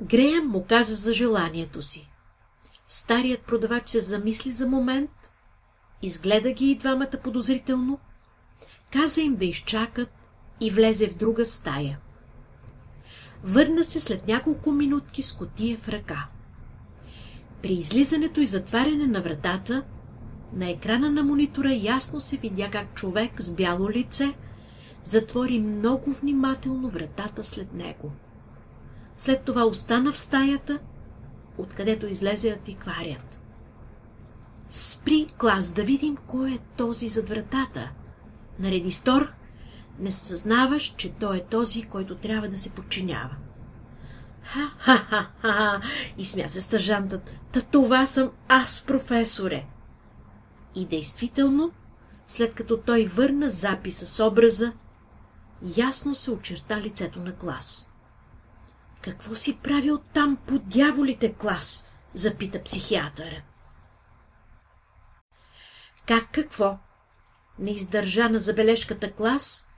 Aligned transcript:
Греем 0.00 0.46
му 0.46 0.64
каза 0.68 0.94
за 0.94 1.12
желанието 1.12 1.82
си. 1.82 2.10
Старият 2.88 3.42
продавач 3.42 3.88
се 3.88 4.00
замисли 4.00 4.52
за 4.52 4.66
момент, 4.66 5.10
изгледа 6.02 6.50
ги 6.50 6.70
и 6.70 6.74
двамата 6.74 7.18
подозрително, 7.24 7.98
каза 8.92 9.20
им 9.20 9.36
да 9.36 9.44
изчакат 9.44 10.10
и 10.60 10.70
влезе 10.70 11.08
в 11.08 11.16
друга 11.16 11.46
стая. 11.46 11.98
Върна 13.44 13.84
се 13.84 14.00
след 14.00 14.26
няколко 14.26 14.72
минутки 14.72 15.22
с 15.22 15.32
котия 15.32 15.78
в 15.78 15.88
ръка. 15.88 16.26
При 17.62 17.72
излизането 17.72 18.40
и 18.40 18.46
затваряне 18.46 19.06
на 19.06 19.22
вратата, 19.22 19.84
на 20.52 20.70
екрана 20.70 21.10
на 21.10 21.22
монитора 21.22 21.72
ясно 21.72 22.20
се 22.20 22.36
видя 22.36 22.70
как 22.70 22.94
човек 22.94 23.42
с 23.42 23.50
бяло 23.50 23.90
лице 23.90 24.34
затвори 25.04 25.58
много 25.58 26.12
внимателно 26.12 26.88
вратата 26.88 27.44
след 27.44 27.72
него. 27.72 28.12
След 29.16 29.44
това 29.44 29.64
остана 29.64 30.12
в 30.12 30.18
стаята, 30.18 30.78
откъдето 31.58 32.06
излезе 32.06 32.52
антикварият. 32.52 33.40
Спри 34.70 35.26
клас 35.38 35.72
да 35.72 35.84
видим 35.84 36.16
кой 36.26 36.50
е 36.52 36.58
този 36.76 37.08
зад 37.08 37.28
вратата. 37.28 37.90
Нареди 38.58 38.92
Сторх, 38.92 39.32
не 39.98 40.10
съзнаваш, 40.10 40.94
че 40.96 41.12
той 41.12 41.36
е 41.36 41.44
този, 41.44 41.82
който 41.82 42.14
трябва 42.14 42.48
да 42.48 42.58
се 42.58 42.70
подчинява. 42.70 43.36
Ха-ха-ха-ха! 44.42 45.80
Изсмя 46.18 46.48
се 46.48 46.60
стъжантът. 46.60 47.36
Та 47.52 47.60
това 47.60 48.06
съм 48.06 48.30
аз, 48.48 48.84
професоре! 48.86 49.64
И 50.74 50.86
действително, 50.86 51.72
след 52.28 52.54
като 52.54 52.76
той 52.76 53.04
върна 53.04 53.50
записа 53.50 54.06
с 54.06 54.26
образа, 54.26 54.72
ясно 55.76 56.14
се 56.14 56.30
очерта 56.30 56.80
лицето 56.80 57.20
на 57.20 57.32
клас. 57.32 57.93
Какво 59.04 59.34
си 59.34 59.58
правил 59.62 59.98
там 59.98 60.36
по 60.46 60.58
дяволите 60.58 61.34
клас? 61.34 61.88
запита 62.14 62.62
психиатърът. 62.62 63.42
Как 66.06 66.32
какво? 66.32 66.78
Не 67.58 67.70
издържа 67.70 68.28
на 68.28 68.38
забележката 68.38 69.12
клас 69.12 69.70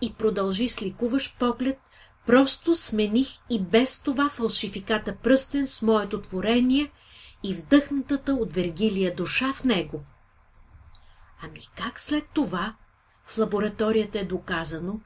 и 0.00 0.14
продължи 0.14 0.68
с 0.68 0.82
ликуваш 0.82 1.36
поглед, 1.38 1.78
просто 2.26 2.74
смених 2.74 3.28
и 3.50 3.62
без 3.62 4.00
това 4.00 4.28
фалшификата 4.28 5.16
пръстен 5.16 5.66
с 5.66 5.82
моето 5.82 6.20
творение 6.20 6.90
и 7.42 7.54
вдъхнатата 7.54 8.32
от 8.32 8.52
Вергилия 8.52 9.14
душа 9.14 9.52
в 9.52 9.64
него. 9.64 10.04
Ами 11.42 11.60
как 11.76 12.00
след 12.00 12.24
това 12.34 12.76
в 13.26 13.38
лабораторията 13.38 14.18
е 14.18 14.24
доказано, 14.24 15.00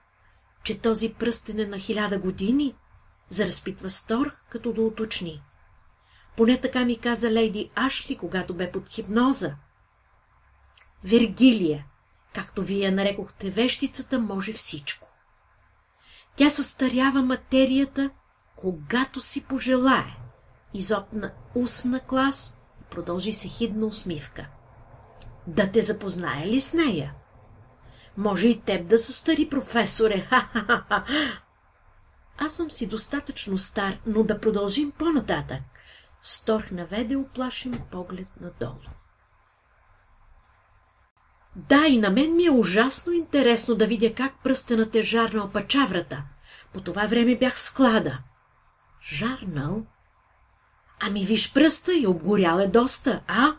че 0.62 0.78
този 0.78 1.14
пръстен 1.14 1.58
е 1.58 1.66
на 1.66 1.78
хиляда 1.78 2.18
години? 2.18 2.74
Заразпитва 3.30 3.90
Сторх, 3.90 4.44
като 4.48 4.72
да 4.72 4.82
уточни. 4.82 5.42
Поне 6.36 6.60
така 6.60 6.84
ми 6.84 6.98
каза 6.98 7.30
лейди 7.30 7.70
Ашли, 7.74 8.16
когато 8.16 8.54
бе 8.54 8.72
под 8.72 8.88
хипноза. 8.88 9.56
Вергилия, 11.04 11.84
както 12.34 12.62
вие 12.62 12.90
нарекохте 12.90 13.50
вещицата, 13.50 14.18
може 14.18 14.52
всичко. 14.52 15.08
Тя 16.36 16.50
състарява 16.50 17.22
материята, 17.22 18.10
когато 18.56 19.20
си 19.20 19.44
пожелае. 19.44 20.16
Изопна 20.74 21.32
устна 21.54 22.00
клас 22.00 22.58
и 22.80 22.84
продължи 22.84 23.32
се 23.32 23.48
хидна 23.48 23.86
усмивка. 23.86 24.46
Да 25.46 25.70
те 25.70 25.82
запознае 25.82 26.46
ли 26.46 26.60
с 26.60 26.72
нея? 26.72 27.14
Може 28.16 28.48
и 28.48 28.60
теб 28.60 28.88
да 28.88 28.98
състари, 28.98 29.48
професоре. 29.48 30.20
Ха-ха-ха! 30.20 31.04
Аз 32.38 32.52
съм 32.52 32.70
си 32.70 32.86
достатъчно 32.86 33.58
стар, 33.58 33.98
но 34.06 34.22
да 34.22 34.40
продължим 34.40 34.90
по-нататък. 34.90 35.62
Сторх 36.22 36.70
наведе 36.70 37.16
оплашен 37.16 37.82
поглед 37.90 38.28
надолу. 38.40 38.80
Да, 41.56 41.86
и 41.86 41.98
на 41.98 42.10
мен 42.10 42.36
ми 42.36 42.44
е 42.44 42.50
ужасно 42.50 43.12
интересно 43.12 43.74
да 43.74 43.86
видя 43.86 44.14
как 44.14 44.42
пръстенът 44.42 44.94
е 44.94 45.02
жарнал 45.02 45.52
пачаврата. 45.52 46.22
По 46.72 46.80
това 46.80 47.06
време 47.06 47.36
бях 47.36 47.56
в 47.56 47.62
склада. 47.62 48.18
Жарнал? 49.02 49.86
Ами 51.00 51.24
виж 51.24 51.52
пръста 51.52 51.94
и 51.94 52.06
обгорял 52.06 52.58
е 52.58 52.66
доста, 52.66 53.22
а? 53.28 53.54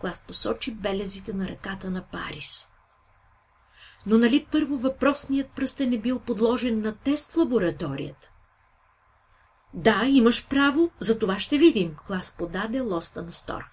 Клас 0.00 0.24
посочи 0.26 0.74
белезите 0.74 1.32
на 1.32 1.48
ръката 1.48 1.90
на 1.90 2.02
Парис. 2.02 2.68
Но 4.06 4.18
нали 4.18 4.46
първо 4.52 4.78
въпросният 4.78 5.50
пръстен 5.50 5.92
е 5.92 5.98
бил 5.98 6.18
подложен 6.18 6.80
на 6.80 6.96
тест 6.96 7.32
в 7.32 7.36
лабораторията? 7.36 8.30
Да, 9.74 10.04
имаш 10.06 10.48
право, 10.48 10.90
за 11.00 11.18
това 11.18 11.38
ще 11.38 11.58
видим, 11.58 11.96
клас 12.06 12.34
подаде 12.38 12.80
лоста 12.80 13.22
на 13.22 13.32
Сторх. 13.32 13.70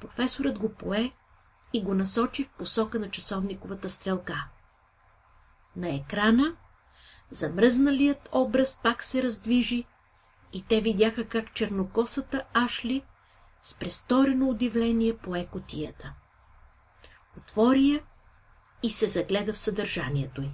Професорът 0.00 0.58
го 0.58 0.68
пое 0.68 1.10
и 1.72 1.82
го 1.82 1.94
насочи 1.94 2.44
в 2.44 2.48
посока 2.48 2.98
на 2.98 3.10
часовниковата 3.10 3.88
стрелка. 3.88 4.48
На 5.76 5.94
екрана 5.94 6.56
замръзналият 7.30 8.28
образ 8.32 8.80
пак 8.82 9.04
се 9.04 9.22
раздвижи 9.22 9.84
и 10.52 10.62
те 10.62 10.80
видяха 10.80 11.24
как 11.24 11.54
чернокосата 11.54 12.44
Ашли 12.54 13.04
с 13.62 13.74
престорено 13.74 14.48
удивление 14.48 15.16
пое 15.16 15.46
котията. 15.46 16.14
Отвори 17.38 17.88
я 17.88 18.00
и 18.84 18.90
се 18.90 19.06
загледа 19.06 19.52
в 19.52 19.58
съдържанието 19.58 20.42
й. 20.42 20.50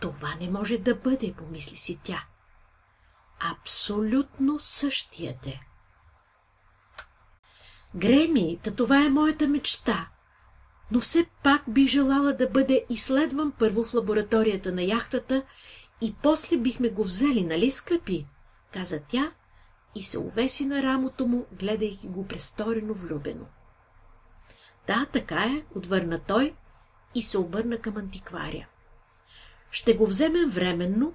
Това 0.00 0.34
не 0.40 0.50
може 0.50 0.78
да 0.78 0.94
бъде, 0.94 1.34
помисли 1.34 1.76
си 1.76 2.00
тя. 2.02 2.24
Абсолютно 3.52 4.58
същият 4.58 5.46
е. 5.46 5.60
Греми, 7.94 8.58
та 8.62 8.70
това 8.70 9.04
е 9.04 9.10
моята 9.10 9.48
мечта. 9.48 10.08
Но 10.90 11.00
все 11.00 11.26
пак 11.42 11.62
би 11.68 11.86
желала 11.86 12.32
да 12.32 12.48
бъде 12.48 12.86
изследван 12.88 13.52
първо 13.52 13.84
в 13.84 13.94
лабораторията 13.94 14.72
на 14.72 14.82
яхтата 14.82 15.42
и 16.00 16.14
после 16.22 16.56
бихме 16.56 16.88
го 16.88 17.04
взели, 17.04 17.44
нали, 17.44 17.70
скъпи? 17.70 18.26
каза 18.72 19.00
тя 19.08 19.32
и 19.94 20.02
се 20.02 20.18
увеси 20.18 20.64
на 20.66 20.82
рамото 20.82 21.26
му, 21.26 21.46
гледайки 21.52 22.08
го 22.08 22.26
престорено 22.26 22.94
влюбено. 22.94 23.46
Да, 24.90 25.06
така 25.12 25.44
е, 25.44 25.62
отвърна 25.74 26.18
той 26.18 26.54
и 27.14 27.22
се 27.22 27.38
обърна 27.38 27.78
към 27.78 27.96
антикваря. 27.96 28.66
Ще 29.70 29.94
го 29.94 30.06
вземем 30.06 30.50
временно, 30.50 31.14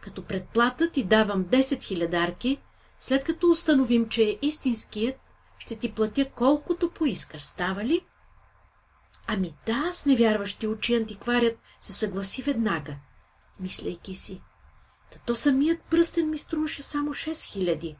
като 0.00 0.24
предплата 0.24 0.90
ти 0.90 1.04
давам 1.04 1.44
10 1.44 1.82
хилядарки, 1.82 2.58
след 2.98 3.24
като 3.24 3.50
установим, 3.50 4.08
че 4.08 4.22
е 4.22 4.38
истинският 4.42 5.16
ще 5.58 5.76
ти 5.76 5.92
платя 5.92 6.30
колкото 6.34 6.90
поискаш, 6.90 7.42
става 7.42 7.84
ли? 7.84 8.00
Ами 9.26 9.54
да, 9.66 9.90
с 9.92 10.06
невярващи 10.06 10.66
очи 10.66 10.94
антикварят 10.94 11.58
се 11.80 11.92
съгласи 11.92 12.42
веднага, 12.42 12.96
мислейки 13.60 14.14
си. 14.14 14.42
Та 15.12 15.18
то 15.18 15.34
самият 15.34 15.82
пръстен 15.82 16.30
ми 16.30 16.38
струваше 16.38 16.82
само 16.82 17.10
6 17.10 17.44
хиляди. 17.44 17.96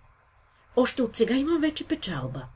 Още 0.77 1.03
от 1.03 1.17
сега 1.17 1.35
имам 1.35 1.61
вече 1.61 1.89
печалба. 1.89 2.49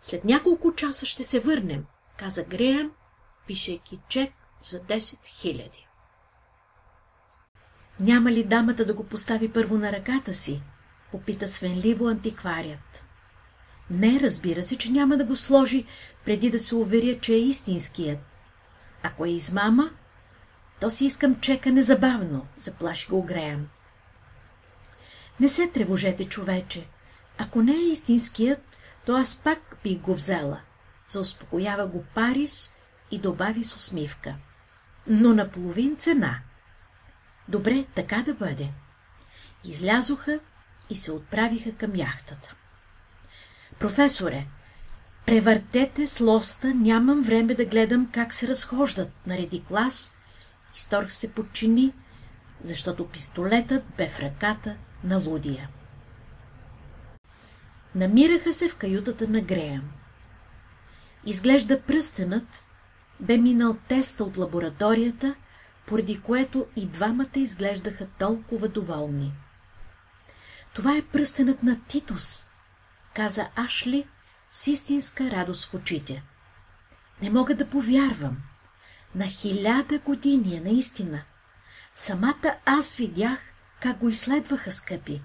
След 0.00 0.24
няколко 0.24 0.74
часа 0.74 1.06
ще 1.06 1.24
се 1.24 1.40
върнем, 1.40 1.84
каза 2.16 2.44
Греъм, 2.44 2.92
пишейки 3.46 3.98
чек 4.08 4.32
за 4.62 4.80
10 4.80 5.26
хиляди. 5.26 5.86
Няма 8.00 8.32
ли 8.32 8.44
дамата 8.44 8.84
да 8.84 8.94
го 8.94 9.04
постави 9.04 9.52
първо 9.52 9.78
на 9.78 9.92
ръката 9.92 10.34
си? 10.34 10.62
Попита 11.12 11.48
свенливо 11.48 12.08
антикварият. 12.08 13.02
Не, 13.90 14.20
разбира 14.20 14.62
се, 14.62 14.78
че 14.78 14.90
няма 14.90 15.16
да 15.16 15.24
го 15.24 15.36
сложи, 15.36 15.86
преди 16.24 16.50
да 16.50 16.58
се 16.58 16.74
уверя, 16.74 17.20
че 17.20 17.32
е 17.32 17.38
истинският. 17.38 18.18
Ако 19.02 19.24
е 19.24 19.30
измама, 19.30 19.90
то 20.80 20.90
си 20.90 21.04
искам 21.04 21.40
чека 21.40 21.72
незабавно, 21.72 22.46
заплаши 22.56 23.08
го 23.08 23.22
Греъм. 23.22 23.68
Не 25.40 25.48
се 25.48 25.68
тревожете, 25.68 26.24
човече. 26.24 26.86
Ако 27.38 27.62
не 27.62 27.72
е 27.72 27.92
истинският, 27.92 28.60
то 29.06 29.16
аз 29.16 29.36
пак 29.36 29.69
би 29.84 29.96
го 29.96 30.14
взела. 30.14 30.60
Зауспокоява 31.08 31.86
го 31.86 32.04
Парис 32.14 32.74
и 33.10 33.18
добави 33.18 33.64
с 33.64 33.76
усмивка. 33.76 34.34
Но 35.06 35.34
на 35.34 35.50
половин 35.50 35.96
цена. 35.96 36.40
Добре, 37.48 37.84
така 37.94 38.22
да 38.22 38.34
бъде. 38.34 38.72
Излязоха 39.64 40.40
и 40.90 40.94
се 40.94 41.12
отправиха 41.12 41.72
към 41.72 41.96
яхтата. 41.96 42.54
Професоре, 43.78 44.46
превъртете 45.26 46.06
с 46.06 46.20
лоста, 46.20 46.74
нямам 46.74 47.22
време 47.22 47.54
да 47.54 47.64
гледам 47.64 48.10
как 48.12 48.34
се 48.34 48.48
разхождат, 48.48 49.10
нареди 49.26 49.64
клас. 49.64 50.14
И 50.74 50.78
Сторх 50.78 51.12
се 51.12 51.32
подчини, 51.32 51.92
защото 52.62 53.08
пистолетът 53.08 53.84
бе 53.96 54.08
в 54.08 54.20
ръката 54.20 54.76
на 55.04 55.18
Лудия. 55.18 55.68
Намираха 57.94 58.52
се 58.52 58.68
в 58.68 58.76
каютата 58.76 59.28
на 59.28 59.40
Греъм. 59.40 59.90
Изглежда 61.26 61.82
пръстенът 61.82 62.64
бе 63.20 63.36
минал 63.36 63.76
теста 63.88 64.24
от 64.24 64.36
лабораторията, 64.36 65.34
поради 65.86 66.20
което 66.20 66.66
и 66.76 66.86
двамата 66.86 67.36
изглеждаха 67.36 68.06
толкова 68.18 68.68
доволни. 68.68 69.32
Това 70.74 70.96
е 70.96 71.02
пръстенът 71.02 71.62
на 71.62 71.80
Титус, 71.88 72.48
каза 73.14 73.48
Ашли 73.56 74.08
с 74.50 74.66
истинска 74.66 75.30
радост 75.30 75.64
в 75.64 75.74
очите. 75.74 76.22
Не 77.22 77.30
мога 77.30 77.54
да 77.54 77.68
повярвам. 77.68 78.36
На 79.14 79.26
хиляда 79.26 79.98
години 79.98 80.56
е 80.56 80.60
наистина. 80.60 81.22
Самата 81.94 82.56
аз 82.64 82.96
видях 82.96 83.38
как 83.80 83.96
го 83.96 84.08
изследваха, 84.08 84.72
скъпи. 84.72 85.22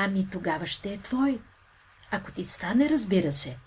Ами 0.00 0.30
тогава 0.30 0.66
ще 0.66 0.92
е 0.92 0.98
твой. 0.98 1.40
Ако 2.10 2.32
ти 2.32 2.44
стане, 2.44 2.90
разбира 2.90 3.32
се. 3.32 3.58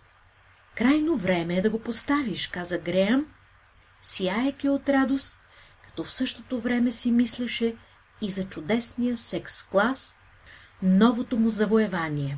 Крайно 0.76 1.18
време 1.18 1.56
е 1.56 1.62
да 1.62 1.70
го 1.70 1.82
поставиш, 1.82 2.48
каза 2.48 2.78
Греъм, 2.78 3.26
сияйки 4.02 4.70
от 4.70 4.90
радост, 4.90 5.42
като 5.86 6.04
в 6.04 6.12
същото 6.12 6.62
време 6.62 6.92
си 6.92 7.12
мислеше 7.12 7.76
и 8.22 8.30
за 8.30 8.46
чудесния 8.46 9.18
секс-клас, 9.18 10.16
новото 10.84 11.38
му 11.38 11.50
завоевание. 11.50 12.38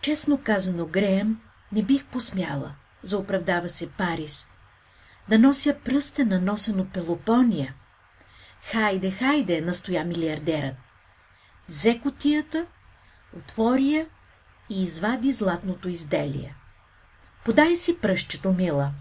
Честно 0.00 0.42
казано, 0.44 0.86
Греем, 0.86 1.40
не 1.72 1.82
бих 1.82 2.04
посмяла, 2.04 2.74
заоправдава 3.02 3.68
се 3.68 3.90
Парис, 3.90 4.48
да 5.28 5.38
нося 5.38 5.76
пръста 5.84 6.24
на 6.24 6.40
носен 6.40 6.80
от 6.80 6.92
Пелопония. 6.92 7.74
Хайде, 8.62 9.10
хайде, 9.10 9.60
настоя 9.60 10.04
милиардерът. 10.04 10.74
Взе 11.68 12.00
котията, 12.00 12.66
отвори 13.36 13.92
я 13.92 14.06
и 14.70 14.82
извади 14.82 15.32
златното 15.32 15.88
изделие. 15.88 16.56
Подай 17.44 17.76
си 17.76 17.98
пръщето, 17.98 18.52
мила. 18.52 18.92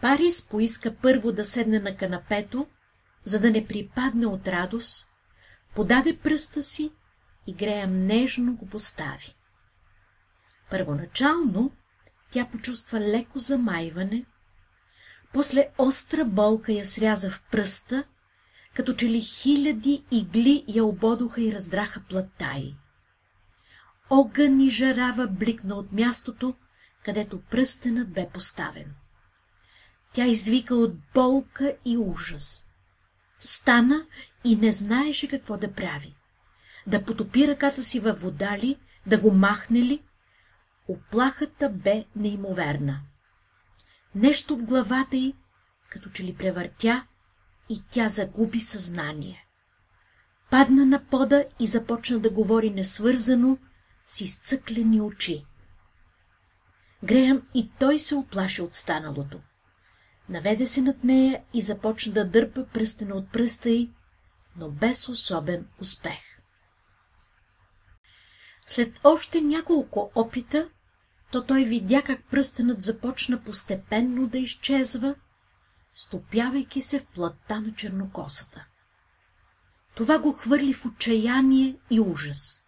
Парис 0.00 0.48
поиска 0.48 0.94
първо 1.02 1.32
да 1.32 1.44
седне 1.44 1.80
на 1.80 1.96
канапето, 1.96 2.66
за 3.24 3.40
да 3.40 3.50
не 3.50 3.66
припадне 3.66 4.26
от 4.26 4.48
радост, 4.48 5.08
подаде 5.74 6.18
пръста 6.18 6.62
си 6.62 6.92
и 7.46 7.54
Греям 7.54 8.06
нежно 8.06 8.56
го 8.56 8.66
постави. 8.66 9.36
Първоначално 10.70 11.72
тя 12.30 12.48
почувства 12.52 13.00
леко 13.00 13.38
замайване, 13.38 14.24
после 15.32 15.68
остра 15.78 16.24
болка 16.24 16.72
я 16.72 16.86
сряза 16.86 17.30
в 17.30 17.42
пръста, 17.50 18.04
като 18.74 18.94
че 18.94 19.08
ли 19.08 19.20
хиляди 19.20 20.04
игли 20.10 20.64
я 20.68 20.84
ободоха 20.84 21.42
и 21.42 21.52
раздраха 21.52 22.00
плътта 22.08 22.54
й. 22.56 22.76
Огън 24.10 24.60
и 24.60 24.70
жарава 24.70 25.26
бликна 25.26 25.74
от 25.74 25.92
мястото, 25.92 26.54
където 27.04 27.40
пръстенът 27.40 28.12
бе 28.12 28.28
поставен. 28.34 28.94
Тя 30.12 30.26
извика 30.26 30.74
от 30.74 30.92
болка 31.14 31.76
и 31.84 31.96
ужас. 31.96 32.66
Стана 33.38 34.06
и 34.44 34.56
не 34.56 34.72
знаеше 34.72 35.28
какво 35.28 35.56
да 35.56 35.72
прави. 35.72 36.16
Да 36.86 37.04
потопи 37.04 37.48
ръката 37.48 37.84
си 37.84 38.00
във 38.00 38.20
вода 38.20 38.58
ли, 38.58 38.76
да 39.06 39.18
го 39.18 39.32
махне 39.32 39.82
ли? 39.82 40.02
Оплахата 40.88 41.68
бе 41.68 42.04
неимоверна. 42.16 43.00
Нещо 44.14 44.56
в 44.56 44.62
главата 44.62 45.16
й, 45.16 45.34
като 45.90 46.10
че 46.10 46.24
ли 46.24 46.34
превъртя, 46.34 47.06
и 47.68 47.82
тя 47.90 48.08
загуби 48.08 48.60
съзнание. 48.60 49.46
Падна 50.50 50.86
на 50.86 51.04
пода 51.04 51.44
и 51.60 51.66
започна 51.66 52.18
да 52.18 52.30
говори 52.30 52.70
несвързано, 52.70 53.58
с 54.06 54.20
изцъклени 54.20 55.00
очи. 55.00 55.44
Греъм 57.04 57.42
и 57.54 57.70
той 57.78 57.98
се 57.98 58.14
оплаши 58.14 58.62
от 58.62 58.74
станалото. 58.74 59.40
Наведе 60.28 60.66
се 60.66 60.82
над 60.82 61.04
нея 61.04 61.42
и 61.54 61.60
започна 61.60 62.12
да 62.12 62.24
дърпа 62.24 62.66
пръстена 62.66 63.14
от 63.14 63.32
пръста 63.32 63.70
й, 63.70 63.90
но 64.56 64.70
без 64.70 65.08
особен 65.08 65.66
успех. 65.80 66.20
След 68.66 69.00
още 69.04 69.40
няколко 69.40 70.10
опита, 70.14 70.68
то 71.32 71.44
той 71.44 71.64
видя 71.64 72.02
как 72.02 72.24
пръстенът 72.30 72.82
започна 72.82 73.42
постепенно 73.42 74.28
да 74.28 74.38
изчезва, 74.38 75.14
стопявайки 75.94 76.80
се 76.80 76.98
в 76.98 77.06
плътта 77.06 77.60
на 77.60 77.74
чернокосата. 77.74 78.66
Това 79.94 80.18
го 80.18 80.32
хвърли 80.32 80.72
в 80.72 80.86
отчаяние 80.86 81.76
и 81.90 82.00
ужас. 82.00 82.64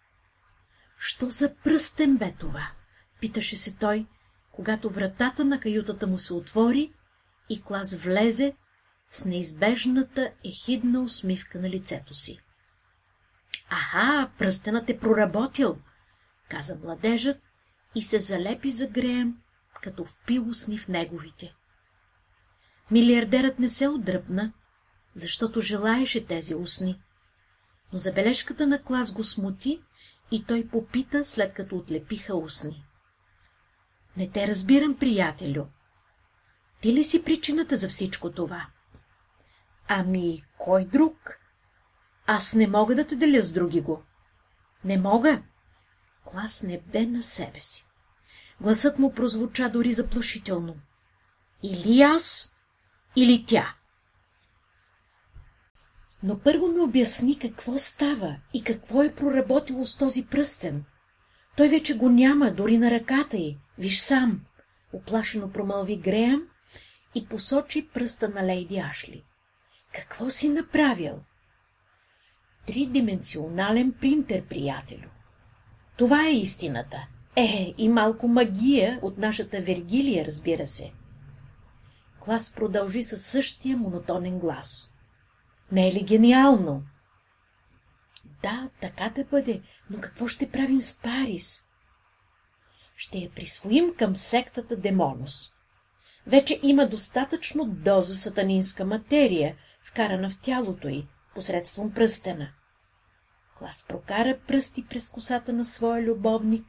Що 0.99 1.29
за 1.29 1.55
пръстен 1.55 2.17
бе 2.17 2.35
това? 2.39 2.71
Питаше 3.19 3.57
се 3.57 3.77
той, 3.77 4.07
когато 4.51 4.89
вратата 4.89 5.45
на 5.45 5.59
каютата 5.59 6.07
му 6.07 6.17
се 6.17 6.33
отвори 6.33 6.93
и 7.49 7.61
Клас 7.61 7.95
влезе 7.95 8.55
с 9.11 9.25
неизбежната 9.25 10.31
ехидна 10.45 11.01
усмивка 11.01 11.59
на 11.59 11.69
лицето 11.69 12.13
си. 12.13 12.39
Аха, 13.69 14.31
пръстенът 14.37 14.89
е 14.89 14.99
проработил, 14.99 15.77
каза 16.49 16.75
младежът 16.75 17.37
и 17.95 18.01
се 18.01 18.19
залепи 18.19 18.71
за 18.71 18.87
греем, 18.87 19.35
като 19.81 20.05
впил 20.05 20.49
усни 20.49 20.77
в 20.77 20.87
неговите. 20.87 21.56
Милиардерът 22.91 23.59
не 23.59 23.69
се 23.69 23.87
отдръпна, 23.87 24.53
защото 25.15 25.61
желаеше 25.61 26.25
тези 26.25 26.55
устни, 26.55 27.01
но 27.93 27.99
забележката 27.99 28.67
на 28.67 28.83
клас 28.83 29.11
го 29.11 29.23
смути 29.23 29.81
и 30.31 30.45
той 30.45 30.67
попита, 30.67 31.25
след 31.25 31.53
като 31.53 31.75
отлепиха 31.75 32.35
устни. 32.35 32.85
Не 34.17 34.29
те 34.29 34.47
разбирам, 34.47 34.97
приятелю. 34.97 35.65
Ти 36.81 36.93
ли 36.93 37.03
си 37.03 37.23
причината 37.23 37.77
за 37.77 37.89
всичко 37.89 38.31
това? 38.31 38.67
Ами, 39.87 40.43
кой 40.57 40.85
друг? 40.85 41.39
Аз 42.25 42.53
не 42.53 42.67
мога 42.67 42.95
да 42.95 43.07
те 43.07 43.15
деля 43.15 43.43
с 43.43 43.51
други 43.51 43.81
го. 43.81 44.03
Не 44.83 44.97
мога. 44.97 45.43
Клас 46.25 46.63
не 46.63 46.81
бе 46.81 47.05
на 47.05 47.23
себе 47.23 47.59
си. 47.59 47.87
Гласът 48.61 48.99
му 48.99 49.13
прозвуча 49.13 49.69
дори 49.69 49.93
заплашително. 49.93 50.75
Или 51.63 52.01
аз, 52.01 52.56
или 53.17 53.45
тя. 53.47 53.75
Но 56.23 56.39
първо 56.39 56.67
ми 56.67 56.79
обясни 56.79 57.39
какво 57.39 57.77
става 57.77 58.37
и 58.53 58.63
какво 58.63 59.03
е 59.03 59.15
проработило 59.15 59.85
с 59.85 59.97
този 59.97 60.25
пръстен. 60.25 60.83
Той 61.55 61.69
вече 61.69 61.97
го 61.97 62.09
няма 62.09 62.51
дори 62.51 62.77
на 62.77 62.91
ръката 62.91 63.37
й. 63.37 63.57
Виж 63.77 63.99
сам. 63.99 64.41
Оплашено 64.93 65.51
промълви 65.51 65.97
Греъм 65.97 66.43
и 67.15 67.25
посочи 67.25 67.87
пръста 67.87 68.29
на 68.29 68.45
Лейди 68.45 68.77
Ашли. 68.77 69.23
Какво 69.93 70.29
си 70.29 70.49
направил? 70.49 71.19
Тридименционален 72.67 73.93
принтер, 74.01 74.43
приятелю. 74.43 75.09
Това 75.97 76.27
е 76.27 76.31
истината. 76.31 77.07
Е, 77.35 77.73
и 77.77 77.89
малко 77.89 78.27
магия 78.27 78.99
от 79.01 79.17
нашата 79.17 79.61
Вергилия, 79.61 80.25
разбира 80.25 80.67
се. 80.67 80.93
Клас 82.27 82.51
продължи 82.51 83.03
със 83.03 83.25
същия 83.25 83.77
монотонен 83.77 84.39
глас. 84.39 84.91
Не 85.71 85.87
е 85.87 85.91
ли 85.91 86.03
гениално? 86.03 86.83
Да, 88.41 88.69
така 88.81 89.09
да 89.15 89.23
бъде, 89.23 89.61
но 89.89 90.01
какво 90.01 90.27
ще 90.27 90.51
правим 90.51 90.81
с 90.81 90.99
Парис? 90.99 91.65
Ще 92.95 93.17
я 93.17 93.31
присвоим 93.31 93.95
към 93.95 94.15
сектата 94.15 94.75
Демонос. 94.75 95.51
Вече 96.25 96.59
има 96.63 96.87
достатъчно 96.87 97.65
доза 97.65 98.15
сатанинска 98.15 98.85
материя, 98.85 99.55
вкарана 99.83 100.29
в 100.29 100.37
тялото 100.41 100.87
й, 100.87 101.07
посредством 101.35 101.93
пръстена. 101.93 102.49
Клас 103.57 103.85
прокара 103.87 104.39
пръсти 104.47 104.85
през 104.87 105.09
косата 105.09 105.53
на 105.53 105.65
своя 105.65 106.03
любовник 106.03 106.65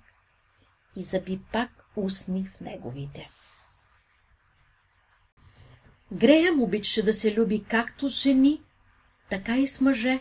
и 0.96 1.02
заби 1.02 1.40
пак 1.52 1.84
устни 1.96 2.50
в 2.54 2.60
неговите. 2.60 3.30
Грея 6.12 6.52
обичаше 6.52 7.02
да 7.02 7.14
се 7.14 7.34
люби 7.34 7.64
както 7.64 8.08
с 8.08 8.22
жени, 8.22 8.62
така 9.30 9.56
и 9.56 9.66
с 9.66 9.80
мъже, 9.80 10.20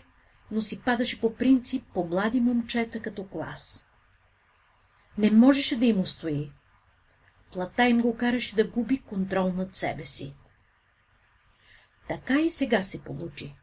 но 0.52 0.62
си 0.62 0.82
падаше 0.82 1.22
по 1.22 1.36
принцип 1.36 1.84
по 1.94 2.04
млади 2.04 2.40
момчета 2.40 3.02
като 3.02 3.28
клас. 3.28 3.88
Не 5.18 5.32
можеше 5.32 5.80
да 5.80 5.86
им 5.86 6.00
устои. 6.00 6.52
Плата 7.54 7.86
им 7.86 8.02
го 8.02 8.18
караше 8.18 8.56
да 8.56 8.68
губи 8.68 9.02
контрол 9.02 9.54
над 9.54 9.76
себе 9.76 10.06
си. 10.06 10.36
Така 12.08 12.40
и 12.40 12.50
сега 12.50 12.84
се 12.84 13.04
получи. 13.04 13.56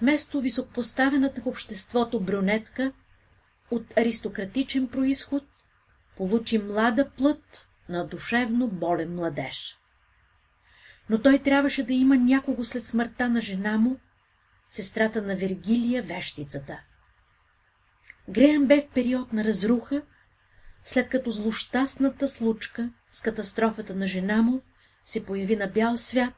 Вместо 0.00 0.40
високопоставената 0.40 1.40
в 1.40 1.46
обществото 1.46 2.20
брюнетка 2.20 2.92
от 3.70 3.98
аристократичен 3.98 4.88
происход, 4.88 5.44
получи 6.16 6.58
млада 6.58 7.10
плът 7.10 7.68
на 7.88 8.06
душевно 8.06 8.68
болен 8.68 9.14
младеж. 9.14 9.79
Но 11.10 11.22
той 11.22 11.38
трябваше 11.38 11.82
да 11.82 11.92
има 11.92 12.16
някого 12.16 12.64
след 12.64 12.86
смъртта 12.86 13.28
на 13.28 13.40
жена 13.40 13.78
му, 13.78 14.00
сестрата 14.70 15.22
на 15.22 15.36
Вергилия 15.36 16.02
вещицата. 16.02 16.80
Греъм 18.28 18.66
бе 18.66 18.80
в 18.80 18.94
период 18.94 19.32
на 19.32 19.44
разруха, 19.44 20.02
след 20.84 21.08
като 21.08 21.30
злощастната 21.30 22.28
случка 22.28 22.90
с 23.10 23.22
катастрофата 23.22 23.94
на 23.94 24.06
жена 24.06 24.42
му 24.42 24.62
се 25.04 25.26
появи 25.26 25.56
на 25.56 25.66
бял 25.66 25.96
свят 25.96 26.34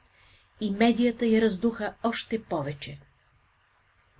и 0.61 0.71
медията 0.71 1.27
я 1.27 1.43
раздуха 1.43 1.95
още 2.03 2.43
повече. 2.43 3.01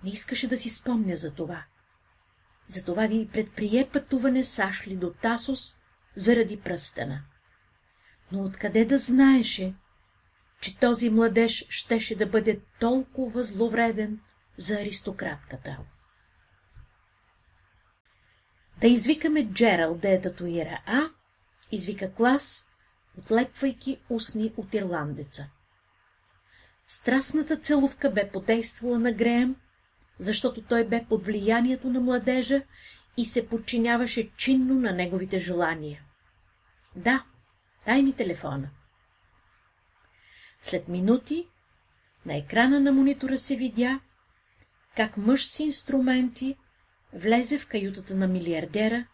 Не 0.05 0.11
искаше 0.11 0.49
да 0.49 0.57
си 0.57 0.71
спомня 0.71 1.17
за 1.17 1.35
това. 1.35 1.65
Затова 2.69 3.05
и 3.05 3.29
предприе 3.29 3.89
пътуване 3.93 4.45
с 4.45 4.59
Ашли 4.59 4.97
до 4.97 5.11
Тасос 5.11 5.77
заради 6.17 6.61
пръстена. 6.61 7.23
Но 8.33 8.43
откъде 8.45 8.85
да 8.85 8.99
знаеше, 8.99 9.75
че 10.63 10.79
този 10.79 11.11
младеж 11.11 11.67
щеше 11.69 12.17
да 12.17 12.27
бъде 12.27 12.61
толкова 12.81 13.45
зловреден 13.45 14.21
за 14.57 14.75
аристократката? 14.75 15.79
Да 18.81 18.87
извикаме 18.87 19.53
Джерал 19.53 19.95
да 19.95 20.09
я 20.09 20.21
татуира, 20.21 20.83
а? 20.87 21.01
Извика 21.73 22.13
Клас, 22.13 22.67
отлепвайки 23.19 24.01
устни 24.11 24.53
от 24.57 24.75
ирландеца. 24.75 25.51
Страстната 26.87 27.57
целувка 27.57 28.11
бе 28.11 28.31
подействала 28.31 28.99
на 28.99 29.13
Греем, 29.13 29.57
защото 30.19 30.63
той 30.63 30.85
бе 30.85 31.05
под 31.09 31.25
влиянието 31.25 31.91
на 31.91 32.01
младежа 32.01 32.63
и 33.17 33.25
се 33.25 33.49
подчиняваше 33.49 34.31
чинно 34.37 34.75
на 34.75 34.93
неговите 34.93 35.39
желания. 35.39 36.03
Да, 36.97 37.25
дай 37.87 38.03
ми 38.03 38.13
телефона. 38.13 38.71
След 40.63 40.89
минути 40.89 41.49
на 42.27 42.37
екрана 42.37 42.81
на 42.81 42.93
монитора 42.93 43.39
се 43.39 43.57
видя, 43.57 44.01
как 44.97 45.17
мъж 45.17 45.47
с 45.47 45.61
инструменти 45.61 46.57
влезе 47.13 47.59
в 47.59 47.67
каютата 47.67 48.15
на 48.15 48.29
милиардера 48.29 49.07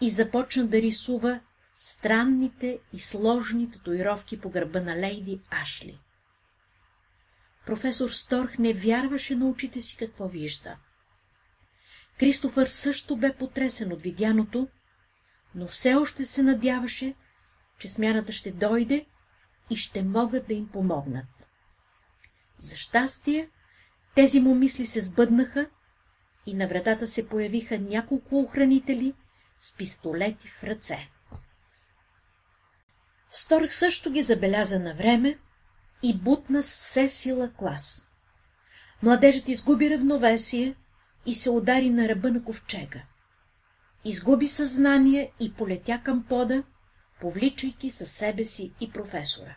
и 0.00 0.10
започна 0.10 0.66
да 0.66 0.82
рисува 0.82 1.40
странните 1.74 2.78
и 2.92 2.98
сложни 2.98 3.70
татуировки 3.70 4.40
по 4.40 4.50
гърба 4.50 4.80
на 4.80 4.96
лейди 4.96 5.40
Ашли. 5.50 6.00
Професор 7.66 8.08
Сторх 8.10 8.58
не 8.58 8.72
вярваше 8.72 9.34
на 9.34 9.48
очите 9.48 9.82
си 9.82 9.96
какво 9.96 10.28
вижда. 10.28 10.76
Кристофър 12.18 12.66
също 12.66 13.16
бе 13.16 13.34
потресен 13.34 13.92
от 13.92 14.02
видяното, 14.02 14.68
но 15.54 15.68
все 15.68 15.94
още 15.94 16.24
се 16.24 16.42
надяваше, 16.42 17.14
че 17.78 17.88
смяната 17.88 18.32
ще 18.32 18.50
дойде 18.50 19.06
и 19.70 19.76
ще 19.76 20.02
могат 20.02 20.48
да 20.48 20.54
им 20.54 20.68
помогнат. 20.68 21.26
За 22.58 22.76
щастие, 22.76 23.48
тези 24.14 24.40
му 24.40 24.54
мисли 24.54 24.86
се 24.86 25.00
сбъднаха 25.00 25.66
и 26.46 26.54
на 26.54 26.68
вратата 26.68 27.06
се 27.06 27.28
появиха 27.28 27.78
няколко 27.78 28.38
охранители 28.38 29.14
с 29.60 29.76
пистолети 29.76 30.48
в 30.48 30.64
ръце. 30.64 31.10
Сторх 33.30 33.74
също 33.74 34.10
ги 34.10 34.22
забеляза 34.22 34.78
на 34.78 34.94
време 34.94 35.38
и 36.02 36.18
бутна 36.18 36.62
с 36.62 36.76
все 36.76 37.08
сила 37.08 37.52
клас. 37.52 38.08
Младежът 39.02 39.48
изгуби 39.48 39.90
равновесие 39.90 40.74
и 41.26 41.34
се 41.34 41.50
удари 41.50 41.90
на 41.90 42.08
ръба 42.08 42.30
на 42.30 42.44
ковчега. 42.44 43.00
Изгуби 44.04 44.48
съзнание 44.48 45.32
и 45.40 45.54
полетя 45.54 46.00
към 46.04 46.24
пода, 46.24 46.62
повличайки 47.20 47.90
със 47.90 48.10
себе 48.12 48.44
си 48.44 48.74
и 48.80 48.92
професора. 48.92 49.56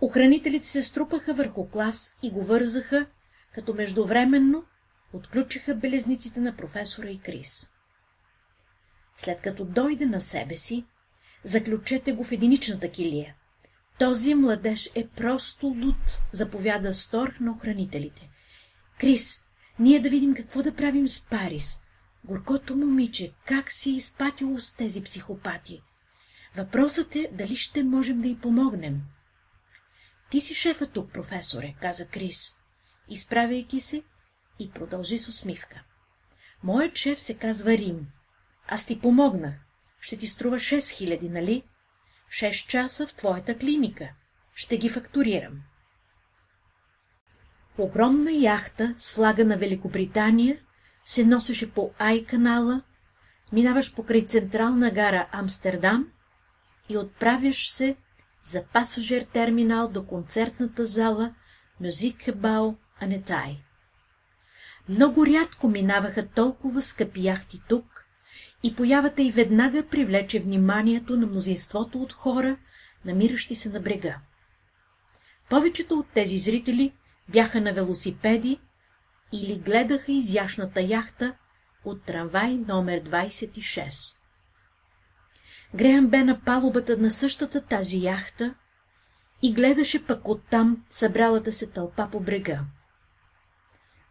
Охранителите 0.00 0.66
се 0.66 0.82
струпаха 0.82 1.34
върху 1.34 1.68
клас 1.68 2.18
и 2.22 2.30
го 2.30 2.44
вързаха, 2.44 3.06
като 3.54 3.74
междувременно 3.74 4.64
отключиха 5.12 5.74
белезниците 5.74 6.40
на 6.40 6.56
професора 6.56 7.08
и 7.08 7.18
Крис. 7.18 7.70
След 9.16 9.40
като 9.40 9.64
дойде 9.64 10.06
на 10.06 10.20
себе 10.20 10.56
си, 10.56 10.84
заключете 11.44 12.12
го 12.12 12.24
в 12.24 12.32
единичната 12.32 12.90
килия. 12.90 13.34
Този 13.98 14.34
младеж 14.34 14.90
е 14.94 15.08
просто 15.08 15.66
луд, 15.66 16.20
заповяда 16.32 16.92
Сторх 16.92 17.40
на 17.40 17.52
охранителите. 17.52 18.30
Крис, 19.00 19.44
ние 19.78 20.00
да 20.00 20.10
видим 20.10 20.34
какво 20.34 20.62
да 20.62 20.74
правим 20.74 21.08
с 21.08 21.28
Парис. 21.28 21.80
Горкото 22.24 22.76
момиче, 22.76 23.32
как 23.46 23.72
си 23.72 23.90
е 23.90 23.96
изпатило 23.96 24.58
с 24.58 24.76
тези 24.76 25.02
психопати. 25.02 25.82
Въпросът 26.56 27.16
е, 27.16 27.28
дали 27.32 27.56
ще 27.56 27.82
можем 27.82 28.20
да 28.20 28.28
й 28.28 28.38
помогнем. 28.38 29.02
Ти 30.30 30.40
си 30.40 30.54
шефа 30.54 30.86
тук, 30.86 31.12
професоре, 31.12 31.74
каза 31.80 32.08
Крис, 32.08 32.56
изправяйки 33.08 33.80
се 33.80 34.02
и 34.58 34.70
продължи 34.70 35.18
с 35.18 35.28
усмивка. 35.28 35.82
Моят 36.62 36.96
шеф 36.96 37.20
се 37.20 37.34
казва 37.34 37.70
Рим. 37.70 38.06
Аз 38.68 38.86
ти 38.86 39.00
помогнах. 39.00 39.54
Ще 40.00 40.16
ти 40.16 40.26
струва 40.26 40.56
6000, 40.56 41.28
нали? 41.28 41.62
6 42.28 42.66
часа 42.66 43.06
в 43.06 43.14
твоята 43.14 43.58
клиника. 43.58 44.08
Ще 44.54 44.78
ги 44.78 44.88
фактурирам. 44.88 45.62
Огромна 47.78 48.32
яхта 48.32 48.94
с 48.96 49.12
флага 49.12 49.44
на 49.44 49.56
Великобритания 49.56 50.58
се 51.04 51.24
носеше 51.24 51.72
по 51.72 51.90
Ай-канала, 51.98 52.82
минаваш 53.52 53.94
покрай 53.94 54.26
централна 54.26 54.90
гара 54.90 55.28
Амстердам 55.32 56.08
и 56.88 56.96
отправяш 56.96 57.70
се 57.70 57.96
за 58.44 58.64
пасажир 58.64 59.22
терминал 59.22 59.88
до 59.88 60.06
концертната 60.06 60.84
зала 60.84 61.34
Мюзикхебал 61.80 62.76
Анетай. 63.00 63.56
Много 64.88 65.26
рядко 65.26 65.68
минаваха 65.68 66.28
толкова 66.28 66.82
скъпи 66.82 67.24
яхти 67.24 67.62
тук 67.68 68.04
и 68.62 68.74
появата 68.74 69.22
й 69.22 69.30
веднага 69.30 69.88
привлече 69.88 70.40
вниманието 70.40 71.16
на 71.16 71.26
мнозинството 71.26 72.02
от 72.02 72.12
хора, 72.12 72.56
намиращи 73.04 73.54
се 73.54 73.68
на 73.68 73.80
брега. 73.80 74.16
Повечето 75.50 75.98
от 75.98 76.06
тези 76.14 76.38
зрители 76.38 76.92
бяха 77.28 77.60
на 77.60 77.72
велосипеди 77.72 78.60
или 79.32 79.58
гледаха 79.58 80.12
изящната 80.12 80.80
яхта 80.80 81.34
от 81.84 82.02
трамвай 82.02 82.54
номер 82.54 83.02
26. 83.02 84.18
Греъм 85.74 86.06
бе 86.06 86.24
на 86.24 86.40
палубата 86.40 86.96
на 86.96 87.10
същата 87.10 87.60
тази 87.60 88.02
яхта 88.02 88.54
и 89.42 89.54
гледаше 89.54 90.06
пък 90.06 90.28
оттам 90.28 90.84
събралата 90.90 91.52
се 91.52 91.70
тълпа 91.70 92.08
по 92.12 92.20
брега. 92.20 92.60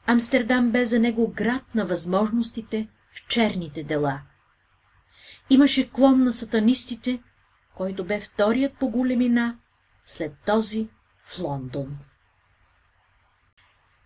Амстердам 0.08 0.72
бе 0.72 0.86
за 0.86 1.00
него 1.00 1.34
град 1.36 1.76
на 1.76 1.86
възможностите 1.86 2.88
в 3.14 3.28
черните 3.28 3.84
дела. 3.84 4.22
Имаше 5.50 5.90
клон 5.90 6.24
на 6.24 6.34
сатанистите, 6.34 7.24
който 7.76 8.06
бе 8.06 8.20
вторият 8.20 8.74
по 8.74 8.90
големина 8.90 9.58
след 10.06 10.34
този 10.46 10.90
в 11.24 11.40
Лондон. 11.40 11.98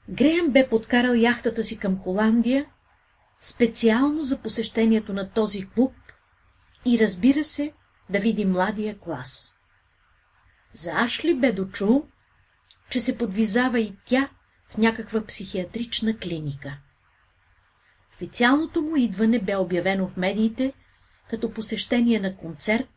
Греъм 0.10 0.50
бе 0.50 0.70
подкарал 0.70 1.14
яхтата 1.14 1.64
си 1.64 1.80
към 1.80 1.98
Холандия, 1.98 2.66
специално 3.42 4.24
за 4.24 4.38
посещението 4.38 5.14
на 5.14 5.30
този 5.30 5.68
клуб 5.68 5.94
и 6.88 7.00
разбира 7.00 7.44
се, 7.44 7.74
да 8.10 8.20
види 8.20 8.46
младия 8.46 9.00
клас. 9.00 9.58
За 10.74 10.92
Ашли 10.92 11.34
бе 11.34 11.52
дочул, 11.52 12.08
че 12.90 13.00
се 13.00 13.18
подвизава 13.18 13.80
и 13.80 13.96
тя 14.06 14.30
в 14.70 14.78
някаква 14.78 15.26
психиатрична 15.26 16.18
клиника. 16.18 16.78
Официалното 18.14 18.82
му 18.82 18.96
идване 18.96 19.40
бе 19.40 19.56
обявено 19.56 20.08
в 20.08 20.18
медиите 20.18 20.74
като 21.30 21.54
посещение 21.54 22.20
на 22.20 22.36
концерт 22.36 22.90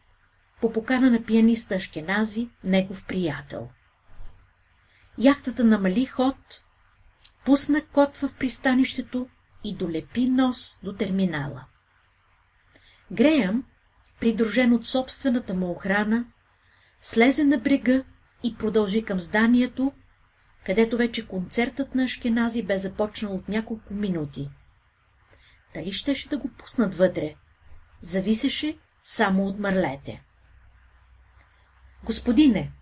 по 0.61 0.73
покана 0.73 1.11
на 1.11 1.25
пианиста 1.25 1.75
Ашкенази, 1.75 2.51
негов 2.65 3.05
приятел. 3.09 3.69
Яхтата 5.19 5.65
намали 5.65 6.07
ход, 6.07 6.37
пусна 7.45 7.83
котва 7.93 8.29
в 8.29 8.37
пристанището 8.37 9.29
и 9.65 9.77
долепи 9.77 10.29
нос 10.29 10.79
до 10.83 10.93
терминала. 10.93 11.65
Греъм, 13.13 13.65
придружен 14.21 14.73
от 14.73 14.87
собствената 14.87 15.55
му 15.55 15.71
охрана, 15.71 16.25
слезе 17.01 17.45
на 17.45 17.59
брега 17.59 18.05
и 18.43 18.57
продължи 18.57 19.05
към 19.05 19.21
зданието, 19.21 19.93
където 20.67 20.97
вече 20.97 21.29
концертът 21.29 21.95
на 21.95 22.05
Ашкенази 22.05 22.63
бе 22.63 22.79
започнал 22.79 23.35
от 23.35 23.49
няколко 23.49 23.95
минути. 23.95 24.51
Дали 25.75 25.93
щеше 25.93 26.29
да 26.29 26.39
го 26.39 26.49
пуснат 26.49 26.95
вътре? 26.95 27.35
Зависеше 28.03 28.77
само 29.05 29.47
от 29.47 29.59
мърлете. 29.59 30.25
Господине, 32.05 32.73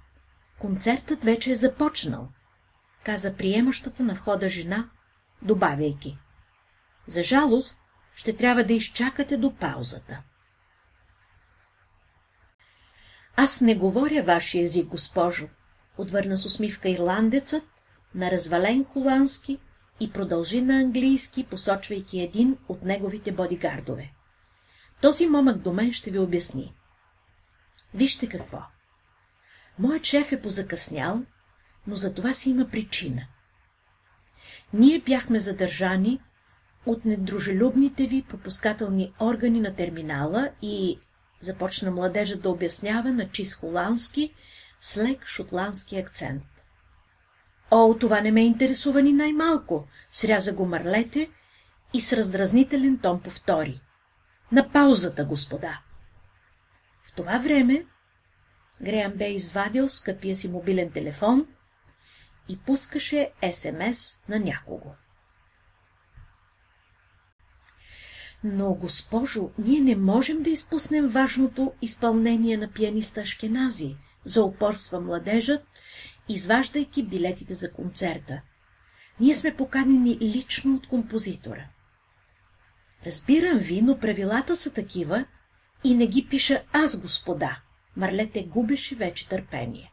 концертът 0.59 1.25
вече 1.25 1.51
е 1.51 1.55
започнал, 1.55 2.29
каза 3.05 3.35
приемащата 3.37 4.03
на 4.03 4.15
входа 4.15 4.49
жена, 4.49 4.91
добавяйки. 5.43 6.19
За 7.07 7.23
жалост, 7.23 7.81
ще 8.15 8.37
трябва 8.37 8.65
да 8.65 8.73
изчакате 8.73 9.37
до 9.37 9.55
паузата. 9.57 10.23
Аз 13.41 13.61
не 13.61 13.75
говоря 13.75 14.23
вашия 14.23 14.65
език, 14.65 14.87
госпожо, 14.87 15.49
отвърна 15.99 16.37
с 16.37 16.47
усмивка 16.47 16.89
ирландецът 16.89 17.65
на 18.15 18.31
развален 18.31 18.85
холандски 18.85 19.59
и 20.01 20.13
продължи 20.13 20.63
на 20.63 20.81
английски, 20.81 21.45
посочвайки 21.45 22.21
един 22.21 22.57
от 22.69 22.83
неговите 22.83 23.33
бодигардове. 23.33 24.13
Този 25.01 25.27
момък 25.27 25.59
до 25.59 25.73
мен 25.73 25.93
ще 25.93 26.11
ви 26.11 26.19
обясни. 26.19 26.75
Вижте 27.95 28.29
какво. 28.29 28.59
Моят 29.79 30.05
шеф 30.05 30.33
е 30.33 30.43
позакъснял, 30.43 31.23
но 31.87 31.97
за 31.97 32.15
това 32.15 32.33
си 32.33 32.51
има 32.51 32.69
причина. 32.69 33.23
Ние 34.73 34.99
бяхме 34.99 35.41
задържани 35.41 36.21
от 36.87 37.05
недружелюбните 37.05 38.07
ви 38.07 38.23
пропускателни 38.23 39.13
органи 39.21 39.61
на 39.61 39.77
терминала 39.77 40.51
и 40.63 40.99
започна 41.41 41.91
младежът 41.91 42.43
да 42.43 42.51
обяснява 42.51 43.11
на 43.11 43.31
чист 43.31 43.61
холандски 43.61 44.35
с 44.81 44.97
лек 44.97 45.27
шотландски 45.27 45.97
акцент. 45.97 46.45
О, 47.71 47.95
това 47.95 48.21
не 48.21 48.31
ме 48.31 48.45
интересува 48.45 49.03
ни 49.03 49.13
най-малко, 49.13 49.87
сряза 50.11 50.55
го 50.55 50.67
мърлете 50.67 51.31
и 51.95 52.01
с 52.01 52.13
раздразнителен 52.13 52.99
тон 52.99 53.21
повтори. 53.21 53.81
На 54.53 54.73
паузата, 54.73 55.25
господа! 55.25 55.81
В 57.03 57.13
това 57.13 57.39
време 57.39 57.87
Греъм 58.83 59.13
бе 59.13 59.31
извадил 59.31 59.89
скъпия 59.89 60.37
си 60.37 60.49
мобилен 60.49 60.91
телефон 60.91 61.47
и 62.49 62.59
пускаше 62.59 63.31
СМС 63.53 64.23
на 64.29 64.39
някого. 64.39 64.95
Но, 68.45 68.75
госпожо, 68.75 69.51
ние 69.59 69.81
не 69.81 69.97
можем 69.97 70.43
да 70.43 70.51
изпуснем 70.51 71.09
важното 71.09 71.73
изпълнение 71.83 72.57
на 72.57 72.69
пианиста 72.73 73.21
Ашкенази, 73.21 73.97
заупорства 74.25 75.01
младежът, 75.01 75.67
изваждайки 76.29 77.03
билетите 77.03 77.55
за 77.55 77.73
концерта. 77.73 78.41
Ние 79.21 79.35
сме 79.35 79.57
поканени 79.57 80.19
лично 80.21 80.75
от 80.75 80.87
композитора. 80.87 81.69
Разбирам 83.07 83.59
ви, 83.59 83.83
но 83.83 83.99
правилата 83.99 84.57
са 84.57 84.73
такива 84.73 85.25
и 85.85 85.95
не 85.95 86.07
ги 86.07 86.27
пиша 86.31 86.63
аз, 86.73 87.01
господа. 87.01 87.61
Марлете 87.97 88.43
губеше 88.43 88.95
вече 88.95 89.29
търпение. 89.29 89.93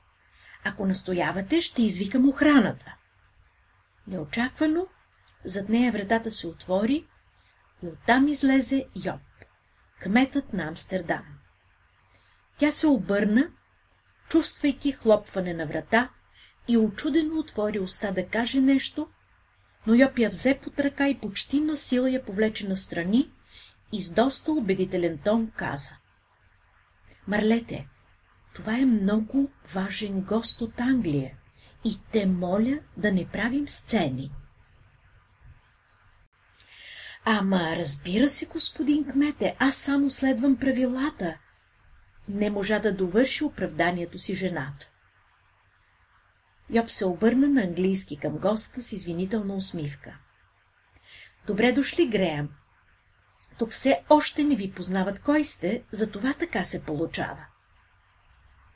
Ако 0.63 0.85
настоявате, 0.85 1.61
ще 1.61 1.83
извикам 1.83 2.29
охраната. 2.29 2.95
Неочаквано, 4.07 4.87
зад 5.45 5.69
нея 5.69 5.91
вратата 5.91 6.31
се 6.31 6.47
отвори 6.47 7.05
и 7.83 7.87
оттам 7.87 8.27
излезе 8.27 8.85
Йоб, 9.05 9.21
кметът 10.01 10.53
на 10.53 10.63
Амстердам. 10.63 11.25
Тя 12.57 12.71
се 12.71 12.87
обърна, 12.87 13.51
чувствайки 14.29 14.91
хлопване 14.91 15.53
на 15.53 15.65
врата 15.65 16.09
и 16.67 16.77
очудено 16.77 17.39
отвори 17.39 17.79
уста 17.79 18.11
да 18.11 18.27
каже 18.27 18.61
нещо, 18.61 19.09
но 19.87 19.95
Йоп 19.95 20.19
я 20.19 20.29
взе 20.29 20.59
под 20.63 20.79
ръка 20.79 21.07
и 21.07 21.19
почти 21.19 21.59
на 21.59 21.77
сила 21.77 22.09
я 22.09 22.25
повлече 22.25 22.67
настрани 22.67 23.31
и 23.91 24.01
с 24.01 24.11
доста 24.11 24.51
убедителен 24.51 25.17
тон 25.17 25.51
каза. 25.55 25.95
Марлете, 27.27 27.87
това 28.53 28.77
е 28.79 28.85
много 28.85 29.49
важен 29.73 30.21
гост 30.21 30.61
от 30.61 30.79
Англия 30.79 31.37
и 31.83 31.99
те 32.11 32.25
моля 32.25 32.79
да 32.97 33.11
не 33.11 33.27
правим 33.27 33.67
сцени. 33.67 34.31
Ама, 37.27 37.75
разбира 37.75 38.29
се, 38.29 38.45
господин 38.45 39.11
кмете, 39.11 39.55
аз 39.59 39.75
само 39.75 40.09
следвам 40.09 40.57
правилата. 40.57 41.37
Не 42.29 42.49
можа 42.49 42.79
да 42.79 42.93
довърши 42.93 43.43
оправданието 43.43 44.17
си 44.17 44.35
жената. 44.35 44.91
Йоб 46.69 46.89
се 46.89 47.05
обърна 47.05 47.47
на 47.47 47.61
английски 47.61 48.17
към 48.17 48.37
госта 48.37 48.81
с 48.81 48.91
извинителна 48.91 49.55
усмивка. 49.55 50.17
Добре 51.47 51.71
дошли, 51.71 52.07
Греъм. 52.07 52.49
Тук 53.57 53.71
все 53.71 54.03
още 54.09 54.43
не 54.43 54.55
ви 54.55 54.71
познават 54.71 55.19
кой 55.19 55.43
сте, 55.43 55.83
за 55.91 56.11
това 56.11 56.33
така 56.33 56.63
се 56.63 56.83
получава. 56.83 57.45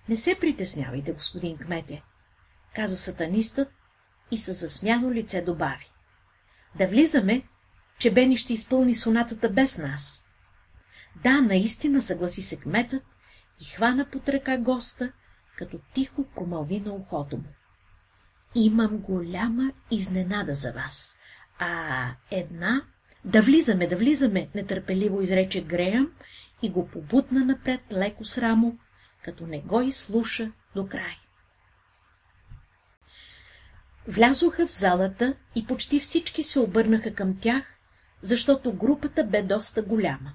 Не 0.09 0.17
се 0.17 0.39
притеснявайте, 0.39 1.13
господин 1.13 1.57
кмете, 1.57 2.03
каза 2.75 2.97
сатанистът 2.97 3.69
и 4.31 4.37
със 4.37 4.59
засмяно 4.59 5.11
лице 5.11 5.41
добави. 5.41 5.91
Да 6.75 6.87
влизаме, 6.87 7.43
че 7.99 8.13
Бени 8.13 8.37
ще 8.37 8.53
изпълни 8.53 8.95
сонатата 8.95 9.49
без 9.49 9.77
нас. 9.77 10.25
Да, 11.23 11.41
наистина, 11.41 12.01
съгласи 12.01 12.41
се 12.41 12.59
кметът 12.59 13.03
и 13.61 13.65
хвана 13.65 14.05
под 14.11 14.29
ръка 14.29 14.57
госта, 14.57 15.11
като 15.57 15.79
тихо 15.93 16.25
промълви 16.35 16.79
на 16.79 16.93
ухото 16.93 17.37
му. 17.37 17.53
Имам 18.55 18.97
голяма 18.97 19.71
изненада 19.91 20.53
за 20.53 20.71
вас. 20.71 21.17
А 21.59 22.05
една... 22.31 22.81
Да 23.25 23.41
влизаме, 23.41 23.87
да 23.87 23.97
влизаме, 23.97 24.49
нетърпеливо 24.55 25.21
изрече 25.21 25.63
Греъм 25.63 26.11
и 26.61 26.69
го 26.69 26.87
побутна 26.87 27.45
напред 27.45 27.81
леко 27.91 28.25
с 28.25 28.37
рамо, 28.37 28.77
като 29.23 29.47
не 29.47 29.61
го 29.61 29.81
изслуша 29.81 30.51
до 30.75 30.87
край. 30.87 31.17
Влязоха 34.07 34.67
в 34.67 34.73
залата 34.73 35.33
и 35.55 35.67
почти 35.67 35.99
всички 35.99 36.43
се 36.43 36.59
обърнаха 36.59 37.13
към 37.13 37.37
тях, 37.39 37.78
защото 38.21 38.73
групата 38.73 39.23
бе 39.23 39.41
доста 39.41 39.81
голяма. 39.81 40.33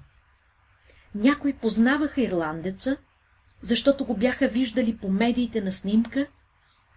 Някои 1.15 1.53
познаваха 1.53 2.21
ирландеца, 2.21 2.97
защото 3.61 4.05
го 4.05 4.17
бяха 4.17 4.47
виждали 4.47 4.97
по 4.97 5.09
медиите 5.09 5.61
на 5.61 5.71
снимка 5.71 6.27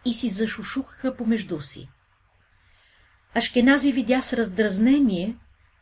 и 0.04 0.12
си 0.12 0.28
зашушухаха 0.28 1.16
помежду 1.16 1.60
си. 1.60 1.88
Ашкенази 3.34 3.92
видя 3.92 4.22
с 4.22 4.32
раздразнение, 4.32 5.36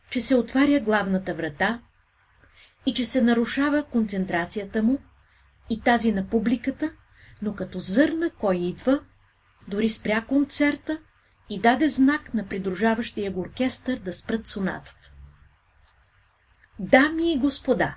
че 0.09 0.21
се 0.21 0.35
отваря 0.35 0.79
главната 0.79 1.33
врата 1.33 1.79
и 2.85 2.93
че 2.93 3.05
се 3.05 3.21
нарушава 3.21 3.83
концентрацията 3.83 4.83
му 4.83 4.99
и 5.69 5.81
тази 5.81 6.11
на 6.11 6.27
публиката, 6.27 6.91
но 7.41 7.55
като 7.55 7.79
зърна 7.79 8.29
кой 8.29 8.55
идва, 8.55 8.99
дори 9.67 9.89
спря 9.89 10.21
концерта 10.21 10.99
и 11.49 11.59
даде 11.59 11.89
знак 11.89 12.33
на 12.33 12.47
придружаващия 12.47 13.31
го 13.31 13.39
оркестър 13.39 13.99
да 13.99 14.13
спрат 14.13 14.47
сонатата. 14.47 15.11
Дами 16.79 17.33
и 17.33 17.39
господа, 17.39 17.95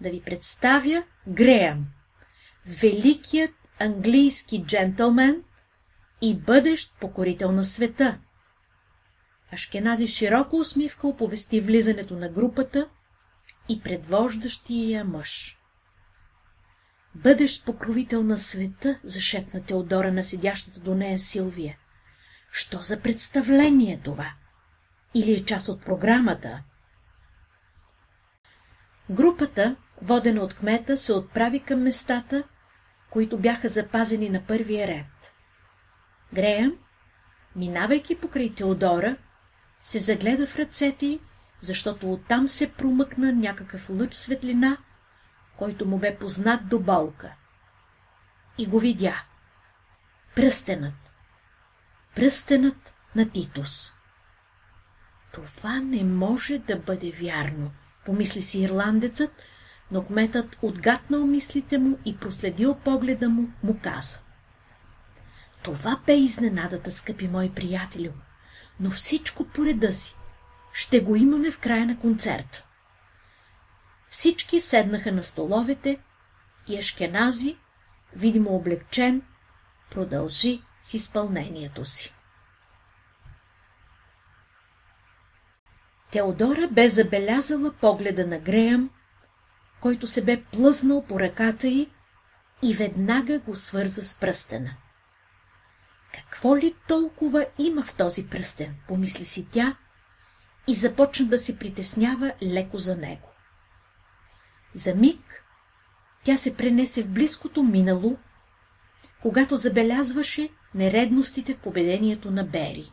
да 0.00 0.10
ви 0.10 0.20
представя 0.20 1.04
Греъм, 1.28 1.86
великият 2.66 3.54
английски 3.78 4.64
джентълмен 4.66 5.42
и 6.20 6.38
бъдещ 6.38 6.94
покорител 7.00 7.52
на 7.52 7.64
света. 7.64 8.18
Ашкенази 9.52 10.06
широко 10.06 10.56
усмивка 10.56 11.08
оповести 11.08 11.60
влизането 11.60 12.16
на 12.16 12.28
групата 12.28 12.88
и 13.68 13.82
предвождащия 13.82 15.04
мъж. 15.04 15.58
Бъдещ 17.14 17.64
покровител 17.64 18.22
на 18.22 18.38
света, 18.38 19.00
зашепна 19.04 19.64
Теодора 19.64 20.12
на 20.12 20.22
седящата 20.22 20.80
до 20.80 20.94
нея 20.94 21.18
Силвия. 21.18 21.78
Що 22.52 22.82
за 22.82 23.00
представление 23.00 23.94
е 23.94 24.00
това? 24.00 24.32
Или 25.14 25.32
е 25.32 25.44
част 25.44 25.68
от 25.68 25.84
програмата? 25.84 26.62
Групата, 29.10 29.76
водена 30.02 30.40
от 30.40 30.54
кмета, 30.54 30.96
се 30.96 31.12
отправи 31.12 31.60
към 31.60 31.82
местата, 31.82 32.42
които 33.10 33.38
бяха 33.38 33.68
запазени 33.68 34.28
на 34.30 34.46
първия 34.46 34.86
ред. 34.86 35.34
Греъм, 36.34 36.78
минавайки 37.56 38.20
покрай 38.20 38.54
Теодора, 38.54 39.16
се 39.82 39.98
загледа 39.98 40.46
в 40.46 40.56
ръцете 40.56 41.18
защото 41.60 42.12
оттам 42.12 42.48
се 42.48 42.72
промъкна 42.72 43.32
някакъв 43.32 43.90
лъч 43.90 44.14
светлина, 44.14 44.76
който 45.56 45.86
му 45.86 45.98
бе 45.98 46.16
познат 46.16 46.68
до 46.68 46.78
болка. 46.78 47.32
И 48.58 48.66
го 48.66 48.80
видя. 48.80 49.22
Пръстенът. 50.34 51.07
Пръстенът 52.18 52.94
на 53.16 53.30
Титус. 53.30 53.94
Това 55.32 55.80
не 55.80 56.04
може 56.04 56.58
да 56.58 56.76
бъде 56.76 57.12
вярно, 57.12 57.70
помисли 58.06 58.42
си 58.42 58.60
ирландецът, 58.60 59.42
но 59.90 60.04
кметът 60.04 60.56
отгатнал 60.62 61.26
мислите 61.26 61.78
му 61.78 61.98
и 62.04 62.16
проследил 62.16 62.74
погледа 62.74 63.28
му, 63.28 63.52
му 63.62 63.80
каза. 63.82 64.20
Това 65.62 66.00
бе 66.06 66.16
изненадата, 66.16 66.90
скъпи 66.90 67.28
мои 67.28 67.50
приятелю, 67.50 68.12
но 68.80 68.90
всичко 68.90 69.44
по 69.44 69.64
реда 69.64 69.92
си. 69.92 70.16
Ще 70.72 71.00
го 71.00 71.16
имаме 71.16 71.50
в 71.50 71.58
края 71.58 71.86
на 71.86 71.98
концерт. 71.98 72.64
Всички 74.10 74.60
седнаха 74.60 75.12
на 75.12 75.22
столовете 75.22 75.98
и 76.68 76.78
Ешкенази, 76.78 77.56
видимо 78.16 78.50
облегчен, 78.50 79.22
продължи 79.90 80.62
с 80.82 80.94
изпълнението 80.94 81.84
си. 81.84 82.14
Теодора 86.10 86.68
бе 86.72 86.88
забелязала 86.88 87.72
погледа 87.72 88.26
на 88.26 88.38
Греъм, 88.38 88.90
който 89.80 90.06
се 90.06 90.24
бе 90.24 90.42
плъзнал 90.42 91.04
по 91.06 91.20
ръката 91.20 91.68
й 91.68 91.90
и 92.62 92.74
веднага 92.74 93.38
го 93.38 93.54
свърза 93.54 94.02
с 94.02 94.14
пръстена. 94.14 94.76
Какво 96.14 96.56
ли 96.56 96.74
толкова 96.88 97.46
има 97.58 97.84
в 97.84 97.94
този 97.94 98.28
пръстен, 98.28 98.76
помисли 98.88 99.24
си 99.24 99.48
тя 99.50 99.76
и 100.66 100.74
започна 100.74 101.26
да 101.26 101.38
се 101.38 101.58
притеснява 101.58 102.32
леко 102.42 102.78
за 102.78 102.96
него. 102.96 103.28
За 104.74 104.94
миг 104.94 105.44
тя 106.24 106.36
се 106.36 106.56
пренесе 106.56 107.02
в 107.02 107.08
близкото 107.08 107.62
минало 107.62 108.18
когато 109.22 109.56
забелязваше 109.56 110.48
нередностите 110.74 111.54
в 111.54 111.58
поведението 111.58 112.30
на 112.30 112.44
Бери. 112.44 112.92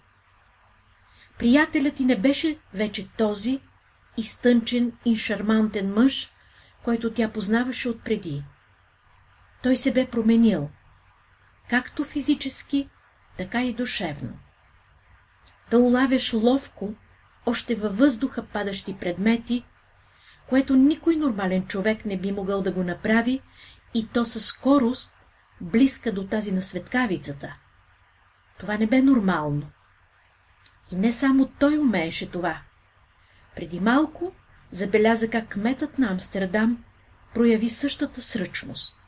Приятелят 1.38 1.95
ти 1.95 2.05
не 2.05 2.19
беше 2.19 2.57
вече 2.73 3.07
този 3.07 3.59
изтънчен 4.17 4.91
и 5.05 5.15
шармантен 5.15 5.93
мъж, 5.93 6.31
който 6.83 7.13
тя 7.13 7.31
познаваше 7.31 7.89
отпреди. 7.89 8.43
Той 9.63 9.75
се 9.75 9.93
бе 9.93 10.05
променил, 10.05 10.69
както 11.69 12.03
физически, 12.03 12.89
така 13.38 13.63
и 13.63 13.73
душевно. 13.73 14.39
Да 15.71 15.79
улавяш 15.79 16.33
ловко, 16.33 16.95
още 17.45 17.75
във 17.75 17.97
въздуха 17.97 18.45
падащи 18.45 18.97
предмети, 18.97 19.63
което 20.49 20.75
никой 20.75 21.15
нормален 21.15 21.67
човек 21.67 22.05
не 22.05 22.17
би 22.17 22.31
могъл 22.31 22.61
да 22.61 22.71
го 22.71 22.83
направи, 22.83 23.41
и 23.93 24.07
то 24.07 24.25
със 24.25 24.45
скорост, 24.45 25.17
близка 25.61 26.11
до 26.11 26.27
тази 26.27 26.51
на 26.51 26.61
светкавицата. 26.61 27.55
Това 28.59 28.77
не 28.77 28.87
бе 28.87 29.01
нормално. 29.01 29.71
И 30.91 30.95
не 30.95 31.13
само 31.13 31.47
той 31.59 31.77
умееше 31.77 32.31
това. 32.31 32.61
Преди 33.55 33.79
малко 33.79 34.31
забеляза 34.71 35.29
как 35.29 35.49
кметът 35.49 35.99
на 35.99 36.11
Амстердам 36.11 36.83
прояви 37.33 37.69
същата 37.69 38.21
сръчност. 38.21 38.99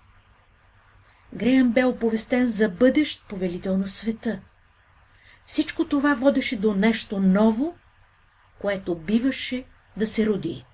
Греъм 1.34 1.72
бе 1.72 1.84
оповестен 1.84 2.48
за 2.48 2.70
бъдещ 2.70 3.28
повелител 3.28 3.78
на 3.78 3.88
света. 3.88 4.40
Всичко 5.46 5.88
това 5.88 6.16
водеше 6.16 6.60
до 6.60 6.74
нещо 6.74 7.20
ново, 7.20 7.78
което 8.60 8.96
биваше 8.96 9.64
да 9.98 10.08
се 10.08 10.26
роди. 10.26 10.66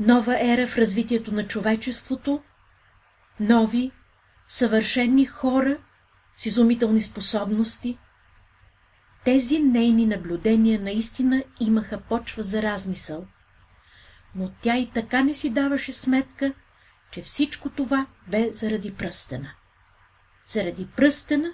Нова 0.00 0.52
ера 0.52 0.66
в 0.66 0.78
развитието 0.78 1.32
на 1.32 1.46
човечеството, 1.46 2.42
нови, 3.40 3.90
съвършени 4.46 5.26
хора 5.26 5.78
с 6.36 6.46
изумителни 6.46 7.00
способности. 7.00 7.98
Тези 9.24 9.58
нейни 9.58 10.06
наблюдения 10.06 10.80
наистина 10.80 11.44
имаха 11.60 12.00
почва 12.00 12.42
за 12.42 12.62
размисъл, 12.62 13.26
но 14.34 14.52
тя 14.62 14.76
и 14.76 14.90
така 14.90 15.22
не 15.22 15.34
си 15.34 15.50
даваше 15.50 15.92
сметка, 15.92 16.54
че 17.10 17.22
всичко 17.22 17.70
това 17.70 18.06
бе 18.28 18.52
заради 18.52 18.94
пръстена. 18.94 19.50
Заради 20.46 20.86
пръстена, 20.96 21.52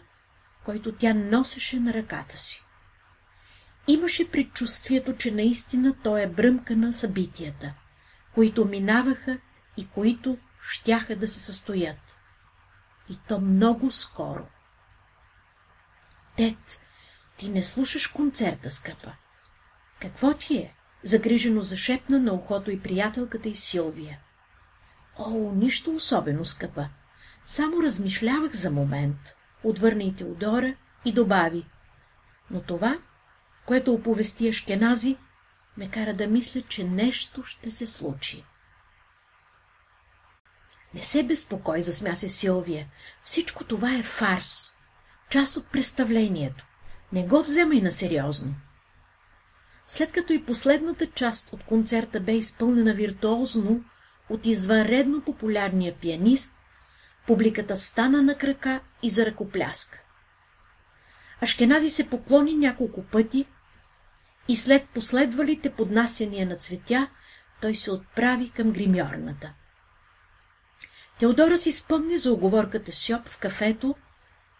който 0.64 0.92
тя 0.92 1.14
носеше 1.14 1.80
на 1.80 1.94
ръката 1.94 2.36
си. 2.36 2.64
Имаше 3.88 4.30
предчувствието, 4.30 5.16
че 5.16 5.30
наистина 5.30 5.94
той 6.02 6.22
е 6.22 6.28
бръмка 6.28 6.76
на 6.76 6.92
събитията, 6.92 7.74
които 8.34 8.64
минаваха 8.64 9.38
и 9.76 9.88
които 9.88 10.38
щяха 10.60 11.16
да 11.16 11.28
се 11.28 11.40
състоят. 11.40 12.18
И 13.10 13.18
то 13.28 13.40
много 13.40 13.90
скоро. 13.90 14.46
Тет, 16.36 16.80
ти 17.36 17.48
не 17.48 17.62
слушаш 17.62 18.06
концерта, 18.06 18.70
скъпа. 18.70 19.12
Какво 20.00 20.34
ти 20.34 20.56
е? 20.56 20.74
Загрижено 21.02 21.62
зашепна 21.62 22.18
на 22.18 22.32
ухото 22.32 22.70
и 22.70 22.80
приятелката 22.80 23.48
и 23.48 23.54
Силвия. 23.54 24.18
О, 25.18 25.52
нищо 25.54 25.94
особено, 25.94 26.44
скъпа. 26.44 26.88
Само 27.44 27.82
размишлявах 27.82 28.52
за 28.52 28.70
момент. 28.70 29.36
Отвърна 29.64 30.02
и 30.02 30.16
Теодора 30.16 30.74
и 31.04 31.12
добави. 31.12 31.66
Но 32.50 32.62
това, 32.62 32.98
което 33.66 33.92
оповести 33.92 34.48
Ашкенази, 34.48 35.16
ме 35.76 35.90
кара 35.90 36.14
да 36.14 36.26
мисля, 36.26 36.62
че 36.62 36.84
нещо 36.84 37.44
ще 37.44 37.70
се 37.70 37.86
случи. 37.86 38.44
Не 40.94 41.02
се 41.02 41.22
безпокой, 41.22 41.82
засмя 41.82 42.16
се 42.16 42.28
Силвия. 42.28 42.88
Всичко 43.24 43.64
това 43.64 43.94
е 43.94 44.02
фарс. 44.02 44.75
Част 45.30 45.56
от 45.56 45.66
представлението. 45.66 46.66
Не 47.12 47.26
го 47.26 47.42
вземай 47.42 47.80
на 47.80 47.92
сериозно. 47.92 48.54
След 49.86 50.12
като 50.12 50.32
и 50.32 50.44
последната 50.44 51.06
част 51.06 51.52
от 51.52 51.64
концерта 51.64 52.20
бе 52.20 52.32
изпълнена 52.32 52.94
виртуозно 52.94 53.84
от 54.30 54.46
извънредно 54.46 55.22
популярния 55.22 55.94
пианист, 55.94 56.54
публиката 57.26 57.76
стана 57.76 58.22
на 58.22 58.38
крака 58.38 58.80
и 59.02 59.10
за 59.10 59.26
ръкопляска. 59.26 60.00
Ашкенази 61.40 61.90
се 61.90 62.08
поклони 62.08 62.54
няколко 62.54 63.02
пъти 63.04 63.46
и 64.48 64.56
след 64.56 64.88
последвалите 64.88 65.70
поднасяния 65.70 66.46
на 66.46 66.56
цветя, 66.56 67.08
той 67.60 67.74
се 67.74 67.90
отправи 67.90 68.50
към 68.50 68.72
гримьорната. 68.72 69.54
Теодора 71.18 71.58
си 71.58 71.72
спомни 71.72 72.18
за 72.18 72.32
оговорката 72.32 72.92
Сьоп 72.92 73.28
в 73.28 73.38
кафето, 73.38 73.94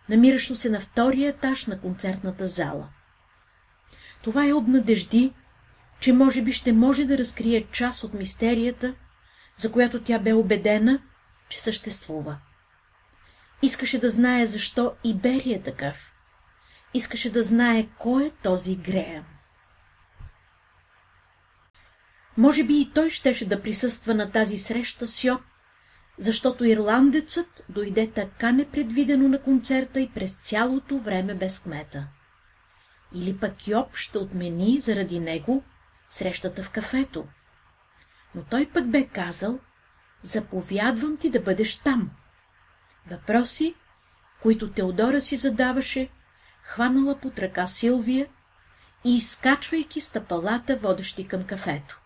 намиращо 0.09 0.57
се 0.57 0.71
на 0.71 0.81
втория 0.81 1.29
етаж 1.29 1.67
на 1.67 1.81
концертната 1.81 2.47
зала. 2.47 2.89
Това 4.23 4.47
е 4.47 4.53
обнадежди, 4.53 5.33
че 6.01 6.13
може 6.13 6.43
би 6.43 6.53
ще 6.53 6.73
може 6.73 7.05
да 7.05 7.19
разкрие 7.19 7.67
част 7.73 8.05
от 8.05 8.15
мистерията, 8.15 8.95
за 9.57 9.73
която 9.73 10.03
тя 10.03 10.19
бе 10.19 10.33
убедена, 10.33 11.03
че 11.49 11.61
съществува. 11.61 12.39
Искаше 13.63 14.01
да 14.01 14.11
знае 14.11 14.47
защо 14.47 14.95
и 15.05 15.15
Бери 15.15 15.53
е 15.53 15.63
такъв. 15.63 16.13
Искаше 16.95 17.33
да 17.33 17.43
знае 17.43 17.89
кой 17.99 18.25
е 18.25 18.31
този 18.31 18.77
Греъм. 18.77 19.25
Може 22.37 22.65
би 22.65 22.81
и 22.81 22.91
той 22.95 23.11
щеше 23.11 23.49
да 23.49 23.63
присъства 23.63 24.15
на 24.15 24.33
тази 24.33 24.59
среща 24.59 25.07
с 25.07 25.25
Йоп, 25.25 25.41
защото 26.19 26.65
ирландецът 26.65 27.65
дойде 27.69 28.11
така 28.11 28.53
непредвидено 28.53 29.29
на 29.29 29.43
концерта 29.43 30.01
и 30.01 30.11
през 30.11 30.39
цялото 30.39 30.99
време 30.99 31.35
без 31.35 31.59
кмета. 31.59 32.07
Или 33.15 33.39
пък 33.39 33.69
Йоп 33.69 33.97
ще 33.97 34.19
отмени 34.19 34.81
заради 34.81 35.21
него 35.21 35.65
срещата 36.11 36.63
в 36.63 36.71
кафето. 36.71 37.27
Но 38.35 38.43
той 38.43 38.71
пък 38.75 38.91
бе 38.91 39.07
казал, 39.07 39.59
заповядвам 40.23 41.17
ти 41.17 41.31
да 41.31 41.41
бъдеш 41.41 41.77
там. 41.77 42.11
Въпроси, 43.11 43.75
които 44.43 44.73
Теодора 44.73 45.21
си 45.21 45.37
задаваше, 45.37 46.09
хванала 46.63 47.19
под 47.19 47.39
ръка 47.39 47.67
Силвия 47.67 48.27
и 49.05 49.17
изкачвайки 49.17 50.01
стъпалата, 50.01 50.77
водещи 50.77 51.29
към 51.29 51.45
кафето. 51.45 52.01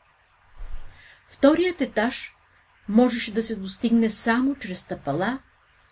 Вторият 1.28 1.80
етаж 1.80 2.34
можеше 2.90 3.34
да 3.34 3.42
се 3.42 3.56
достигне 3.56 4.10
само 4.10 4.54
чрез 4.54 4.80
стъпала, 4.80 5.38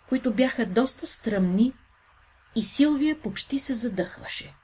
които 0.09 0.33
бяха 0.33 0.65
доста 0.65 1.07
стръмни 1.07 1.73
и 2.55 2.63
Силвия 2.63 3.21
почти 3.21 3.59
се 3.59 3.73
задъхваше. 3.73 4.55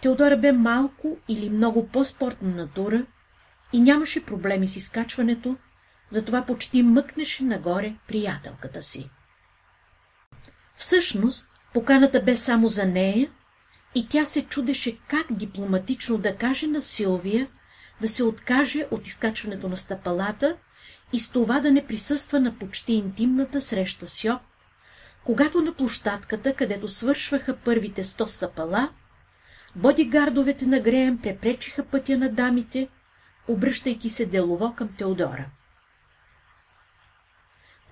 Теодора 0.00 0.36
бе 0.36 0.52
малко 0.52 1.18
или 1.28 1.50
много 1.50 1.88
по-спортна 1.88 2.50
натура 2.50 3.06
и 3.72 3.80
нямаше 3.80 4.24
проблеми 4.24 4.68
с 4.68 4.76
изкачването, 4.76 5.56
затова 6.10 6.46
почти 6.46 6.82
мъкнеше 6.82 7.44
нагоре 7.44 7.94
приятелката 8.08 8.82
си. 8.82 9.10
Всъщност, 10.76 11.48
поканата 11.72 12.22
бе 12.22 12.36
само 12.36 12.68
за 12.68 12.86
нея 12.86 13.30
и 13.94 14.08
тя 14.08 14.26
се 14.26 14.42
чудеше 14.42 14.98
как 15.08 15.26
дипломатично 15.30 16.18
да 16.18 16.36
каже 16.36 16.66
на 16.66 16.80
Силвия 16.80 17.48
да 18.00 18.08
се 18.08 18.24
откаже 18.24 18.86
от 18.90 19.06
изкачването 19.06 19.68
на 19.68 19.76
стъпалата 19.76 20.56
и 21.12 21.18
с 21.18 21.30
това 21.30 21.60
да 21.60 21.70
не 21.70 21.86
присъства 21.86 22.40
на 22.40 22.58
почти 22.58 22.92
интимната 22.92 23.60
среща 23.60 24.06
с 24.06 24.24
Йоп, 24.24 24.40
когато 25.24 25.60
на 25.60 25.74
площадката, 25.74 26.54
където 26.54 26.88
свършваха 26.88 27.56
първите 27.56 28.04
сто 28.04 28.28
стъпала, 28.28 28.90
бодигардовете 29.76 30.66
на 30.66 30.80
Греем 30.80 31.18
препречиха 31.18 31.84
пътя 31.84 32.18
на 32.18 32.28
дамите, 32.28 32.88
обръщайки 33.48 34.10
се 34.10 34.26
делово 34.26 34.74
към 34.74 34.88
Теодора. 34.88 35.46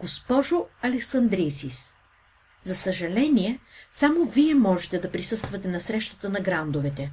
Госпожо 0.01 0.67
Александрисис, 0.83 1.97
за 2.65 2.75
съжаление, 2.75 3.61
само 3.91 4.25
вие 4.25 4.55
можете 4.55 4.99
да 4.99 5.11
присъствате 5.11 5.69
на 5.69 5.81
срещата 5.81 6.29
на 6.29 6.41
грандовете. 6.41 7.13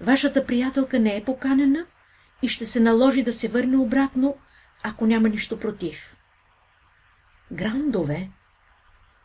Вашата 0.00 0.46
приятелка 0.46 0.98
не 0.98 1.16
е 1.16 1.24
поканена 1.24 1.86
и 2.42 2.48
ще 2.48 2.66
се 2.66 2.80
наложи 2.80 3.22
да 3.22 3.32
се 3.32 3.48
върне 3.48 3.76
обратно, 3.76 4.36
ако 4.82 5.06
няма 5.06 5.28
нищо 5.28 5.60
против. 5.60 6.16
Грандове? 7.52 8.30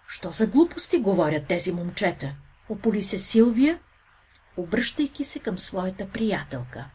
Що 0.07 0.31
за 0.31 0.47
глупости 0.47 0.99
говорят 0.99 1.47
тези 1.47 1.71
момчета? 1.71 2.35
Ополи 2.69 3.01
се 3.01 3.19
Силвия, 3.19 3.79
обръщайки 4.57 5.23
се 5.23 5.39
към 5.39 5.59
своята 5.59 6.09
приятелка. 6.09 6.85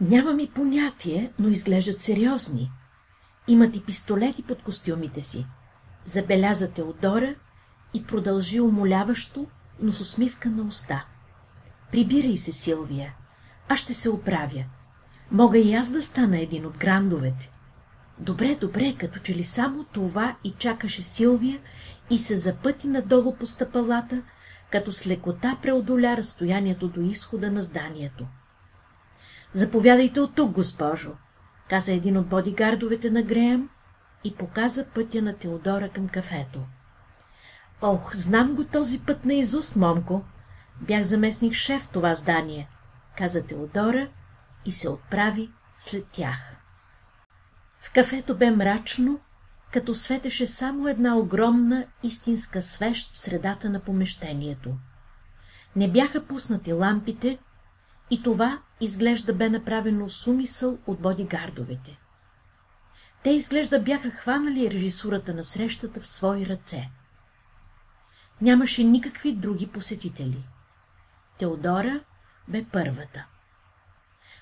Нямам 0.00 0.40
и 0.40 0.50
понятие, 0.50 1.32
но 1.38 1.48
изглеждат 1.48 2.00
сериозни. 2.00 2.72
Имат 3.48 3.76
и 3.76 3.84
пистолети 3.84 4.42
под 4.42 4.62
костюмите 4.62 5.22
си. 5.22 5.46
Забеляза 6.04 6.72
Теодора 6.72 7.34
и 7.94 8.06
продължи 8.06 8.60
умоляващо, 8.60 9.46
но 9.80 9.92
с 9.92 10.00
усмивка 10.00 10.50
на 10.50 10.62
уста. 10.62 11.06
Прибирай 11.92 12.36
се, 12.36 12.52
Силвия. 12.52 13.14
Аз 13.68 13.78
ще 13.78 13.94
се 13.94 14.10
оправя. 14.10 14.64
Мога 15.30 15.58
и 15.58 15.74
аз 15.74 15.90
да 15.90 16.02
стана 16.02 16.38
един 16.38 16.66
от 16.66 16.78
грандовете. 16.78 17.50
Добре, 18.18 18.56
добре, 18.60 18.94
като 18.98 19.18
че 19.18 19.34
ли 19.34 19.44
само 19.44 19.84
това 19.84 20.36
и 20.44 20.54
чакаше 20.58 21.02
Силвия 21.02 21.60
и 22.10 22.18
се 22.18 22.36
запъти 22.36 22.88
надолу 22.88 23.34
по 23.34 23.46
стъпалата, 23.46 24.22
като 24.70 24.92
с 24.92 25.06
лекота 25.06 25.58
преодоля 25.62 26.16
разстоянието 26.16 26.88
до 26.88 27.00
изхода 27.00 27.50
на 27.50 27.62
зданието. 27.62 28.26
Заповядайте 29.52 30.20
от 30.20 30.34
тук, 30.34 30.50
госпожо, 30.50 31.12
каза 31.68 31.92
един 31.92 32.16
от 32.16 32.26
бодигардовете 32.26 33.10
на 33.10 33.22
Греем 33.22 33.68
и 34.24 34.34
показа 34.34 34.84
пътя 34.84 35.22
на 35.22 35.32
Теодора 35.32 35.88
към 35.88 36.08
кафето. 36.08 36.60
Ох, 37.82 38.16
знам 38.16 38.54
го 38.54 38.64
този 38.64 39.00
път 39.00 39.24
на 39.24 39.34
Изус, 39.34 39.76
момко. 39.76 40.24
Бях 40.80 41.02
заместник 41.02 41.52
шеф 41.52 41.88
това 41.88 42.14
здание, 42.14 42.68
каза 43.16 43.46
Теодора 43.46 44.08
и 44.64 44.72
се 44.72 44.88
отправи 44.88 45.50
след 45.78 46.06
тях. 46.06 46.56
В 47.80 47.92
кафето 47.92 48.36
бе 48.36 48.50
мрачно, 48.50 49.20
като 49.72 49.94
светеше 49.94 50.46
само 50.46 50.88
една 50.88 51.16
огромна 51.16 51.86
истинска 52.02 52.62
свещ 52.62 53.14
в 53.14 53.20
средата 53.20 53.70
на 53.70 53.80
помещението. 53.80 54.76
Не 55.76 55.90
бяха 55.90 56.26
пуснати 56.26 56.72
лампите 56.72 57.38
и 58.10 58.22
това 58.22 58.62
изглежда 58.80 59.34
бе 59.34 59.48
направено 59.48 60.08
с 60.08 60.26
умисъл 60.26 60.78
от 60.86 61.00
бодигардовете. 61.00 61.98
Те 63.22 63.30
изглежда 63.30 63.80
бяха 63.80 64.10
хванали 64.10 64.70
режисурата 64.70 65.34
на 65.34 65.44
срещата 65.44 66.00
в 66.00 66.06
свои 66.06 66.46
ръце. 66.46 66.90
Нямаше 68.40 68.84
никакви 68.84 69.32
други 69.32 69.66
посетители. 69.66 70.44
Теодора 71.38 72.00
бе 72.48 72.64
първата. 72.72 73.26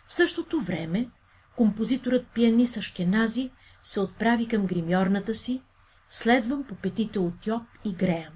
В 0.09 0.15
същото 0.15 0.61
време 0.61 1.09
композиторът 1.57 2.27
пианист 2.27 2.77
Ашкенази 2.77 3.51
се 3.83 4.01
отправи 4.01 4.49
към 4.49 4.67
гримьорната 4.67 5.35
си, 5.35 5.63
следвам 6.09 6.65
по 6.65 6.75
петите 6.75 7.19
от 7.19 7.47
Йоб 7.47 7.63
и 7.85 7.95
Греям. 7.95 8.33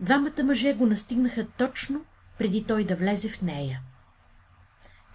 Двамата 0.00 0.44
мъже 0.44 0.74
го 0.74 0.86
настигнаха 0.86 1.46
точно, 1.58 2.04
преди 2.38 2.64
той 2.64 2.84
да 2.84 2.96
влезе 2.96 3.28
в 3.28 3.42
нея. 3.42 3.80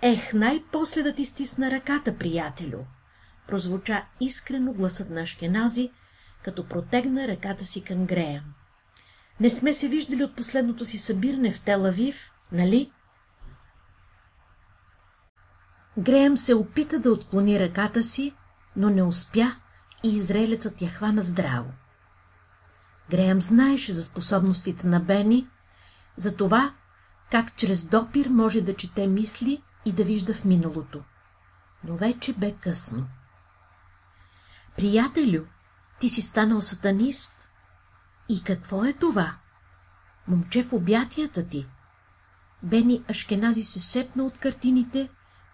Ех, 0.01 0.33
най-после 0.33 1.03
да 1.03 1.15
ти 1.15 1.25
стисна 1.25 1.71
ръката, 1.71 2.17
приятелю! 2.17 2.79
прозвуча 3.47 4.05
искрено 4.19 4.73
гласът 4.73 5.09
на 5.09 5.21
Ашкенази, 5.21 5.91
като 6.43 6.67
протегна 6.67 7.27
ръката 7.27 7.65
си 7.65 7.83
към 7.83 8.05
Греям. 8.05 8.43
Не 9.39 9.49
сме 9.49 9.73
се 9.73 9.87
виждали 9.87 10.23
от 10.23 10.35
последното 10.35 10.85
си 10.85 10.97
събиране 10.97 11.51
в 11.51 11.61
Телавив, 11.61 12.31
нали? 12.51 12.91
Греем 15.97 16.37
се 16.37 16.55
опита 16.55 16.99
да 16.99 17.11
отклони 17.11 17.59
ръката 17.59 18.03
си, 18.03 18.35
но 18.75 18.89
не 18.89 19.03
успя 19.03 19.55
и 20.03 20.15
израелецът 20.15 20.81
я 20.81 20.89
хвана 20.89 21.23
здраво. 21.23 21.71
Греем 23.09 23.41
знаеше 23.41 23.93
за 23.93 24.03
способностите 24.03 24.87
на 24.87 24.99
Бени, 24.99 25.47
за 26.15 26.35
това, 26.35 26.73
как 27.31 27.55
чрез 27.55 27.85
допир 27.85 28.27
може 28.27 28.61
да 28.61 28.75
чете 28.75 29.07
мисли 29.07 29.63
и 29.85 29.91
да 29.91 30.03
вижда 30.03 30.33
в 30.33 30.45
миналото. 30.45 31.03
Но 31.83 31.95
вече 31.95 32.33
бе 32.33 32.51
късно. 32.51 33.07
Приятелю, 34.77 35.45
ти 35.99 36.09
си 36.09 36.21
станал 36.21 36.61
сатанист. 36.61 37.49
И 38.29 38.43
какво 38.43 38.85
е 38.85 38.93
това? 38.93 39.35
Момче 40.27 40.63
в 40.63 40.73
обятията 40.73 41.47
ти. 41.47 41.67
Бени 42.63 43.03
Ашкенази 43.09 43.63
се 43.63 43.79
сепна 43.79 44.23
от 44.23 44.37
картините, 44.37 45.09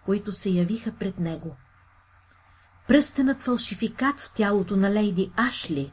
които 0.08 0.32
се 0.32 0.50
явиха 0.50 0.92
пред 0.92 1.18
него. 1.18 1.56
Пръстенът 2.86 3.42
фалшификат 3.42 4.20
в 4.20 4.32
тялото 4.34 4.76
на 4.76 4.90
лейди 4.90 5.32
Ашли. 5.36 5.92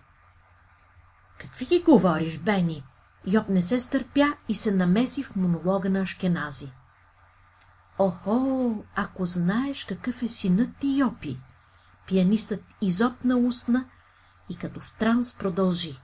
Какви 1.39 1.65
ги 1.65 1.81
говориш, 1.81 2.39
Бени? 2.39 2.83
Йоб 3.27 3.49
не 3.49 3.61
се 3.61 3.79
стърпя 3.79 4.33
и 4.49 4.55
се 4.55 4.71
намеси 4.71 5.23
в 5.23 5.35
монолога 5.35 5.89
на 5.89 6.01
Ашкенази. 6.01 6.71
Охо, 7.99 8.83
ако 8.95 9.25
знаеш 9.25 9.85
какъв 9.85 10.23
е 10.23 10.27
синът 10.27 10.69
ти 10.79 10.97
Йопи! 10.97 11.39
Пианистът 12.07 12.63
изопна 12.81 13.37
устна 13.37 13.85
и 14.49 14.55
като 14.57 14.79
в 14.79 14.97
транс 14.97 15.37
продължи. 15.37 15.99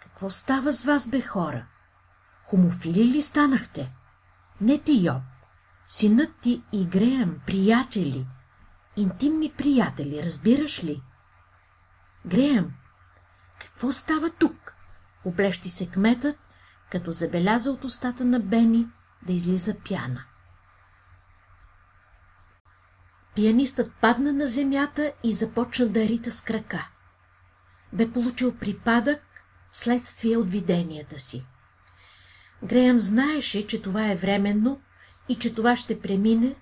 Какво 0.00 0.30
става 0.30 0.72
с 0.72 0.84
вас, 0.84 1.08
бе 1.08 1.20
хора? 1.20 1.66
Хомофили 2.44 3.04
ли 3.04 3.22
станахте? 3.22 3.92
Не 4.60 4.78
ти, 4.78 5.06
Йоб. 5.06 5.31
Синът 5.92 6.30
ти 6.40 6.62
и 6.72 6.86
Греем, 6.86 7.40
приятели. 7.46 8.26
Интимни 8.96 9.52
приятели, 9.52 10.22
разбираш 10.22 10.84
ли? 10.84 11.02
Греем, 12.26 12.72
какво 13.60 13.92
става 13.92 14.30
тук? 14.30 14.74
Облещи 15.24 15.70
се 15.70 15.90
кметът, 15.90 16.36
като 16.90 17.12
забеляза 17.12 17.70
от 17.70 17.84
устата 17.84 18.24
на 18.24 18.40
Бени 18.40 18.86
да 19.26 19.32
излиза 19.32 19.74
пяна. 19.88 20.24
Пианистът 23.34 23.92
падна 24.00 24.32
на 24.32 24.46
земята 24.46 25.12
и 25.24 25.32
започна 25.32 25.88
да 25.88 26.00
рита 26.00 26.30
с 26.30 26.42
крака. 26.42 26.88
Бе 27.92 28.12
получил 28.12 28.56
припадък 28.56 29.22
вследствие 29.72 30.36
от 30.36 30.50
виденията 30.50 31.18
си. 31.18 31.46
Греъм 32.64 32.98
знаеше, 32.98 33.66
че 33.66 33.82
това 33.82 34.10
е 34.10 34.16
временно 34.16 34.80
и 35.28 35.34
че 35.34 35.54
това 35.54 35.76
ще 35.76 36.00
премине, 36.00 36.56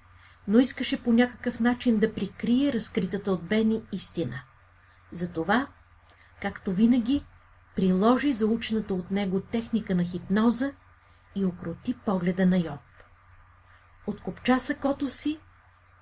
но 0.49 0.59
искаше 0.59 1.03
по 1.03 1.13
някакъв 1.13 1.61
начин 1.61 1.99
да 1.99 2.15
прикрие 2.15 2.73
разкритата 2.73 3.33
от 3.33 3.43
Бени 3.45 3.83
истина. 3.93 4.43
Затова, 5.13 5.67
както 6.43 6.73
винаги, 6.73 7.25
приложи 7.77 8.33
заучената 8.33 8.95
от 8.95 9.11
него 9.11 9.41
техника 9.41 9.95
на 9.95 10.05
хипноза 10.05 10.73
и 11.35 11.45
окрути 11.45 11.95
погледа 11.95 12.47
на 12.47 12.59
Йоб. 12.59 12.81
Откопча 14.07 14.61
сакото 14.61 15.09
си 15.09 15.41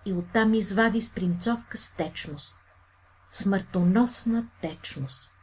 и 0.06 0.12
оттам 0.12 0.54
извади 0.54 1.00
с 1.00 1.14
принцовка 1.14 1.78
с 1.78 1.96
течност. 1.96 2.60
Смъртоносна 3.30 4.46
течност. 4.62 5.34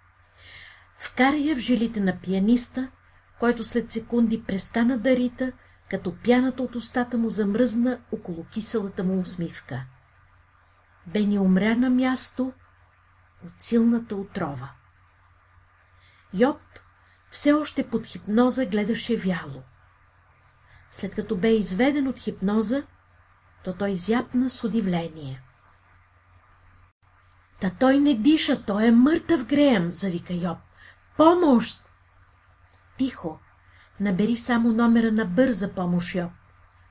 Вкара 0.98 1.36
я 1.36 1.56
в 1.56 1.60
жилите 1.60 2.00
на 2.00 2.20
пианиста, 2.20 2.92
който 3.40 3.64
след 3.64 3.92
секунди 3.92 4.44
престана 4.44 4.98
да 4.98 5.16
рита, 5.16 5.52
като 5.90 6.16
пяната 6.24 6.64
от 6.64 6.76
устата 6.76 7.18
му 7.18 7.30
замръзна 7.30 8.00
около 8.12 8.46
киселата 8.46 9.04
му 9.04 9.20
усмивка. 9.20 9.86
Бени 11.08 11.40
умря 11.40 11.76
на 11.76 11.90
място 11.90 12.54
от 13.46 13.54
силната 13.60 14.16
отрова. 14.16 14.70
Йоб 16.34 16.62
все 17.32 17.54
още 17.54 17.90
под 17.90 18.06
хипноза 18.06 18.66
гледаше 18.66 19.18
вяло. 19.18 19.64
След 20.92 21.16
като 21.16 21.38
бе 21.38 21.56
изведен 21.56 22.08
от 22.08 22.20
хипноза, 22.20 22.84
то 23.64 23.74
той 23.74 23.96
зяпна 23.96 24.50
с 24.50 24.64
удивление. 24.64 25.42
Та 27.60 27.70
той 27.70 28.00
не 28.00 28.16
диша, 28.16 28.64
той 28.66 28.86
е 28.86 28.92
мъртъв 28.92 29.46
греем, 29.46 29.92
завика 29.92 30.34
Йоб. 30.34 30.58
Помощ! 31.18 31.90
Тихо, 32.98 33.40
набери 34.00 34.36
само 34.36 34.74
номера 34.74 35.12
на 35.12 35.26
бърза 35.26 35.74
помощ, 35.74 36.16
Йоб, 36.16 36.32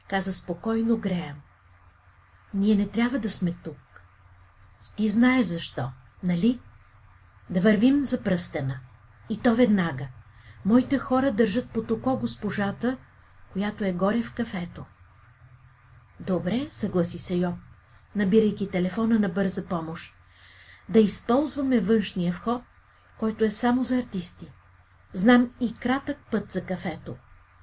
каза 0.09 0.33
спокойно 0.33 0.97
Греем. 0.97 1.37
Ние 2.55 2.75
не 2.75 2.89
трябва 2.89 3.19
да 3.19 3.31
сме 3.31 3.53
тук. 3.53 3.77
Ти 4.97 5.09
знаеш 5.09 5.47
защо, 5.47 5.91
нали? 6.23 6.61
Да 7.51 7.61
вървим 7.61 8.05
за 8.05 8.23
пръстена. 8.23 8.81
И 9.29 9.41
то 9.41 9.55
веднага. 9.55 10.07
Моите 10.65 10.99
хора 10.99 11.33
държат 11.33 11.71
под 11.71 11.91
око 11.91 12.19
госпожата, 12.19 12.97
която 13.53 13.85
е 13.85 13.93
горе 13.93 14.23
в 14.23 14.35
кафето. 14.35 14.85
Добре, 16.21 16.67
съгласи 16.71 17.19
се 17.19 17.37
Йоб, 17.37 17.55
набирайки 18.17 18.71
телефона 18.71 19.19
на 19.19 19.29
бърза 19.29 19.67
помощ. 19.67 20.15
Да 20.89 20.99
използваме 20.99 21.81
външния 21.81 22.33
вход, 22.33 22.63
който 23.19 23.45
е 23.45 23.51
само 23.51 23.85
за 23.85 23.99
артисти. 23.99 24.53
Знам 25.15 25.51
и 25.61 25.75
кратък 25.75 26.19
път 26.31 26.53
за 26.53 26.65
кафето. 26.65 27.17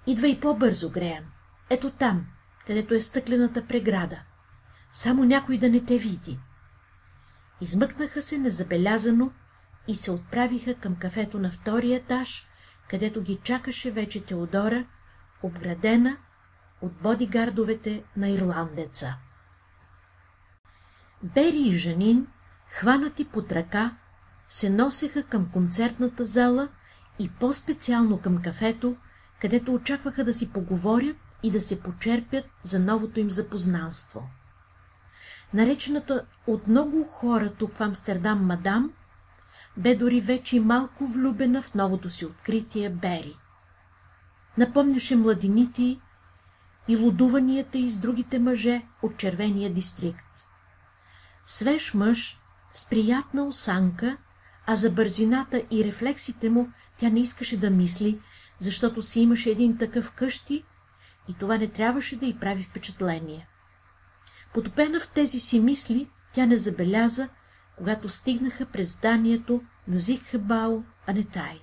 Идва 0.07 0.27
и 0.27 0.39
по-бързо, 0.39 0.91
Греем. 0.91 1.23
Ето 1.69 1.91
там, 1.91 2.25
където 2.67 2.93
е 2.93 2.99
стъклената 2.99 3.67
преграда. 3.67 4.19
Само 4.91 5.25
някой 5.25 5.57
да 5.57 5.69
не 5.69 5.85
те 5.85 5.97
види. 5.97 6.39
Измъкнаха 7.61 8.21
се 8.21 8.37
незабелязано 8.37 9.31
и 9.87 9.95
се 9.95 10.11
отправиха 10.11 10.75
към 10.75 10.95
кафето 10.95 11.39
на 11.39 11.51
втория 11.51 11.97
етаж, 11.97 12.47
където 12.89 13.21
ги 13.21 13.39
чакаше 13.43 13.91
вече 13.91 14.25
Теодора, 14.25 14.85
обградена 15.43 16.17
от 16.81 16.93
бодигардовете 16.93 18.03
на 18.17 18.29
ирландеца. 18.29 19.15
Бери 21.23 21.61
и 21.67 21.71
Жанин, 21.71 22.27
хванати 22.67 23.25
под 23.25 23.51
ръка, 23.51 23.97
се 24.49 24.69
носеха 24.69 25.23
към 25.23 25.51
концертната 25.51 26.25
зала 26.25 26.69
и 27.19 27.29
по-специално 27.29 28.17
към 28.17 28.41
кафето, 28.41 28.95
където 29.41 29.73
очакваха 29.73 30.23
да 30.23 30.33
си 30.33 30.51
поговорят 30.51 31.17
и 31.43 31.51
да 31.51 31.61
се 31.61 31.81
почерпят 31.81 32.45
за 32.63 32.79
новото 32.79 33.19
им 33.19 33.31
запознанство. 33.31 34.29
наречената 35.53 36.25
от 36.47 36.67
много 36.67 37.03
хора 37.03 37.53
тук 37.53 37.73
в 37.73 37.81
Амстердам 37.81 38.45
мадам, 38.45 38.91
бе 39.77 39.95
дори 39.95 40.21
вече 40.21 40.59
малко 40.59 41.07
влюбена 41.07 41.61
в 41.61 41.75
новото 41.75 42.09
си 42.09 42.25
откритие 42.25 42.89
Бери. 42.89 43.37
Напомняше 44.57 45.15
младените 45.15 45.99
и 46.87 46.95
лудуванията 46.95 47.77
и 47.77 47.89
с 47.89 47.97
другите 47.97 48.39
мъже 48.39 48.81
от 49.01 49.17
червения 49.17 49.73
дистрикт. 49.73 50.47
Свеж 51.45 51.93
мъж 51.93 52.39
с 52.73 52.89
приятна 52.89 53.45
осанка, 53.45 54.17
а 54.67 54.75
за 54.75 54.91
бързината 54.91 55.63
и 55.71 55.83
рефлексите 55.83 56.49
му 56.49 56.69
тя 57.01 57.09
не 57.09 57.19
искаше 57.19 57.59
да 57.59 57.69
мисли, 57.69 58.19
защото 58.59 59.01
си 59.01 59.19
имаше 59.19 59.49
един 59.49 59.77
такъв 59.77 60.11
къщи 60.11 60.63
и 61.29 61.33
това 61.33 61.57
не 61.57 61.67
трябваше 61.67 62.15
да 62.15 62.25
й 62.25 62.39
прави 62.39 62.63
впечатление. 62.63 63.47
Потопена 64.53 64.99
в 64.99 65.09
тези 65.09 65.39
си 65.39 65.59
мисли, 65.59 66.09
тя 66.33 66.45
не 66.45 66.57
забеляза, 66.57 67.29
когато 67.77 68.09
стигнаха 68.09 68.65
през 68.65 68.93
зданието 68.93 69.61
Мюзикхебао 69.87 70.83
Анетай. 71.07 71.61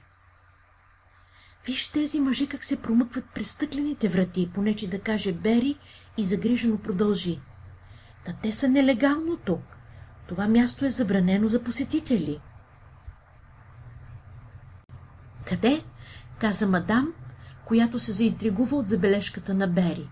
Виж 1.67 1.87
тези 1.87 2.21
мъже 2.21 2.47
как 2.47 2.65
се 2.65 2.83
промъкват 2.83 3.25
през 3.35 3.51
стъклените 3.51 4.09
врати, 4.09 4.51
понече 4.55 4.91
да 4.91 5.01
каже 5.01 5.33
Бери 5.33 5.79
и 6.17 6.25
загрижено 6.25 6.79
продължи. 6.79 7.41
Та 8.25 8.33
те 8.43 8.53
са 8.53 8.69
нелегално 8.69 9.37
тук. 9.37 9.63
Това 10.29 10.49
място 10.49 10.85
е 10.85 10.91
забранено 10.91 11.49
за 11.49 11.63
посетители. 11.63 12.41
Къде? 15.49 15.85
каза 16.41 16.67
мадам, 16.67 17.15
която 17.65 17.99
се 17.99 18.13
заинтригува 18.13 18.77
от 18.77 18.89
забележката 18.89 19.55
на 19.55 19.69
Бери. 19.69 20.11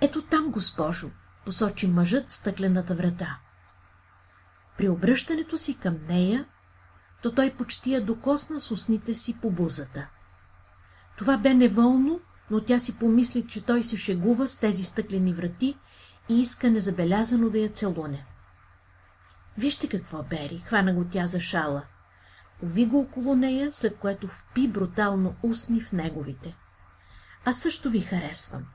Ето 0.00 0.22
там, 0.22 0.50
госпожо, 0.50 1.10
посочи 1.44 1.88
мъжът 1.88 2.30
стъклената 2.30 2.94
врата. 2.94 3.38
При 4.78 4.88
обръщането 4.88 5.56
си 5.56 5.78
към 5.78 5.98
нея, 6.08 6.44
то 7.22 7.32
той 7.32 7.50
почти 7.50 7.92
я 7.92 8.04
докосна 8.04 8.60
с 8.60 8.70
устните 8.70 9.14
си 9.14 9.38
по 9.40 9.50
бузата. 9.50 10.08
Това 11.18 11.38
бе 11.38 11.54
неволно, 11.54 12.20
но 12.50 12.60
тя 12.60 12.78
си 12.78 12.98
помисли, 12.98 13.46
че 13.46 13.64
той 13.64 13.82
се 13.82 13.96
шегува 13.96 14.48
с 14.48 14.56
тези 14.56 14.84
стъклени 14.84 15.32
врати 15.32 15.78
и 16.28 16.40
иска 16.40 16.70
незабелязано 16.70 17.50
да 17.50 17.58
я 17.58 17.68
целуне. 17.68 18.26
Вижте 19.58 19.88
какво, 19.88 20.22
Бери, 20.22 20.58
хвана 20.66 20.94
го 20.94 21.04
тя 21.04 21.26
за 21.26 21.40
шала. 21.40 21.82
Ови 22.62 22.86
го 22.86 23.00
около 23.00 23.34
нея, 23.34 23.72
след 23.72 23.98
което 23.98 24.28
впи 24.28 24.68
брутално 24.68 25.36
устни 25.42 25.80
в 25.80 25.92
неговите. 25.92 26.56
Аз 27.44 27.58
също 27.58 27.90
ви 27.90 28.00
харесвам. 28.00 28.66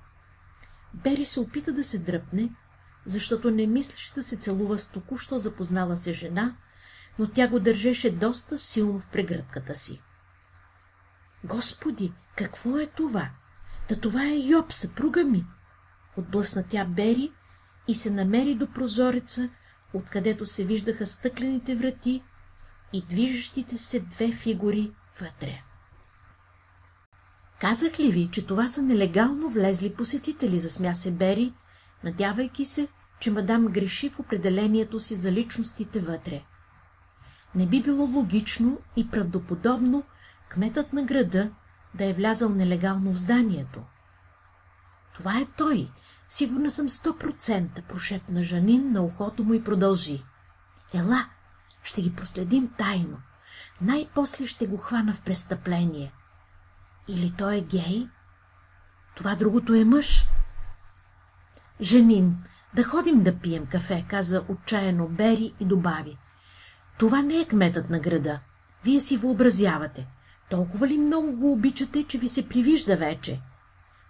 Бери 0.93 1.25
се 1.25 1.39
опита 1.39 1.73
да 1.73 1.83
се 1.83 1.99
дръпне, 1.99 2.49
защото 3.05 3.51
не 3.51 3.67
мислеше 3.67 4.13
да 4.13 4.23
се 4.23 4.37
целува 4.37 4.77
с 4.77 4.87
току-що 4.87 5.39
запознала 5.39 5.97
се 5.97 6.13
жена, 6.13 6.55
но 7.19 7.27
тя 7.27 7.47
го 7.47 7.59
държеше 7.59 8.11
доста 8.11 8.57
силно 8.57 8.99
в 8.99 9.07
прегръдката 9.07 9.75
си. 9.75 10.01
Господи, 11.43 12.13
какво 12.35 12.77
е 12.77 12.85
това? 12.85 13.29
Та 13.87 13.95
това 13.95 14.25
е 14.25 14.37
Йоб, 14.37 14.71
съпруга 14.71 15.23
ми. 15.23 15.45
Отблъсна 16.17 16.63
тя 16.69 16.85
Бери 16.85 17.31
и 17.87 17.95
се 17.95 18.11
намери 18.11 18.55
до 18.55 18.67
прозореца, 18.67 19.49
откъдето 19.93 20.45
се 20.45 20.65
виждаха 20.65 21.07
стъклените 21.07 21.75
врати 21.75 22.23
и 22.93 23.01
движещите 23.01 23.77
се 23.77 23.99
две 23.99 24.32
фигури 24.32 24.91
вътре. 25.21 25.62
Казах 27.62 27.99
ли 27.99 28.12
ви, 28.12 28.29
че 28.32 28.45
това 28.45 28.67
са 28.67 28.82
нелегално 28.82 29.49
влезли 29.49 29.93
посетители, 29.93 30.60
засмя 30.60 30.95
се 30.95 31.12
Бери, 31.12 31.53
надявайки 32.03 32.65
се, 32.65 32.88
че 33.19 33.32
мадам 33.32 33.65
греши 33.65 34.10
в 34.10 34.19
определението 34.19 34.99
си 34.99 35.15
за 35.15 35.32
личностите 35.32 35.99
вътре. 35.99 36.43
Не 37.56 37.67
би 37.67 37.82
било 37.82 38.06
логично 38.06 38.77
и 38.95 39.10
правдоподобно 39.10 40.03
кметът 40.49 40.93
на 40.93 41.03
града 41.03 41.51
да 41.93 42.06
е 42.06 42.13
влязал 42.13 42.49
нелегално 42.49 43.13
в 43.13 43.17
зданието. 43.17 43.79
Това 45.13 45.39
е 45.39 45.47
той, 45.58 45.89
сигурна 46.29 46.71
съм 46.71 46.89
сто 46.89 47.17
процента, 47.17 47.82
прошепна 47.82 48.43
Жанин 48.43 48.91
на 48.91 49.01
ухото 49.01 49.43
му 49.43 49.53
и 49.53 49.63
продължи. 49.63 50.23
Ела, 50.93 51.29
ще 51.83 52.01
ги 52.01 52.15
проследим 52.15 52.69
тайно. 52.77 53.21
Най-после 53.81 54.47
ще 54.47 54.67
го 54.67 54.77
хвана 54.77 55.13
в 55.13 55.21
престъпление. 55.21 56.13
Или 57.07 57.33
той 57.37 57.55
е 57.55 57.61
гей? 57.61 58.07
Това 59.15 59.35
другото 59.35 59.73
е 59.73 59.83
мъж. 59.83 60.25
Жанин, 61.81 62.43
да 62.75 62.83
ходим 62.83 63.23
да 63.23 63.39
пием 63.39 63.65
кафе, 63.65 64.05
каза 64.09 64.45
отчаяно 64.47 65.07
Бери 65.07 65.53
и 65.59 65.65
добави. 65.65 66.17
Това 66.97 67.21
не 67.21 67.39
е 67.39 67.47
кметът 67.47 67.89
на 67.89 67.99
града. 67.99 68.39
Вие 68.83 68.99
си 68.99 69.17
въобразявате. 69.17 70.07
Толкова 70.49 70.87
ли 70.87 70.97
много 70.97 71.31
го 71.31 71.51
обичате, 71.51 72.03
че 72.03 72.17
ви 72.17 72.27
се 72.27 72.49
привижда 72.49 72.97
вече? 72.97 73.41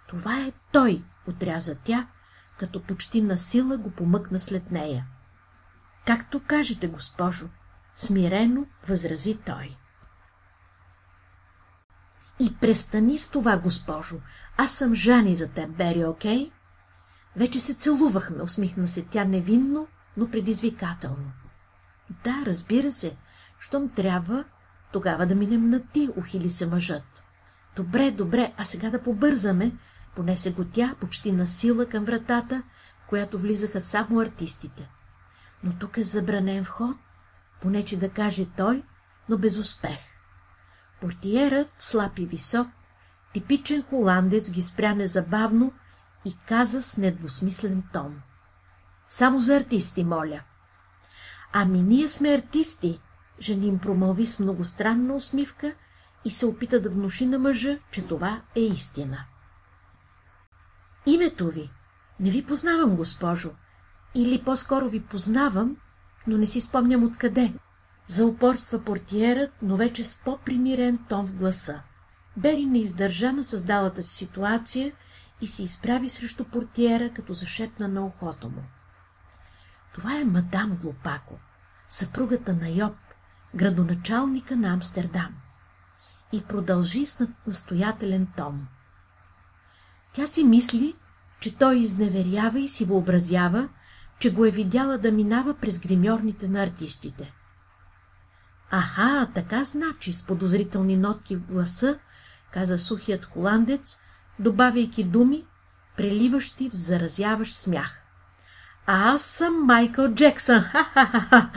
Това 0.08 0.40
е 0.40 0.52
той, 0.72 1.02
отряза 1.28 1.74
тя, 1.84 2.06
като 2.58 2.82
почти 2.82 3.22
на 3.22 3.38
сила 3.38 3.76
го 3.76 3.90
помъкна 3.90 4.40
след 4.40 4.70
нея. 4.70 5.06
Както 6.06 6.40
кажете, 6.40 6.88
госпожо, 6.88 7.48
смирено 7.96 8.66
възрази 8.88 9.38
той. 9.46 9.76
И 12.40 12.56
престани 12.60 13.18
с 13.18 13.30
това, 13.30 13.56
госпожо. 13.56 14.16
Аз 14.56 14.72
съм 14.72 14.94
Жани 14.94 15.34
за 15.34 15.48
теб, 15.48 15.70
Бери, 15.70 16.04
окей? 16.04 16.50
Вече 17.36 17.60
се 17.60 17.74
целувахме, 17.74 18.42
усмихна 18.42 18.88
се 18.88 19.02
тя 19.02 19.24
невинно, 19.24 19.86
но 20.16 20.30
предизвикателно. 20.30 21.32
Да, 22.24 22.42
разбира 22.46 22.92
се, 22.92 23.16
щом 23.58 23.88
трябва, 23.88 24.44
тогава 24.92 25.26
да 25.26 25.34
минем 25.34 25.70
на 25.70 25.86
ти, 25.86 26.08
ухили 26.16 26.50
се 26.50 26.66
мъжът. 26.66 27.24
Добре, 27.76 28.10
добре, 28.10 28.52
а 28.56 28.64
сега 28.64 28.90
да 28.90 29.02
побързаме, 29.02 29.72
понесе 30.16 30.52
го 30.52 30.64
тя 30.64 30.94
почти 31.00 31.32
на 31.32 31.46
сила 31.46 31.86
към 31.86 32.04
вратата, 32.04 32.62
в 33.04 33.06
която 33.06 33.38
влизаха 33.38 33.80
само 33.80 34.20
артистите. 34.20 34.90
Но 35.64 35.72
тук 35.72 35.96
е 35.98 36.02
забранен 36.02 36.64
вход, 36.64 36.96
понече 37.64 37.98
да 37.98 38.08
каже 38.08 38.46
той, 38.56 38.82
но 39.28 39.38
без 39.38 39.58
успех. 39.58 39.98
Портиерът, 41.00 41.68
слаб 41.78 42.18
и 42.18 42.26
висок, 42.26 42.68
типичен 43.32 43.82
холандец 43.82 44.50
ги 44.50 44.62
спря 44.62 44.94
незабавно 44.94 45.72
и 46.24 46.36
каза 46.48 46.82
с 46.82 46.96
недвусмислен 46.96 47.82
тон. 47.92 48.22
Само 49.08 49.40
за 49.40 49.56
артисти, 49.56 50.04
моля. 50.04 50.40
Ами 51.52 51.82
ние 51.82 52.08
сме 52.08 52.34
артисти, 52.34 53.00
женим 53.40 53.78
промълви 53.78 54.26
с 54.26 54.38
многостранна 54.38 55.14
усмивка 55.14 55.74
и 56.24 56.30
се 56.30 56.46
опита 56.46 56.80
да 56.80 56.90
внуши 56.90 57.26
на 57.26 57.38
мъжа, 57.38 57.78
че 57.90 58.06
това 58.06 58.42
е 58.56 58.60
истина. 58.60 59.24
Името 61.06 61.50
ви. 61.50 61.70
Не 62.20 62.30
ви 62.30 62.46
познавам, 62.46 62.96
госпожо. 62.96 63.50
Или 64.14 64.44
по-скоро 64.44 64.88
ви 64.88 65.02
познавам, 65.02 65.76
но 66.26 66.38
не 66.38 66.46
си 66.46 66.60
спомням 66.60 67.04
откъде. 67.04 67.54
Заупорства 68.06 68.84
портиерът, 68.84 69.52
но 69.62 69.76
вече 69.76 70.04
с 70.04 70.18
по-примирен 70.24 70.98
тон 71.08 71.26
в 71.26 71.32
гласа. 71.32 71.82
Бери 72.36 72.66
не 72.66 72.78
издържа 72.78 73.32
на 73.32 73.44
създалата 73.44 74.02
си 74.02 74.16
ситуация 74.16 74.92
и 75.40 75.46
се 75.46 75.62
изправи 75.62 76.08
срещу 76.08 76.44
портиера, 76.44 77.10
като 77.10 77.32
зашепна 77.32 77.88
на 77.88 78.06
ухото 78.06 78.48
му. 78.48 78.62
Това 79.94 80.20
е 80.20 80.24
мадам 80.24 80.78
Глупако, 80.82 81.38
съпругата 81.88 82.54
на 82.54 82.68
Йоб, 82.68 82.96
градоначалника 83.54 84.56
на 84.56 84.68
Амстердам. 84.68 85.34
И 86.32 86.42
продължи 86.42 87.06
с 87.06 87.26
настоятелен 87.46 88.26
тон. 88.36 88.66
Тя 90.12 90.26
си 90.26 90.44
мисли, 90.44 90.94
че 91.40 91.56
той 91.56 91.76
изневерява 91.76 92.60
и 92.60 92.68
си 92.68 92.84
въобразява, 92.84 93.68
че 94.24 94.32
го 94.32 94.46
е 94.46 94.50
видяла 94.50 94.98
да 94.98 95.12
минава 95.12 95.54
през 95.54 95.78
гримьорните 95.78 96.48
на 96.48 96.62
артистите. 96.62 97.32
Аха, 98.70 99.28
така 99.34 99.64
значи, 99.64 100.12
с 100.12 100.22
подозрителни 100.22 100.96
нотки 100.96 101.36
в 101.36 101.40
гласа, 101.40 101.98
каза 102.52 102.78
сухият 102.78 103.24
холандец, 103.24 104.00
добавяйки 104.38 105.04
думи, 105.04 105.44
преливащи 105.96 106.70
в 106.70 106.74
заразяващ 106.74 107.56
смях. 107.56 108.04
Аз 108.86 109.22
съм 109.22 109.64
Майкъл 109.64 110.14
Джексън, 110.14 110.60
ха-ха-ха! 110.60 111.50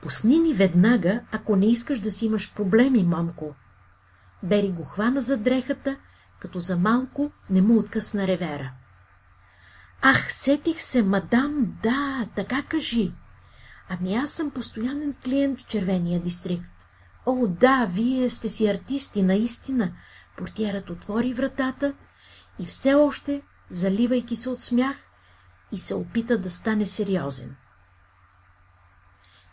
Пусни 0.00 0.38
ни 0.38 0.54
веднага, 0.54 1.20
ако 1.32 1.56
не 1.56 1.66
искаш 1.66 2.00
да 2.00 2.10
си 2.10 2.26
имаш 2.26 2.54
проблеми, 2.54 3.02
мамко. 3.02 3.54
Бери 4.42 4.72
го 4.72 4.84
хвана 4.84 5.20
за 5.20 5.36
дрехата, 5.36 5.96
като 6.40 6.58
за 6.58 6.76
малко 6.76 7.30
не 7.50 7.62
му 7.62 7.78
откъсна 7.78 8.26
ревера. 8.26 8.72
Ах, 10.02 10.32
сетих 10.32 10.80
се, 10.80 11.02
мадам, 11.02 11.78
да, 11.82 12.26
така 12.36 12.62
кажи. 12.62 13.12
Ами 13.88 14.14
аз 14.14 14.30
съм 14.30 14.50
постоянен 14.50 15.14
клиент 15.24 15.58
в 15.58 15.66
червения 15.66 16.20
дистрикт. 16.20 16.72
О, 17.26 17.46
да, 17.46 17.86
вие 17.90 18.30
сте 18.30 18.48
си 18.48 18.68
артисти, 18.68 19.22
наистина. 19.22 19.92
Портиерът 20.36 20.90
отвори 20.90 21.34
вратата 21.34 21.94
и 22.58 22.66
все 22.66 22.94
още, 22.94 23.42
заливайки 23.70 24.36
се 24.36 24.48
от 24.48 24.60
смях, 24.60 24.96
и 25.72 25.78
се 25.78 25.94
опита 25.94 26.38
да 26.38 26.50
стане 26.50 26.86
сериозен. 26.86 27.56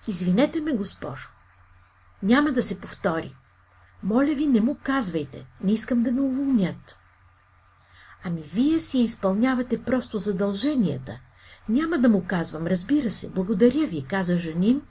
Извинете 0.07 0.61
ме, 0.61 0.73
госпожо. 0.73 1.29
Няма 2.23 2.51
да 2.51 2.63
се 2.63 2.81
повтори. 2.81 3.35
Моля 4.03 4.33
ви, 4.35 4.47
не 4.47 4.61
му 4.61 4.77
казвайте. 4.83 5.45
Не 5.63 5.73
искам 5.73 6.03
да 6.03 6.11
ме 6.11 6.21
уволнят. 6.21 6.99
Ами 8.27 8.41
вие 8.41 8.79
си 8.79 8.99
изпълнявате 8.99 9.83
просто 9.83 10.17
задълженията. 10.17 11.19
Няма 11.69 11.97
да 11.97 12.09
му 12.09 12.25
казвам, 12.27 12.67
разбира 12.67 13.11
се, 13.11 13.29
благодаря 13.29 13.87
ви, 13.87 14.05
каза 14.09 14.37
Жанин, 14.37 14.81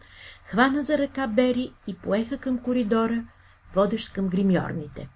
хвана 0.44 0.82
за 0.82 0.98
ръка 0.98 1.26
Бери 1.26 1.72
и 1.86 1.94
поеха 1.94 2.38
към 2.38 2.58
коридора, 2.58 3.24
водещ 3.74 4.12
към 4.12 4.28
гримьорните. 4.28 5.08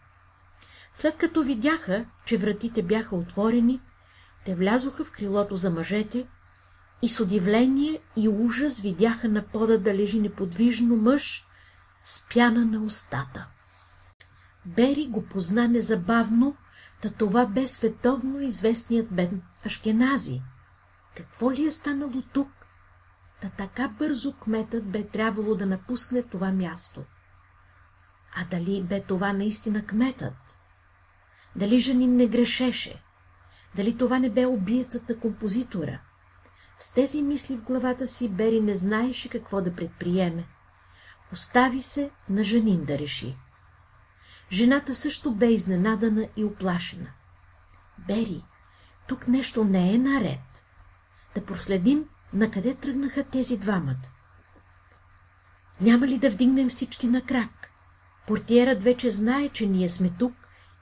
След 0.94 1.16
като 1.16 1.42
видяха, 1.42 2.04
че 2.24 2.36
вратите 2.36 2.82
бяха 2.82 3.16
отворени, 3.16 3.80
те 4.44 4.54
влязоха 4.54 5.04
в 5.04 5.12
крилото 5.12 5.56
за 5.56 5.70
мъжете 5.70 6.26
и 7.02 7.08
с 7.08 7.20
удивление 7.20 7.98
и 8.16 8.28
ужас 8.28 8.80
видяха 8.80 9.28
на 9.28 9.42
пода 9.42 9.78
да 9.78 9.94
лежи 9.94 10.20
неподвижно 10.20 10.96
мъж 10.96 11.46
с 12.04 12.26
пяна 12.34 12.64
на 12.64 12.82
устата. 12.84 13.46
Бери 14.66 15.06
го 15.06 15.26
позна 15.26 15.68
незабавно, 15.68 16.56
та 17.02 17.10
това 17.10 17.46
бе 17.46 17.68
световно 17.68 18.40
известният 18.40 19.14
Бен 19.14 19.42
Ашкенази. 19.66 20.42
Какво 21.16 21.52
ли 21.52 21.66
е 21.66 21.70
станало 21.70 22.22
тук? 22.32 22.48
Та 23.40 23.48
така 23.48 23.88
бързо 23.88 24.32
кметът 24.32 24.90
бе 24.90 25.06
трябвало 25.06 25.54
да 25.54 25.66
напусне 25.66 26.22
това 26.22 26.52
място. 26.52 27.04
А 28.36 28.44
дали 28.50 28.82
бе 28.82 29.00
това 29.00 29.32
наистина 29.32 29.86
кметът? 29.86 30.58
Дали 31.56 31.78
Жанин 31.78 32.16
не 32.16 32.26
грешеше? 32.26 33.02
Дали 33.76 33.98
това 33.98 34.18
не 34.18 34.30
бе 34.30 34.46
убиецът 34.46 35.08
на 35.08 35.18
композитора? 35.18 36.00
С 36.78 36.92
тези 36.92 37.22
мисли 37.22 37.56
в 37.56 37.62
главата 37.62 38.06
си 38.06 38.28
Бери 38.28 38.60
не 38.60 38.74
знаеше 38.74 39.28
какво 39.28 39.62
да 39.62 39.74
предприеме. 39.74 40.44
Остави 41.32 41.82
се 41.82 42.10
на 42.28 42.44
Жанин 42.44 42.84
да 42.84 42.98
реши. 42.98 43.36
Жената 44.52 44.94
също 44.94 45.34
бе 45.34 45.46
изненадана 45.46 46.28
и 46.36 46.44
оплашена. 46.44 47.10
Бери, 48.06 48.44
тук 49.08 49.28
нещо 49.28 49.64
не 49.64 49.94
е 49.94 49.98
наред. 49.98 50.64
Да 51.34 51.44
проследим, 51.44 52.04
на 52.32 52.50
къде 52.50 52.74
тръгнаха 52.74 53.24
тези 53.24 53.58
двамата. 53.58 54.08
Няма 55.80 56.06
ли 56.06 56.18
да 56.18 56.30
вдигнем 56.30 56.68
всички 56.68 57.06
на 57.06 57.22
крак? 57.22 57.70
Портиерът 58.26 58.82
вече 58.82 59.10
знае, 59.10 59.48
че 59.48 59.66
ние 59.66 59.88
сме 59.88 60.10
тук 60.10 60.32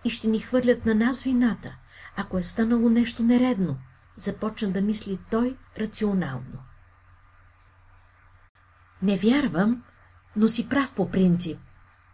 и 0.04 0.10
ще 0.10 0.28
ни 0.28 0.38
хвърлят 0.38 0.86
на 0.86 0.94
нас 0.94 1.22
вината, 1.22 1.76
ако 2.16 2.38
е 2.38 2.42
станало 2.42 2.88
нещо 2.88 3.22
нередно, 3.22 3.78
започна 4.16 4.70
да 4.70 4.80
мисли 4.80 5.18
той 5.30 5.56
рационално. 5.78 6.58
Не 9.02 9.16
вярвам, 9.16 9.82
но 10.36 10.48
си 10.48 10.68
прав 10.68 10.92
по 10.92 11.10
принцип. 11.10 11.58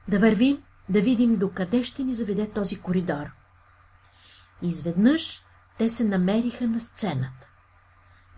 Да 0.08 0.18
вървим, 0.18 0.62
да 0.88 1.00
видим 1.00 1.36
докъде 1.36 1.84
ще 1.84 2.04
ни 2.04 2.14
заведе 2.14 2.50
този 2.50 2.80
коридор. 2.80 3.26
Изведнъж 4.62 5.42
те 5.78 5.90
се 5.90 6.04
намериха 6.04 6.66
на 6.66 6.80
сцената. 6.80 7.48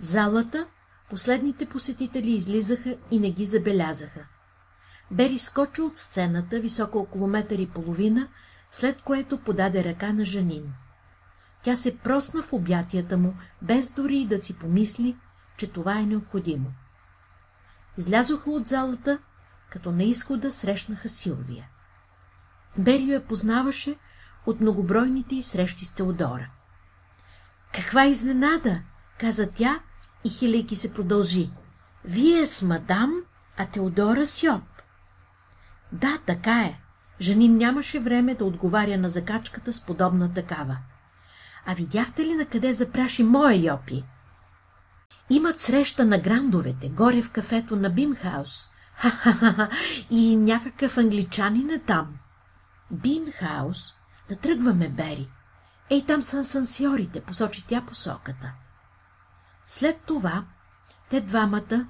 В 0.01 0.05
залата 0.05 0.67
последните 1.11 1.67
посетители 1.67 2.31
излизаха 2.31 2.97
и 3.11 3.19
не 3.19 3.31
ги 3.31 3.45
забелязаха. 3.45 4.27
Бери 5.11 5.39
скочи 5.39 5.83
от 5.83 5.99
сцената, 5.99 6.61
високо 6.61 6.99
около 6.99 7.27
метър 7.27 7.59
и 7.59 7.67
половина, 7.67 8.29
след 8.71 9.03
което 9.03 9.39
подаде 9.39 9.85
ръка 9.85 10.13
на 10.13 10.25
Жанин. 10.25 10.75
Тя 11.63 11.77
се 11.77 11.99
просна 11.99 12.43
в 12.43 12.53
обятията 12.53 13.17
му, 13.17 13.35
без 13.63 13.93
дори 13.93 14.27
да 14.27 14.43
си 14.43 14.59
помисли, 14.59 15.17
че 15.57 15.67
това 15.73 15.99
е 15.99 16.07
необходимо. 16.07 16.73
Излязоха 17.99 18.51
от 18.51 18.67
залата, 18.67 19.19
като 19.71 19.93
на 19.93 20.05
изхода 20.05 20.51
срещнаха 20.51 21.09
Силвия. 21.09 21.69
Берио 22.79 23.12
я 23.12 23.24
познаваше 23.24 23.97
от 24.47 24.61
многобройните 24.61 25.35
и 25.35 25.43
срещи 25.43 25.85
с 25.85 25.93
Теодора. 25.93 26.51
Каква 27.74 28.07
изненада, 28.07 28.81
каза 29.20 29.51
тя 29.55 29.81
и 30.24 30.31
хилейки 30.31 30.77
се 30.77 30.95
продължи. 30.95 31.51
Вие 32.05 32.47
с 32.47 32.62
мадам, 32.62 33.22
а 33.57 33.66
Теодора 33.66 34.27
с 34.27 34.43
Йоп. 34.43 34.62
Да, 35.93 36.18
така 36.27 36.61
е. 36.61 36.81
Жанин 37.20 37.57
нямаше 37.57 38.01
време 38.01 38.35
да 38.35 38.45
отговаря 38.45 38.99
на 38.99 39.09
закачката 39.09 39.72
с 39.72 39.81
подобна 39.81 40.35
такава. 40.35 40.79
А 41.66 41.74
видяхте 41.74 42.24
ли 42.24 42.35
на 42.35 42.47
къде 42.47 42.72
запраши 42.72 43.22
моя 43.22 43.64
Йопи? 43.64 44.05
Имат 45.31 45.61
среща 45.61 46.05
на 46.05 46.18
грандовете, 46.18 46.89
горе 46.89 47.22
в 47.22 47.31
кафето 47.31 47.77
на 47.77 47.91
Бимхаус. 47.91 48.70
Ха-ха-ха, 48.97 49.68
и 50.11 50.37
някакъв 50.37 50.99
англичанин 50.99 51.70
е 51.70 51.79
там. 51.79 52.14
Бимхаус? 52.91 53.95
Да 54.28 54.37
тръгваме, 54.37 54.89
Бери. 54.89 55.30
Ей, 55.91 56.07
там 56.07 56.22
са 56.22 56.39
асансьорите, 56.39 57.20
посочи 57.20 57.66
тя 57.66 57.80
посоката. 57.80 58.53
След 59.66 60.01
това 60.07 60.45
те 61.11 61.20
двамата, 61.20 61.89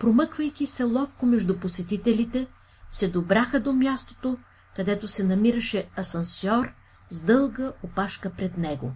промъквайки 0.00 0.66
се 0.66 0.84
ловко 0.84 1.26
между 1.26 1.60
посетителите, 1.60 2.46
се 2.90 3.08
добраха 3.08 3.60
до 3.60 3.72
мястото, 3.72 4.38
където 4.76 5.08
се 5.08 5.24
намираше 5.24 5.88
асансьор 5.98 6.72
с 7.10 7.20
дълга 7.20 7.72
опашка 7.82 8.30
пред 8.30 8.58
него. 8.58 8.92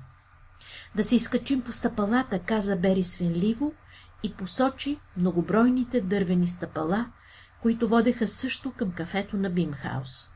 Да 0.95 1.05
се 1.05 1.17
изкачим 1.17 1.63
по 1.63 1.73
стъпалата, 1.73 2.39
каза 2.39 2.77
Бери 2.77 3.03
свенливо 3.03 3.75
и 4.23 4.35
посочи 4.35 5.01
многобройните 5.17 6.01
дървени 6.01 6.49
стъпала, 6.49 7.07
които 7.63 7.89
водеха 7.89 8.29
също 8.29 8.73
към 8.73 8.93
кафето 8.93 9.37
на 9.37 9.51
Бимхаус. 9.51 10.31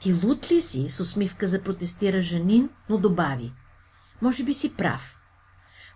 Ти 0.00 0.12
лут 0.12 0.50
ли 0.50 0.60
си? 0.60 0.86
с 0.88 1.00
усмивка 1.00 1.46
запротестира 1.46 2.22
Жанин, 2.22 2.68
но 2.88 2.98
добави. 2.98 3.52
Може 4.22 4.44
би 4.44 4.54
си 4.54 4.74
прав. 4.74 5.20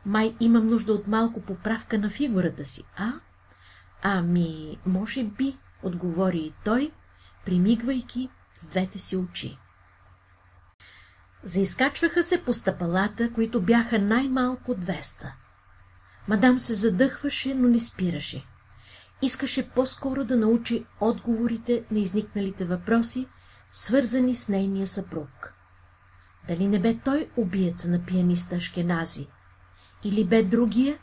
Май 0.06 0.36
имам 0.40 0.66
нужда 0.66 0.92
от 0.92 1.06
малко 1.06 1.40
поправка 1.40 1.98
на 1.98 2.10
фигурата 2.10 2.64
си, 2.64 2.84
а? 2.96 3.12
Ами, 4.02 4.78
може 4.86 5.24
би, 5.24 5.56
отговори 5.82 6.38
и 6.38 6.54
той, 6.64 6.90
примигвайки 7.44 8.28
с 8.56 8.66
двете 8.66 8.98
си 8.98 9.16
очи. 9.16 9.58
Заискачваха 11.44 12.22
се 12.22 12.44
по 12.44 12.52
стъпалата, 12.52 13.32
които 13.32 13.62
бяха 13.62 13.98
най-малко 13.98 14.74
200. 14.74 15.32
Мадам 16.28 16.58
се 16.58 16.74
задъхваше, 16.74 17.54
но 17.54 17.68
не 17.68 17.80
спираше. 17.80 18.46
Искаше 19.22 19.70
по-скоро 19.70 20.24
да 20.24 20.36
научи 20.36 20.86
отговорите 21.00 21.84
на 21.90 21.98
изникналите 21.98 22.64
въпроси, 22.64 23.28
свързани 23.76 24.34
с 24.34 24.48
нейния 24.48 24.86
съпруг. 24.86 25.54
Дали 26.48 26.68
не 26.68 26.78
бе 26.78 26.98
той 27.04 27.30
убиеца 27.36 27.88
на 27.88 28.04
пианиста 28.04 28.56
Ашкенази? 28.56 29.28
Или 30.04 30.24
бе 30.24 30.42
другия? 30.42 30.98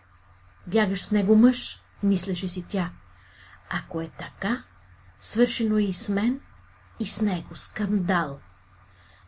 Бягаш 0.67 1.03
с 1.03 1.11
него 1.11 1.35
мъж, 1.35 1.83
мислеше 2.03 2.47
си 2.47 2.65
тя. 2.69 2.91
Ако 3.69 4.01
е 4.01 4.09
така, 4.19 4.63
свършено 5.19 5.77
е 5.77 5.81
и 5.81 5.93
с 5.93 6.09
мен, 6.09 6.39
и 6.99 7.05
с 7.05 7.21
него. 7.21 7.55
Скандал! 7.55 8.39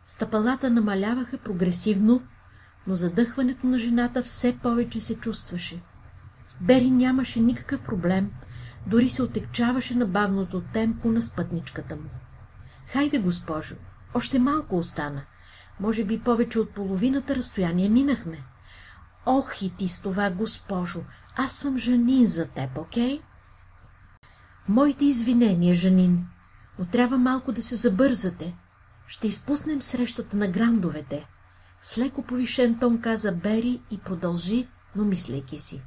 Стъпалата 0.06 0.70
намаляваха 0.70 1.38
прогресивно, 1.38 2.22
но 2.86 2.96
задъхването 2.96 3.66
на 3.66 3.78
жената 3.78 4.22
все 4.22 4.58
повече 4.58 5.00
се 5.00 5.20
чувстваше. 5.20 5.82
Бери 6.60 6.90
нямаше 6.90 7.40
никакъв 7.40 7.82
проблем, 7.82 8.30
дори 8.86 9.08
се 9.08 9.22
отекчаваше 9.22 9.94
на 9.94 10.06
бавното 10.06 10.62
темпо 10.72 11.08
на 11.08 11.22
спътничката 11.22 11.96
му. 11.96 12.10
Хайде, 12.94 13.18
госпожо, 13.18 13.74
още 14.14 14.38
малко 14.38 14.78
остана. 14.78 15.22
Може 15.80 16.04
би 16.04 16.20
повече 16.20 16.58
от 16.58 16.70
половината 16.70 17.36
разстояние 17.36 17.88
минахме. 17.88 18.44
Ох 19.26 19.62
и 19.62 19.76
ти 19.76 19.88
с 19.88 20.00
това, 20.00 20.30
госпожо, 20.30 21.04
аз 21.36 21.52
съм 21.52 21.78
Жанин 21.78 22.26
за 22.26 22.46
теб, 22.46 22.78
окей? 22.78 23.20
Моите 24.68 25.04
извинения, 25.04 25.74
Жанин, 25.74 26.26
но 26.78 26.84
трябва 26.84 27.18
малко 27.18 27.52
да 27.52 27.62
се 27.62 27.76
забързате. 27.76 28.54
Ще 29.06 29.26
изпуснем 29.26 29.82
срещата 29.82 30.36
на 30.36 30.48
грандовете. 30.48 31.26
С 31.80 31.98
леко 31.98 32.22
повишен 32.22 32.78
тон 32.78 33.00
каза 33.00 33.32
Бери 33.32 33.80
и 33.90 33.98
продължи, 33.98 34.68
но 34.96 35.04
мислейки 35.04 35.58
си. 35.58 35.82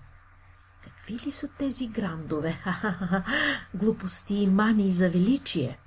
Какви 0.83 1.13
ли 1.13 1.31
са 1.31 1.47
тези 1.47 1.87
грандове? 1.87 2.63
Глупости 3.73 4.35
и 4.35 4.47
мани 4.47 4.91
за 4.91 5.09
величие! 5.09 5.79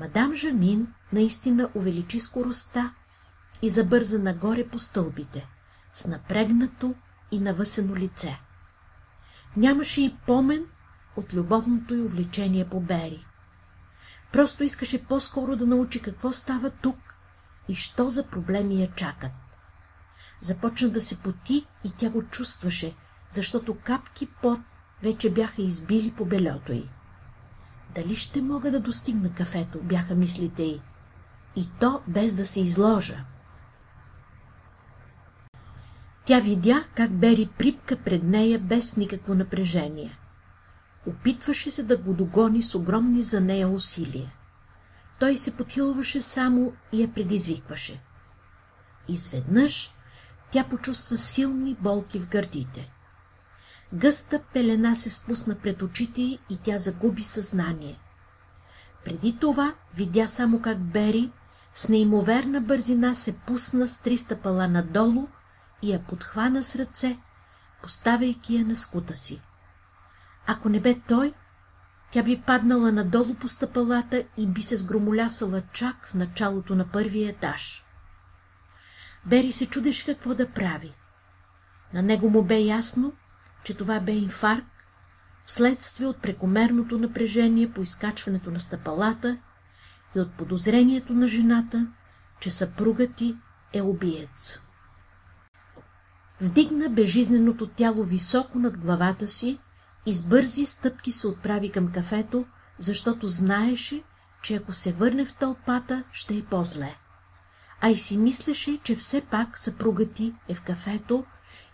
Мадам 0.00 0.34
Жанин 0.34 0.94
наистина 1.12 1.70
увеличи 1.74 2.20
скоростта 2.20 2.94
и 3.62 3.68
забърза 3.68 4.18
нагоре 4.18 4.68
по 4.68 4.78
стълбите, 4.78 5.46
с 5.94 6.06
напрегнато 6.06 6.94
и 7.32 7.40
навъсено 7.40 7.96
лице. 7.96 8.40
Нямаше 9.56 10.02
и 10.02 10.16
помен 10.26 10.66
от 11.16 11.34
любовното 11.34 11.94
й 11.94 12.00
увлечение 12.00 12.68
по 12.68 12.80
Бери. 12.80 13.26
Просто 14.32 14.64
искаше 14.64 15.04
по-скоро 15.04 15.56
да 15.56 15.66
научи 15.66 16.02
какво 16.02 16.32
става 16.32 16.70
тук 16.70 16.98
и 17.68 17.74
що 17.74 18.10
за 18.10 18.26
проблеми 18.26 18.80
я 18.80 18.86
чакат. 18.86 19.32
Започна 20.40 20.88
да 20.88 21.00
се 21.00 21.22
поти 21.22 21.66
и 21.84 21.90
тя 21.90 22.10
го 22.10 22.22
чувстваше, 22.22 22.96
защото 23.30 23.78
капки 23.84 24.28
пот 24.42 24.60
вече 25.02 25.32
бяха 25.32 25.62
избили 25.62 26.12
по 26.12 26.24
белето 26.24 26.72
й. 26.72 26.90
Дали 27.94 28.14
ще 28.14 28.42
мога 28.42 28.70
да 28.70 28.80
достигна 28.80 29.34
кафето, 29.34 29.78
бяха 29.82 30.14
мислите 30.14 30.62
й. 30.62 30.80
И 31.56 31.68
то 31.80 32.02
без 32.08 32.32
да 32.32 32.46
се 32.46 32.60
изложа. 32.60 33.24
Тя 36.24 36.40
видя 36.40 36.84
как 36.94 37.12
Бери 37.12 37.48
припка 37.58 37.96
пред 37.96 38.22
нея 38.22 38.58
без 38.58 38.96
никакво 38.96 39.34
напрежение. 39.34 40.18
Опитваше 41.06 41.70
се 41.70 41.82
да 41.82 41.96
го 41.96 42.14
догони 42.14 42.62
с 42.62 42.74
огромни 42.74 43.22
за 43.22 43.40
нея 43.40 43.68
усилия. 43.68 44.32
Той 45.20 45.36
се 45.36 45.56
потилваше 45.56 46.20
само 46.20 46.72
и 46.92 47.02
я 47.02 47.14
предизвикваше. 47.14 48.00
Изведнъж 49.08 49.94
тя 50.50 50.64
почувства 50.64 51.16
силни 51.16 51.76
болки 51.80 52.18
в 52.18 52.28
гърдите. 52.28 52.92
Гъста 53.92 54.40
пелена 54.52 54.96
се 54.96 55.10
спусна 55.10 55.54
пред 55.54 55.82
очите 55.82 56.22
й 56.22 56.38
и 56.50 56.56
тя 56.56 56.78
загуби 56.78 57.22
съзнание. 57.22 58.00
Преди 59.04 59.38
това 59.40 59.74
видя 59.94 60.28
само 60.28 60.62
как 60.62 60.78
Бери 60.78 61.32
с 61.74 61.88
неимоверна 61.88 62.60
бързина 62.60 63.14
се 63.14 63.32
пусна 63.32 63.88
с 63.88 63.98
три 63.98 64.16
стъпала 64.16 64.68
надолу 64.68 65.28
и 65.82 65.92
я 65.92 65.98
подхвана 65.98 66.62
с 66.62 66.76
ръце, 66.76 67.18
поставяйки 67.82 68.56
я 68.56 68.64
на 68.64 68.76
скута 68.76 69.14
си. 69.14 69.42
Ако 70.46 70.68
не 70.68 70.80
бе 70.80 71.00
той, 71.08 71.34
тя 72.10 72.22
би 72.22 72.42
паднала 72.46 72.92
надолу 72.92 73.34
по 73.34 73.48
стъпалата 73.48 74.24
и 74.36 74.46
би 74.46 74.62
се 74.62 74.76
сгромолясала 74.76 75.62
чак 75.72 76.06
в 76.06 76.14
началото 76.14 76.74
на 76.74 76.88
първия 76.88 77.30
етаж. 77.30 77.84
Бери 79.26 79.52
се 79.52 79.66
чудеше 79.66 80.06
какво 80.06 80.34
да 80.34 80.50
прави. 80.50 80.92
На 81.94 82.02
него 82.02 82.30
му 82.30 82.42
бе 82.42 82.58
ясно, 82.58 83.12
че 83.64 83.74
това 83.74 84.00
бе 84.00 84.12
инфаркт, 84.12 84.66
вследствие 85.46 86.06
от 86.06 86.22
прекомерното 86.22 86.98
напрежение 86.98 87.72
по 87.72 87.82
изкачването 87.82 88.50
на 88.50 88.60
стъпалата 88.60 89.38
и 90.16 90.20
от 90.20 90.32
подозрението 90.32 91.12
на 91.12 91.28
жената, 91.28 91.86
че 92.40 92.50
съпругът 92.50 93.14
ти 93.14 93.36
е 93.72 93.82
убиец. 93.82 94.62
Вдигна 96.40 96.88
безжизненото 96.88 97.66
тяло 97.66 98.04
високо 98.04 98.58
над 98.58 98.78
главата 98.78 99.26
си 99.26 99.58
и 100.06 100.14
с 100.14 100.26
бързи 100.26 100.66
стъпки 100.66 101.12
се 101.12 101.26
отправи 101.26 101.70
към 101.70 101.92
кафето, 101.92 102.44
защото 102.78 103.26
знаеше, 103.26 104.02
че 104.42 104.54
ако 104.54 104.72
се 104.72 104.92
върне 104.92 105.24
в 105.24 105.34
тълпата, 105.34 106.04
ще 106.12 106.36
е 106.36 106.44
по-зле. 106.44 106.96
А 107.80 107.88
и 107.88 107.96
си 107.96 108.16
мислеше, 108.16 108.78
че 108.82 108.96
все 108.96 109.20
пак 109.20 109.58
съпругът 109.58 110.12
ти 110.12 110.34
е 110.48 110.54
в 110.54 110.62
кафето 110.62 111.24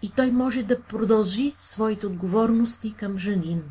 и 0.03 0.11
той 0.11 0.31
може 0.31 0.63
да 0.63 0.83
продължи 0.83 1.55
своите 1.59 2.07
отговорности 2.07 2.93
към 2.93 3.19
Жанин, 3.19 3.63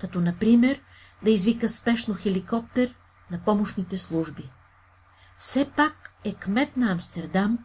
като 0.00 0.20
например 0.20 0.80
да 1.24 1.30
извика 1.30 1.68
спешно 1.68 2.14
хеликоптер 2.14 2.94
на 3.30 3.38
помощните 3.44 3.98
служби. 3.98 4.50
Все 5.38 5.70
пак 5.76 6.12
е 6.24 6.34
кмет 6.34 6.76
на 6.76 6.92
Амстердам 6.92 7.58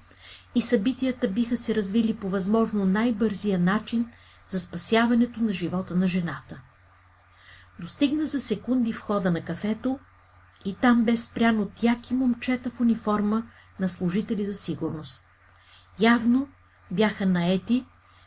и 0.56 0.62
събитията 0.62 1.28
биха 1.28 1.58
се 1.58 1.76
развили 1.76 2.16
по 2.16 2.30
възможно 2.30 2.86
най-бързия 2.86 3.60
начин 3.60 4.10
за 4.48 4.60
спасяването 4.60 5.44
на 5.44 5.54
живота 5.54 5.96
на 5.96 6.08
жената. 6.08 6.62
Достигна 7.80 8.26
за 8.26 8.42
секунди 8.42 8.94
в 8.94 9.02
хода 9.02 9.32
на 9.32 9.46
кафето 9.46 10.00
и 10.66 10.76
там 10.76 11.04
бе 11.04 11.18
спрян 11.18 11.60
от 11.60 11.84
яки 11.84 12.14
момчета 12.14 12.70
в 12.70 12.80
униформа 12.80 13.44
на 13.80 13.90
служители 13.90 14.46
за 14.46 14.54
сигурност. 14.54 15.28
Явно 16.00 16.48
бяха 16.92 17.26
наети, 17.26 17.86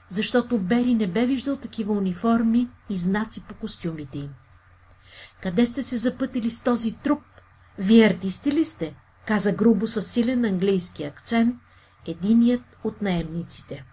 защото 0.08 0.58
Бери 0.58 0.94
не 0.94 1.06
бе 1.06 1.26
виждал 1.26 1.56
такива 1.56 1.92
униформи 1.92 2.68
и 2.90 2.96
знаци 2.96 3.44
по 3.44 3.54
костюмите 3.54 4.18
им. 4.18 4.30
Къде 5.42 5.66
сте 5.66 5.82
се 5.82 5.96
запътили 5.96 6.50
с 6.50 6.62
този 6.62 6.92
труп? 6.92 7.22
Вие 7.78 8.06
артисти 8.06 8.52
ли 8.52 8.64
сте? 8.64 8.94
каза 9.26 9.52
грубо 9.52 9.86
със 9.86 10.12
силен 10.12 10.44
английски 10.44 11.04
акцент 11.04 11.56
единият 12.06 12.62
от 12.84 13.02
наемниците. 13.02 13.84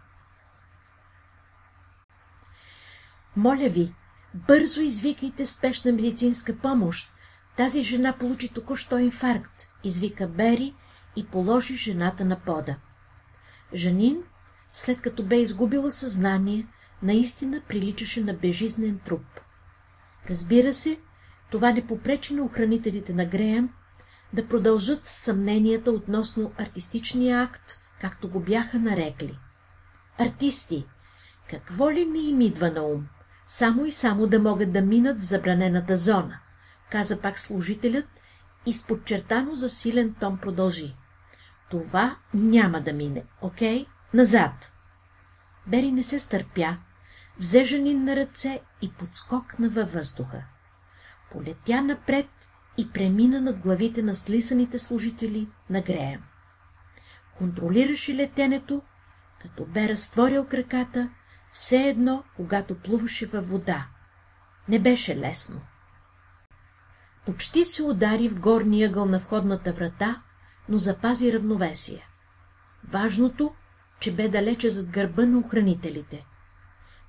Моля 3.36 3.70
ви, 3.70 3.96
бързо 4.34 4.82
извикайте 4.82 5.46
спешна 5.46 5.92
медицинска 5.92 6.58
помощ. 6.58 7.12
Тази 7.58 7.84
жена 7.84 8.14
получи 8.14 8.50
току-що 8.50 9.00
инфаркт, 9.00 9.54
извика 9.84 10.28
Бери 10.28 10.74
и 11.16 11.28
положи 11.28 11.76
жената 11.76 12.26
на 12.26 12.40
пода. 12.40 12.76
Жанин, 13.74 14.24
след 14.74 15.02
като 15.02 15.24
бе 15.24 15.36
изгубила 15.36 15.92
съзнание, 15.92 16.68
наистина 17.04 17.62
приличаше 17.68 18.24
на 18.24 18.34
безжизнен 18.34 19.00
труп. 19.00 19.26
Разбира 20.30 20.74
се, 20.74 21.00
това 21.52 21.72
не 21.72 21.88
попречи 21.88 22.34
на 22.34 22.44
охранителите 22.44 23.14
на 23.14 23.26
Греем 23.26 23.70
да 24.34 24.48
продължат 24.48 25.08
съмненията 25.08 25.92
относно 25.92 26.52
артистичния 26.58 27.44
акт, 27.44 27.72
както 28.02 28.30
го 28.30 28.40
бяха 28.40 28.80
нарекли. 28.80 29.40
Артисти, 30.20 30.86
какво 31.50 31.92
ли 31.92 32.06
не 32.06 32.20
им 32.20 32.42
идва 32.42 32.72
на 32.72 32.84
ум? 32.84 33.08
Само 33.48 33.86
и 33.86 33.92
само 33.92 34.28
да 34.28 34.40
могат 34.40 34.74
да 34.74 34.82
минат 34.82 35.20
в 35.20 35.26
забранената 35.26 35.98
зона, 35.98 36.40
каза 36.92 37.22
пак 37.22 37.40
служителят 37.40 38.08
и 38.66 38.74
с 38.74 38.88
подчертано 38.88 39.56
засилен 39.56 40.14
тон 40.20 40.38
продължи. 40.38 40.96
Това 41.70 42.18
няма 42.34 42.82
да 42.82 42.94
мине, 42.94 43.24
окей? 43.42 43.86
Назад! 44.14 44.74
Бери 45.68 45.92
не 45.92 46.04
се 46.04 46.20
стърпя, 46.20 46.78
взе 47.40 47.64
Жанин 47.64 48.04
на 48.04 48.16
ръце 48.16 48.62
и 48.82 48.92
подскокна 48.94 49.70
във 49.70 49.94
въздуха. 49.94 50.44
Полетя 51.32 51.82
напред 51.82 52.30
и 52.78 52.92
премина 52.92 53.42
над 53.42 53.60
главите 53.60 54.02
на 54.02 54.16
слисаните 54.16 54.80
служители 54.80 55.48
на 55.70 55.82
Греем. 55.82 56.24
Контролираше 57.38 58.16
летенето, 58.16 58.82
като 59.42 59.66
бе 59.66 59.90
разтворил 59.90 60.46
краката, 60.46 61.10
все 61.52 61.88
едно, 61.88 62.24
когато 62.36 62.76
плуваше 62.76 63.26
във 63.26 63.50
вода. 63.50 63.88
Не 64.70 64.80
беше 64.80 65.18
лесно. 65.18 65.62
Почти 67.26 67.66
се 67.66 67.84
удари 67.84 68.30
в 68.30 68.40
горния 68.40 68.90
ъгъл 68.90 69.06
на 69.06 69.20
входната 69.20 69.74
врата, 69.74 70.22
но 70.70 70.78
запази 70.78 71.34
равновесие. 71.34 72.08
Важното, 72.84 73.56
че 74.02 74.16
бе 74.16 74.30
далече 74.30 74.70
зад 74.70 74.90
гърба 74.90 75.26
на 75.26 75.40
охранителите. 75.40 76.26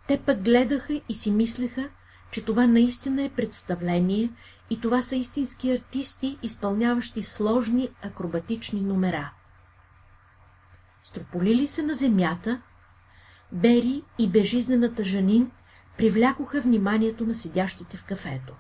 Те 0.09 0.21
пък 0.27 0.43
гледаха 0.43 1.01
и 1.09 1.15
си 1.15 1.31
мислеха, 1.31 1.89
че 2.31 2.45
това 2.45 2.67
наистина 2.67 3.23
е 3.23 3.29
представление 3.29 4.31
и 4.71 4.81
това 4.81 5.03
са 5.03 5.17
истински 5.17 5.73
артисти, 5.73 6.39
изпълняващи 6.43 7.23
сложни 7.23 7.89
акробатични 8.03 8.81
номера. 8.81 9.33
Строполили 11.03 11.67
се 11.67 11.83
на 11.83 11.95
земята, 11.95 12.63
Бери 13.53 14.03
и 14.19 14.29
безжизнената 14.29 15.05
Жанин 15.05 15.51
привлякоха 15.99 16.61
вниманието 16.61 17.27
на 17.27 17.35
седящите 17.35 17.97
в 17.97 18.05
кафето. 18.05 18.55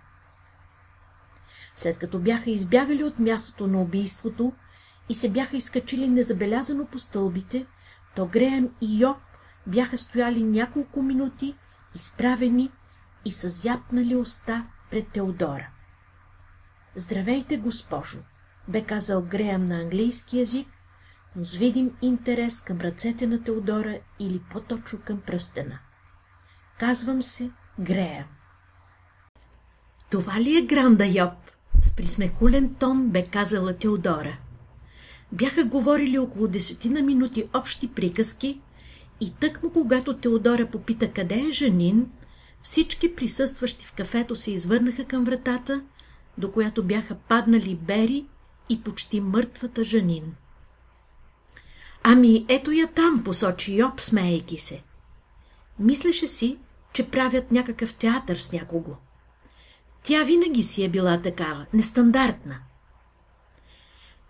След 1.76 1.98
като 1.98 2.18
бяха 2.18 2.50
избягали 2.50 3.04
от 3.04 3.18
мястото 3.18 3.66
на 3.66 3.82
убийството 3.82 4.52
и 5.08 5.14
се 5.14 5.30
бяха 5.30 5.56
изкачили 5.56 6.08
незабелязано 6.08 6.86
по 6.86 6.98
стълбите, 6.98 7.66
то 8.16 8.26
Греем 8.26 8.70
и 8.80 8.98
Йоп 8.98 9.16
бяха 9.66 9.98
стояли 9.98 10.42
няколко 10.42 11.02
минути, 11.02 11.54
изправени 11.94 12.70
и 13.24 13.32
с 13.32 13.48
зяпнали 13.48 14.16
уста 14.16 14.66
пред 14.90 15.08
Теодора. 15.08 15.68
Здравейте, 16.96 17.56
госпожо, 17.56 18.18
бе 18.68 18.84
казал 18.84 19.22
Греем 19.22 19.64
на 19.64 19.80
английски 19.80 20.38
язик, 20.38 20.68
но 21.36 21.44
с 21.44 21.54
видим 21.54 21.90
интерес 22.02 22.60
към 22.60 22.80
ръцете 22.80 23.26
на 23.26 23.44
Теодора 23.44 23.98
или 24.18 24.42
по-точно 24.50 24.98
към 25.04 25.20
пръстена. 25.20 25.78
Казвам 26.78 27.22
се 27.22 27.50
Греем. 27.80 28.24
Това 30.10 30.40
ли 30.40 30.58
е 30.58 30.66
Гранда 30.66 31.06
Йоп? 31.06 31.32
С 31.82 31.96
присмехулен 31.96 32.74
тон 32.74 33.08
бе 33.10 33.24
казала 33.24 33.76
Теодора. 33.76 34.38
Бяха 35.32 35.64
говорили 35.64 36.18
около 36.18 36.48
десетина 36.48 37.02
минути 37.02 37.44
общи 37.54 37.88
приказки 37.88 38.60
и 39.20 39.34
тъкмо 39.40 39.70
когато 39.70 40.16
Теодора 40.16 40.66
попита 40.66 41.12
къде 41.12 41.34
е 41.34 41.52
Жанин, 41.52 42.10
всички 42.62 43.14
присъстващи 43.14 43.86
в 43.86 43.92
кафето 43.92 44.36
се 44.36 44.52
извърнаха 44.52 45.04
към 45.04 45.24
вратата, 45.24 45.82
до 46.38 46.52
която 46.52 46.84
бяха 46.84 47.14
паднали 47.14 47.74
Бери 47.74 48.24
и 48.68 48.82
почти 48.82 49.20
мъртвата 49.20 49.84
Жанин. 49.84 50.34
Ами, 52.02 52.46
ето 52.48 52.72
я 52.72 52.86
там, 52.86 53.24
посочи 53.24 53.74
Йоб, 53.74 54.00
смеейки 54.00 54.58
се. 54.58 54.82
Мислеше 55.78 56.28
си, 56.28 56.58
че 56.92 57.10
правят 57.10 57.52
някакъв 57.52 57.94
театър 57.94 58.36
с 58.36 58.52
някого. 58.52 58.96
Тя 60.02 60.24
винаги 60.24 60.62
си 60.62 60.84
е 60.84 60.88
била 60.88 61.22
такава, 61.22 61.66
нестандартна. 61.72 62.58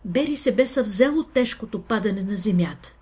Бери 0.05 0.37
се 0.37 0.55
бе 0.55 0.67
съвзел 0.67 1.19
от 1.19 1.33
тежкото 1.33 1.83
падане 1.83 2.23
на 2.23 2.37
земята. 2.37 2.95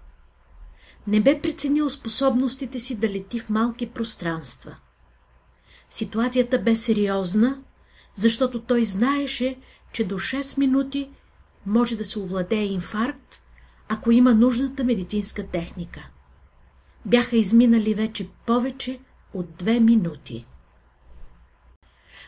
не 1.07 1.21
бе 1.21 1.41
преценил 1.41 1.91
способностите 1.91 2.81
си 2.81 2.97
да 2.97 3.09
лети 3.09 3.41
в 3.41 3.51
малки 3.51 3.91
пространства. 3.91 4.77
Ситуацията 5.91 6.59
бе 6.59 6.77
сериозна, 6.77 7.63
защото 8.15 8.61
той 8.61 8.85
знаеше, 8.85 9.59
че 9.93 10.05
до 10.05 10.15
6 10.15 10.59
минути 10.59 11.11
може 11.67 11.97
да 11.97 12.05
се 12.05 12.19
овладее 12.19 12.65
инфаркт, 12.65 13.43
ако 13.89 14.13
има 14.13 14.35
нужната 14.35 14.85
медицинска 14.85 15.47
техника. 15.47 16.09
Бяха 17.07 17.37
изминали 17.37 17.95
вече 17.95 18.29
повече 18.47 19.01
от 19.35 19.57
две 19.57 19.81
минути. 19.81 20.47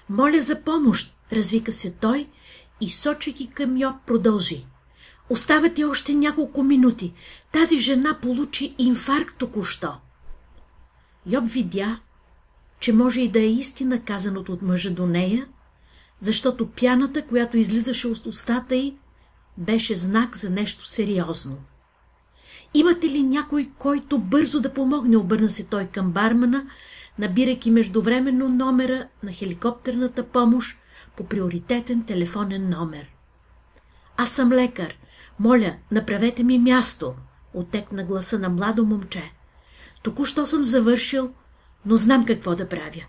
Моля 0.08 0.40
за 0.40 0.62
помощ, 0.62 1.16
развика 1.32 1.72
се 1.72 1.94
той 1.94 2.28
и 2.82 2.88
сочейки 2.88 3.46
към 3.46 3.76
Йоб 3.76 3.94
продължи. 4.06 4.66
Остават 5.30 5.74
ти 5.74 5.84
още 5.84 6.14
няколко 6.14 6.62
минути. 6.62 7.12
Тази 7.52 7.78
жена 7.78 8.18
получи 8.22 8.74
инфаркт 8.78 9.36
току-що. 9.38 9.92
Йоб 11.26 11.44
видя, 11.48 12.00
че 12.80 12.92
може 12.92 13.20
и 13.20 13.28
да 13.28 13.40
е 13.40 13.46
истина 13.46 14.00
казаното 14.00 14.52
от 14.52 14.62
мъжа 14.62 14.90
до 14.90 15.06
нея, 15.06 15.46
защото 16.20 16.70
пяната, 16.70 17.26
която 17.26 17.58
излизаше 17.58 18.08
от 18.08 18.26
устата 18.26 18.74
й, 18.74 18.94
беше 19.58 19.94
знак 19.94 20.36
за 20.36 20.50
нещо 20.50 20.86
сериозно. 20.86 21.56
Имате 22.74 23.08
ли 23.08 23.22
някой, 23.22 23.70
който 23.78 24.18
бързо 24.18 24.60
да 24.60 24.74
помогне, 24.74 25.16
обърна 25.16 25.50
се 25.50 25.66
той 25.66 25.86
към 25.86 26.10
бармана, 26.10 26.66
набирайки 27.18 27.70
междувременно 27.70 28.48
номера 28.48 29.08
на 29.22 29.32
хеликоптерната 29.32 30.22
помощ 30.22 30.81
по 31.16 31.24
приоритетен 31.24 32.04
телефонен 32.04 32.68
номер. 32.68 33.06
Аз 34.16 34.30
съм 34.30 34.52
лекар. 34.52 34.94
Моля, 35.38 35.76
направете 35.90 36.42
ми 36.42 36.58
място, 36.58 37.14
отекна 37.54 38.04
гласа 38.04 38.38
на 38.38 38.48
младо 38.48 38.84
момче. 38.84 39.32
Току-що 40.02 40.46
съм 40.46 40.64
завършил, 40.64 41.32
но 41.86 41.96
знам 41.96 42.24
какво 42.24 42.54
да 42.54 42.68
правя. 42.68 43.04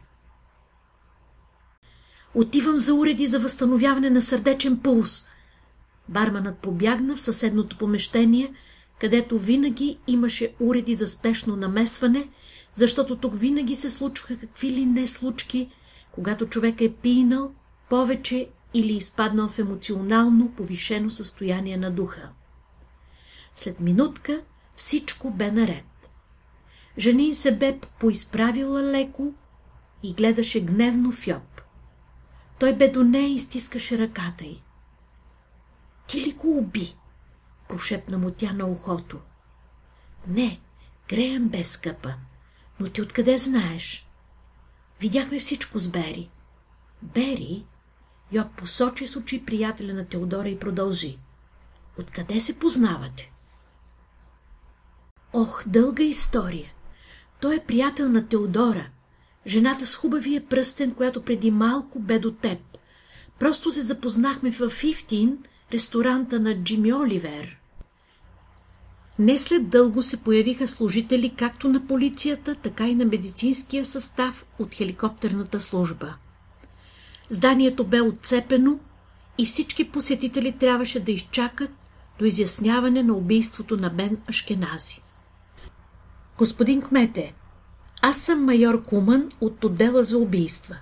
Отивам 2.33 2.77
за 2.77 2.93
уреди 2.93 3.27
за 3.27 3.39
възстановяване 3.39 4.09
на 4.09 4.21
сърдечен 4.21 4.79
пулс. 4.79 5.27
Барманът 6.09 6.57
побягна 6.57 7.15
в 7.15 7.21
съседното 7.21 7.77
помещение, 7.77 8.53
където 8.99 9.39
винаги 9.39 9.99
имаше 10.07 10.53
уреди 10.59 10.95
за 10.95 11.07
спешно 11.07 11.55
намесване, 11.55 12.29
защото 12.75 13.17
тук 13.17 13.39
винаги 13.39 13.75
се 13.75 13.89
случваха 13.89 14.37
какви 14.37 14.71
ли 14.71 14.85
не 14.85 15.07
случки, 15.07 15.69
когато 16.11 16.45
човек 16.45 16.81
е 16.81 16.93
пинал 16.93 17.53
повече 17.89 18.49
или 18.73 18.93
изпаднал 18.93 19.49
в 19.49 19.59
емоционално 19.59 20.51
повишено 20.51 21.09
състояние 21.09 21.77
на 21.77 21.91
духа. 21.91 22.29
След 23.55 23.79
минутка 23.79 24.41
всичко 24.75 25.31
бе 25.31 25.51
наред. 25.51 26.09
Женин 26.97 27.35
се 27.35 27.57
бе 27.57 27.79
поизправила 27.99 28.81
леко 28.81 29.33
и 30.03 30.13
гледаше 30.13 30.65
гневно 30.65 31.11
в 31.11 31.27
Йоб. 31.27 31.61
Той 32.59 32.73
бе 32.73 32.87
до 32.87 33.03
нея 33.03 33.33
и 33.33 33.39
стискаше 33.39 33.97
ръката 33.97 34.45
й. 34.45 34.61
Ти 36.07 36.21
ли 36.21 36.31
го 36.31 36.57
уби? 36.57 36.95
прошепна 37.67 38.17
му 38.17 38.31
тя 38.31 38.53
на 38.53 38.65
ухото. 38.65 39.19
Не, 40.27 40.59
Греем 41.09 41.49
бе 41.49 41.63
скъпа. 41.63 42.13
Но 42.79 42.89
ти 42.89 43.01
откъде 43.01 43.37
знаеш? 43.37 44.07
Видяхме 45.01 45.39
всичко 45.39 45.79
с 45.79 45.89
Бери. 45.89 46.29
Бери? 47.01 47.65
Йоб 48.33 48.47
посочи 48.57 49.07
с 49.07 49.17
очи 49.17 49.45
приятеля 49.45 49.93
на 49.93 50.05
Теодора 50.05 50.49
и 50.49 50.59
продължи. 50.59 51.17
Откъде 51.99 52.39
се 52.39 52.59
познавате? 52.59 53.31
Ох, 55.33 55.63
дълга 55.67 56.03
история. 56.03 56.71
Той 57.41 57.55
е 57.55 57.65
приятел 57.67 58.09
на 58.09 58.27
Теодора, 58.27 58.89
жената 59.47 59.85
с 59.87 59.95
хубавия 59.95 60.47
пръстен, 60.47 60.93
която 60.93 61.21
преди 61.21 61.51
малко 61.51 61.99
бе 61.99 62.19
до 62.19 62.31
теб. 62.31 62.59
Просто 63.39 63.71
се 63.71 63.81
запознахме 63.81 64.51
в 64.51 64.69
Фифтин, 64.69 65.37
ресторанта 65.73 66.39
на 66.39 66.63
Джими 66.63 66.93
Оливер. 66.93 67.59
Не 69.19 69.37
след 69.37 69.69
дълго 69.69 70.03
се 70.03 70.23
появиха 70.23 70.67
служители 70.67 71.29
както 71.37 71.69
на 71.69 71.87
полицията, 71.87 72.55
така 72.55 72.87
и 72.87 72.95
на 72.95 73.05
медицинския 73.05 73.85
състав 73.85 74.45
от 74.59 74.73
хеликоптерната 74.73 75.59
служба. 75.59 76.15
Зданието 77.29 77.83
бе 77.83 78.01
отцепено 78.01 78.79
и 79.37 79.45
всички 79.45 79.91
посетители 79.91 80.51
трябваше 80.51 80.99
да 80.99 81.11
изчакат 81.11 81.71
до 82.19 82.25
изясняване 82.25 83.03
на 83.03 83.13
убийството 83.13 83.77
на 83.77 83.89
Бен 83.89 84.17
Ашкенази. 84.29 85.01
Господин 86.37 86.81
Кмете, 86.81 87.33
аз 88.01 88.17
съм 88.17 88.45
майор 88.45 88.83
Куман 88.83 89.31
от 89.41 89.63
отдела 89.63 90.03
за 90.03 90.17
убийства. 90.17 90.75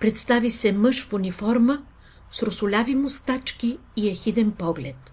Представи 0.00 0.50
се 0.50 0.72
мъж 0.72 1.04
в 1.04 1.12
униформа 1.12 1.82
с 2.30 2.42
русоляви 2.42 2.94
мустачки 2.94 3.78
и 3.96 4.08
ехиден 4.08 4.52
поглед. 4.52 5.12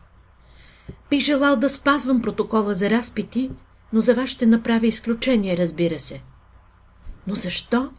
Бих 1.10 1.24
желал 1.24 1.56
да 1.56 1.70
спазвам 1.70 2.22
протокола 2.22 2.74
за 2.74 2.90
разпити, 2.90 3.52
но 3.94 4.02
за 4.02 4.14
вас 4.14 4.30
ще 4.30 4.46
направя 4.46 4.88
изключение, 4.88 5.58
разбира 5.58 6.00
се. 6.00 6.22
Но 7.28 7.36
защо? 7.36 7.92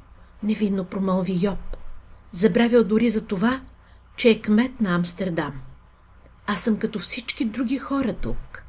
Невинно 0.42 0.84
промълви 0.84 1.38
Йоб. 1.42 1.75
Забравял 2.32 2.84
дори 2.84 3.10
за 3.10 3.26
това, 3.26 3.60
че 4.16 4.30
е 4.30 4.42
кмет 4.42 4.80
на 4.80 4.94
Амстердам. 4.94 5.52
Аз 6.46 6.62
съм 6.62 6.78
като 6.78 6.98
всички 6.98 7.44
други 7.44 7.78
хора 7.78 8.14
тук. 8.14 8.62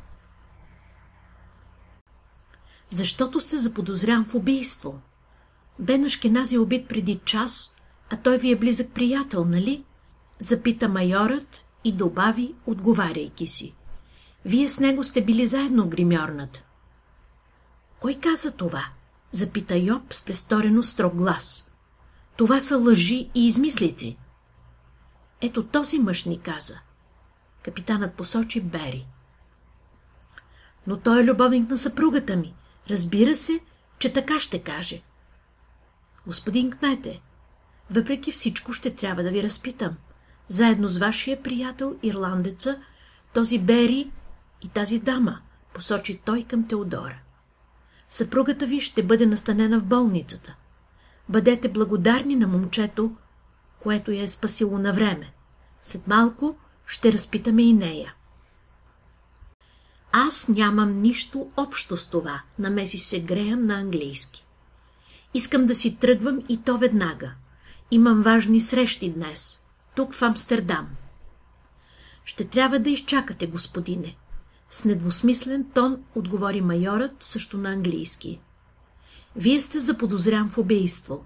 Защото 2.90 3.40
се 3.40 3.58
заподозрям 3.58 4.26
в 4.26 4.36
убийство. 4.36 5.02
Бен 5.80 6.06
Ашкенази 6.06 6.56
е 6.56 6.60
убит 6.60 6.88
преди 6.88 7.20
час, 7.26 7.76
а 8.10 8.18
той 8.18 8.38
ви 8.38 8.52
е 8.52 8.56
близък 8.56 8.94
приятел, 8.94 9.46
нали? 9.46 9.84
Запита 10.40 10.90
майорът 10.90 11.70
и 11.84 11.92
добави, 11.92 12.56
отговаряйки 12.66 13.48
си. 13.48 13.74
Вие 14.46 14.70
с 14.70 14.80
него 14.80 15.04
сте 15.04 15.26
били 15.26 15.46
заедно 15.46 15.84
в 15.84 15.90
гримьорната. 15.90 16.64
Кой 18.00 18.16
каза 18.16 18.52
това? 18.52 18.86
Запита 19.32 19.78
Йоб 19.78 20.14
с 20.14 20.26
престорено 20.26 20.84
строг 20.84 21.16
глас. 21.16 21.67
Това 22.38 22.60
са 22.60 22.78
лъжи 22.78 23.30
и 23.36 23.48
измислици. 23.48 24.18
Ето 25.42 25.64
този 25.64 26.00
мъж 26.00 26.26
ни 26.26 26.40
каза. 26.40 26.80
Капитанът 27.64 28.14
посочи 28.14 28.62
Бери. 28.62 29.08
Но 30.88 30.98
той 30.98 31.22
е 31.22 31.26
любовник 31.26 31.70
на 31.70 31.78
съпругата 31.78 32.36
ми. 32.36 32.56
Разбира 32.90 33.36
се, 33.36 33.60
че 34.00 34.14
така 34.14 34.40
ще 34.40 34.64
каже. 34.64 35.02
Господин 36.28 36.72
кмете, 36.72 37.22
въпреки 37.92 38.32
всичко 38.32 38.74
ще 38.74 38.96
трябва 38.96 39.24
да 39.24 39.32
ви 39.32 39.44
разпитам. 39.44 39.98
Заедно 40.48 40.88
с 40.88 40.98
вашия 40.98 41.44
приятел, 41.44 41.96
ирландеца, 42.04 42.82
този 43.34 43.60
Бери 43.60 44.12
и 44.62 44.70
тази 44.70 45.00
дама, 45.00 45.42
посочи 45.74 46.22
той 46.26 46.44
към 46.44 46.68
Теодора. 46.68 47.20
Съпругата 48.10 48.66
ви 48.66 48.80
ще 48.80 49.04
бъде 49.04 49.26
настанена 49.26 49.80
в 49.80 49.84
болницата. 49.84 50.56
Бъдете 51.30 51.70
благодарни 51.70 52.36
на 52.36 52.48
момчето, 52.48 53.16
което 53.80 54.12
я 54.12 54.24
е 54.24 54.28
спасило 54.28 54.78
на 54.78 54.94
време. 54.94 55.34
След 55.82 56.08
малко 56.08 56.58
ще 56.86 57.14
разпитаме 57.14 57.64
и 57.64 57.74
нея. 57.74 58.14
Аз 60.12 60.50
нямам 60.50 61.02
нищо 61.02 61.52
общо 61.58 61.98
с 61.98 62.10
това, 62.10 62.42
намеси 62.60 62.98
се 62.98 63.20
Греям 63.20 63.66
на 63.66 63.74
английски. 63.74 64.46
Искам 65.34 65.66
да 65.66 65.76
си 65.76 65.96
тръгвам 65.96 66.40
и 66.50 66.62
то 66.64 66.78
веднага. 66.78 67.32
Имам 67.92 68.22
важни 68.22 68.62
срещи 68.62 69.10
днес, 69.10 69.64
тук 69.96 70.14
в 70.14 70.22
Амстердам. 70.22 70.90
Ще 72.26 72.48
трябва 72.48 72.80
да 72.80 72.90
изчакате, 72.90 73.48
господине, 73.48 74.16
с 74.70 74.84
недвусмислен 74.86 75.66
тон 75.74 76.04
отговори 76.16 76.62
майорът 76.62 77.24
също 77.24 77.58
на 77.58 77.70
английски. 77.70 78.40
Вие 79.38 79.60
сте 79.60 79.80
заподозрян 79.80 80.50
в 80.50 80.58
убийство. 80.58 81.26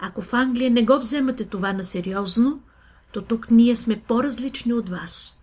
Ако 0.00 0.22
в 0.22 0.34
Англия 0.34 0.70
не 0.70 0.84
го 0.84 0.98
вземате 0.98 1.44
това 1.44 1.72
на 1.72 1.84
сериозно, 1.84 2.60
то 3.12 3.22
тук 3.22 3.50
ние 3.50 3.76
сме 3.76 4.00
по-различни 4.00 4.72
от 4.72 4.88
вас. 4.88 5.42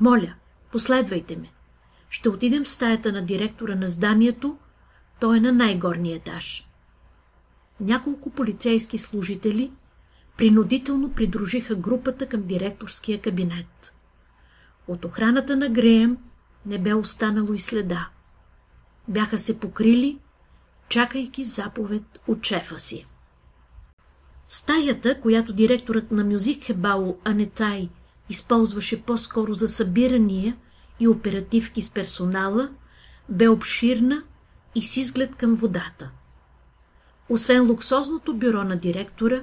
Моля, 0.00 0.34
последвайте 0.72 1.36
ме. 1.36 1.50
Ще 2.10 2.28
отидем 2.28 2.64
в 2.64 2.68
стаята 2.68 3.12
на 3.12 3.26
директора 3.26 3.74
на 3.74 3.88
зданието, 3.88 4.58
той 5.20 5.36
е 5.36 5.40
на 5.40 5.52
най-горния 5.52 6.16
етаж. 6.16 6.68
Няколко 7.80 8.30
полицейски 8.30 8.98
служители 8.98 9.70
принудително 10.36 11.12
придружиха 11.12 11.74
групата 11.74 12.26
към 12.26 12.42
директорския 12.42 13.20
кабинет. 13.20 13.94
От 14.88 15.04
охраната 15.04 15.56
на 15.56 15.68
Греем 15.68 16.16
не 16.66 16.78
бе 16.78 16.94
останало 16.94 17.52
и 17.52 17.58
следа. 17.58 18.08
Бяха 19.08 19.38
се 19.38 19.60
покрили, 19.60 20.18
чакайки 20.88 21.44
заповед 21.44 22.02
от 22.26 22.46
шефа 22.46 22.78
си. 22.78 23.06
Стаята, 24.48 25.20
която 25.20 25.52
директорът 25.52 26.10
на 26.10 26.24
Мюзик 26.24 26.64
Хебао 26.64 27.16
Анетай 27.24 27.88
използваше 28.28 29.02
по-скоро 29.02 29.54
за 29.54 29.68
събирания 29.68 30.56
и 31.00 31.08
оперативки 31.08 31.82
с 31.82 31.90
персонала, 31.90 32.70
бе 33.28 33.48
обширна 33.48 34.22
и 34.74 34.82
с 34.82 34.96
изглед 34.96 35.36
към 35.36 35.54
водата. 35.54 36.10
Освен 37.28 37.70
луксозното 37.70 38.34
бюро 38.34 38.64
на 38.64 38.76
директора, 38.76 39.42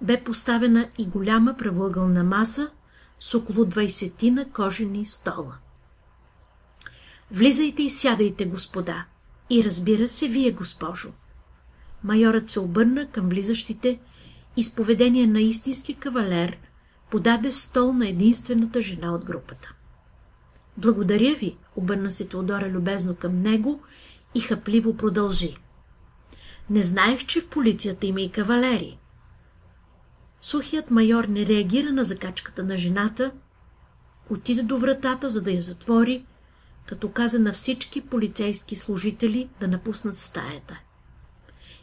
бе 0.00 0.24
поставена 0.24 0.88
и 0.98 1.06
голяма 1.06 1.56
правоъгълна 1.56 2.24
маса 2.24 2.70
с 3.18 3.34
около 3.34 3.64
20 3.64 4.30
на 4.30 4.50
кожени 4.50 5.06
стола. 5.06 5.56
Влизайте 7.30 7.82
и 7.82 7.90
сядайте, 7.90 8.44
господа, 8.44 9.04
и 9.50 9.64
разбира 9.64 10.08
се, 10.08 10.28
вие, 10.28 10.50
госпожо. 10.50 11.12
Майорът 12.04 12.50
се 12.50 12.60
обърна 12.60 13.06
към 13.06 13.28
влизащите 13.28 13.98
и 14.56 14.62
с 14.62 14.74
поведение 14.74 15.26
на 15.26 15.40
истински 15.40 15.94
кавалер 15.94 16.58
подаде 17.10 17.52
стол 17.52 17.92
на 17.92 18.08
единствената 18.08 18.80
жена 18.80 19.14
от 19.14 19.24
групата. 19.24 19.74
Благодаря 20.76 21.34
ви, 21.34 21.56
обърна 21.76 22.12
се 22.12 22.28
Теодора 22.28 22.68
любезно 22.68 23.14
към 23.14 23.42
него 23.42 23.82
и 24.34 24.40
хъпливо 24.40 24.96
продължи. 24.96 25.56
Не 26.70 26.82
знаех, 26.82 27.26
че 27.26 27.40
в 27.40 27.48
полицията 27.48 28.06
има 28.06 28.20
и 28.20 28.30
кавалери. 28.30 28.98
Сухият 30.40 30.90
майор 30.90 31.24
не 31.24 31.46
реагира 31.46 31.92
на 31.92 32.04
закачката 32.04 32.62
на 32.64 32.76
жената, 32.76 33.32
отиде 34.30 34.62
до 34.62 34.78
вратата, 34.78 35.28
за 35.28 35.42
да 35.42 35.50
я 35.50 35.62
затвори, 35.62 36.26
като 36.90 37.10
каза 37.10 37.38
на 37.38 37.52
всички 37.52 38.00
полицейски 38.00 38.76
служители 38.76 39.48
да 39.60 39.68
напуснат 39.68 40.18
стаята. 40.18 40.80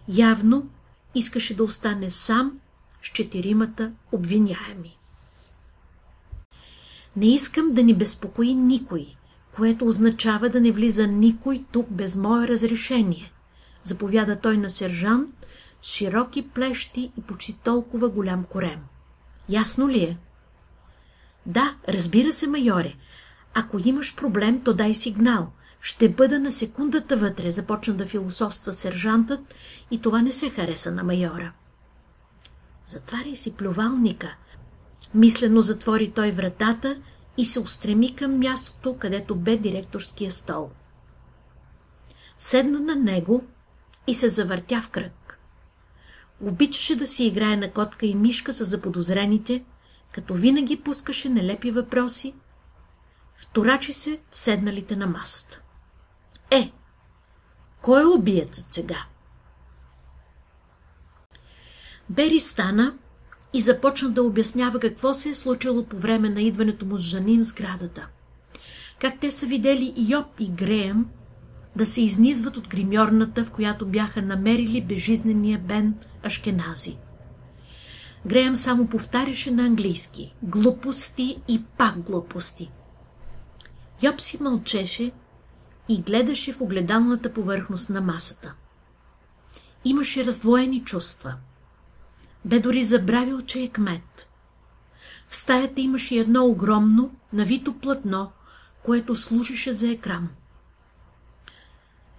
Явно 0.08 0.70
искаше 1.16 1.56
да 1.56 1.64
остане 1.64 2.12
сам 2.12 2.60
с 3.02 3.06
четиримата 3.06 3.92
обвиняеми. 4.12 4.98
Не 7.16 7.34
искам 7.34 7.72
да 7.72 7.84
ни 7.84 7.94
безпокои 7.94 8.54
никой, 8.54 9.08
което 9.56 9.88
означава 9.88 10.50
да 10.50 10.62
не 10.62 10.72
влиза 10.72 11.08
никой 11.08 11.66
тук 11.72 11.88
без 11.92 12.16
мое 12.16 12.48
разрешение, 12.48 13.32
заповяда 13.84 14.40
той 14.40 14.58
на 14.58 14.70
сержант 14.70 15.48
с 15.82 15.88
широки 15.88 16.50
плещи 16.50 17.12
и 17.18 17.22
почти 17.22 17.54
толкова 17.54 18.10
голям 18.10 18.44
корем. 18.44 18.80
Ясно 19.50 19.90
ли 19.90 20.04
е? 20.04 20.18
Да, 21.46 21.76
разбира 21.88 22.34
се, 22.34 22.48
майоре. 22.48 22.96
Ако 23.60 23.80
имаш 23.86 24.16
проблем, 24.16 24.62
то 24.62 24.74
дай 24.74 24.94
сигнал. 24.94 25.52
Ще 25.82 26.10
бъда 26.10 26.40
на 26.40 26.52
секундата 26.52 27.18
вътре, 27.18 27.52
започна 27.52 27.94
да 27.94 28.06
философства 28.06 28.74
сержантът 28.74 29.40
и 29.92 30.02
това 30.02 30.22
не 30.22 30.32
се 30.32 30.50
хареса 30.50 30.92
на 30.92 31.04
майора. 31.04 31.54
Затваряй 32.86 33.36
си 33.36 33.54
плювалника. 33.54 34.36
Мислено 35.14 35.62
затвори 35.62 36.12
той 36.12 36.32
вратата 36.32 36.98
и 37.38 37.46
се 37.46 37.60
устреми 37.60 38.16
към 38.16 38.40
мястото, 38.40 38.98
където 38.98 39.36
бе 39.36 39.58
директорския 39.58 40.32
стол. 40.32 40.70
Седна 42.40 42.80
на 42.80 42.96
него 42.96 43.44
и 44.08 44.14
се 44.14 44.30
завъртя 44.30 44.82
в 44.82 44.90
кръг. 44.90 45.40
Обичаше 46.42 46.96
да 46.96 47.08
си 47.08 47.26
играе 47.26 47.58
на 47.58 47.72
котка 47.72 48.06
и 48.06 48.16
мишка 48.16 48.54
с 48.54 48.66
заподозрените, 48.66 49.64
като 50.12 50.34
винаги 50.34 50.80
пускаше 50.80 51.30
нелепи 51.30 51.72
въпроси, 51.72 52.34
вторачи 53.38 53.94
се 53.94 54.20
в 54.32 54.38
седналите 54.38 54.96
на 54.96 55.08
масата. 55.08 55.62
Е, 56.52 56.72
кой 57.82 58.02
е 58.02 58.06
убиецът 58.06 58.74
сега? 58.74 59.06
Бери 62.10 62.40
стана 62.40 62.98
и 63.54 63.62
започна 63.62 64.10
да 64.10 64.24
обяснява 64.24 64.80
какво 64.80 65.14
се 65.14 65.30
е 65.30 65.36
случило 65.36 65.86
по 65.86 65.98
време 65.98 66.30
на 66.30 66.42
идването 66.42 66.86
му 66.86 66.98
с 66.98 67.02
Жанин 67.02 67.44
в 67.44 67.48
сградата. 67.48 68.08
Как 69.00 69.20
те 69.20 69.32
са 69.32 69.46
видели 69.46 69.94
Йоп 69.98 70.40
и 70.40 70.50
Греем 70.50 71.06
да 71.76 71.86
се 71.86 72.02
изнизват 72.02 72.58
от 72.58 72.68
гримьорната, 72.68 73.46
в 73.46 73.52
която 73.52 73.86
бяха 73.86 74.22
намерили 74.22 74.82
безжизнения 74.82 75.60
Бен 75.60 75.96
Ашкенази. 76.24 76.98
Греем 78.26 78.56
само 78.56 78.88
повтаряше 78.88 79.52
на 79.52 79.66
английски 79.66 80.36
глупости 80.44 81.42
и 81.48 81.64
пак 81.78 82.00
глупости. 82.00 82.72
Йоп 84.02 84.22
си 84.22 84.44
мълчеше 84.44 85.12
и 85.90 86.02
гледаше 86.02 86.54
в 86.54 86.62
огледалната 86.62 87.34
повърхност 87.34 87.90
на 87.90 88.02
масата. 88.02 88.54
Имаше 89.86 90.26
раздвоени 90.26 90.86
чувства– 90.86 91.36
бе 92.48 92.60
дори 92.60 92.84
забравил, 92.84 93.42
че 93.42 93.62
е 93.62 93.70
кмет. 93.70 94.30
В 95.28 95.38
стаята 95.38 95.82
имаше 95.82 96.16
едно 96.16 96.46
огромно, 96.46 97.16
навито 97.34 97.74
платно, 97.74 98.32
което 98.84 99.16
служеше 99.16 99.74
за 99.74 99.90
екран. 99.90 100.30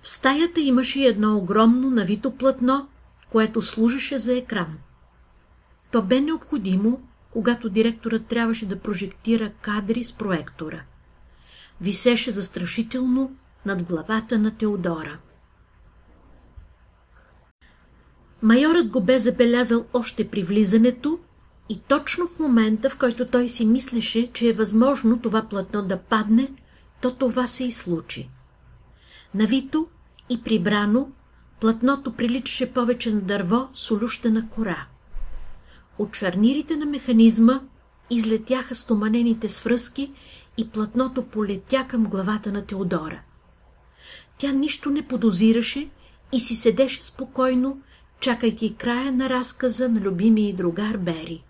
В 0.02 0.08
стаята 0.08 0.60
имаше 0.60 1.00
едно 1.00 1.36
огромно, 1.36 1.90
навито 1.90 2.36
платно, 2.36 2.88
което 3.30 3.62
служеше 3.62 4.18
за 4.18 4.36
екран. 4.36 4.78
То 5.90 6.02
бе 6.02 6.20
необходимо, 6.20 7.02
когато 7.30 7.68
директорът 7.68 8.26
трябваше 8.26 8.66
да 8.66 8.80
прожектира 8.80 9.52
кадри 9.60 10.04
с 10.04 10.12
проектора. 10.12 10.82
Висеше 11.80 12.30
застрашително 12.30 13.32
над 13.66 13.82
главата 13.82 14.38
на 14.38 14.50
Теодора. 14.50 15.18
Майорът 18.42 18.90
го 18.90 19.00
бе 19.00 19.18
забелязал 19.18 19.84
още 19.92 20.28
при 20.28 20.42
влизането 20.42 21.18
и 21.68 21.80
точно 21.88 22.26
в 22.26 22.38
момента, 22.38 22.90
в 22.90 22.98
който 22.98 23.26
той 23.26 23.48
си 23.48 23.66
мислеше, 23.66 24.26
че 24.26 24.48
е 24.48 24.52
възможно 24.52 25.20
това 25.20 25.42
платно 25.42 25.82
да 25.82 25.98
падне, 25.98 26.48
то 27.00 27.14
това 27.14 27.46
се 27.46 27.64
и 27.64 27.72
случи. 27.72 28.30
Навито 29.34 29.86
и 30.30 30.42
прибрано, 30.42 31.10
платното 31.60 32.12
приличаше 32.12 32.72
повече 32.72 33.14
на 33.14 33.20
дърво 33.20 33.68
с 33.74 33.90
на 34.30 34.48
кора. 34.48 34.86
От 35.98 36.16
шарнирите 36.16 36.76
на 36.76 36.86
механизма 36.86 37.60
излетяха 38.10 38.74
стоманените 38.74 39.48
свръзки 39.48 40.12
и 40.58 40.68
платното 40.68 41.22
полетя 41.22 41.86
към 41.88 42.04
главата 42.04 42.52
на 42.52 42.66
Теодора. 42.66 43.20
Тя 44.38 44.52
нищо 44.52 44.90
не 44.90 45.06
подозираше 45.06 45.88
и 46.32 46.40
си 46.40 46.56
седеше 46.56 47.02
спокойно, 47.02 47.80
чакайки 48.20 48.74
края 48.74 49.12
на 49.12 49.28
разказа 49.28 49.88
на 49.88 50.00
любимия 50.00 50.54
другар 50.54 50.96
Бери. 50.96 51.44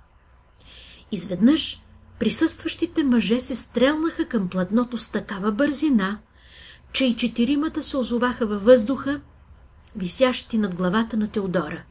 Изведнъж 1.13 1.83
присъстващите 2.19 3.05
мъже 3.05 3.41
се 3.41 3.57
стрелнаха 3.57 4.29
към 4.29 4.49
платното 4.49 4.99
с 4.99 5.11
такава 5.11 5.53
бързина, 5.53 6.19
че 6.93 7.05
и 7.05 7.17
четиримата 7.17 7.83
се 7.83 7.97
озоваха 7.97 8.47
във 8.47 8.65
въздуха, 8.65 9.21
висящи 9.97 10.59
над 10.59 10.75
главата 10.75 11.17
на 11.17 11.29
Теодора. 11.29 11.83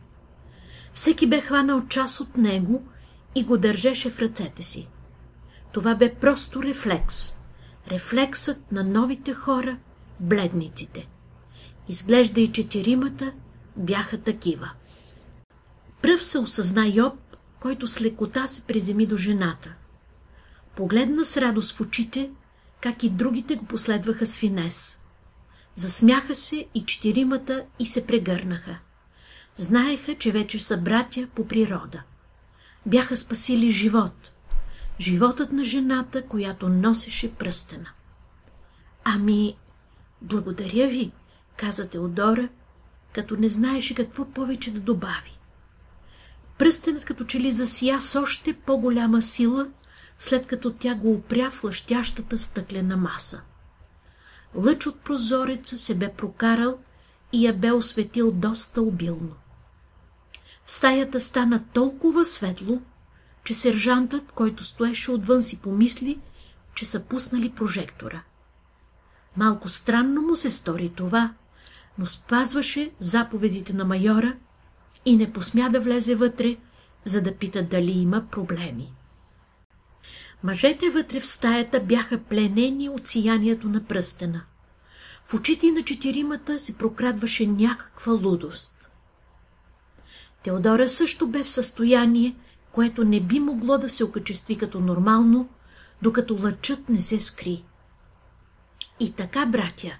Всеки 0.94 1.28
бе 1.28 1.42
хванал 1.42 1.88
част 1.90 2.20
от 2.20 2.38
него 2.38 2.88
и 3.36 3.44
го 3.44 3.58
държеше 3.58 4.10
в 4.10 4.20
ръцете 4.20 4.64
си. 4.64 4.88
Това 5.78 5.96
бе 5.96 6.16
просто 6.16 6.64
рефлекс. 6.64 7.38
Рефлексът 7.92 8.72
на 8.72 8.84
новите 8.84 9.34
хора, 9.34 9.78
бледниците. 10.20 11.08
Изглежда 11.90 12.42
и 12.42 12.52
четиримата 12.52 13.32
бяха 13.76 14.22
такива. 14.22 14.72
Пръв 16.02 16.24
се 16.24 16.40
осъзна 16.40 16.88
Йоб, 16.88 17.14
който 17.60 17.88
с 17.88 18.02
лекота 18.02 18.48
се 18.48 18.62
приземи 18.62 19.06
до 19.06 19.18
жената. 19.18 19.74
Погледна 20.76 21.26
с 21.26 21.38
радост 21.38 21.76
в 21.76 21.82
очите, 21.82 22.32
как 22.82 23.04
и 23.04 23.10
другите 23.10 23.56
го 23.56 23.66
последваха 23.66 24.26
с 24.26 24.38
финес. 24.38 25.02
Засмяха 25.76 26.36
се 26.36 26.68
и 26.76 26.86
четиримата 26.86 27.66
и 27.80 27.86
се 27.86 28.08
прегърнаха. 28.08 28.78
Знаеха, 29.56 30.16
че 30.16 30.32
вече 30.32 30.60
са 30.60 30.78
братя 30.78 31.28
по 31.36 31.48
природа. 31.48 32.04
Бяха 32.86 33.18
спасили 33.18 33.70
живот. 33.70 34.34
Животът 35.00 35.52
на 35.52 35.64
жената, 35.64 36.26
която 36.26 36.70
носеше 36.70 37.36
пръстена. 37.36 37.90
Ами, 39.04 39.58
благодаря 40.22 40.88
ви, 40.88 41.12
каза 41.58 41.90
Теодора 41.90 42.50
като 43.14 43.38
не 43.38 43.50
знаеше 43.50 43.96
какво 43.96 44.26
повече 44.26 44.74
да 44.74 44.80
добави. 44.80 45.40
Пръстенът 46.58 47.06
като 47.06 47.24
че 47.24 47.40
ли 47.40 47.52
засия 47.52 48.02
с 48.02 48.22
още 48.22 48.54
по-голяма 48.54 49.22
сила, 49.22 49.68
след 50.20 50.48
като 50.48 50.74
тя 50.74 50.96
го 50.96 51.14
опря 51.14 51.52
в 51.52 51.64
лъщящата 51.64 52.38
стъклена 52.38 52.98
маса. 52.98 53.42
Лъч 54.56 54.88
от 54.88 55.00
прозореца 55.00 55.78
се 55.78 55.96
бе 55.96 56.14
прокарал 56.14 56.78
и 57.34 57.48
я 57.48 57.54
бе 57.54 57.72
осветил 57.72 58.32
доста 58.32 58.82
обилно. 58.82 59.36
В 60.66 60.72
стаята 60.72 61.22
стана 61.22 61.64
толкова 61.74 62.26
светло, 62.26 62.82
че 63.48 63.54
сержантът, 63.54 64.32
който 64.32 64.64
стоеше 64.64 65.12
отвън 65.12 65.44
си 65.44 65.62
помисли, 65.62 66.18
че 66.76 66.86
са 66.86 67.00
пуснали 67.00 67.50
прожектора. 67.50 68.22
Малко 69.38 69.70
странно 69.70 70.22
му 70.22 70.36
се 70.36 70.52
стори 70.52 70.92
това, 70.96 71.34
но 71.98 72.06
спазваше 72.06 72.92
заповедите 73.00 73.74
на 73.74 73.86
майора 73.86 74.36
и 75.06 75.18
не 75.18 75.34
посмя 75.34 75.70
да 75.70 75.80
влезе 75.80 76.16
вътре, 76.16 76.58
за 77.06 77.22
да 77.22 77.36
пита 77.36 77.64
дали 77.64 77.92
има 77.92 78.26
проблеми. 78.32 78.94
Мъжете 80.44 80.90
вътре 80.90 81.20
в 81.20 81.28
стаята 81.28 81.80
бяха 81.80 82.24
пленени 82.24 82.90
от 82.90 83.08
сиянието 83.08 83.70
на 83.70 83.84
пръстена. 83.84 84.42
В 85.26 85.34
очите 85.34 85.72
на 85.72 85.84
четиримата 85.84 86.60
се 86.60 86.78
прокрадваше 86.78 87.48
някаква 87.48 88.14
лудост. 88.14 88.90
Теодора 90.44 90.90
също 90.90 91.28
бе 91.28 91.44
в 91.44 91.52
състояние, 91.52 92.36
което 92.78 93.04
не 93.04 93.20
би 93.20 93.40
могло 93.40 93.78
да 93.78 93.90
се 93.90 94.04
окачестви 94.04 94.58
като 94.58 94.80
нормално, 94.80 95.50
докато 96.02 96.44
лъчът 96.44 96.90
не 96.90 97.02
се 97.02 97.20
скри. 97.20 97.66
И 99.00 99.12
така, 99.12 99.46
братя, 99.46 99.98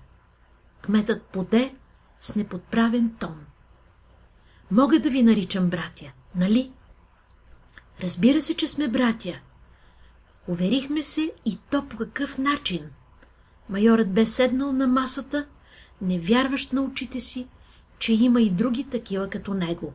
кметът 0.82 1.22
поде 1.22 1.76
с 2.20 2.36
неподправен 2.36 3.16
тон. 3.20 3.46
Мога 4.72 5.00
да 5.00 5.10
ви 5.10 5.24
наричам 5.24 5.70
братя, 5.70 6.12
нали? 6.36 6.72
Разбира 8.02 8.42
се, 8.42 8.58
че 8.58 8.68
сме 8.68 8.88
братя. 8.88 9.40
Уверихме 10.48 11.04
се 11.04 11.34
и 11.46 11.60
то 11.70 11.88
по 11.90 11.98
какъв 11.98 12.38
начин. 12.38 12.90
Майорът 13.70 14.14
бе 14.14 14.26
седнал 14.26 14.74
на 14.74 14.88
масата, 14.88 15.48
не 16.02 16.20
вярващ 16.20 16.74
на 16.74 16.82
очите 16.82 17.20
си, 17.20 17.48
че 18.00 18.14
има 18.14 18.42
и 18.42 18.50
други 18.50 18.84
такива 18.84 19.30
като 19.30 19.54
него. 19.54 19.94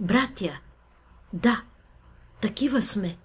Братя, 0.00 0.58
да, 1.32 1.62
такива 2.40 2.82
сме. 2.82 3.16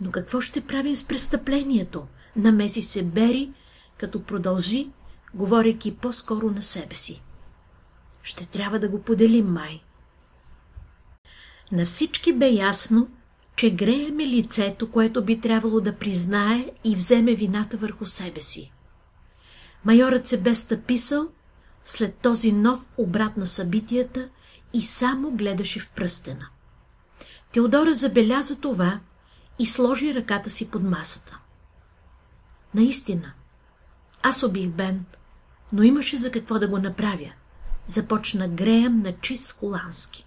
Но 0.00 0.10
какво 0.10 0.40
ще 0.40 0.66
правим 0.66 0.96
с 0.96 1.04
престъплението? 1.04 2.06
Намеси 2.36 2.82
се 2.82 3.04
Бери, 3.04 3.52
като 3.98 4.22
продължи, 4.22 4.90
говорейки 5.34 5.96
по-скоро 5.96 6.50
на 6.50 6.62
себе 6.62 6.94
си. 6.94 7.22
Ще 8.22 8.46
трябва 8.46 8.78
да 8.78 8.88
го 8.88 9.02
поделим, 9.02 9.46
май. 9.46 9.82
На 11.72 11.86
всички 11.86 12.32
бе 12.32 12.48
ясно, 12.48 13.08
че 13.56 13.74
грееме 13.74 14.26
лицето, 14.26 14.90
което 14.90 15.24
би 15.24 15.40
трябвало 15.40 15.80
да 15.80 15.96
признае 15.96 16.70
и 16.84 16.96
вземе 16.96 17.34
вината 17.34 17.76
върху 17.76 18.06
себе 18.06 18.42
си. 18.42 18.72
Майорът 19.84 20.26
се 20.26 20.40
бе 20.40 20.54
стъписал 20.54 21.28
след 21.84 22.14
този 22.14 22.52
нов 22.52 22.88
обрат 22.96 23.36
на 23.36 23.46
събитията 23.46 24.28
и 24.72 24.82
само 24.82 25.30
гледаше 25.30 25.80
в 25.80 25.90
пръстена. 25.90 26.48
Теодора 27.52 27.94
забеляза 27.94 28.60
това 28.60 29.00
и 29.58 29.66
сложи 29.66 30.14
ръката 30.14 30.50
си 30.50 30.70
под 30.70 30.82
масата. 30.82 31.38
Наистина, 32.74 33.32
аз 34.22 34.42
убих 34.42 34.68
Бен, 34.68 35.04
но 35.72 35.82
имаше 35.82 36.16
за 36.16 36.30
какво 36.30 36.58
да 36.58 36.68
го 36.68 36.78
направя. 36.78 37.32
Започна 37.86 38.48
Греем 38.48 39.00
на 39.00 39.12
чист 39.20 39.52
холандски. 39.52 40.26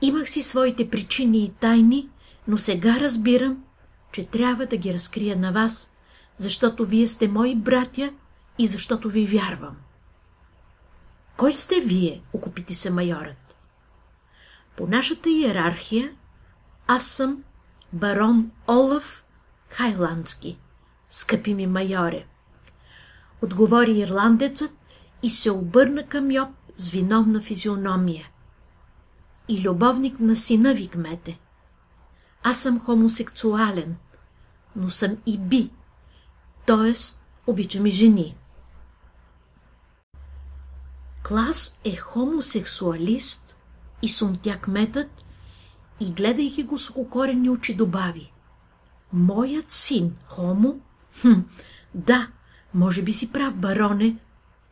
Имах 0.00 0.30
си 0.30 0.42
своите 0.42 0.90
причини 0.90 1.44
и 1.44 1.52
тайни, 1.52 2.08
но 2.48 2.58
сега 2.58 3.00
разбирам, 3.00 3.64
че 4.12 4.26
трябва 4.26 4.66
да 4.66 4.76
ги 4.76 4.94
разкрия 4.94 5.36
на 5.36 5.52
вас, 5.52 5.92
защото 6.38 6.86
вие 6.86 7.08
сте 7.08 7.28
мои 7.28 7.56
братя 7.56 8.10
и 8.58 8.66
защото 8.66 9.10
ви 9.10 9.26
вярвам. 9.26 9.76
Кой 11.36 11.52
сте 11.52 11.80
вие, 11.80 12.22
окупите 12.32 12.74
се 12.74 12.90
майорът? 12.90 13.43
По 14.76 14.86
нашата 14.86 15.30
иерархия 15.30 16.12
аз 16.86 17.06
съм 17.06 17.44
барон 17.92 18.50
Олаф 18.68 19.24
Хайландски, 19.68 20.58
скъпи 21.10 21.54
ми 21.54 21.66
майоре. 21.66 22.26
Отговори 23.42 23.98
ирландецът 23.98 24.78
и 25.22 25.30
се 25.30 25.50
обърна 25.50 26.06
към 26.06 26.30
Йоб 26.30 26.48
с 26.76 26.88
виновна 26.88 27.40
физиономия. 27.40 28.28
И 29.48 29.62
любовник 29.62 30.20
на 30.20 30.36
сина 30.36 30.74
ви, 30.74 30.88
кмете. 30.88 31.38
Аз 32.42 32.58
съм 32.58 32.80
хомосексуален, 32.80 33.96
но 34.76 34.90
съм 34.90 35.16
и 35.26 35.38
би, 35.38 35.70
т.е. 36.66 36.92
обичам 37.46 37.86
и 37.86 37.90
жени. 37.90 38.36
Клас 41.22 41.80
е 41.84 41.96
хомосексуалист 41.96 43.43
и 44.04 44.08
сумтя 44.08 44.56
кметът 44.56 45.24
и 46.00 46.12
гледайки 46.12 46.62
го 46.62 46.78
с 46.78 46.90
окорени 46.96 47.50
очи 47.50 47.74
добави. 47.74 48.32
Моят 49.12 49.70
син, 49.70 50.16
Хомо? 50.28 50.80
Хм, 51.20 51.40
да, 51.94 52.28
може 52.74 53.02
би 53.02 53.12
си 53.12 53.32
прав, 53.32 53.56
бароне, 53.56 54.16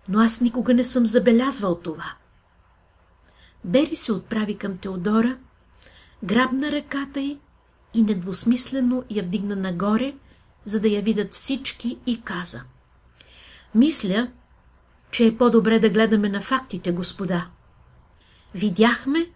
но 0.08 0.20
аз 0.20 0.40
никога 0.40 0.74
не 0.74 0.84
съм 0.84 1.06
забелязвал 1.06 1.74
това. 1.74 2.14
Бери 3.64 3.96
се 3.96 4.12
отправи 4.12 4.58
към 4.58 4.78
Теодора, 4.78 5.36
грабна 6.24 6.72
ръката 6.72 7.20
й 7.20 7.38
и 7.94 8.02
недвусмислено 8.02 9.04
я 9.10 9.22
вдигна 9.22 9.56
нагоре, 9.56 10.14
за 10.64 10.80
да 10.80 10.88
я 10.88 11.02
видят 11.02 11.34
всички 11.34 11.98
и 12.06 12.22
каза. 12.22 12.62
Мисля, 13.74 14.28
че 15.10 15.26
е 15.26 15.36
по-добре 15.36 15.78
да 15.78 15.90
гледаме 15.90 16.28
на 16.28 16.40
фактите, 16.40 16.92
господа. 16.92 17.46
Видяхме, 18.54 19.26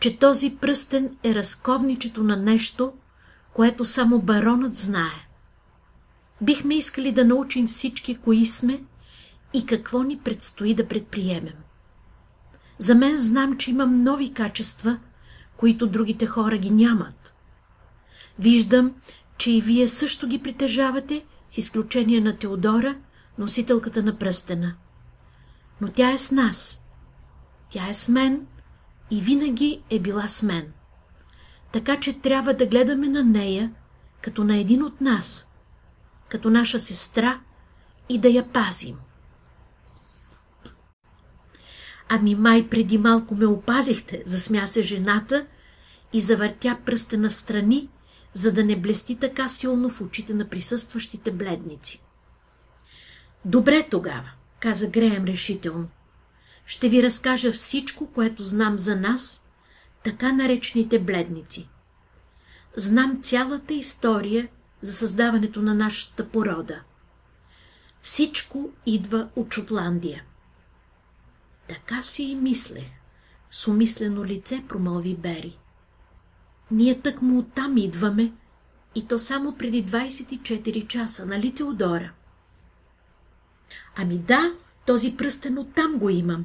че 0.00 0.18
този 0.18 0.56
пръстен 0.56 1.16
е 1.24 1.34
разковничето 1.34 2.24
на 2.24 2.36
нещо, 2.36 2.92
което 3.52 3.84
само 3.84 4.18
баронът 4.18 4.74
знае. 4.74 5.28
Бихме 6.40 6.74
искали 6.74 7.12
да 7.12 7.24
научим 7.24 7.68
всички, 7.68 8.16
кои 8.16 8.46
сме 8.46 8.82
и 9.54 9.66
какво 9.66 10.02
ни 10.02 10.18
предстои 10.18 10.74
да 10.74 10.88
предприемем. 10.88 11.54
За 12.78 12.94
мен 12.94 13.18
знам, 13.18 13.56
че 13.56 13.70
имам 13.70 13.94
нови 13.94 14.32
качества, 14.32 14.98
които 15.56 15.86
другите 15.86 16.26
хора 16.26 16.56
ги 16.56 16.70
нямат. 16.70 17.34
Виждам, 18.38 18.94
че 19.38 19.52
и 19.52 19.60
вие 19.60 19.88
също 19.88 20.28
ги 20.28 20.42
притежавате, 20.42 21.24
с 21.50 21.58
изключение 21.58 22.20
на 22.20 22.36
Теодора, 22.36 22.96
носителката 23.38 24.02
на 24.02 24.18
пръстена. 24.18 24.74
Но 25.80 25.88
тя 25.88 26.12
е 26.12 26.18
с 26.18 26.30
нас. 26.30 26.86
Тя 27.70 27.88
е 27.88 27.94
с 27.94 28.08
мен 28.08 28.46
и 29.12 29.20
винаги 29.20 29.82
е 29.90 29.98
била 29.98 30.28
с 30.28 30.42
мен. 30.42 30.72
Така 31.72 32.00
че 32.00 32.20
трябва 32.20 32.54
да 32.54 32.66
гледаме 32.66 33.08
на 33.08 33.24
нея 33.24 33.72
като 34.20 34.44
на 34.44 34.56
един 34.56 34.82
от 34.82 35.00
нас, 35.00 35.52
като 36.28 36.50
наша 36.50 36.80
сестра 36.80 37.40
и 38.08 38.18
да 38.18 38.28
я 38.28 38.48
пазим. 38.48 38.96
Ами 42.08 42.34
май 42.34 42.68
преди 42.68 42.98
малко 42.98 43.34
ме 43.34 43.46
опазихте, 43.46 44.22
засмя 44.26 44.66
се 44.66 44.82
жената 44.82 45.46
и 46.12 46.20
завъртя 46.20 46.78
пръстена 46.84 47.30
в 47.30 47.36
страни, 47.36 47.88
за 48.32 48.52
да 48.52 48.64
не 48.64 48.80
блести 48.80 49.16
така 49.16 49.48
силно 49.48 49.90
в 49.90 50.00
очите 50.00 50.34
на 50.34 50.48
присъстващите 50.48 51.30
бледници. 51.30 52.02
Добре 53.44 53.88
тогава, 53.90 54.30
каза 54.60 54.86
Греем 54.86 55.24
решително. 55.24 55.88
Ще 56.66 56.88
ви 56.88 57.02
разкажа 57.02 57.52
всичко, 57.52 58.06
което 58.06 58.42
знам 58.42 58.78
за 58.78 58.96
нас, 58.96 59.46
така 60.04 60.32
наречените 60.32 60.98
бледници. 60.98 61.68
Знам 62.76 63.22
цялата 63.22 63.74
история 63.74 64.48
за 64.82 64.92
създаването 64.92 65.62
на 65.62 65.74
нашата 65.74 66.28
порода. 66.28 66.80
Всичко 68.02 68.70
идва 68.86 69.28
от 69.36 69.54
Шотландия. 69.54 70.24
Така 71.68 72.02
си 72.02 72.22
и 72.22 72.34
мислех. 72.34 72.90
С 73.50 73.68
умислено 73.68 74.24
лице 74.24 74.64
промълви 74.68 75.14
Бери. 75.14 75.58
Ние 76.70 77.00
тъкмо 77.00 77.38
оттам 77.38 77.76
идваме, 77.76 78.32
и 78.94 79.06
то 79.06 79.18
само 79.18 79.56
преди 79.56 79.84
24 79.84 80.86
часа, 80.86 81.26
нали 81.26 81.54
Теодора? 81.54 82.12
Ами 83.96 84.18
да, 84.18 84.54
този 84.86 85.16
пръстен 85.16 85.58
оттам 85.58 85.98
го 85.98 86.10
имам. 86.10 86.44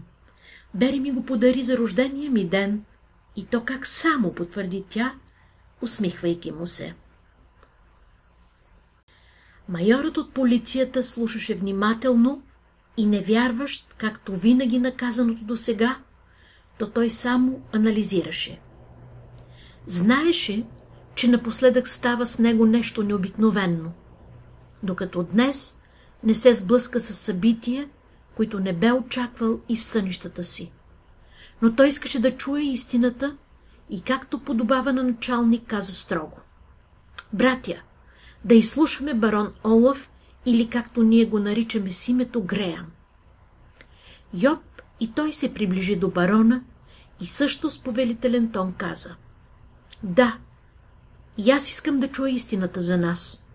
Бери 0.73 0.99
ми 0.99 1.11
го 1.11 1.25
подари 1.25 1.63
за 1.63 1.77
рождения 1.77 2.31
ми 2.31 2.45
ден. 2.45 2.83
И 3.35 3.45
то 3.45 3.61
как 3.65 3.87
само, 3.87 4.33
потвърди 4.33 4.83
тя, 4.89 5.13
усмихвайки 5.81 6.51
му 6.51 6.67
се. 6.67 6.95
Майорът 9.69 10.17
от 10.17 10.33
полицията 10.33 11.03
слушаше 11.03 11.55
внимателно 11.55 12.41
и 12.97 13.05
не 13.05 13.21
вярващ, 13.21 13.93
както 13.97 14.35
винаги 14.35 14.79
наказаното 14.79 15.43
до 15.43 15.55
сега, 15.55 15.97
то 16.77 16.89
той 16.89 17.09
само 17.09 17.61
анализираше. 17.73 18.59
Знаеше, 19.87 20.65
че 21.15 21.27
напоследък 21.27 21.87
става 21.87 22.25
с 22.25 22.39
него 22.39 22.65
нещо 22.65 23.03
необикновенно, 23.03 23.93
докато 24.83 25.23
днес 25.23 25.81
не 26.23 26.33
се 26.33 26.53
сблъска 26.53 26.99
с 26.99 27.13
събития, 27.13 27.89
които 28.37 28.59
не 28.59 28.73
бе 28.73 28.91
очаквал 28.91 29.59
и 29.69 29.75
в 29.75 29.83
сънищата 29.83 30.43
си. 30.43 30.71
Но 31.61 31.75
той 31.75 31.87
искаше 31.87 32.21
да 32.21 32.37
чуе 32.37 32.61
истината 32.61 33.37
и 33.89 34.01
както 34.01 34.39
подобава 34.39 34.93
на 34.93 35.03
началник, 35.03 35.67
каза 35.67 35.93
строго. 35.93 36.37
Братя, 37.33 37.81
да 38.45 38.55
изслушаме 38.55 39.13
барон 39.13 39.53
Олаф 39.65 40.09
или 40.45 40.69
както 40.69 41.03
ние 41.03 41.25
го 41.25 41.39
наричаме 41.39 41.91
с 41.91 42.07
името 42.07 42.43
Греям. 42.43 42.85
Йоб 44.33 44.81
и 44.99 45.11
той 45.11 45.33
се 45.33 45.53
приближи 45.53 45.95
до 45.95 46.07
барона 46.07 46.61
и 47.21 47.25
също 47.25 47.69
с 47.69 47.83
повелителен 47.83 48.51
тон 48.51 48.73
каза. 48.73 49.15
Да, 50.03 50.37
и 51.37 51.51
аз 51.51 51.69
искам 51.69 51.97
да 51.97 52.07
чуя 52.07 52.31
истината 52.31 52.81
за 52.81 52.97
нас. 52.97 53.47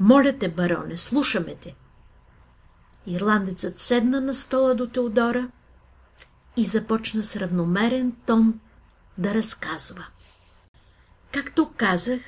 Моля 0.00 0.38
те, 0.38 0.48
бароне, 0.48 0.96
слушаме 0.96 1.54
те. 1.54 1.74
Ирландецът 3.08 3.78
седна 3.78 4.20
на 4.20 4.34
стола 4.34 4.74
до 4.74 4.86
Теодора 4.86 5.48
и 6.56 6.64
започна 6.64 7.22
с 7.22 7.36
равномерен 7.36 8.12
тон 8.26 8.60
да 9.18 9.34
разказва. 9.34 10.06
Както 11.32 11.72
казах, 11.76 12.20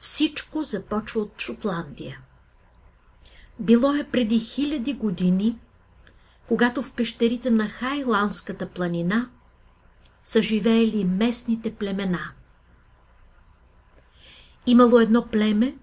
всичко 0.00 0.64
започва 0.64 1.20
от 1.20 1.40
Шотландия. 1.40 2.20
Било 3.60 3.94
е 3.94 4.04
преди 4.04 4.38
хиляди 4.38 4.92
години, 4.92 5.58
когато 6.48 6.82
в 6.82 6.92
пещерите 6.92 7.50
на 7.50 7.68
Хайландската 7.68 8.68
планина 8.68 9.28
са 10.24 10.42
живеели 10.42 11.04
местните 11.04 11.74
племена. 11.74 12.30
Имало 14.66 15.00
едно 15.00 15.26
племе, 15.26 15.76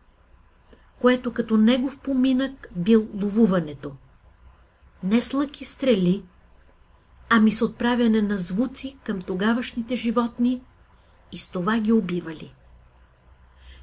което 0.99 1.33
като 1.33 1.57
негов 1.57 1.99
поминък 1.99 2.67
бил 2.75 3.07
ловуването. 3.21 3.95
Не 5.03 5.21
с 5.21 5.33
лъки 5.33 5.65
стрели, 5.65 6.23
ами 7.29 7.51
с 7.51 7.61
отправяне 7.61 8.21
на 8.21 8.37
звуци 8.37 8.97
към 9.03 9.21
тогавашните 9.21 9.95
животни 9.95 10.61
и 11.31 11.37
с 11.37 11.49
това 11.49 11.79
ги 11.79 11.91
убивали. 11.91 12.53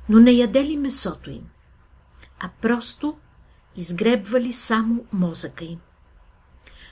Но 0.09 0.19
не 0.19 0.31
ядели 0.31 0.77
месото 0.77 1.31
им, 1.31 1.47
а 2.41 2.51
просто 2.61 3.19
изгребвали 3.77 4.53
само 4.53 5.05
мозъка 5.13 5.65
им. 5.65 5.81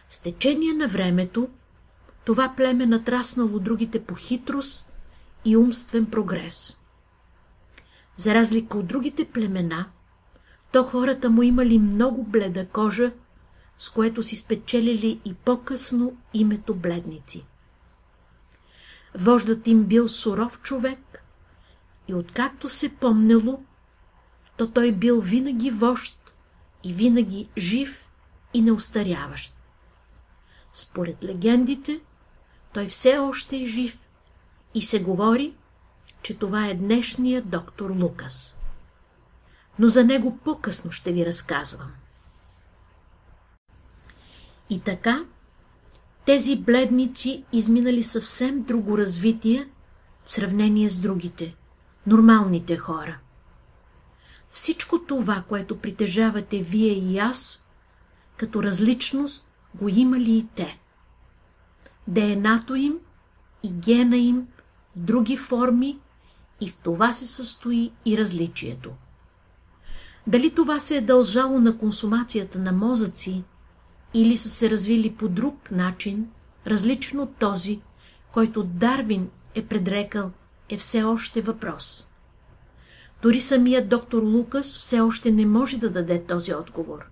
С 0.09 0.19
течение 0.19 0.73
на 0.73 0.89
времето 0.89 1.49
това 2.25 2.55
племе 2.57 2.87
натраснало 2.87 3.59
другите 3.59 4.05
по 4.05 4.15
хитрост 4.15 4.93
и 5.45 5.57
умствен 5.57 6.07
прогрес. 6.07 6.83
За 8.17 8.35
разлика 8.35 8.79
от 8.79 8.87
другите 8.87 9.25
племена, 9.25 9.87
то 10.73 10.85
хората 10.85 11.31
му 11.31 11.43
имали 11.43 11.79
много 11.79 12.25
бледа 12.25 12.67
кожа, 12.67 13.13
с 13.79 13.91
което 13.91 14.23
си 14.23 14.37
спечелили 14.37 15.21
и 15.25 15.35
по-късно 15.35 16.17
името 16.35 16.75
бледници. 16.75 17.45
Вождът 19.15 19.67
им 19.67 19.85
бил 19.85 20.09
суров 20.09 20.61
човек 20.63 21.25
и 22.09 22.15
откакто 22.15 22.69
се 22.69 22.97
помнело, 22.97 23.63
то 24.57 24.71
той 24.71 24.93
бил 24.93 25.21
винаги 25.21 25.71
вожд 25.71 26.35
и 26.85 26.93
винаги 26.93 27.49
жив 27.59 28.11
и 28.55 28.63
неустаряващ. 28.63 29.57
Според 30.73 31.25
легендите, 31.25 32.01
той 32.73 32.87
все 32.87 33.19
още 33.19 33.57
е 33.57 33.67
жив 33.67 33.99
и 34.75 34.83
се 34.83 35.03
говори, 35.03 35.55
че 36.23 36.39
това 36.39 36.67
е 36.67 36.75
днешният 36.75 37.51
доктор 37.51 37.91
Лукас. 37.91 38.59
Но 39.79 39.89
за 39.89 40.05
него 40.05 40.39
по-късно 40.45 40.93
ще 40.93 41.13
ви 41.13 41.27
разказвам. 41.27 41.93
И 44.71 44.81
така, 44.81 45.25
тези 46.25 46.57
бледници 46.57 47.45
изминали 47.53 48.03
съвсем 48.03 48.63
друго 48.63 48.99
развитие 48.99 49.69
в 50.25 50.33
сравнение 50.33 50.89
с 50.89 50.99
другите, 50.99 51.57
нормалните 52.07 52.77
хора. 52.77 53.19
Всичко 54.51 54.99
това, 54.99 55.45
което 55.49 55.79
притежавате 55.79 56.63
вие 56.63 56.93
и 56.93 57.19
аз, 57.19 57.69
като 58.37 58.63
различност, 58.63 59.51
го 59.75 59.89
имали 59.89 60.37
и 60.37 60.47
те. 60.55 60.79
ДНА-то 62.09 62.75
им 62.75 62.99
и 63.63 63.73
гена 63.73 64.17
им 64.17 64.47
други 64.97 65.37
форми 65.37 65.99
и 66.61 66.71
в 66.71 66.79
това 66.79 67.13
се 67.13 67.27
състои 67.27 67.93
и 68.05 68.19
различието. 68.19 68.91
Дали 70.27 70.55
това 70.55 70.81
се 70.81 70.97
е 70.97 71.01
дължало 71.01 71.61
на 71.61 71.79
консумацията 71.79 72.59
на 72.59 72.73
мозъци, 72.73 73.45
или 74.15 74.37
са 74.37 74.49
се 74.49 74.71
развили 74.71 75.15
по 75.15 75.29
друг 75.29 75.71
начин, 75.71 76.29
различен 76.67 77.21
от 77.21 77.37
този, 77.37 77.81
който 78.33 78.63
Дарвин 78.63 79.31
е 79.55 79.67
предрекал, 79.67 80.31
е 80.69 80.77
все 80.77 81.03
още 81.03 81.41
въпрос. 81.41 82.13
Дори 83.23 83.41
самият 83.41 83.89
доктор 83.89 84.23
Лукас 84.23 84.79
все 84.79 85.01
още 85.01 85.31
не 85.31 85.47
може 85.47 85.79
да 85.79 85.91
даде 85.91 86.25
този 86.25 86.55
отговор. 86.55 87.11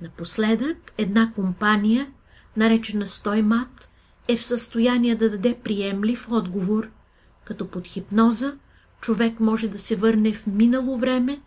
Напоследък 0.00 0.92
една 0.98 1.32
компания, 1.32 2.12
наречена 2.56 3.06
Стоймат, 3.06 3.90
е 4.28 4.36
в 4.36 4.44
състояние 4.44 5.14
да 5.14 5.30
даде 5.30 5.58
приемлив 5.64 6.26
отговор, 6.30 6.90
като 7.44 7.68
под 7.68 7.86
хипноза 7.86 8.52
човек 9.00 9.40
може 9.40 9.68
да 9.68 9.78
се 9.78 9.96
върне 9.96 10.32
в 10.32 10.46
минало 10.46 10.98
време 10.98 11.40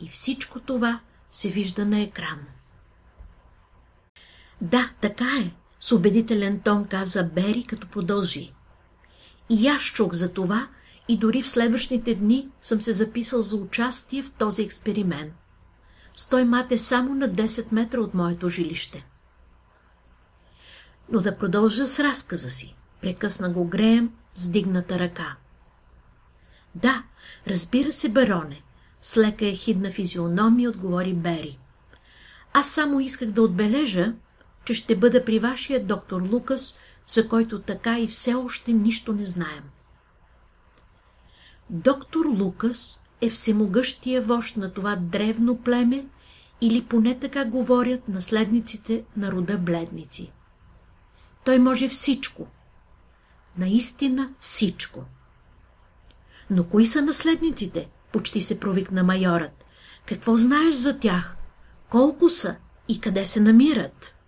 и 0.00 0.08
всичко 0.08 0.60
това 0.60 1.00
се 1.30 1.48
вижда 1.48 1.86
на 1.86 2.00
екран. 2.00 2.38
Да, 4.60 4.90
така 5.00 5.28
е, 5.40 5.50
с 5.80 5.92
убедителен 5.92 6.60
тон 6.60 6.84
каза 6.84 7.24
Бери, 7.24 7.64
като 7.64 7.88
продължи. 7.88 8.52
И 9.48 9.68
аз 9.68 9.82
чух 9.82 10.12
за 10.12 10.32
това 10.32 10.68
и 11.08 11.16
дори 11.16 11.42
в 11.42 11.50
следващите 11.50 12.14
дни 12.14 12.48
съм 12.62 12.80
се 12.80 12.92
записал 12.92 13.42
за 13.42 13.56
участие 13.56 14.22
в 14.22 14.30
този 14.30 14.62
експеримент. 14.62 15.32
Стой 16.14 16.44
мат 16.44 16.72
е 16.72 16.78
само 16.78 17.14
на 17.14 17.28
10 17.28 17.72
метра 17.72 18.00
от 18.00 18.14
моето 18.14 18.48
жилище. 18.48 19.06
Но 21.08 21.20
да 21.20 21.38
продължа 21.38 21.86
с 21.86 22.00
разказа 22.00 22.50
си. 22.50 22.76
Прекъсна 23.00 23.50
го 23.50 23.64
Греем 23.64 24.10
с 24.34 24.50
дигната 24.50 24.98
ръка. 24.98 25.36
Да, 26.74 27.02
разбира 27.46 27.92
се, 27.92 28.08
бароне, 28.08 28.62
с 29.02 29.16
лека 29.16 29.46
е 29.46 29.54
хидна 29.54 29.90
физиономия 29.90 30.70
отговори 30.70 31.14
Бери. 31.14 31.58
Аз 32.52 32.70
само 32.70 33.00
исках 33.00 33.30
да 33.30 33.42
отбележа, 33.42 34.14
че 34.64 34.74
ще 34.74 34.96
бъда 34.96 35.24
при 35.24 35.38
вашия 35.38 35.84
доктор 35.84 36.22
Лукас, 36.22 36.78
за 37.06 37.28
който 37.28 37.60
така 37.60 37.98
и 37.98 38.06
все 38.08 38.34
още 38.34 38.72
нищо 38.72 39.12
не 39.12 39.24
знаем. 39.24 39.62
Доктор 41.70 42.26
Лукас 42.26 43.02
е 43.20 43.30
всемогъщия 43.30 44.22
вожд 44.22 44.56
на 44.56 44.72
това 44.72 44.96
древно 44.96 45.56
племе, 45.56 46.06
или 46.60 46.84
поне 46.84 47.18
така 47.18 47.44
говорят 47.44 48.08
наследниците 48.08 49.04
на 49.16 49.32
рода 49.32 49.58
бледници. 49.58 50.32
Той 51.44 51.58
може 51.58 51.88
всичко. 51.88 52.46
Наистина 53.58 54.34
всичко. 54.40 55.04
Но 56.50 56.64
кои 56.64 56.86
са 56.86 57.02
наследниците? 57.02 57.88
Почти 58.12 58.42
се 58.42 58.60
провикна 58.60 59.02
майорът. 59.02 59.64
Какво 60.06 60.36
знаеш 60.36 60.74
за 60.74 60.98
тях? 60.98 61.36
Колко 61.90 62.28
са 62.28 62.56
и 62.88 63.00
къде 63.00 63.26
се 63.26 63.40
намират? 63.40 64.19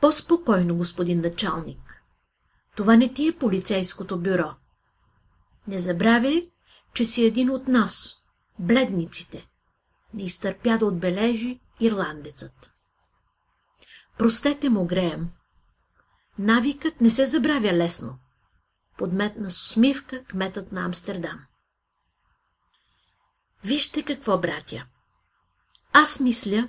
По-спокойно, 0.00 0.76
господин 0.76 1.20
началник. 1.20 2.02
Това 2.76 2.96
не 2.96 3.14
ти 3.14 3.28
е 3.28 3.36
полицейското 3.36 4.18
бюро. 4.18 4.54
Не 5.66 5.78
забравяй, 5.78 6.46
че 6.94 7.04
си 7.04 7.24
един 7.24 7.50
от 7.50 7.68
нас, 7.68 8.14
бледниците. 8.58 9.48
Не 10.14 10.22
изтърпя 10.22 10.78
да 10.78 10.86
отбележи 10.86 11.60
ирландецът. 11.80 12.72
Простете 14.18 14.68
му, 14.68 14.86
Греем. 14.86 15.30
Навикът 16.38 17.00
не 17.00 17.10
се 17.10 17.26
забравя 17.26 17.72
лесно. 17.72 18.18
Подметна 18.96 19.50
с 19.50 19.66
усмивка 19.66 20.24
кметът 20.24 20.72
на 20.72 20.84
Амстердам. 20.84 21.40
Вижте 23.64 24.02
какво, 24.02 24.38
братя. 24.38 24.86
Аз 25.92 26.20
мисля, 26.20 26.68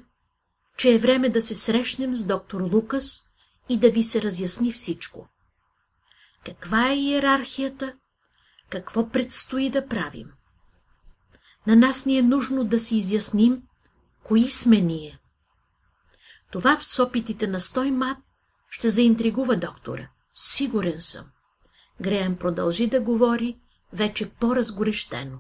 че 0.80 0.94
е 0.94 0.98
време 0.98 1.30
да 1.30 1.42
се 1.42 1.56
срещнем 1.56 2.16
с 2.16 2.24
доктор 2.24 2.62
Лукас 2.62 3.28
и 3.70 3.78
да 3.78 3.92
ви 3.92 4.04
се 4.04 4.22
разясни 4.22 4.72
всичко. 4.72 5.30
Каква 6.46 6.92
е 6.92 6.96
иерархията? 6.96 7.94
Какво 8.70 9.10
предстои 9.10 9.70
да 9.70 9.88
правим? 9.88 10.32
На 11.68 11.76
нас 11.76 12.06
ни 12.06 12.18
е 12.18 12.22
нужно 12.22 12.64
да 12.64 12.80
си 12.80 12.98
изясним, 12.98 13.64
кои 14.24 14.50
сме 14.50 14.82
ние. 14.82 15.20
Това 16.52 16.78
в 16.78 17.00
опитите 17.00 17.48
на 17.48 17.60
стой 17.60 17.92
мат 17.92 18.18
ще 18.70 18.90
заинтригува 18.90 19.56
доктора. 19.56 20.10
Сигурен 20.34 21.02
съм. 21.02 21.26
Греем 22.02 22.38
продължи 22.38 22.88
да 22.88 23.02
говори, 23.02 23.60
вече 23.94 24.30
по-разгорещено. 24.30 25.40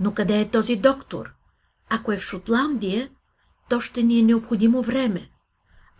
Но 0.00 0.14
къде 0.14 0.40
е 0.40 0.50
този 0.50 0.76
доктор? 0.76 1.34
Ако 1.88 2.12
е 2.12 2.18
в 2.18 2.22
Шотландия, 2.22 3.10
то 3.68 3.80
ще 3.80 4.02
ни 4.02 4.18
е 4.18 4.22
необходимо 4.22 4.82
време, 4.82 5.30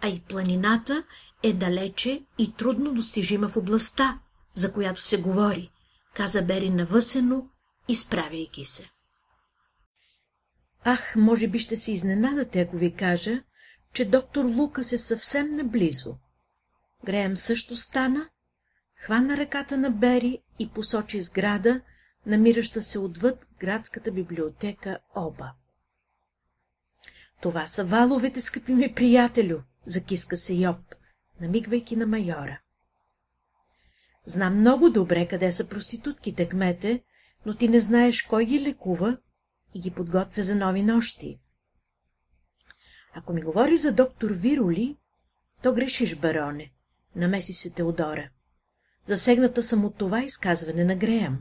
а 0.00 0.08
и 0.08 0.20
планината 0.28 1.02
е 1.42 1.52
далече 1.52 2.24
и 2.38 2.52
трудно 2.52 2.94
достижима 2.94 3.48
в 3.48 3.56
областта, 3.56 4.18
за 4.54 4.72
която 4.72 5.02
се 5.02 5.20
говори, 5.20 5.70
каза 6.14 6.42
Бери 6.42 6.70
навъсено, 6.70 7.48
изправяйки 7.88 8.64
се. 8.64 8.90
Ах, 10.84 11.16
може 11.16 11.48
би 11.48 11.58
ще 11.58 11.76
се 11.76 11.92
изненадате, 11.92 12.60
ако 12.60 12.76
ви 12.76 12.94
кажа, 12.94 13.42
че 13.92 14.04
доктор 14.04 14.44
Лукас 14.44 14.92
е 14.92 14.98
съвсем 14.98 15.50
наблизо. 15.50 16.16
Греем 17.04 17.36
също 17.36 17.76
стана, 17.76 18.28
хвана 18.96 19.36
ръката 19.36 19.76
на 19.76 19.90
Бери 19.90 20.38
и 20.58 20.68
посочи 20.68 21.22
сграда, 21.22 21.80
намираща 22.26 22.82
се 22.82 22.98
отвъд 22.98 23.46
градската 23.60 24.12
библиотека 24.12 24.98
Оба. 25.14 25.52
Това 27.45 27.66
са 27.66 27.84
валовете, 27.84 28.40
скъпи 28.40 28.72
ми 28.72 28.95
приятелю, 28.95 29.59
закиска 29.86 30.36
се 30.36 30.55
Йоб, 30.55 30.95
намигвайки 31.40 31.97
на 31.97 32.07
майора. 32.07 32.61
Знам 34.26 34.59
много 34.59 34.90
добре 34.90 35.28
къде 35.28 35.53
са 35.53 35.68
проститутките, 35.68 36.49
кмете, 36.49 37.03
но 37.47 37.55
ти 37.55 37.68
не 37.68 37.80
знаеш 37.80 38.22
кой 38.22 38.45
ги 38.45 38.61
лекува 38.61 39.18
и 39.74 39.80
ги 39.80 39.90
подготвя 39.90 40.42
за 40.42 40.57
нови 40.57 40.82
нощи. 40.82 41.40
Ако 43.14 43.32
ми 43.32 43.42
говори 43.42 43.78
за 43.78 43.92
доктор 43.92 44.30
Вироли, 44.30 44.97
то 45.62 45.74
грешиш, 45.74 46.16
бароне, 46.16 46.72
намеси 47.16 47.55
се 47.55 47.74
Теодора. 47.74 48.30
Засегната 49.07 49.62
съм 49.62 49.84
от 49.84 49.97
това 49.97 50.22
изказване 50.22 50.84
на 50.84 50.97
Греям. 50.97 51.38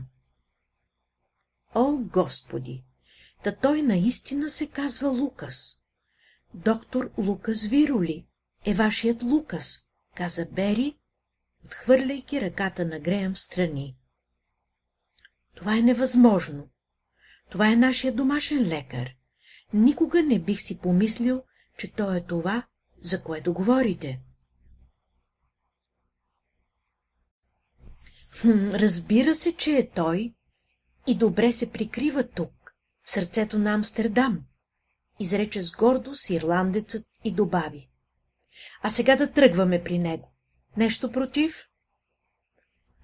О, 1.74 1.92
Господи! 1.92 2.84
Та 3.42 3.52
той 3.52 3.82
наистина 3.82 4.50
се 4.50 4.66
казва 4.66 5.08
Лукас. 5.08 5.83
Доктор 6.54 7.10
Лукас 7.18 7.66
Вироли 7.66 8.26
е 8.64 8.74
вашият 8.74 9.22
Лукас, 9.22 9.90
каза 10.16 10.46
Бери, 10.52 10.98
отхвърляйки 11.64 12.40
ръката 12.40 12.84
на 12.84 13.00
Греем 13.00 13.34
в 13.34 13.38
страни. 13.38 13.96
Това 15.54 15.76
е 15.76 15.82
невъзможно. 15.82 16.70
Това 17.50 17.72
е 17.72 17.76
нашия 17.76 18.14
домашен 18.14 18.68
лекар. 18.68 19.10
Никога 19.72 20.22
не 20.22 20.38
бих 20.38 20.60
си 20.60 20.78
помислил, 20.78 21.42
че 21.78 21.92
то 21.92 22.14
е 22.14 22.20
това, 22.20 22.66
за 23.00 23.22
което 23.22 23.54
говорите. 23.54 24.20
Разбира 28.72 29.34
се, 29.34 29.56
че 29.56 29.78
е 29.78 29.90
той 29.90 30.34
и 31.06 31.14
добре 31.14 31.52
се 31.52 31.72
прикрива 31.72 32.28
тук, 32.28 32.74
в 33.02 33.12
сърцето 33.12 33.58
на 33.58 33.72
Амстердам, 33.72 34.44
изрече 35.20 35.62
с 35.62 35.72
гордост 35.72 36.30
ирландецът 36.30 37.06
и 37.24 37.32
добави. 37.32 37.90
А 38.82 38.88
сега 38.88 39.16
да 39.16 39.32
тръгваме 39.32 39.84
при 39.84 39.98
него. 39.98 40.32
Нещо 40.76 41.12
против? 41.12 41.68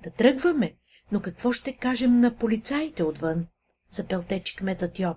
Да 0.03 0.11
тръгваме, 0.11 0.77
но 1.13 1.21
какво 1.21 1.53
ще 1.53 1.77
кажем 1.77 2.21
на 2.21 2.37
полицаите 2.37 3.03
отвън? 3.03 3.47
Запелтечи 3.91 4.57
кметът 4.57 4.99
Йоб. 4.99 5.17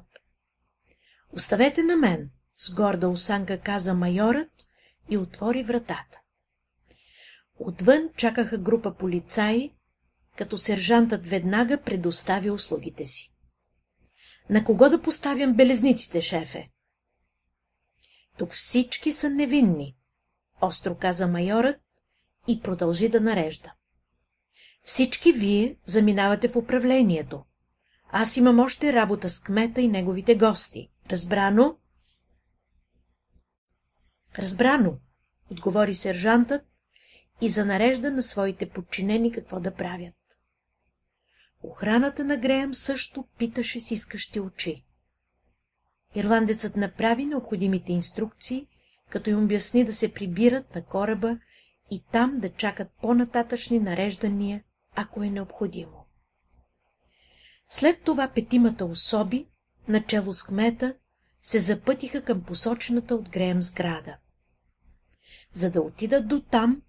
Оставете 1.31 1.83
на 1.83 1.97
мен, 1.97 2.29
с 2.57 2.75
горда 2.75 3.07
осанка 3.07 3.59
каза 3.59 3.93
майорът 3.93 4.51
и 5.09 5.17
отвори 5.17 5.63
вратата. 5.63 6.19
Отвън 7.59 8.09
чакаха 8.17 8.57
група 8.57 8.95
полицаи, 8.95 9.69
като 10.37 10.57
сержантът 10.57 11.27
веднага 11.27 11.81
предостави 11.81 12.49
услугите 12.49 13.05
си. 13.05 13.33
На 14.49 14.63
кого 14.63 14.89
да 14.89 15.01
поставям 15.01 15.53
белезниците, 15.53 16.21
шефе? 16.21 16.69
Тук 18.37 18.51
всички 18.51 19.11
са 19.11 19.29
невинни, 19.29 19.95
остро 20.61 20.95
каза 20.95 21.27
майорът 21.27 21.81
и 22.47 22.61
продължи 22.61 23.09
да 23.09 23.21
нарежда. 23.21 23.73
Всички 24.83 25.33
вие 25.33 25.75
заминавате 25.85 26.49
в 26.49 26.55
управлението. 26.55 27.45
Аз 28.09 28.37
имам 28.37 28.59
още 28.59 28.93
работа 28.93 29.29
с 29.29 29.39
кмета 29.39 29.81
и 29.81 29.87
неговите 29.87 30.35
гости. 30.35 30.89
Разбрано? 31.11 31.77
Разбрано, 34.37 34.99
отговори 35.51 35.93
сержантът 35.93 36.65
и 37.41 37.49
занарежда 37.49 38.11
на 38.11 38.23
своите 38.23 38.69
подчинени 38.69 39.31
какво 39.31 39.59
да 39.59 39.73
правят. 39.73 40.15
Охраната 41.63 42.23
на 42.23 42.37
Греем 42.37 42.73
също 42.73 43.27
питаше 43.37 43.79
с 43.79 43.91
искащи 43.91 44.39
очи. 44.39 44.85
Ирландецът 46.15 46.75
направи 46.75 47.25
необходимите 47.25 47.91
инструкции, 47.91 48.67
като 49.09 49.29
им 49.29 49.43
обясни 49.43 49.83
да 49.83 49.93
се 49.93 50.13
прибират 50.13 50.75
на 50.75 50.85
кораба 50.85 51.37
и 51.91 52.03
там 52.11 52.39
да 52.39 52.49
чакат 52.49 52.91
по-нататъчни 53.01 53.79
нареждания, 53.79 54.63
ако 54.95 55.23
е 55.23 55.29
необходимо. 55.29 56.05
След 57.69 58.01
това 58.01 58.27
петимата 58.27 58.85
особи, 58.85 59.47
начало 59.87 60.33
с 60.33 60.43
кмета, 60.43 60.95
се 61.41 61.59
запътиха 61.59 62.21
към 62.21 62.43
посочената 62.43 63.15
от 63.15 63.29
Греем 63.29 63.63
сграда. 63.63 64.17
За 65.53 65.71
да 65.71 65.81
отидат 65.81 66.27
до 66.27 66.41
там, 66.41 66.81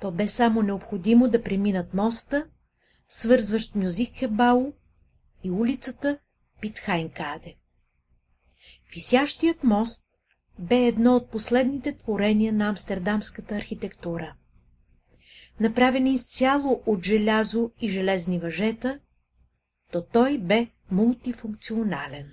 то 0.00 0.10
бе 0.10 0.28
само 0.28 0.62
необходимо 0.62 1.28
да 1.28 1.42
преминат 1.42 1.94
моста, 1.94 2.46
свързващ 3.08 3.74
Мюзикхебао 3.74 4.72
и 5.44 5.50
улицата 5.50 6.18
Питхайнкаде. 6.60 7.59
Висящият 8.94 9.64
мост 9.64 10.06
бе 10.58 10.86
едно 10.86 11.16
от 11.16 11.30
последните 11.30 11.96
творения 11.96 12.52
на 12.52 12.68
амстердамската 12.68 13.56
архитектура. 13.56 14.34
Направен 15.60 16.06
изцяло 16.06 16.82
от 16.86 17.04
желязо 17.04 17.70
и 17.80 17.88
железни 17.88 18.38
въжета, 18.38 19.00
то 19.92 20.04
той 20.12 20.38
бе 20.38 20.68
мултифункционален. 20.90 22.32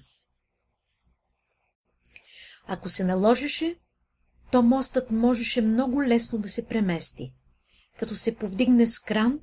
Ако 2.68 2.90
се 2.90 3.04
наложеше, 3.04 3.76
то 4.52 4.62
мостът 4.64 5.12
можеше 5.12 5.62
много 5.62 6.04
лесно 6.04 6.40
да 6.40 6.50
се 6.50 6.68
премести, 6.68 7.34
като 8.00 8.16
се 8.16 8.36
повдигне 8.36 8.88
с 8.88 9.00
кран 9.00 9.40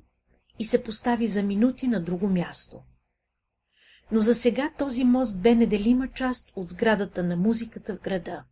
и 0.59 0.65
се 0.65 0.83
постави 0.83 1.27
за 1.27 1.43
минути 1.43 1.87
на 1.87 2.03
друго 2.03 2.27
място. 2.27 2.83
Но 4.11 4.21
за 4.21 4.35
сега 4.35 4.71
този 4.77 5.03
мост 5.03 5.41
бе 5.41 5.55
неделима 5.55 6.07
част 6.07 6.51
от 6.55 6.69
сградата 6.69 7.23
на 7.23 7.35
музиката 7.35 7.95
в 7.95 8.01
града. 8.01 8.43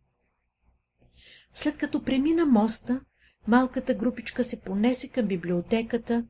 След 1.54 1.78
като 1.78 2.02
премина 2.02 2.46
моста, 2.46 3.00
малката 3.46 3.94
групичка 3.94 4.44
се 4.44 4.60
понесе 4.60 5.08
към 5.08 5.26
библиотеката, 5.26 6.24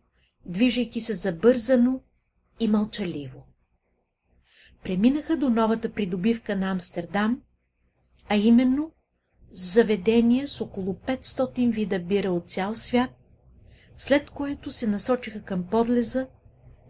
движейки 0.47 1.01
се 1.01 1.15
забързано 1.15 2.01
и 2.61 2.69
мълчаливо. 2.69 3.47
Преминаха 4.83 5.37
до 5.37 5.51
новата 5.51 5.93
придобивка 5.93 6.57
на 6.57 6.71
Амстердам, 6.71 7.43
а 8.29 8.37
именно 8.37 8.93
заведение 9.53 10.49
с 10.49 10.61
около 10.61 10.95
500 10.95 11.73
вида 11.73 11.99
бира 11.99 12.33
от 12.33 12.51
цял 12.51 12.75
свят, 12.75 13.11
след 13.97 14.31
което 14.31 14.71
се 14.71 14.87
насочиха 14.87 15.43
към 15.43 15.67
подлеза, 15.67 16.27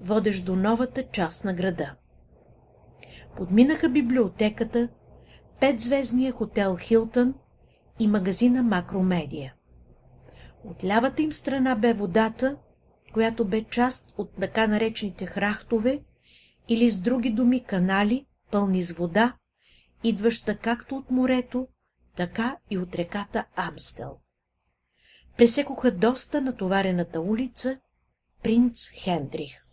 водещ 0.01 0.45
до 0.45 0.57
новата 0.57 1.03
част 1.03 1.45
на 1.45 1.55
града. 1.55 1.95
Подминаха 3.37 3.89
библиотеката, 3.89 4.89
петзвездния 5.61 6.33
хотел 6.33 6.77
Хилтън 6.77 7.35
и 7.99 8.09
магазина 8.09 8.63
Макромедия. 8.63 9.55
От 10.65 10.85
лявата 10.85 11.23
им 11.23 11.33
страна 11.33 11.75
бе 11.75 11.93
водата, 11.93 12.57
която 13.13 13.45
бе 13.45 13.65
част 13.65 14.15
от 14.19 14.31
така 14.41 14.67
наречените 14.67 15.27
храхтове 15.27 16.01
или 16.69 16.91
с 16.91 17.01
други 17.01 17.31
думи 17.31 17.65
канали, 17.65 18.27
пълни 18.51 18.83
с 18.83 18.93
вода, 18.93 19.37
идваща 20.05 20.57
както 20.57 20.97
от 20.97 21.11
морето, 21.11 21.69
така 22.17 22.57
и 22.71 22.79
от 22.79 22.95
реката 22.95 23.45
Амстел. 23.57 24.19
Пресекоха 25.37 25.91
доста 25.91 26.41
натоварената 26.41 27.21
улица 27.21 27.79
Принц 28.43 28.89
Хендрих. 28.91 29.64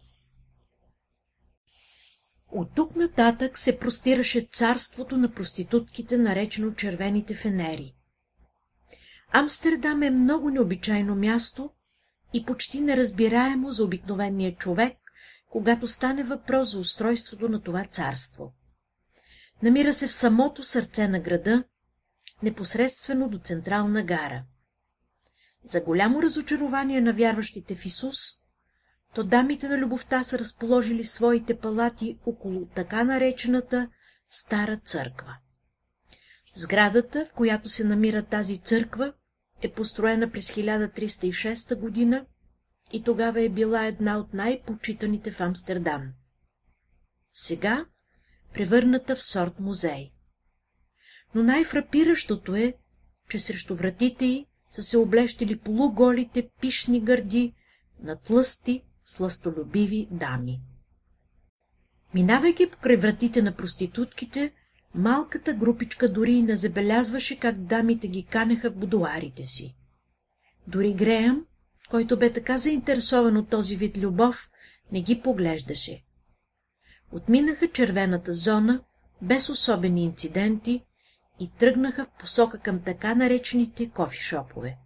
От 2.52 2.76
тук 2.76 2.95
нататък 2.95 3.57
се 3.57 3.80
простираше 3.80 4.48
царството 4.52 5.18
на 5.18 5.32
проститутките, 5.32 6.18
наречено 6.18 6.73
червените 6.73 7.36
фенери. 7.36 7.95
Амстердам 9.32 10.03
е 10.03 10.10
много 10.10 10.49
необичайно 10.49 11.15
място 11.15 11.69
и 12.34 12.45
почти 12.45 12.82
неразбираемо 12.82 13.72
за 13.72 13.84
обикновения 13.84 14.56
човек, 14.56 14.98
когато 15.49 15.88
стане 15.88 16.23
въпрос 16.23 16.72
за 16.72 16.80
устройството 16.80 17.49
на 17.49 17.61
това 17.61 17.86
царство. 17.86 18.53
Намира 19.64 19.94
се 19.94 20.07
в 20.07 20.14
самото 20.14 20.64
сърце 20.64 21.07
на 21.07 21.19
града, 21.19 21.64
непосредствено 22.44 23.30
до 23.30 23.38
централна 23.38 24.03
гара. 24.03 24.44
За 25.64 25.82
голямо 25.82 26.22
разочарование 26.22 27.02
на 27.02 27.14
вярващите 27.14 27.76
в 27.76 27.86
Исус, 27.86 28.18
то 29.16 29.24
дамите 29.24 29.70
на 29.70 29.78
любовта 29.78 30.24
са 30.24 30.40
разположили 30.40 31.04
своите 31.04 31.58
палати 31.58 32.18
около 32.26 32.66
така 32.66 33.04
наречената 33.04 33.90
Стара 34.30 34.78
църква. 34.78 35.38
Сградата, 36.54 37.26
в 37.26 37.34
която 37.34 37.70
се 37.70 37.84
намира 37.84 38.24
тази 38.24 38.58
църква, 38.58 39.14
е 39.62 39.72
построена 39.72 40.32
през 40.32 40.52
1306 40.52 41.76
година 41.80 42.26
и 42.94 43.04
тогава 43.04 43.42
е 43.42 43.50
била 43.50 43.86
една 43.86 44.18
от 44.18 44.34
най-почитаните 44.34 45.32
в 45.32 45.42
Амстердам. 45.42 46.14
Сега 47.34 47.86
превърната 48.54 49.16
в 49.16 49.24
сорт 49.24 49.60
музей. 49.60 50.12
Но 51.36 51.44
най-фрапиращото 51.44 52.56
е, 52.56 52.74
че 53.30 53.40
срещу 53.40 53.76
вратите 53.76 54.26
й 54.26 54.46
са 54.70 54.84
се 54.84 54.98
облещили 54.98 55.60
полуголите 55.60 56.50
пишни 56.62 57.02
гърди 57.02 57.54
на 58.00 58.20
тлъсти, 58.20 58.84
сластолюбиви 59.12 60.08
дами. 60.12 60.62
Минавайки 62.14 62.70
покрай 62.70 62.98
вратите 62.98 63.42
на 63.42 63.52
проститутките, 63.52 64.52
малката 64.96 65.54
групичка 65.54 66.14
дори 66.14 66.34
и 66.34 66.44
не 66.44 66.56
забелязваше 66.56 67.40
как 67.40 67.64
дамите 67.64 68.08
ги 68.08 68.24
канеха 68.24 68.72
в 68.72 68.76
будуарите 68.76 69.44
си. 69.44 69.76
Дори 70.68 70.94
Греъм, 70.94 71.46
който 71.90 72.20
бе 72.20 72.34
така 72.34 72.58
заинтересован 72.58 73.38
от 73.38 73.50
този 73.50 73.76
вид 73.76 73.98
любов, 73.98 74.50
не 74.92 75.02
ги 75.02 75.22
поглеждаше. 75.22 76.04
Отминаха 77.12 77.68
червената 77.68 78.34
зона, 78.34 78.82
без 79.22 79.50
особени 79.50 80.04
инциденти, 80.04 80.86
и 81.40 81.50
тръгнаха 81.58 82.06
в 82.06 82.10
посока 82.20 82.60
към 82.60 82.82
така 82.82 83.16
наречените 83.16 83.90
кофишопове. 83.90 84.78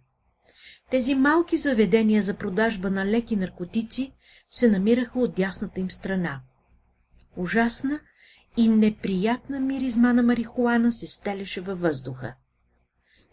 Тези 0.90 1.14
малки 1.14 1.56
заведения 1.56 2.22
за 2.22 2.34
продажба 2.34 2.90
на 2.90 3.06
леки 3.06 3.36
наркотици 3.36 4.12
се 4.56 4.68
намираха 4.68 5.18
от 5.18 5.34
дясната 5.34 5.80
им 5.80 5.90
страна. 5.90 6.40
Ужасна 7.36 8.00
и 8.56 8.68
неприятна 8.68 9.60
миризма 9.60 10.12
на 10.12 10.22
марихуана 10.22 10.92
се 10.92 11.06
стелеше 11.06 11.60
във 11.60 11.80
въздуха. 11.80 12.34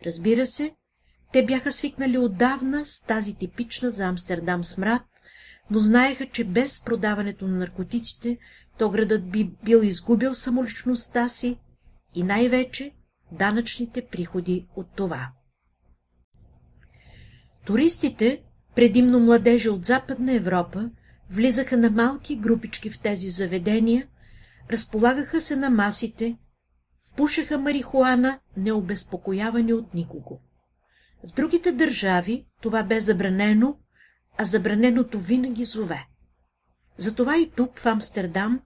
Разбира 0.05 0.45
се, 0.45 0.75
те 1.33 1.45
бяха 1.45 1.71
свикнали 1.71 2.17
отдавна 2.17 2.85
с 2.85 3.01
тази 3.01 3.35
типична 3.35 3.89
за 3.89 4.05
Амстердам 4.05 4.63
смрад, 4.63 5.01
но 5.71 5.79
знаеха, 5.79 6.25
че 6.25 6.43
без 6.43 6.83
продаването 6.83 7.47
на 7.47 7.57
наркотиците, 7.57 8.37
то 8.77 8.89
градът 8.89 9.31
би 9.31 9.51
бил 9.63 9.77
изгубил 9.77 10.33
самоличността 10.33 11.29
си 11.29 11.59
и 12.15 12.23
най-вече 12.23 12.91
данъчните 13.31 14.05
приходи 14.05 14.67
от 14.75 14.87
това. 14.95 15.31
Туристите, 17.65 18.43
предимно 18.75 19.19
младежи 19.19 19.69
от 19.69 19.85
Западна 19.85 20.33
Европа, 20.33 20.89
влизаха 21.33 21.77
на 21.77 21.89
малки 21.89 22.35
групички 22.35 22.89
в 22.89 23.01
тези 23.01 23.29
заведения, 23.29 24.07
разполагаха 24.71 25.41
се 25.41 25.55
на 25.55 25.69
масите, 25.69 26.37
пушеха 27.15 27.57
марихуана, 27.57 28.39
необезпокоявани 28.57 29.73
от 29.73 29.93
никого. 29.93 30.41
В 31.27 31.33
другите 31.33 31.71
държави 31.71 32.45
това 32.61 32.83
бе 32.83 33.01
забранено, 33.01 33.77
а 34.37 34.45
забраненото 34.45 35.19
винаги 35.19 35.65
зове. 35.65 36.07
Затова 36.97 37.37
и 37.37 37.49
тук, 37.49 37.79
в 37.79 37.85
Амстердам, 37.85 38.61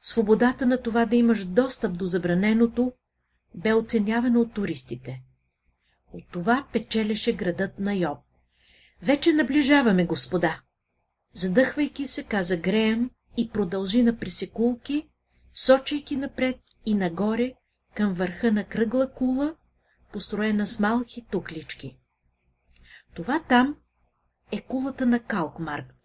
свободата 0.00 0.66
на 0.66 0.82
това 0.82 1.06
да 1.06 1.16
имаш 1.16 1.44
достъп 1.44 1.98
до 1.98 2.06
забраненото 2.06 2.92
бе 3.54 3.72
оценявана 3.72 4.40
от 4.40 4.54
туристите. 4.54 5.22
От 6.12 6.24
това 6.32 6.66
печелеше 6.72 7.36
градът 7.36 7.78
на 7.78 7.94
Йоб. 7.94 8.18
Вече 9.02 9.32
наближаваме, 9.32 10.04
господа. 10.04 10.60
Задъхвайки 11.36 12.06
се, 12.06 12.24
каза 12.24 12.56
Греем 12.56 13.10
и 13.36 13.50
продължи 13.50 14.02
на 14.02 14.18
пресекулки, 14.18 15.08
сочейки 15.54 16.16
напред 16.16 16.56
и 16.86 16.94
нагоре 16.94 17.54
към 17.94 18.14
върха 18.14 18.52
на 18.52 18.64
кръгла 18.64 19.12
кула, 19.12 19.56
построена 20.12 20.66
с 20.66 20.80
малки 20.80 21.26
туклички. 21.30 21.98
Това 23.14 23.42
там 23.48 23.76
е 24.52 24.60
кулата 24.60 25.06
на 25.06 25.20
Калкмаркт, 25.20 25.98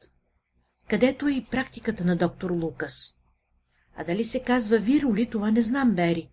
където 0.90 1.28
е 1.28 1.32
и 1.32 1.44
практиката 1.44 2.06
на 2.06 2.16
доктор 2.16 2.52
Лукас. 2.52 3.14
А 3.96 4.04
дали 4.04 4.24
се 4.24 4.44
казва 4.44 4.78
Вироли, 4.78 5.30
това 5.30 5.52
не 5.52 5.62
знам, 5.62 5.92
Бери. 5.92 6.30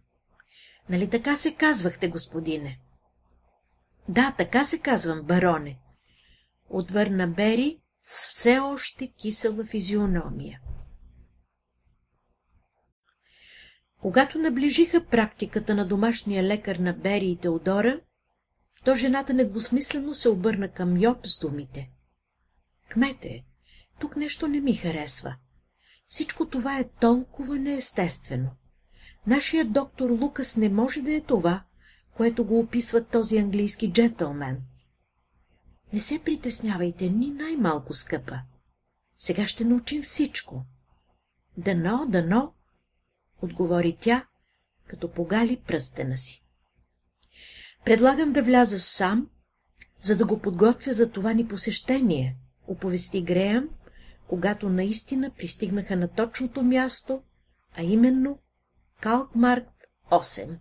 Нали 0.89 1.11
така 1.11 1.37
се 1.37 1.55
казвахте, 1.55 2.09
господине? 2.09 2.81
Да, 4.09 4.35
така 4.39 4.65
се 4.65 4.79
казвам, 4.79 5.23
бароне. 5.23 5.79
Отвърна 6.71 7.29
Бери 7.29 7.81
с 8.11 8.29
все 8.29 8.59
още 8.59 9.13
кисела 9.13 9.65
физиономия. 9.65 10.61
Когато 14.01 14.39
наближиха 14.39 15.07
практиката 15.07 15.75
на 15.75 15.89
домашния 15.89 16.43
лекар 16.43 16.77
на 16.77 16.93
Бери 16.93 17.31
и 17.31 17.37
Теодора, 17.37 18.01
то 18.85 18.95
жената 18.95 19.35
недвусмислено 19.35 20.15
се 20.15 20.29
обърна 20.29 20.69
към 20.69 20.97
Йоб 20.97 21.27
с 21.27 21.39
думите. 21.39 21.91
Кмете, 22.91 23.45
тук 24.01 24.17
нещо 24.17 24.49
не 24.49 24.61
ми 24.61 24.75
харесва. 24.75 25.37
Всичко 26.09 26.49
това 26.49 26.79
е 26.79 26.89
толкова 27.01 27.59
неестествено. 27.59 28.51
Нашият 29.27 29.73
доктор 29.73 30.11
Лукас 30.11 30.57
не 30.57 30.69
може 30.69 31.03
да 31.03 31.15
е 31.15 31.21
това, 31.21 31.63
което 32.15 32.45
го 32.45 32.59
описва 32.59 33.05
този 33.05 33.39
английски 33.39 33.93
джентълмен. 33.93 34.63
Не 35.93 36.01
се 36.01 36.19
притеснявайте 36.25 37.11
ни 37.11 37.31
най-малко, 37.31 37.95
скъпа. 37.95 38.41
Сега 39.19 39.47
ще 39.47 39.65
научим 39.65 40.03
всичко. 40.03 40.65
Дано, 41.57 42.07
дано, 42.09 42.55
отговори 43.43 43.99
тя, 44.01 44.27
като 44.87 45.13
погали 45.13 45.63
пръстена 45.67 46.19
си. 46.19 46.45
Предлагам 47.85 48.33
да 48.33 48.43
вляза 48.43 48.81
сам, 48.81 49.31
за 50.01 50.17
да 50.17 50.27
го 50.27 50.39
подготвя 50.39 50.93
за 50.93 51.11
това 51.11 51.33
ни 51.33 51.49
посещение, 51.49 52.37
оповести 52.67 53.23
Греъм, 53.23 53.69
когато 54.29 54.69
наистина 54.69 55.31
пристигнаха 55.31 55.97
на 55.97 56.09
точното 56.09 56.63
място, 56.63 57.23
а 57.77 57.83
именно 57.83 58.39
Калкмаркт 59.01 59.75
8. 60.11 60.59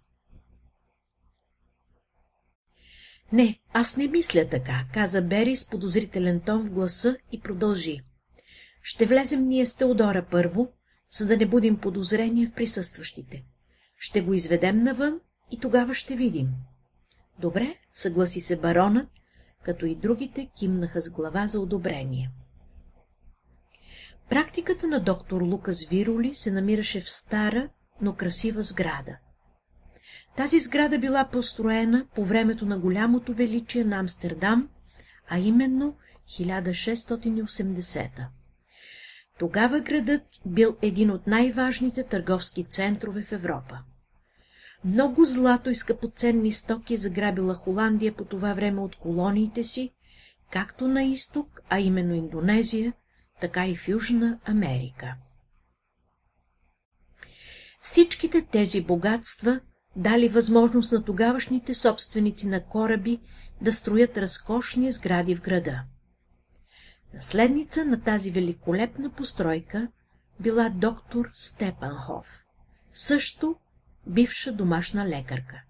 Не, 3.31 3.59
аз 3.73 3.97
не 3.97 4.07
мисля 4.07 4.47
така, 4.47 4.85
каза 4.93 5.21
Бери 5.21 5.55
с 5.55 5.69
подозрителен 5.69 6.39
тон 6.39 6.67
в 6.67 6.71
гласа 6.71 7.17
и 7.31 7.41
продължи. 7.41 7.99
Ще 8.81 9.05
влезем 9.05 9.45
ние 9.45 9.65
с 9.65 9.75
Теодора 9.75 10.25
първо, 10.31 10.71
за 11.11 11.27
да 11.27 11.37
не 11.37 11.45
будем 11.45 11.77
подозрения 11.77 12.49
в 12.49 12.53
присъстващите. 12.53 13.43
Ще 13.97 14.21
го 14.21 14.33
изведем 14.33 14.77
навън 14.83 15.19
и 15.51 15.59
тогава 15.59 15.93
ще 15.93 16.15
видим. 16.15 16.49
Добре, 17.39 17.75
съгласи 17.93 18.41
се 18.41 18.59
баронът, 18.59 19.09
като 19.63 19.85
и 19.85 19.95
другите 19.95 20.49
кимнаха 20.57 21.01
с 21.01 21.09
глава 21.09 21.47
за 21.47 21.59
одобрение. 21.59 22.31
Практиката 24.29 24.87
на 24.87 24.99
доктор 25.03 25.41
Лукас 25.41 25.85
Вироли 25.85 26.35
се 26.35 26.51
намираше 26.51 27.01
в 27.01 27.11
стара, 27.11 27.69
но 28.01 28.15
красива 28.15 28.63
сграда. 28.63 29.17
Тази 30.37 30.59
сграда 30.59 30.99
била 30.99 31.29
построена 31.31 32.05
по 32.15 32.25
времето 32.25 32.65
на 32.65 32.77
голямото 32.77 33.33
величие 33.33 33.83
на 33.83 33.97
Амстердам, 33.97 34.69
а 35.29 35.39
именно 35.39 35.97
1680 36.27 37.85
-та. 37.85 38.27
Тогава 39.39 39.79
градът 39.79 40.23
бил 40.45 40.77
един 40.81 41.11
от 41.11 41.27
най-важните 41.27 42.03
търговски 42.03 42.63
центрове 42.63 43.23
в 43.23 43.31
Европа. 43.31 43.79
Много 44.85 45.25
злато 45.25 45.69
и 45.69 45.75
скъпоценни 45.75 46.51
стоки 46.51 46.97
заграбила 46.97 47.53
Холандия 47.53 48.13
по 48.13 48.25
това 48.25 48.53
време 48.53 48.81
от 48.81 48.95
колониите 48.95 49.63
си, 49.63 49.91
както 50.51 50.87
на 50.87 51.03
изток, 51.03 51.61
а 51.69 51.79
именно 51.79 52.15
Индонезия, 52.15 52.93
така 53.41 53.67
и 53.67 53.75
в 53.75 53.87
Южна 53.87 54.39
Америка. 54.45 55.15
Всичките 57.81 58.41
тези 58.41 58.81
богатства 58.83 59.59
дали 59.97 60.29
възможност 60.29 60.91
на 60.91 61.03
тогавашните 61.03 61.73
собственици 61.73 62.47
на 62.47 62.63
кораби 62.63 63.19
да 63.61 63.71
строят 63.71 64.17
разкошни 64.17 64.91
сгради 64.91 65.35
в 65.35 65.41
града. 65.41 65.83
Наследница 67.13 67.85
на 67.85 68.01
тази 68.01 68.31
великолепна 68.31 69.09
постройка 69.09 69.87
била 70.39 70.69
доктор 70.69 71.29
Степанхов, 71.33 72.45
също 72.93 73.55
бивша 74.07 74.51
домашна 74.51 75.07
лекарка. 75.07 75.61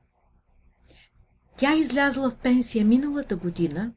Тя 1.57 1.75
излязла 1.75 2.31
в 2.31 2.37
пенсия 2.37 2.85
миналата 2.85 3.35
година 3.35 3.93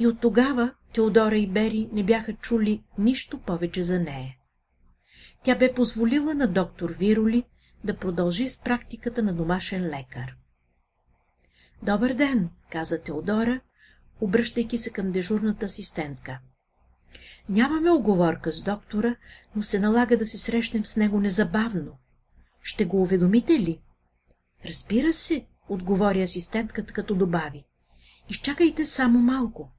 и 0.00 0.06
от 0.06 0.20
тогава 0.20 0.74
Теодора 0.92 1.36
и 1.36 1.46
Бери 1.46 1.88
не 1.92 2.04
бяха 2.04 2.34
чули 2.34 2.82
нищо 2.98 3.38
повече 3.38 3.82
за 3.82 3.98
нея. 3.98 4.36
Тя 5.44 5.56
бе 5.56 5.74
позволила 5.74 6.34
на 6.34 6.48
доктор 6.48 6.90
Вироли 6.90 7.44
да 7.84 7.96
продължи 7.96 8.48
с 8.48 8.60
практиката 8.60 9.22
на 9.22 9.32
домашен 9.32 9.88
лекар. 9.88 10.36
Добър 11.82 12.14
ден, 12.14 12.50
каза 12.70 13.02
Теодора, 13.02 13.60
обръщайки 14.20 14.78
се 14.78 14.90
към 14.90 15.08
дежурната 15.08 15.66
асистентка. 15.66 16.38
Нямаме 17.48 17.90
оговорка 17.90 18.52
с 18.52 18.62
доктора, 18.62 19.16
но 19.56 19.62
се 19.62 19.78
налага 19.78 20.16
да 20.16 20.26
се 20.26 20.38
срещнем 20.38 20.84
с 20.84 20.96
него 20.96 21.20
незабавно. 21.20 21.98
Ще 22.62 22.84
го 22.84 23.02
уведомите 23.02 23.52
ли? 23.52 23.80
Разбира 24.64 25.12
се, 25.12 25.46
отговори 25.68 26.22
асистентката, 26.22 26.92
като 26.92 27.14
добави. 27.14 27.64
Изчакайте 28.28 28.86
само 28.86 29.18
малко. 29.18 29.72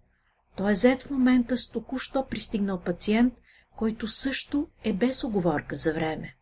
Той 0.55 0.71
е 0.71 0.75
зет 0.75 1.03
в 1.03 1.09
момента 1.09 1.57
с 1.57 1.69
току-що 1.69 2.27
пристигнал 2.27 2.81
пациент, 2.81 3.33
който 3.75 4.07
също 4.07 4.67
е 4.83 4.93
без 4.93 5.23
оговорка 5.23 5.75
за 5.77 5.93
време. 5.93 6.35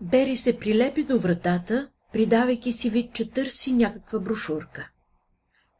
Бери 0.00 0.36
се 0.36 0.58
прилепи 0.58 1.04
до 1.04 1.18
вратата, 1.18 1.90
придавайки 2.12 2.72
си 2.72 2.90
вид, 2.90 3.14
че 3.14 3.30
търси 3.30 3.72
някаква 3.72 4.18
брошурка. 4.18 4.90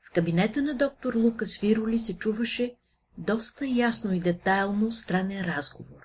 В 0.03 0.13
кабинета 0.13 0.63
на 0.63 0.75
доктор 0.75 1.15
Лукас 1.15 1.59
Вироли 1.59 1.99
се 1.99 2.19
чуваше 2.19 2.75
доста 3.19 3.67
ясно 3.67 4.13
и 4.13 4.21
детайлно 4.21 4.93
странен 4.93 5.45
разговор. 5.45 6.03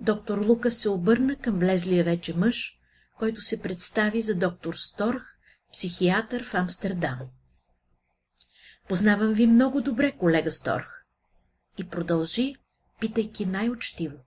Доктор 0.00 0.38
Лука 0.38 0.70
се 0.70 0.88
обърна 0.88 1.36
към 1.36 1.58
влезлия 1.58 2.04
вече 2.04 2.36
мъж, 2.36 2.78
който 3.18 3.40
се 3.40 3.62
представи 3.62 4.20
за 4.20 4.34
доктор 4.34 4.74
Сторх, 4.74 5.38
психиатър 5.72 6.44
в 6.44 6.54
Амстердам. 6.54 7.18
Познавам 8.88 9.32
ви 9.32 9.46
много 9.46 9.80
добре, 9.80 10.12
колега 10.12 10.50
Сторх. 10.50 11.04
И 11.78 11.88
продължи, 11.88 12.56
питайки 13.00 13.46
най-учтиво. 13.46 14.18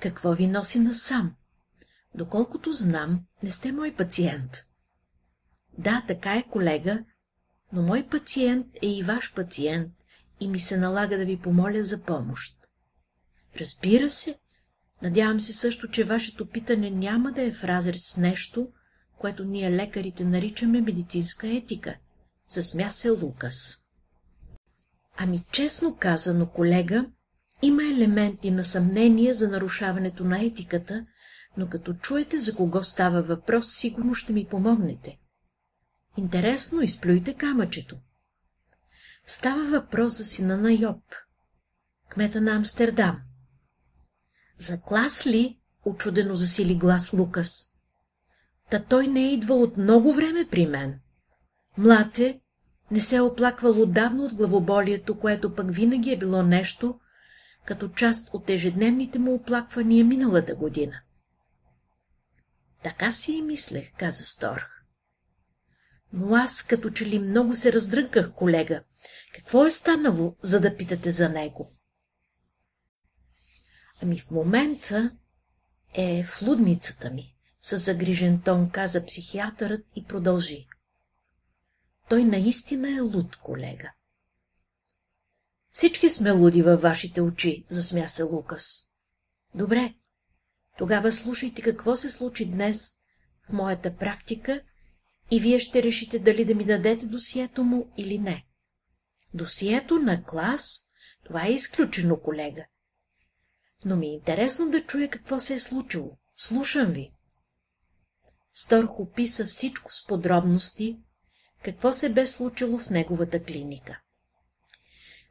Какво 0.00 0.32
ви 0.32 0.46
носи 0.46 0.80
насам? 0.80 1.36
Доколкото 2.16 2.72
знам, 2.72 3.20
не 3.42 3.50
сте 3.50 3.72
мой 3.72 3.94
пациент. 3.94 4.50
Да, 5.78 6.04
така 6.08 6.34
е, 6.34 6.44
колега, 6.50 7.04
но 7.72 7.82
мой 7.82 8.06
пациент 8.06 8.66
е 8.82 8.86
и 8.86 9.02
ваш 9.02 9.34
пациент 9.34 9.92
и 10.40 10.48
ми 10.48 10.58
се 10.58 10.76
налага 10.76 11.18
да 11.18 11.24
ви 11.24 11.36
помоля 11.36 11.82
за 11.82 12.02
помощ. 12.02 12.56
Разбира 13.60 14.10
се, 14.10 14.38
надявам 15.02 15.40
се 15.40 15.52
също, 15.52 15.88
че 15.88 16.04
вашето 16.04 16.48
питане 16.48 16.90
няма 16.90 17.32
да 17.32 17.42
е 17.42 17.52
в 17.52 17.64
разрез 17.64 18.06
с 18.06 18.16
нещо, 18.16 18.66
което 19.18 19.44
ние 19.44 19.70
лекарите 19.70 20.24
наричаме 20.24 20.80
медицинска 20.80 21.48
етика, 21.48 21.96
засмя 22.48 22.90
се 22.90 23.10
Лукас. 23.10 23.76
Ами 25.16 25.44
честно 25.52 25.96
казано, 25.96 26.46
колега, 26.46 27.06
има 27.62 27.82
елементи 27.82 28.50
на 28.50 28.64
съмнение 28.64 29.34
за 29.34 29.48
нарушаването 29.48 30.24
на 30.24 30.44
етиката, 30.44 31.06
но 31.56 31.68
като 31.68 31.94
чуете 31.94 32.38
за 32.38 32.54
кого 32.54 32.82
става 32.82 33.22
въпрос, 33.22 33.72
сигурно 33.72 34.14
ще 34.14 34.32
ми 34.32 34.46
помогнете. 34.46 35.18
Интересно, 36.16 36.82
изплюйте 36.82 37.34
камъчето. 37.34 37.96
Става 39.26 39.64
въпрос 39.64 40.18
за 40.18 40.24
сина 40.24 40.56
на 40.56 40.72
Йоб, 40.72 41.02
кмета 42.08 42.40
на 42.40 42.56
Амстердам. 42.56 43.20
За 44.58 44.80
клас 44.80 45.26
ли? 45.26 45.58
Очудено 45.84 46.36
засили 46.36 46.74
глас 46.74 47.12
Лукас. 47.12 47.70
Та 48.70 48.82
той 48.82 49.06
не 49.06 49.20
е 49.20 49.32
идвал 49.32 49.62
от 49.62 49.76
много 49.76 50.12
време 50.12 50.48
при 50.50 50.66
мен. 50.66 51.00
Млад 51.78 52.18
е, 52.18 52.40
не 52.90 53.00
се 53.00 53.16
е 53.16 53.20
оплаквал 53.20 53.82
отдавна 53.82 54.24
от 54.24 54.34
главоболието, 54.34 55.18
което 55.18 55.54
пък 55.54 55.74
винаги 55.74 56.10
е 56.10 56.18
било 56.18 56.42
нещо, 56.42 57.00
като 57.64 57.88
част 57.88 58.30
от 58.32 58.50
ежедневните 58.50 59.18
му 59.18 59.34
оплаквания 59.34 60.04
миналата 60.04 60.54
година. 60.54 61.00
Така 62.82 63.12
си 63.12 63.32
и 63.32 63.42
мислех, 63.42 63.92
каза 63.98 64.24
Сторх. 64.24 64.82
Но 66.12 66.34
аз 66.34 66.62
като 66.62 66.90
че 66.90 67.06
ли 67.06 67.18
много 67.18 67.54
се 67.54 67.72
раздрънках, 67.72 68.32
колега. 68.32 68.82
Какво 69.34 69.66
е 69.66 69.70
станало, 69.70 70.36
за 70.42 70.60
да 70.60 70.76
питате 70.76 71.12
за 71.12 71.28
него? 71.28 71.72
Ами 74.02 74.18
в 74.18 74.30
момента 74.30 75.16
е 75.94 76.24
в 76.24 76.42
лудницата 76.42 77.10
ми, 77.10 77.36
с 77.60 77.78
загрижен 77.78 78.42
тон 78.42 78.70
каза 78.70 79.06
психиатърът 79.06 79.86
и 79.96 80.04
продължи. 80.04 80.68
Той 82.08 82.24
наистина 82.24 82.96
е 82.96 83.00
луд, 83.00 83.36
колега. 83.36 83.92
Всички 85.70 86.10
сме 86.10 86.30
луди 86.30 86.62
във 86.62 86.82
вашите 86.82 87.20
очи, 87.20 87.64
засмя 87.68 88.08
се 88.08 88.22
Лукас. 88.22 88.90
Добре, 89.54 89.94
тогава 90.78 91.12
слушайте 91.12 91.62
какво 91.62 91.96
се 91.96 92.10
случи 92.10 92.46
днес 92.46 92.98
в 93.48 93.52
моята 93.52 93.96
практика 93.96 94.60
и 95.30 95.40
вие 95.40 95.58
ще 95.58 95.82
решите 95.82 96.18
дали 96.18 96.44
да 96.44 96.54
ми 96.54 96.64
дадете 96.64 97.06
досието 97.06 97.64
му 97.64 97.92
или 97.96 98.18
не. 98.18 98.46
Досието 99.34 99.98
на 99.98 100.24
клас? 100.24 100.82
Това 101.24 101.46
е 101.46 101.50
изключено, 101.50 102.20
колега. 102.20 102.64
Но 103.84 103.96
ми 103.96 104.06
е 104.06 104.12
интересно 104.12 104.70
да 104.70 104.86
чуя 104.86 105.10
какво 105.10 105.40
се 105.40 105.54
е 105.54 105.58
случило. 105.58 106.16
Слушам 106.36 106.92
ви. 106.92 107.10
Сторх 108.54 109.00
описа 109.00 109.46
всичко 109.46 109.92
с 109.92 110.06
подробности, 110.06 110.98
какво 111.64 111.92
се 111.92 112.08
бе 112.08 112.26
случило 112.26 112.78
в 112.78 112.90
неговата 112.90 113.42
клиника. 113.42 114.00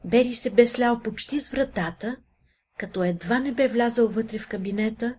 Бери 0.05 0.35
се 0.35 0.49
бе 0.49 0.65
слял 0.65 1.01
почти 1.01 1.41
с 1.41 1.49
вратата, 1.49 2.17
като 2.77 3.03
едва 3.03 3.39
не 3.39 3.51
бе 3.51 3.67
влязал 3.67 4.07
вътре 4.07 4.39
в 4.39 4.47
кабинета, 4.47 5.15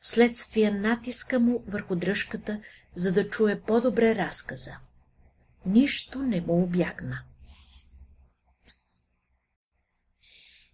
вследствие 0.00 0.70
натиска 0.70 1.40
му 1.40 1.64
върху 1.66 1.96
дръжката, 1.96 2.60
за 2.94 3.12
да 3.12 3.28
чуе 3.28 3.60
по-добре 3.60 4.14
разказа. 4.14 4.76
Нищо 5.66 6.18
не 6.18 6.40
му 6.40 6.62
обягна. 6.62 7.22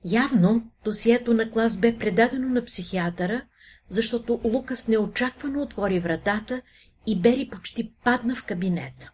Явно 0.05 0.71
досието 0.85 1.35
на 1.35 1.51
клас 1.51 1.77
бе 1.77 1.99
предадено 1.99 2.49
на 2.49 2.65
психиатъра, 2.65 3.43
защото 3.89 4.41
Лукас 4.45 4.89
неочаквано 4.89 5.63
отвори 5.63 6.01
вратата 6.01 6.63
и 7.07 7.21
Бери 7.21 7.49
почти 7.49 7.95
падна 8.05 8.35
в 8.35 8.45
кабинета. 8.45 9.13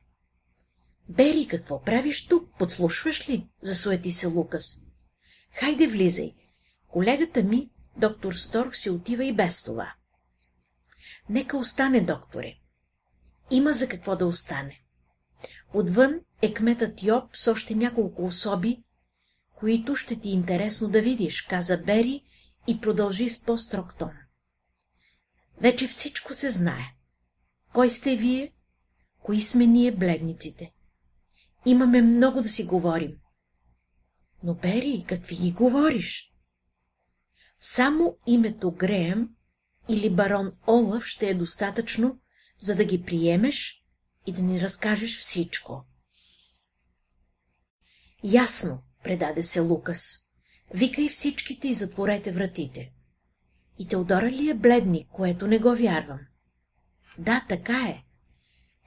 Бери, 1.08 1.46
какво 1.46 1.82
правиш 1.82 2.26
тук? 2.26 2.48
Подслушваш 2.58 3.28
ли? 3.28 3.48
Засуети 3.62 4.12
се 4.12 4.26
Лукас. 4.26 4.82
Хайде, 5.54 5.86
влизай. 5.86 6.34
Колегата 6.88 7.42
ми, 7.42 7.70
доктор 7.96 8.32
Сторх, 8.32 8.76
си 8.76 8.90
отива 8.90 9.24
и 9.24 9.32
без 9.32 9.62
това. 9.62 9.94
Нека 11.32 11.56
остане, 11.56 12.00
докторе. 12.00 12.58
Има 13.50 13.72
за 13.72 13.88
какво 13.88 14.16
да 14.16 14.26
остане. 14.26 14.80
Отвън 15.74 16.20
е 16.42 16.54
кметът 16.54 17.02
Йоб 17.02 17.36
с 17.36 17.52
още 17.52 17.74
няколко 17.74 18.24
особи, 18.24 18.84
които 19.54 19.96
ще 19.96 20.20
ти 20.20 20.28
интересно 20.28 20.88
да 20.88 21.02
видиш, 21.02 21.42
каза 21.42 21.78
Бери 21.78 22.24
и 22.66 22.80
продължи 22.80 23.28
с 23.28 23.44
по-строг 23.44 23.98
тон. 23.98 24.12
Вече 25.60 25.88
всичко 25.88 26.34
се 26.34 26.50
знае. 26.50 26.84
Кой 27.72 27.90
сте 27.90 28.16
вие? 28.16 28.52
Кои 29.22 29.40
сме 29.40 29.66
ние 29.66 29.92
бледниците? 29.92 30.72
Имаме 31.66 32.02
много 32.02 32.42
да 32.42 32.48
си 32.48 32.64
говорим. 32.64 33.12
Но, 34.42 34.54
Бери, 34.54 35.04
какви 35.08 35.36
ги 35.36 35.52
говориш? 35.52 36.34
Само 37.60 38.16
името 38.26 38.70
Греем 38.70 39.28
или 39.92 40.10
барон 40.10 40.52
Олаф 40.68 41.04
ще 41.04 41.28
е 41.28 41.34
достатъчно, 41.34 42.18
за 42.58 42.76
да 42.76 42.84
ги 42.84 43.02
приемеш 43.02 43.84
и 44.26 44.32
да 44.32 44.42
ни 44.42 44.60
разкажеш 44.60 45.18
всичко. 45.18 45.84
Ясно, 48.24 48.82
предаде 49.04 49.42
се 49.42 49.60
Лукас. 49.60 50.18
Викай 50.74 51.08
всичките 51.08 51.68
и 51.68 51.74
затворете 51.74 52.32
вратите. 52.32 52.92
И 53.78 53.88
Теодора 53.88 54.30
ли 54.30 54.50
е 54.50 54.54
бледник, 54.54 55.08
което 55.08 55.46
не 55.46 55.58
го 55.58 55.74
вярвам? 55.74 56.20
Да, 57.18 57.46
така 57.48 57.88
е. 57.88 58.04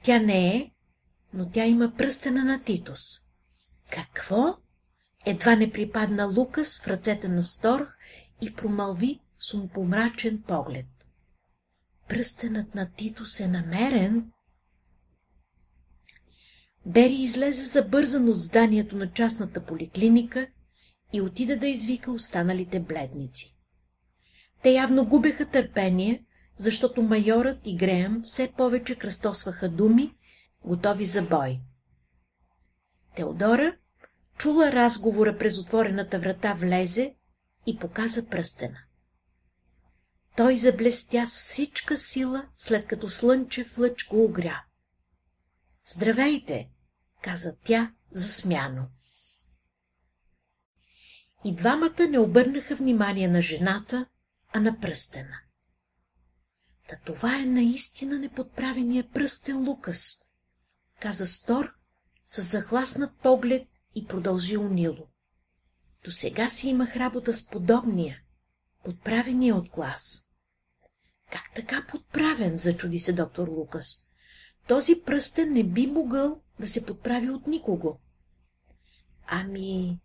Тя 0.02 0.18
не 0.18 0.56
е, 0.56 0.70
но 1.34 1.50
тя 1.50 1.64
има 1.64 1.92
пръстена 1.96 2.44
на 2.44 2.62
Титус. 2.62 3.00
Какво? 3.90 4.58
Едва 5.26 5.56
не 5.56 5.70
припадна 5.70 6.26
Лукас 6.26 6.80
в 6.80 6.88
ръцете 6.88 7.28
на 7.28 7.42
Сторх 7.42 7.98
и 8.40 8.54
промълви 8.54 9.20
с 9.38 9.68
помрачен 9.68 10.42
поглед. 10.42 10.86
Пръстенът 12.08 12.74
на 12.74 12.90
Титус 12.90 13.40
е 13.40 13.48
намерен? 13.48 14.32
Бери 16.86 17.14
излезе 17.14 17.64
забързано 17.64 18.30
от 18.30 18.40
зданието 18.40 18.96
на 18.96 19.12
частната 19.12 19.64
поликлиника 19.64 20.46
и 21.12 21.20
отида 21.20 21.56
да 21.56 21.66
извика 21.66 22.12
останалите 22.12 22.80
бледници. 22.80 23.56
Те 24.62 24.70
явно 24.70 25.06
губеха 25.06 25.46
търпение, 25.46 26.24
защото 26.56 27.02
майорът 27.02 27.66
и 27.66 27.76
Греъм 27.76 28.22
все 28.22 28.52
повече 28.56 28.94
кръстосваха 28.94 29.68
думи, 29.68 30.14
готови 30.64 31.06
за 31.06 31.22
бой. 31.22 31.60
Теодора 33.16 33.76
чула 34.38 34.72
разговора 34.72 35.38
през 35.38 35.58
отворената 35.58 36.18
врата, 36.18 36.54
влезе 36.54 37.14
и 37.66 37.78
показа 37.78 38.26
пръстена. 38.26 38.78
Той 40.36 40.56
заблестя 40.56 41.26
с 41.26 41.38
всичка 41.38 41.96
сила, 41.96 42.48
след 42.58 42.86
като 42.86 43.08
слънчев 43.08 43.78
лъч 43.78 44.08
го 44.08 44.24
огря. 44.24 44.64
Здравейте, 45.86 46.70
каза 47.22 47.56
тя 47.64 47.92
засмяно. 48.10 48.88
И 51.44 51.54
двамата 51.54 52.08
не 52.10 52.18
обърнаха 52.18 52.76
внимание 52.76 53.28
на 53.28 53.42
жената, 53.42 54.06
а 54.52 54.60
на 54.60 54.80
пръстена. 54.80 55.38
Та 56.88 56.96
това 56.96 57.40
е 57.40 57.44
наистина 57.44 58.18
неподправения 58.18 59.10
пръстен 59.10 59.68
Лукас, 59.68 60.24
каза 61.00 61.26
Стор 61.26 61.74
с 62.26 62.42
захласнат 62.42 63.16
поглед 63.22 63.68
и 63.94 64.06
продължи 64.06 64.56
унило. 64.56 65.08
До 66.04 66.12
сега 66.12 66.48
си 66.48 66.68
имах 66.68 66.96
работа 66.96 67.34
с 67.34 67.48
подобния, 67.48 68.22
подправения 68.84 69.56
от 69.56 69.70
клас. 69.70 70.25
Как 71.30 71.54
така 71.54 71.86
подправен, 71.88 72.58
зачуди 72.58 72.98
се 72.98 73.12
доктор 73.12 73.48
Лукас. 73.48 74.06
Този 74.68 75.02
пръстен 75.02 75.52
не 75.52 75.64
би 75.64 75.86
могъл 75.86 76.40
да 76.60 76.68
се 76.68 76.86
подправи 76.86 77.30
от 77.30 77.46
никого. 77.46 78.00
Ами... 79.26 80.00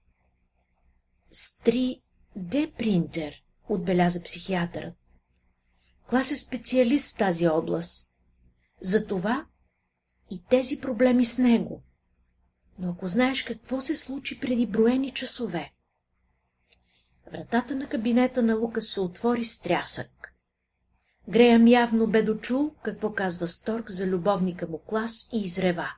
С 1.32 1.58
3D 1.58 2.74
принтер, 2.74 3.44
отбеляза 3.70 4.24
психиатърът. 4.24 4.94
Клас 6.10 6.32
е 6.32 6.38
специалист 6.38 7.16
в 7.16 7.18
тази 7.18 7.48
област. 7.48 8.16
Затова 8.82 9.46
и 10.32 10.44
тези 10.50 10.80
проблеми 10.80 11.26
с 11.26 11.38
него. 11.38 11.84
Но 12.80 12.92
ако 12.92 13.08
знаеш 13.08 13.44
какво 13.44 13.82
се 13.82 13.96
случи 13.96 14.40
преди 14.40 14.66
броени 14.66 15.12
часове. 15.12 15.74
Вратата 17.32 17.76
на 17.76 17.90
кабинета 17.90 18.44
на 18.44 18.56
Лукас 18.56 18.88
се 18.88 19.02
отвори 19.02 19.46
с 19.46 19.60
трясък. 19.60 20.31
Греям 21.30 21.68
явно 21.68 22.08
бе 22.08 22.24
дочул 22.24 22.76
какво 22.84 23.14
казва 23.14 23.48
Сторг 23.48 23.92
за 23.92 24.08
любовника 24.08 24.68
му 24.68 24.80
клас 24.80 25.30
и 25.34 25.42
изрева. 25.42 25.94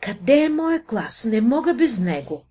Къде 0.00 0.44
е 0.44 0.48
моя 0.48 0.84
клас? 0.84 1.24
Не 1.24 1.40
мога 1.40 1.74
без 1.74 1.98
него. 1.98 2.44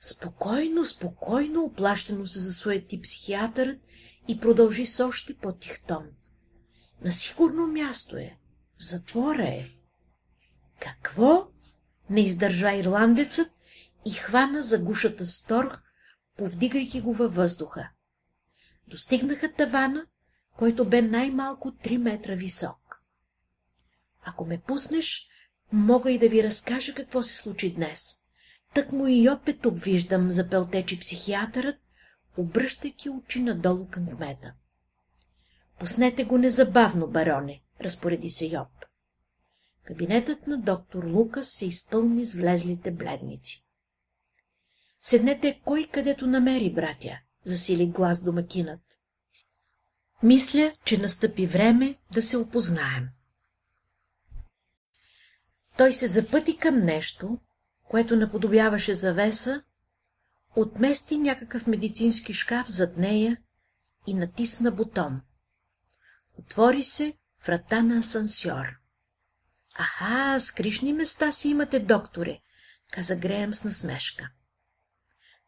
Спокойно, 0.00 0.84
спокойно, 0.84 1.64
оплащано 1.64 2.26
се 2.26 2.40
засуети 2.40 3.00
психиатърът 3.00 3.78
и 4.28 4.40
продължи 4.40 4.86
с 4.86 5.04
още 5.06 5.34
по-тих. 5.34 5.78
На 7.04 7.12
сигурно 7.12 7.66
място 7.66 8.16
е. 8.16 8.36
В 8.78 8.84
затвора 8.84 9.44
е. 9.44 9.68
Какво? 10.80 11.48
Не 12.10 12.20
издържа 12.20 12.72
ирландецът 12.72 13.52
и 14.04 14.10
хвана 14.10 14.62
за 14.62 14.78
гушата 14.78 15.26
сторх, 15.26 15.82
повдигайки 16.36 17.00
го 17.00 17.14
във 17.14 17.34
въздуха. 17.34 17.88
Достигнаха 18.90 19.52
тавана, 19.52 20.06
който 20.56 20.84
бе 20.84 21.02
най-малко 21.02 21.70
3 21.70 21.96
метра 21.96 22.34
висок. 22.34 23.02
Ако 24.24 24.44
ме 24.44 24.60
пуснеш, 24.60 25.28
мога 25.72 26.12
и 26.12 26.18
да 26.18 26.28
ви 26.28 26.42
разкажа 26.42 26.94
какво 26.94 27.22
се 27.22 27.36
случи 27.36 27.74
днес. 27.74 28.16
Тък 28.74 28.92
му 28.92 29.06
и 29.06 29.28
опет 29.28 29.60
тук 29.60 29.78
виждам, 29.78 30.30
запелтечи 30.30 31.00
психиатърът, 31.00 31.76
обръщайки 32.36 33.10
очи 33.10 33.40
надолу 33.40 33.86
към 33.90 34.06
кмета. 34.06 34.52
Пуснете 35.78 36.24
го 36.24 36.38
незабавно, 36.38 37.06
бароне, 37.06 37.62
разпореди 37.80 38.30
се 38.30 38.46
Йоп. 38.46 38.84
Кабинетът 39.84 40.46
на 40.46 40.58
доктор 40.58 41.04
Лукас 41.04 41.48
се 41.48 41.66
изпълни 41.66 42.24
с 42.24 42.32
влезлите 42.32 42.90
бледници. 42.90 43.66
Седнете 45.02 45.60
кой 45.64 45.88
където 45.92 46.26
намери, 46.26 46.72
братя, 46.72 47.18
засили 47.44 47.86
глас 47.86 48.22
домакинът. 48.22 49.00
Мисля, 50.22 50.72
че 50.84 50.98
настъпи 50.98 51.46
време 51.46 51.98
да 52.12 52.22
се 52.22 52.36
опознаем. 52.36 53.08
Той 55.76 55.92
се 55.92 56.06
запъти 56.06 56.56
към 56.56 56.80
нещо, 56.80 57.38
което 57.88 58.16
наподобяваше 58.16 58.94
завеса, 58.94 59.62
отмести 60.56 61.18
някакъв 61.18 61.66
медицински 61.66 62.34
шкаф 62.34 62.70
зад 62.70 62.96
нея 62.96 63.36
и 64.06 64.14
натисна 64.14 64.70
бутон. 64.70 65.20
Отвори 66.38 66.82
се 66.82 67.18
врата 67.46 67.82
на 67.82 67.98
асансьор. 67.98 68.66
Аха, 69.74 70.40
скришни 70.40 70.92
места 70.92 71.32
си 71.32 71.48
имате, 71.48 71.80
докторе, 71.80 72.40
каза 72.92 73.16
Греем 73.16 73.54
с 73.54 73.64
насмешка. 73.64 74.30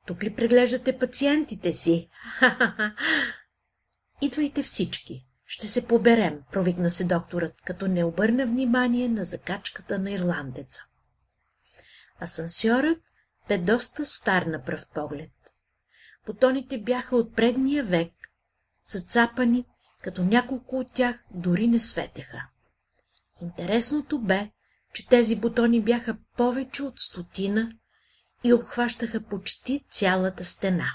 Тук 0.06 0.22
ли 0.22 0.34
преглеждате 0.34 0.98
пациентите 0.98 1.72
си? 1.72 2.08
Идвайте 4.20 4.62
всички. 4.62 5.26
Ще 5.46 5.66
се 5.66 5.86
поберем, 5.86 6.40
провикна 6.52 6.90
се 6.90 7.04
докторът, 7.04 7.62
като 7.64 7.88
не 7.88 8.04
обърна 8.04 8.46
внимание 8.46 9.08
на 9.08 9.24
закачката 9.24 9.98
на 9.98 10.10
ирландеца. 10.10 10.82
Асансьорът 12.22 12.98
бе 13.48 13.58
доста 13.58 14.06
стар 14.06 14.42
на 14.42 14.62
пръв 14.62 14.90
поглед. 14.94 15.30
Потоните 16.26 16.78
бяха 16.78 17.16
от 17.16 17.36
предния 17.36 17.84
век, 17.84 18.12
зацапани, 18.84 19.66
като 20.02 20.24
няколко 20.24 20.78
от 20.78 20.94
тях 20.94 21.24
дори 21.30 21.66
не 21.66 21.80
светеха. 21.80 22.42
Интересното 23.40 24.18
бе, 24.18 24.50
че 24.94 25.08
тези 25.08 25.36
бутони 25.36 25.82
бяха 25.82 26.16
повече 26.36 26.82
от 26.82 26.94
стотина 26.98 27.72
и 28.44 28.52
обхващаха 28.52 29.20
почти 29.20 29.84
цялата 29.90 30.44
стена. 30.44 30.92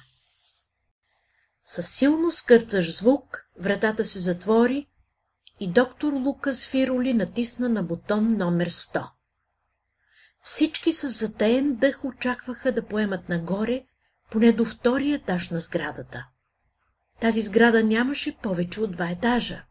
Със 1.63 1.89
силно 1.89 2.31
скърцаш 2.31 2.97
звук 2.97 3.45
вратата 3.59 4.05
се 4.05 4.19
затвори 4.19 4.87
и 5.59 5.71
доктор 5.71 6.13
Лукас 6.13 6.67
Фироли 6.67 7.13
натисна 7.13 7.69
на 7.69 7.83
бутон 7.83 8.37
номер 8.37 8.69
100. 8.69 9.09
Всички 10.43 10.93
с 10.93 11.09
затаен 11.09 11.75
дъх 11.75 12.05
очакваха 12.05 12.71
да 12.71 12.85
поемат 12.85 13.29
нагоре, 13.29 13.83
поне 14.31 14.51
до 14.51 14.65
втория 14.65 15.15
етаж 15.15 15.49
на 15.49 15.59
сградата. 15.59 16.27
Тази 17.21 17.41
сграда 17.41 17.83
нямаше 17.83 18.37
повече 18.37 18.81
от 18.81 18.91
два 18.91 19.09
етажа. 19.09 19.65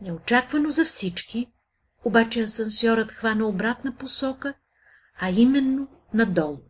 Неочаквано 0.00 0.70
за 0.70 0.84
всички, 0.84 1.46
обаче 2.04 2.42
асансьорът 2.42 3.12
хвана 3.12 3.46
обратна 3.46 3.96
посока, 3.96 4.54
а 5.20 5.30
именно 5.30 5.88
надолу. 6.14 6.60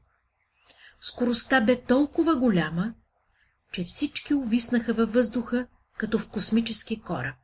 Скоростта 1.00 1.60
бе 1.60 1.82
толкова 1.82 2.36
голяма, 2.36 2.94
че 3.72 3.84
всички 3.84 4.34
увиснаха 4.34 4.94
във 4.94 5.12
въздуха, 5.12 5.66
като 5.98 6.18
в 6.18 6.30
космически 6.30 7.00
кораб. 7.00 7.36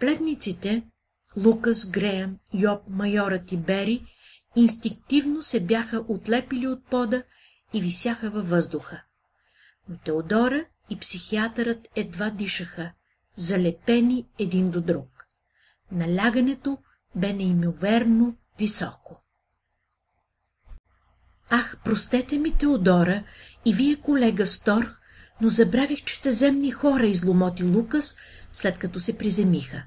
Пледниците, 0.00 0.82
Лукас, 1.36 1.90
Греъм, 1.90 2.38
Йоб, 2.54 2.82
майорът 2.88 3.52
и 3.52 3.56
Бери 3.56 4.06
инстинктивно 4.56 5.42
се 5.42 5.60
бяха 5.60 6.04
отлепили 6.08 6.66
от 6.66 6.86
пода 6.86 7.22
и 7.72 7.80
висяха 7.80 8.30
във 8.30 8.48
въздуха. 8.48 9.02
Но 9.88 9.98
Теодора 9.98 10.64
и 10.90 10.98
психиатърът 10.98 11.88
едва 11.96 12.30
дишаха, 12.30 12.92
залепени 13.34 14.26
един 14.38 14.70
до 14.70 14.80
друг. 14.80 15.26
Налягането 15.92 16.76
бе 17.14 17.32
неимоверно 17.32 18.36
високо. 18.58 19.25
Ах, 21.50 21.76
простете 21.84 22.38
ми, 22.38 22.52
Теодора, 22.52 23.24
и 23.64 23.74
вие, 23.74 23.96
колега 23.96 24.46
Сторх, 24.46 25.00
но 25.40 25.48
забравих, 25.48 26.04
че 26.04 26.16
сте 26.16 26.30
земни 26.30 26.70
хора, 26.70 27.06
изломоти 27.06 27.64
Лукас, 27.64 28.16
след 28.52 28.78
като 28.78 29.00
се 29.00 29.18
приземиха. 29.18 29.82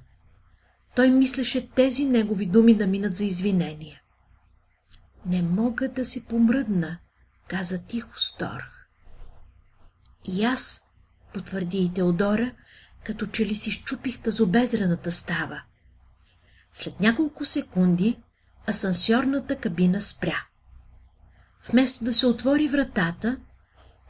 Той 0.95 1.09
мислеше 1.09 1.69
тези 1.69 2.05
негови 2.05 2.45
думи 2.45 2.77
да 2.77 2.87
минат 2.87 3.17
за 3.17 3.25
извинения. 3.25 4.01
Не 5.25 5.41
мога 5.41 5.89
да 5.89 6.05
се 6.05 6.25
помръдна, 6.25 6.97
каза 7.47 7.85
тихо 7.85 8.19
Сторх. 8.19 8.87
И 10.25 10.45
аз, 10.45 10.81
потвърди 11.33 11.77
и 11.77 11.93
Теодора, 11.93 12.51
като 13.03 13.25
че 13.25 13.45
ли 13.45 13.55
си 13.55 13.71
щупих 13.71 14.19
тазобедрената 14.19 15.11
става. 15.11 15.61
След 16.73 16.99
няколко 16.99 17.45
секунди 17.45 18.17
асансьорната 18.67 19.55
кабина 19.55 20.01
спря. 20.01 20.48
Вместо 21.71 22.03
да 22.03 22.13
се 22.13 22.27
отвори 22.27 22.67
вратата, 22.67 23.37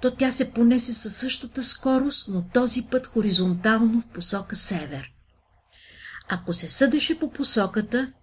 то 0.01 0.11
тя 0.11 0.31
се 0.31 0.51
понесе 0.51 0.93
със 0.93 1.15
същата 1.15 1.63
скорост, 1.63 2.29
но 2.29 2.43
този 2.53 2.81
път 2.91 3.07
хоризонтално 3.07 4.01
в 4.01 4.07
посока 4.07 4.55
север. 4.55 5.11
Ако 6.29 6.53
се 6.53 6.69
съдеше 6.69 7.19
по 7.19 7.31
посоката, 7.31 8.13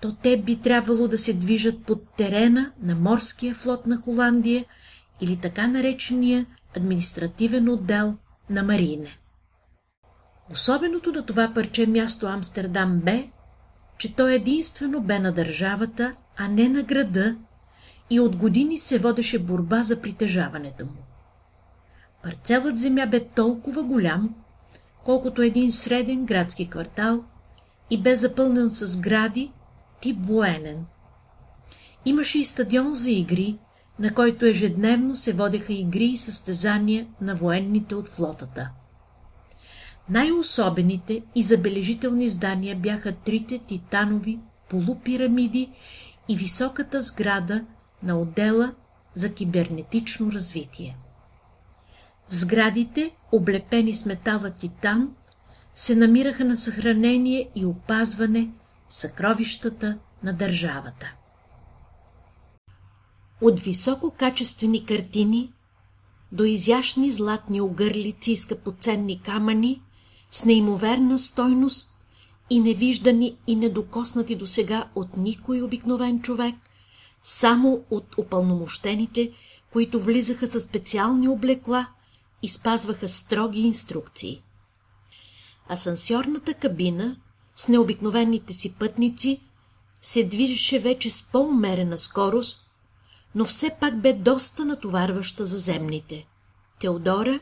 то 0.00 0.14
те 0.22 0.42
би 0.42 0.60
трябвало 0.60 1.08
да 1.08 1.18
се 1.18 1.34
движат 1.34 1.84
под 1.84 2.16
терена 2.16 2.72
на 2.82 2.94
морския 2.94 3.54
флот 3.54 3.86
на 3.86 3.96
Холандия 3.96 4.64
или 5.20 5.36
така 5.36 5.66
наречения 5.66 6.46
административен 6.76 7.68
отдел 7.68 8.16
на 8.50 8.62
Марине. 8.62 9.18
Особеното 10.50 11.12
на 11.12 11.26
това 11.26 11.54
парче 11.54 11.86
място 11.86 12.26
Амстердам 12.26 13.00
бе, 13.00 13.30
че 13.98 14.14
той 14.14 14.34
единствено 14.34 15.00
бе 15.00 15.18
на 15.18 15.32
държавата, 15.32 16.14
а 16.36 16.48
не 16.48 16.68
на 16.68 16.82
града, 16.82 17.36
и 18.10 18.20
от 18.20 18.36
години 18.36 18.78
се 18.78 18.98
водеше 18.98 19.38
борба 19.38 19.82
за 19.82 20.00
притежаването 20.02 20.84
му. 20.84 21.02
Парцелът 22.22 22.78
земя 22.78 23.06
бе 23.06 23.28
толкова 23.28 23.82
голям, 23.82 24.34
колкото 25.04 25.42
един 25.42 25.72
среден 25.72 26.26
градски 26.26 26.70
квартал 26.70 27.24
и 27.90 28.02
бе 28.02 28.16
запълнен 28.16 28.68
с 28.68 29.00
гради, 29.00 29.50
тип 30.00 30.16
военен. 30.20 30.84
Имаше 32.04 32.38
и 32.38 32.44
стадион 32.44 32.92
за 32.92 33.10
игри, 33.10 33.58
на 33.98 34.14
който 34.14 34.46
ежедневно 34.46 35.14
се 35.14 35.32
водеха 35.32 35.72
игри 35.72 36.04
и 36.04 36.16
състезания 36.16 37.06
на 37.20 37.34
военните 37.34 37.94
от 37.94 38.08
флотата. 38.08 38.70
Най-особените 40.10 41.22
и 41.34 41.42
забележителни 41.42 42.28
здания 42.28 42.76
бяха 42.76 43.12
трите 43.12 43.58
титанови 43.58 44.38
полупирамиди 44.68 45.70
и 46.28 46.36
високата 46.36 47.02
сграда 47.02 47.64
на 48.02 48.18
отдела 48.18 48.74
за 49.14 49.34
кибернетично 49.34 50.32
развитие. 50.32 50.96
В 52.28 52.34
сградите, 52.34 53.10
облепени 53.32 53.94
с 53.94 54.06
метала 54.06 54.50
титан, 54.50 55.14
се 55.74 55.96
намираха 55.96 56.44
на 56.44 56.56
съхранение 56.56 57.50
и 57.54 57.66
опазване 57.66 58.50
съкровищата 58.88 59.98
на 60.22 60.32
държавата. 60.32 61.14
От 63.40 63.60
висококачествени 63.60 64.84
картини 64.84 65.52
до 66.32 66.44
изящни 66.44 67.10
златни 67.10 67.60
огърлици 67.60 68.32
и 68.32 68.36
скъпоценни 68.36 69.22
камъни 69.22 69.82
с 70.30 70.44
неимоверна 70.44 71.18
стойност 71.18 71.98
и 72.50 72.60
невиждани 72.60 73.38
и 73.46 73.56
недокоснати 73.56 74.36
до 74.36 74.46
сега 74.46 74.88
от 74.94 75.16
никой 75.16 75.62
обикновен 75.62 76.22
човек, 76.22 76.54
само 77.28 77.84
от 77.90 78.18
опълномощените, 78.18 79.32
които 79.72 80.00
влизаха 80.00 80.46
със 80.46 80.62
специални 80.62 81.28
облекла 81.28 81.86
и 82.42 82.48
спазваха 82.48 83.08
строги 83.08 83.60
инструкции. 83.60 84.42
Асансьорната 85.70 86.54
кабина 86.54 87.16
с 87.56 87.68
необикновените 87.68 88.54
си 88.54 88.78
пътници 88.78 89.40
се 90.02 90.24
движеше 90.24 90.78
вече 90.78 91.10
с 91.10 91.22
по-умерена 91.22 91.98
скорост, 91.98 92.70
но 93.34 93.44
все 93.44 93.76
пак 93.80 94.00
бе 94.00 94.12
доста 94.12 94.64
натоварваща 94.64 95.44
за 95.44 95.58
земните. 95.58 96.26
Теодора 96.80 97.40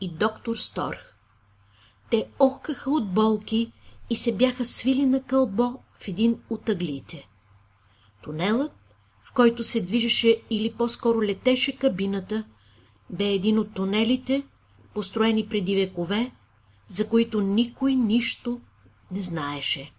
и 0.00 0.08
доктор 0.08 0.56
Сторх. 0.56 1.16
Те 2.10 2.26
охкаха 2.38 2.90
от 2.90 3.12
болки 3.12 3.72
и 4.10 4.16
се 4.16 4.36
бяха 4.36 4.64
свили 4.64 5.06
на 5.06 5.22
кълбо 5.22 5.78
в 6.00 6.08
един 6.08 6.40
от 6.50 6.68
ъглите. 6.68 7.28
Тунелът, 8.22 8.81
който 9.34 9.64
се 9.64 9.80
движеше 9.80 10.42
или 10.50 10.72
по-скоро 10.72 11.22
летеше 11.22 11.76
кабината, 11.76 12.44
бе 13.10 13.24
един 13.24 13.58
от 13.58 13.74
тунелите, 13.74 14.42
построени 14.94 15.48
преди 15.48 15.74
векове, 15.74 16.32
за 16.88 17.08
които 17.08 17.40
никой 17.40 17.94
нищо 17.94 18.60
не 19.10 19.22
знаеше. 19.22 19.92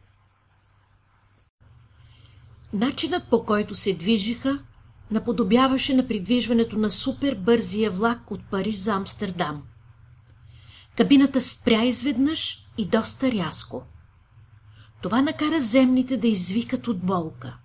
Начинът 2.73 3.29
по 3.29 3.45
който 3.45 3.75
се 3.75 3.93
движиха 3.93 4.63
наподобяваше 5.11 5.95
на 5.95 6.07
придвижването 6.07 6.77
на 6.77 6.89
супербързия 6.89 7.91
влак 7.91 8.31
от 8.31 8.49
Париж 8.51 8.75
за 8.75 8.93
Амстердам. 8.93 9.63
Кабината 10.97 11.41
спря 11.41 11.83
изведнъж 11.83 12.67
и 12.77 12.85
доста 12.85 13.31
рязко. 13.31 13.83
Това 15.01 15.21
накара 15.21 15.61
земните 15.61 16.17
да 16.17 16.27
извикат 16.27 16.87
от 16.87 16.99
болка. 16.99 17.57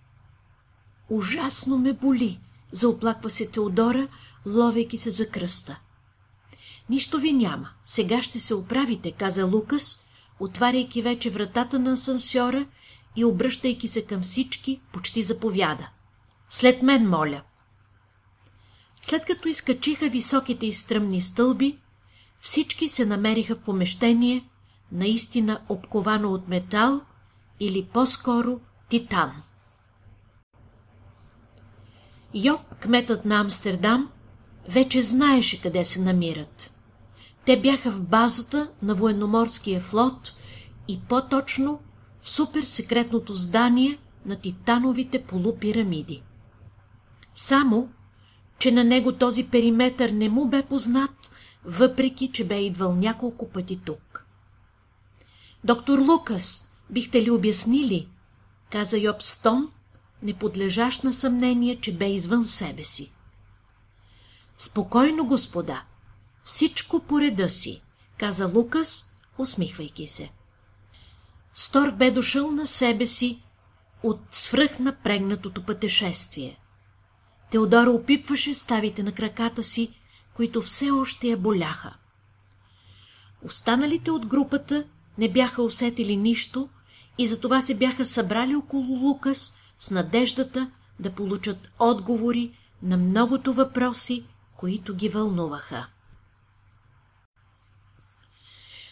Ужасно 1.10 1.78
ме 1.78 1.92
боли, 1.92 2.40
заоплаква 2.72 3.30
се 3.30 3.50
Теодора, 3.50 4.08
ловейки 4.46 4.98
се 4.98 5.10
за 5.10 5.28
кръста. 5.30 5.80
Нищо 6.90 7.18
ви 7.18 7.32
няма, 7.32 7.68
сега 7.84 8.22
ще 8.22 8.40
се 8.40 8.54
оправите, 8.54 9.12
каза 9.12 9.44
Лукас, 9.44 10.08
отваряйки 10.40 11.02
вече 11.02 11.30
вратата 11.30 11.78
на 11.78 11.92
асансьора 11.92 12.66
и 13.16 13.24
обръщайки 13.24 13.88
се 13.88 14.02
към 14.02 14.22
всички, 14.22 14.80
почти 14.92 15.22
заповяда. 15.22 15.88
След 16.50 16.82
мен, 16.82 17.08
моля. 17.08 17.42
След 19.00 19.24
като 19.24 19.48
изкачиха 19.48 20.08
високите 20.08 20.66
и 20.66 20.72
стръмни 20.72 21.20
стълби, 21.20 21.78
всички 22.40 22.88
се 22.88 23.04
намериха 23.04 23.54
в 23.54 23.60
помещение, 23.60 24.48
наистина 24.92 25.60
обковано 25.68 26.32
от 26.32 26.48
метал 26.48 27.00
или 27.60 27.84
по-скоро 27.92 28.60
титан. 28.88 29.42
Йоб, 32.34 32.74
кметът 32.80 33.24
на 33.24 33.40
Амстердам, 33.40 34.10
вече 34.68 35.02
знаеше 35.02 35.62
къде 35.62 35.84
се 35.84 36.00
намират. 36.00 36.74
Те 37.44 37.60
бяха 37.60 37.90
в 37.90 38.02
базата 38.02 38.70
на 38.82 38.94
военноморския 38.94 39.80
флот 39.80 40.34
и 40.88 41.00
по-точно 41.08 41.80
в 42.22 42.30
суперсекретното 42.30 43.32
здание 43.32 43.98
на 44.26 44.36
титановите 44.36 45.22
полупирамиди. 45.22 46.22
Само, 47.34 47.88
че 48.58 48.72
на 48.72 48.84
него 48.84 49.12
този 49.12 49.50
периметър 49.50 50.10
не 50.10 50.28
му 50.28 50.44
бе 50.44 50.62
познат, 50.62 51.30
въпреки, 51.64 52.32
че 52.32 52.46
бе 52.46 52.60
идвал 52.60 52.94
няколко 52.94 53.48
пъти 53.48 53.80
тук. 53.84 54.26
Доктор 55.64 55.98
Лукас, 55.98 56.74
бихте 56.90 57.22
ли 57.22 57.30
обяснили? 57.30 58.08
каза 58.70 58.98
Йоб 58.98 59.22
Стон, 59.22 59.68
неподлежащ 60.22 61.04
на 61.04 61.12
съмнение, 61.12 61.80
че 61.80 61.96
бе 61.96 62.10
извън 62.10 62.44
себе 62.44 62.84
си. 62.84 63.12
Спокойно, 64.58 65.26
господа, 65.26 65.82
всичко 66.44 67.00
по 67.00 67.20
реда 67.20 67.48
си, 67.48 67.82
каза 68.18 68.50
Лукас, 68.54 69.14
усмихвайки 69.38 70.06
се. 70.06 70.30
Стор 71.54 71.90
бе 71.90 72.10
дошъл 72.10 72.50
на 72.50 72.66
себе 72.66 73.06
си 73.06 73.42
от 74.02 74.20
свръхнапрегнатото 74.30 75.64
пътешествие. 75.66 76.58
Теодора 77.50 77.90
опипваше 77.90 78.54
ставите 78.54 79.02
на 79.02 79.12
краката 79.12 79.62
си, 79.62 80.00
които 80.34 80.62
все 80.62 80.90
още 80.90 81.28
я 81.28 81.36
боляха. 81.36 81.96
Останалите 83.42 84.10
от 84.10 84.26
групата 84.26 84.84
не 85.18 85.32
бяха 85.32 85.62
усетили 85.62 86.16
нищо 86.16 86.68
и 87.18 87.26
затова 87.26 87.62
се 87.62 87.74
бяха 87.74 88.06
събрали 88.06 88.54
около 88.54 88.98
Лукас 88.98 89.58
с 89.78 89.90
надеждата 89.90 90.70
да 91.00 91.12
получат 91.12 91.70
отговори 91.78 92.58
на 92.82 92.96
многото 92.96 93.54
въпроси, 93.54 94.24
които 94.56 94.94
ги 94.94 95.08
вълнуваха. 95.08 95.86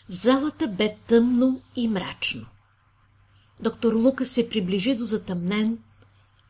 В 0.09 0.13
залата 0.13 0.69
бе 0.69 0.97
тъмно 1.07 1.61
и 1.77 1.89
мрачно. 1.89 2.47
Доктор 3.61 3.95
Лука 3.95 4.27
се 4.27 4.49
приближи 4.49 4.95
до 4.95 5.05
затъмнен, 5.05 5.79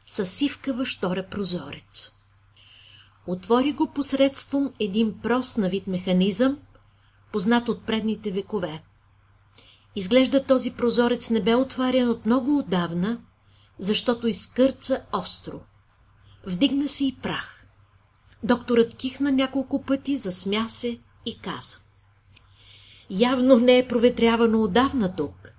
със 0.06 0.30
сивкава 0.30 0.84
штора 0.84 1.26
прозорец. 1.30 2.10
Отвори 3.26 3.72
го 3.72 3.92
посредством 3.94 4.72
един 4.80 5.20
прост 5.20 5.58
на 5.58 5.68
вид 5.68 5.86
механизъм, 5.86 6.58
познат 7.32 7.68
от 7.68 7.86
предните 7.86 8.30
векове. 8.30 8.82
Изглежда 9.96 10.44
този 10.44 10.70
прозорец 10.70 11.30
не 11.30 11.42
бе 11.42 11.54
отварян 11.54 12.08
от 12.08 12.26
много 12.26 12.58
отдавна, 12.58 13.20
защото 13.78 14.28
изкърца 14.28 15.06
остро. 15.12 15.60
Вдигна 16.46 16.88
се 16.88 17.04
и 17.04 17.16
прах. 17.22 17.66
Докторът 18.42 18.96
кихна 18.96 19.32
няколко 19.32 19.82
пъти, 19.82 20.16
засмя 20.16 20.68
се 20.68 20.98
и 21.26 21.38
каза. 21.38 21.78
Явно 23.10 23.58
не 23.58 23.78
е 23.78 23.88
проветрявано 23.88 24.62
отдавна 24.62 25.16
тук, 25.16 25.52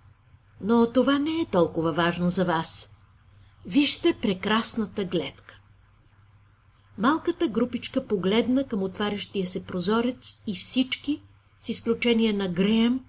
но 0.61 0.91
това 0.91 1.19
не 1.19 1.41
е 1.41 1.45
толкова 1.45 1.93
важно 1.93 2.29
за 2.29 2.45
вас. 2.45 2.97
Вижте 3.65 4.17
прекрасната 4.21 5.03
гледка. 5.03 5.59
Малката 6.97 7.47
групичка 7.47 8.07
погледна 8.07 8.67
към 8.67 8.83
отварящия 8.83 9.47
се 9.47 9.65
прозорец 9.65 10.43
и 10.47 10.55
всички, 10.55 11.21
с 11.59 11.69
изключение 11.69 12.33
на 12.33 12.49
Греем, 12.49 12.99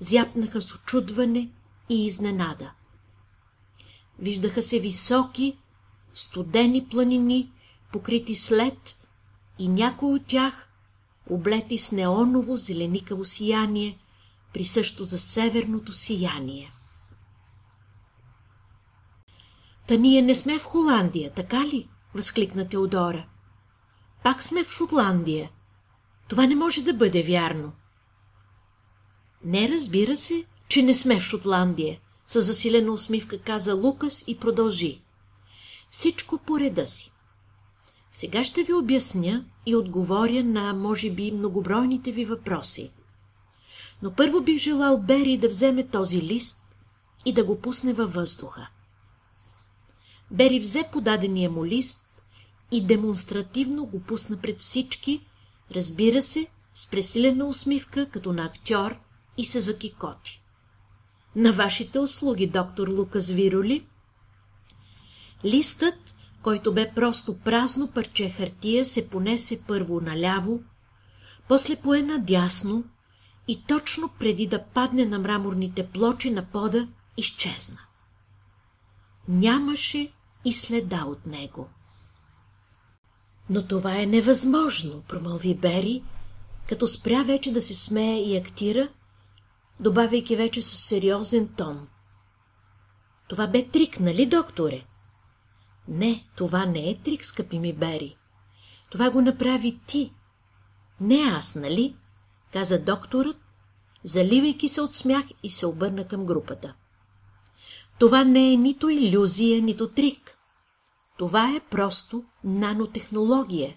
зяпнаха 0.00 0.62
с 0.62 0.74
очудване 0.74 1.50
и 1.88 2.06
изненада. 2.06 2.72
Виждаха 4.18 4.62
се 4.62 4.80
високи, 4.80 5.58
студени 6.14 6.88
планини, 6.88 7.52
покрити 7.92 8.34
след 8.34 9.08
и 9.58 9.68
някои 9.68 10.14
от 10.14 10.26
тях 10.26 10.68
облети 11.30 11.78
с 11.78 11.92
неоново 11.92 12.56
зеленикаво 12.56 13.24
сияние, 13.24 13.98
присъщо 14.52 15.04
за 15.04 15.18
северното 15.18 15.92
сияние. 15.92 16.72
Та 19.86 19.96
ние 19.96 20.22
не 20.22 20.34
сме 20.34 20.58
в 20.58 20.64
Холандия, 20.64 21.30
така 21.30 21.64
ли? 21.66 21.88
възкликна 22.14 22.68
Теодора. 22.68 23.26
Пак 24.22 24.42
сме 24.42 24.64
в 24.64 24.70
Шотландия. 24.70 25.50
Това 26.28 26.46
не 26.46 26.56
може 26.56 26.82
да 26.82 26.94
бъде 26.94 27.22
вярно. 27.22 27.72
Не 29.44 29.68
разбира 29.68 30.16
се, 30.16 30.44
че 30.68 30.82
не 30.82 30.94
сме 30.94 31.20
в 31.20 31.22
Шотландия, 31.22 32.00
с 32.26 32.42
засилена 32.42 32.92
усмивка 32.92 33.38
каза 33.38 33.74
Лукас 33.74 34.24
и 34.26 34.38
продължи. 34.38 35.00
Всичко 35.90 36.38
по 36.38 36.60
реда 36.60 36.86
си. 36.86 37.12
Сега 38.12 38.44
ще 38.44 38.62
ви 38.62 38.72
обясня 38.72 39.44
и 39.66 39.76
отговоря 39.76 40.44
на, 40.44 40.72
може 40.72 41.10
би, 41.10 41.32
многобройните 41.32 42.12
ви 42.12 42.24
въпроси. 42.24 42.90
Но 44.02 44.12
първо 44.12 44.40
бих 44.40 44.58
желал 44.58 44.98
Бери 44.98 45.38
да 45.38 45.48
вземе 45.48 45.86
този 45.86 46.22
лист 46.22 46.66
и 47.24 47.32
да 47.32 47.44
го 47.44 47.60
пусне 47.60 47.92
във 47.92 48.14
въздуха. 48.14 48.68
Бери 50.30 50.60
взе 50.60 50.84
подадения 50.92 51.50
му 51.50 51.66
лист 51.66 52.22
и 52.70 52.86
демонстративно 52.86 53.86
го 53.86 54.00
пусна 54.00 54.36
пред 54.36 54.60
всички, 54.60 55.26
разбира 55.74 56.22
се, 56.22 56.46
с 56.74 56.90
пресилена 56.90 57.46
усмивка, 57.46 58.10
като 58.10 58.32
на 58.32 58.44
актьор, 58.44 58.96
и 59.36 59.44
се 59.44 59.60
закикоти. 59.60 60.45
На 61.36 61.52
вашите 61.52 61.98
услуги, 61.98 62.46
доктор 62.46 62.88
Лукас 62.88 63.30
Вироли. 63.30 63.86
Листът, 65.44 66.14
който 66.42 66.74
бе 66.74 66.92
просто 66.94 67.38
празно 67.38 67.88
парче 67.88 68.30
хартия, 68.30 68.84
се 68.84 69.10
понесе 69.10 69.64
първо 69.68 70.00
наляво, 70.00 70.60
после 71.48 71.76
пое 71.76 72.02
надясно 72.02 72.84
и 73.48 73.62
точно 73.68 74.10
преди 74.18 74.46
да 74.46 74.64
падне 74.64 75.06
на 75.06 75.18
мраморните 75.18 75.86
плочи 75.86 76.30
на 76.30 76.44
пода, 76.44 76.88
изчезна. 77.16 77.80
Нямаше 79.28 80.12
и 80.44 80.52
следа 80.52 81.04
от 81.04 81.26
него. 81.26 81.68
Но 83.50 83.66
това 83.66 84.00
е 84.00 84.06
невъзможно, 84.06 85.02
промълви 85.08 85.54
Бери, 85.54 86.02
като 86.68 86.86
спря 86.86 87.22
вече 87.22 87.52
да 87.52 87.62
се 87.62 87.74
смее 87.74 88.22
и 88.22 88.36
актира, 88.36 88.88
добавяйки 89.80 90.36
вече 90.36 90.62
със 90.62 90.80
сериозен 90.80 91.54
тон. 91.56 91.88
Това 93.28 93.46
бе 93.46 93.68
трик, 93.68 94.00
нали, 94.00 94.26
докторе? 94.26 94.86
Не, 95.88 96.24
това 96.36 96.66
не 96.66 96.90
е 96.90 96.98
трик, 96.98 97.24
скъпи 97.24 97.58
ми 97.58 97.72
Бери. 97.72 98.16
Това 98.90 99.10
го 99.10 99.20
направи 99.20 99.80
ти. 99.86 100.12
Не 101.00 101.16
аз, 101.16 101.54
нали? 101.54 101.96
каза 102.52 102.84
докторът, 102.84 103.36
заливайки 104.04 104.68
се 104.68 104.80
от 104.80 104.94
смях 104.94 105.24
и 105.42 105.50
се 105.50 105.66
обърна 105.66 106.08
към 106.08 106.26
групата. 106.26 106.74
Това 107.98 108.24
не 108.24 108.52
е 108.52 108.56
нито 108.56 108.88
иллюзия, 108.88 109.62
нито 109.62 109.88
трик. 109.88 110.38
Това 111.18 111.54
е 111.56 111.60
просто 111.60 112.24
нанотехнология. 112.44 113.76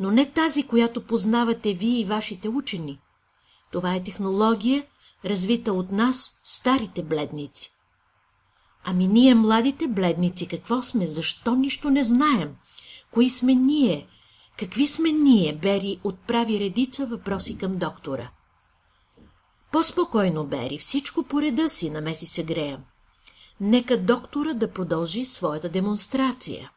Но 0.00 0.10
не 0.10 0.30
тази, 0.30 0.66
която 0.66 1.06
познавате 1.06 1.74
вие 1.74 2.00
и 2.00 2.04
вашите 2.04 2.48
учени. 2.48 3.00
Това 3.72 3.94
е 3.94 4.04
технология, 4.04 4.86
развита 5.24 5.72
от 5.72 5.92
нас, 5.92 6.40
старите 6.44 7.02
бледници. 7.02 7.70
Ами 8.84 9.06
ние, 9.06 9.34
младите 9.34 9.88
бледници, 9.88 10.48
какво 10.48 10.82
сме? 10.82 11.06
Защо 11.06 11.54
нищо 11.54 11.90
не 11.90 12.04
знаем? 12.04 12.56
Кои 13.10 13.30
сме 13.30 13.54
ние? 13.54 14.06
Какви 14.58 14.86
сме 14.86 15.12
ние? 15.12 15.52
Бери 15.56 16.00
отправи 16.04 16.60
редица 16.60 17.06
въпроси 17.06 17.58
към 17.58 17.72
доктора. 17.72 18.30
По-спокойно, 19.72 20.44
Бери, 20.46 20.78
всичко 20.78 21.22
по 21.22 21.42
реда 21.42 21.68
си, 21.68 21.90
намеси 21.90 22.26
се 22.26 22.44
Грея. 22.44 22.80
Нека 23.60 24.02
доктора 24.02 24.54
да 24.54 24.72
продължи 24.72 25.24
своята 25.24 25.68
демонстрация. 25.68 26.70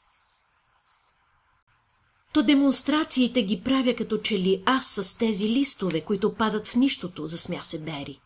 То 2.34 2.44
демонстрациите 2.44 3.44
ги 3.44 3.64
правя 3.64 3.96
като 3.96 4.18
че 4.18 4.40
ли 4.40 4.64
аз 4.66 4.88
с 4.88 5.18
тези 5.18 5.50
листове, 5.50 6.02
които 6.02 6.34
падат 6.34 6.68
в 6.68 6.76
нищото, 6.76 7.28
засмя 7.28 7.64
се 7.64 7.84
Бери. 7.84 8.20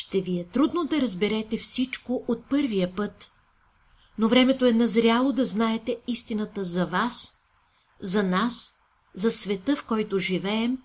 Ще 0.00 0.20
ви 0.20 0.38
е 0.38 0.44
трудно 0.44 0.84
да 0.84 1.00
разберете 1.00 1.58
всичко 1.58 2.24
от 2.28 2.48
първия 2.48 2.94
път, 2.94 3.32
но 4.18 4.28
времето 4.28 4.66
е 4.66 4.72
назряло 4.72 5.32
да 5.32 5.46
знаете 5.46 6.00
истината 6.06 6.64
за 6.64 6.86
вас, 6.86 7.44
за 8.00 8.22
нас, 8.22 8.72
за 9.14 9.30
света, 9.30 9.76
в 9.76 9.84
който 9.84 10.18
живеем 10.18 10.78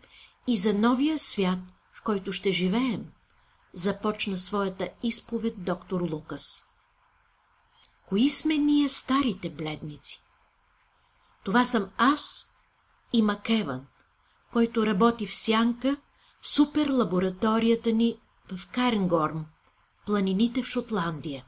и 0.47 0.57
за 0.57 0.73
новия 0.73 1.19
свят, 1.19 1.59
в 1.93 2.03
който 2.03 2.31
ще 2.31 2.51
живеем, 2.51 3.05
започна 3.73 4.37
своята 4.37 4.89
изповед 5.03 5.63
доктор 5.63 6.01
Лукас. 6.11 6.63
Кои 8.07 8.29
сме 8.29 8.57
ние 8.57 8.89
старите 8.89 9.49
бледници? 9.49 10.19
Това 11.43 11.65
съм 11.65 11.89
аз 11.97 12.53
и 13.13 13.21
Макеван, 13.21 13.87
който 14.51 14.85
работи 14.85 15.27
в 15.27 15.35
сянка 15.35 15.97
в 16.41 16.49
суперлабораторията 16.49 17.91
ни 17.91 18.17
в 18.51 18.67
Каренгорм, 18.71 19.45
планините 20.05 20.63
в 20.63 20.65
Шотландия. 20.65 21.45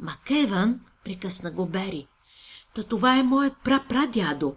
Макеван, 0.00 0.80
прекъсна 1.04 1.50
го 1.50 1.66
Бери, 1.66 2.08
та 2.74 2.82
това 2.82 3.16
е 3.16 3.22
моят 3.22 3.56
прапрадядо. 3.64 4.56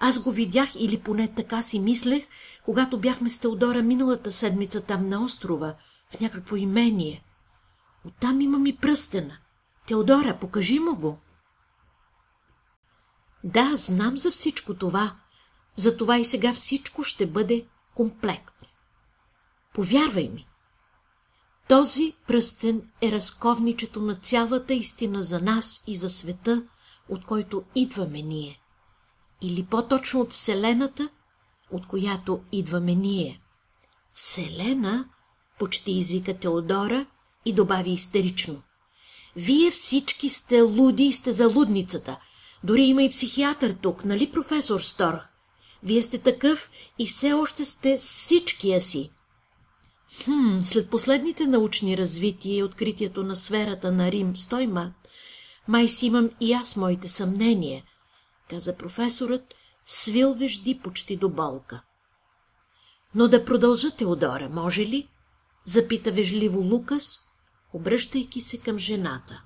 Аз 0.00 0.22
го 0.22 0.32
видях 0.32 0.68
или 0.74 1.00
поне 1.00 1.34
така 1.34 1.62
си 1.62 1.80
мислех, 1.80 2.26
когато 2.64 3.00
бяхме 3.00 3.28
с 3.30 3.38
Теодора 3.38 3.82
миналата 3.82 4.32
седмица 4.32 4.86
там 4.86 5.08
на 5.08 5.24
острова, 5.24 5.74
в 6.10 6.20
някакво 6.20 6.56
имение. 6.56 7.24
Оттам 8.04 8.40
имам 8.40 8.66
и 8.66 8.76
пръстена. 8.76 9.38
Теодора, 9.86 10.38
покажи 10.38 10.78
му 10.78 10.96
го. 10.96 11.18
Да, 13.44 13.76
знам 13.76 14.18
за 14.18 14.30
всичко 14.30 14.74
това. 14.74 15.16
Затова 15.76 16.18
и 16.18 16.24
сега 16.24 16.52
всичко 16.52 17.04
ще 17.04 17.26
бъде 17.26 17.66
комплект. 17.94 18.54
Повярвай 19.74 20.28
ми. 20.28 20.47
Този 21.68 22.14
пръстен 22.26 22.82
е 23.02 23.12
разковничето 23.12 24.00
на 24.02 24.14
цялата 24.14 24.74
истина 24.74 25.22
за 25.22 25.40
нас 25.40 25.84
и 25.86 25.96
за 25.96 26.10
света, 26.10 26.62
от 27.08 27.24
който 27.24 27.62
идваме 27.74 28.22
ние. 28.22 28.60
Или 29.42 29.64
по-точно 29.64 30.20
от 30.20 30.32
Вселената, 30.32 31.08
от 31.70 31.86
която 31.86 32.40
идваме 32.52 32.94
ние. 32.94 33.40
Вселена, 34.14 35.08
почти 35.58 35.92
извика 35.92 36.38
Теодора 36.38 37.06
и 37.44 37.52
добави 37.52 37.90
истерично. 37.90 38.62
Вие 39.36 39.70
всички 39.70 40.28
сте 40.28 40.60
луди 40.60 41.04
и 41.04 41.12
сте 41.12 41.32
за 41.32 41.48
лудницата. 41.48 42.18
Дори 42.64 42.82
има 42.82 43.02
и 43.02 43.10
психиатър 43.10 43.76
тук, 43.82 44.04
нали, 44.04 44.30
професор 44.30 44.80
Сторх? 44.80 45.28
Вие 45.82 46.02
сте 46.02 46.18
такъв 46.18 46.70
и 46.98 47.06
все 47.06 47.32
още 47.32 47.64
сте 47.64 47.98
всичкия 47.98 48.80
си. 48.80 49.10
Хм, 50.24 50.62
след 50.62 50.90
последните 50.90 51.46
научни 51.46 51.96
развития 51.96 52.58
и 52.58 52.62
откритието 52.62 53.22
на 53.22 53.36
сферата 53.36 53.92
на 53.92 54.12
Рим 54.12 54.36
стойма, 54.36 54.92
май 55.68 55.88
си 55.88 56.06
имам 56.06 56.30
и 56.40 56.52
аз 56.52 56.76
моите 56.76 57.08
съмнения, 57.08 57.82
каза 58.50 58.76
професорът, 58.76 59.54
свил 59.86 60.34
вежди 60.34 60.80
почти 60.82 61.16
до 61.16 61.28
болка. 61.28 61.82
Но 63.14 63.28
да 63.28 63.44
продължа 63.44 63.90
Теодора, 63.90 64.48
може 64.52 64.82
ли? 64.82 65.08
Запита 65.64 66.12
вежливо 66.12 66.60
Лукас, 66.60 67.20
обръщайки 67.72 68.40
се 68.40 68.60
към 68.60 68.78
жената. 68.78 69.42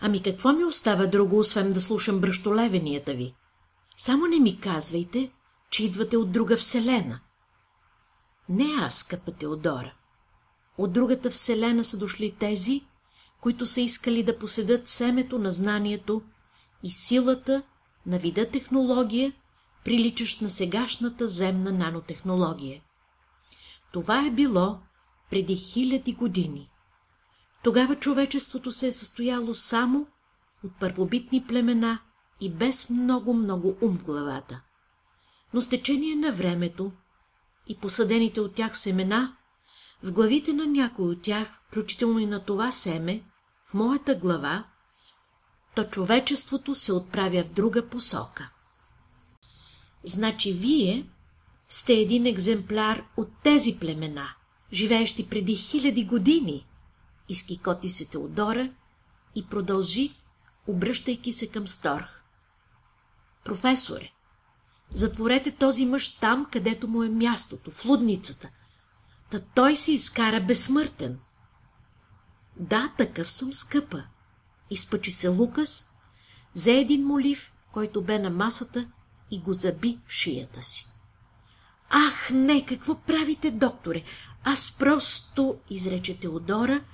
Ами 0.00 0.22
какво 0.22 0.52
ми 0.52 0.64
остава 0.64 1.06
друго, 1.06 1.38
освен 1.38 1.72
да 1.72 1.80
слушам 1.80 2.20
бръщолевенията 2.20 3.14
ви? 3.14 3.34
Само 3.96 4.26
не 4.26 4.38
ми 4.38 4.60
казвайте, 4.60 5.30
че 5.70 5.84
идвате 5.84 6.16
от 6.16 6.32
друга 6.32 6.56
вселена. 6.56 7.20
Не 8.48 8.64
аз, 8.80 8.94
скъпа 8.94 9.32
Теодора. 9.32 9.94
От 10.78 10.92
другата 10.92 11.30
вселена 11.30 11.84
са 11.84 11.98
дошли 11.98 12.36
тези, 12.38 12.86
които 13.40 13.66
са 13.66 13.80
искали 13.80 14.22
да 14.22 14.38
поседат 14.38 14.88
семето 14.88 15.38
на 15.38 15.52
знанието 15.52 16.22
и 16.82 16.90
силата 16.90 17.62
на 18.06 18.18
вида 18.18 18.50
технология, 18.50 19.32
приличащ 19.84 20.40
на 20.40 20.50
сегашната 20.50 21.28
земна 21.28 21.72
нанотехнология. 21.72 22.82
Това 23.92 24.26
е 24.26 24.30
било 24.30 24.78
преди 25.30 25.56
хиляди 25.56 26.12
години. 26.12 26.70
Тогава 27.62 27.96
човечеството 27.96 28.72
се 28.72 28.86
е 28.86 28.92
състояло 28.92 29.54
само 29.54 30.06
от 30.64 30.72
първобитни 30.80 31.46
племена 31.46 31.98
и 32.40 32.50
без 32.50 32.90
много-много 32.90 33.76
ум 33.82 33.98
в 33.98 34.04
главата. 34.04 34.60
Но 35.54 35.60
с 35.60 35.68
течение 35.68 36.16
на 36.16 36.32
времето 36.32 36.92
и 37.66 37.78
посадените 37.78 38.40
от 38.40 38.54
тях 38.54 38.78
семена, 38.78 39.36
в 40.02 40.12
главите 40.12 40.52
на 40.52 40.66
някой 40.66 41.04
от 41.04 41.22
тях, 41.22 41.48
включително 41.68 42.18
и 42.18 42.26
на 42.26 42.44
това 42.44 42.72
семе, 42.72 43.22
в 43.66 43.74
моята 43.74 44.14
глава, 44.14 44.64
то 45.74 45.84
човечеството 45.84 46.74
се 46.74 46.92
отправя 46.92 47.44
в 47.44 47.52
друга 47.52 47.88
посока. 47.88 48.50
Значи 50.04 50.52
вие 50.52 51.06
сте 51.68 51.92
един 51.92 52.26
екземпляр 52.26 53.04
от 53.16 53.28
тези 53.42 53.78
племена, 53.80 54.28
живеещи 54.72 55.28
преди 55.28 55.54
хиляди 55.54 56.04
години, 56.04 56.66
изкикоти 57.28 57.90
се 57.90 58.10
Теодора 58.10 58.70
и 59.34 59.46
продължи, 59.46 60.14
обръщайки 60.66 61.32
се 61.32 61.50
към 61.50 61.68
Сторх. 61.68 62.22
Професоре, 63.44 64.13
Затворете 64.94 65.50
този 65.50 65.86
мъж 65.86 66.14
там, 66.14 66.46
където 66.52 66.88
му 66.88 67.02
е 67.02 67.08
мястото, 67.08 67.70
в 67.70 67.84
лудницата. 67.84 68.48
Та 69.30 69.38
той 69.38 69.76
си 69.76 69.92
изкара 69.92 70.40
безсмъртен. 70.40 71.18
Да, 72.56 72.92
такъв 72.98 73.30
съм 73.30 73.54
скъпа. 73.54 74.04
Изпъчи 74.70 75.12
се 75.12 75.28
Лукас, 75.28 75.94
взе 76.54 76.72
един 76.72 77.06
молив, 77.06 77.52
който 77.72 78.02
бе 78.02 78.18
на 78.18 78.30
масата 78.30 78.88
и 79.30 79.40
го 79.40 79.52
заби 79.52 79.98
в 80.06 80.12
шията 80.12 80.62
си. 80.62 80.86
Ах, 81.90 82.30
не, 82.30 82.66
какво 82.66 82.94
правите, 82.94 83.50
докторе? 83.50 84.02
Аз 84.44 84.76
просто, 84.78 85.56
изрече 85.70 86.18
Теодора, 86.18 86.84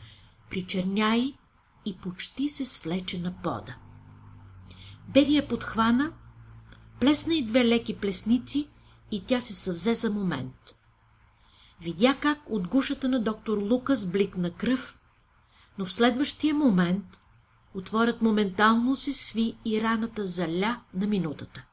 причерняй 0.50 1.34
и 1.84 1.96
почти 1.96 2.48
се 2.48 2.66
свлече 2.66 3.18
на 3.18 3.32
пода. 3.42 3.76
Берия 5.08 5.48
подхвана 5.48 6.12
Плесна 7.00 7.34
и 7.34 7.46
две 7.46 7.64
леки 7.64 7.96
плесници 7.96 8.70
и 9.10 9.24
тя 9.24 9.40
се 9.40 9.54
съвзе 9.54 9.94
за 9.94 10.10
момент. 10.10 10.76
Видя 11.80 12.16
как 12.20 12.38
от 12.46 12.68
гушата 12.68 13.08
на 13.08 13.22
доктор 13.22 13.58
Лукас 13.58 14.10
бликна 14.10 14.50
кръв, 14.50 14.98
но 15.78 15.84
в 15.86 15.92
следващия 15.92 16.54
момент 16.54 17.20
отворът 17.74 18.22
моментално 18.22 18.96
се 18.96 19.12
сви 19.12 19.56
и 19.64 19.82
раната 19.82 20.26
заля 20.26 20.80
на 20.94 21.06
минутата. 21.06 21.66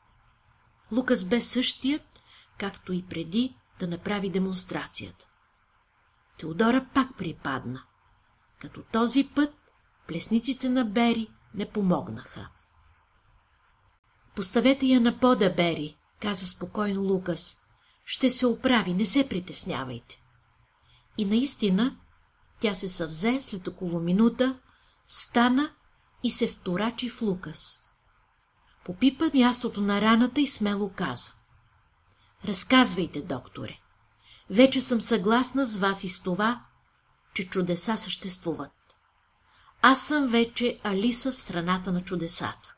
Лукас 0.91 1.23
бе 1.23 1.41
същият, 1.41 2.21
както 2.57 2.93
и 2.93 3.05
преди 3.05 3.55
да 3.79 3.87
направи 3.87 4.29
демонстрацията. 4.29 5.27
Теодора 6.37 6.85
пак 6.93 7.17
припадна, 7.17 7.83
като 8.61 8.83
този 8.91 9.29
път 9.35 9.53
плесниците 10.07 10.69
на 10.69 10.85
Бери 10.85 11.27
не 11.53 11.69
помогнаха. 11.69 12.49
Поставете 14.37 14.85
я 14.85 15.01
на 15.01 15.19
пода, 15.19 15.49
Бери, 15.49 15.97
каза 16.21 16.47
спокойно 16.47 17.01
Лукас. 17.01 17.57
Ще 18.05 18.29
се 18.29 18.45
оправи, 18.45 18.93
не 18.93 19.05
се 19.05 19.29
притеснявайте. 19.29 20.21
И 21.17 21.25
наистина 21.25 21.97
тя 22.59 22.75
се 22.75 22.89
съвзе 22.89 23.41
след 23.41 23.67
около 23.67 23.99
минута, 23.99 24.59
стана 25.07 25.71
и 26.23 26.31
се 26.31 26.47
вторачи 26.47 27.09
в 27.09 27.21
Лукас. 27.21 27.79
Попипа 28.85 29.25
мястото 29.33 29.81
на 29.81 30.01
раната 30.01 30.41
и 30.41 30.47
смело 30.47 30.89
каза. 30.89 31.31
Разказвайте, 32.45 33.21
докторе. 33.21 33.79
Вече 34.49 34.81
съм 34.81 35.01
съгласна 35.01 35.65
с 35.65 35.77
вас 35.77 36.03
и 36.03 36.09
с 36.09 36.21
това, 36.21 36.65
че 37.33 37.49
чудеса 37.49 37.97
съществуват. 37.97 38.71
Аз 39.81 40.07
съм 40.07 40.27
вече 40.27 40.79
Алиса 40.83 41.31
в 41.31 41.37
страната 41.37 41.91
на 41.91 42.01
чудесата. 42.01 42.76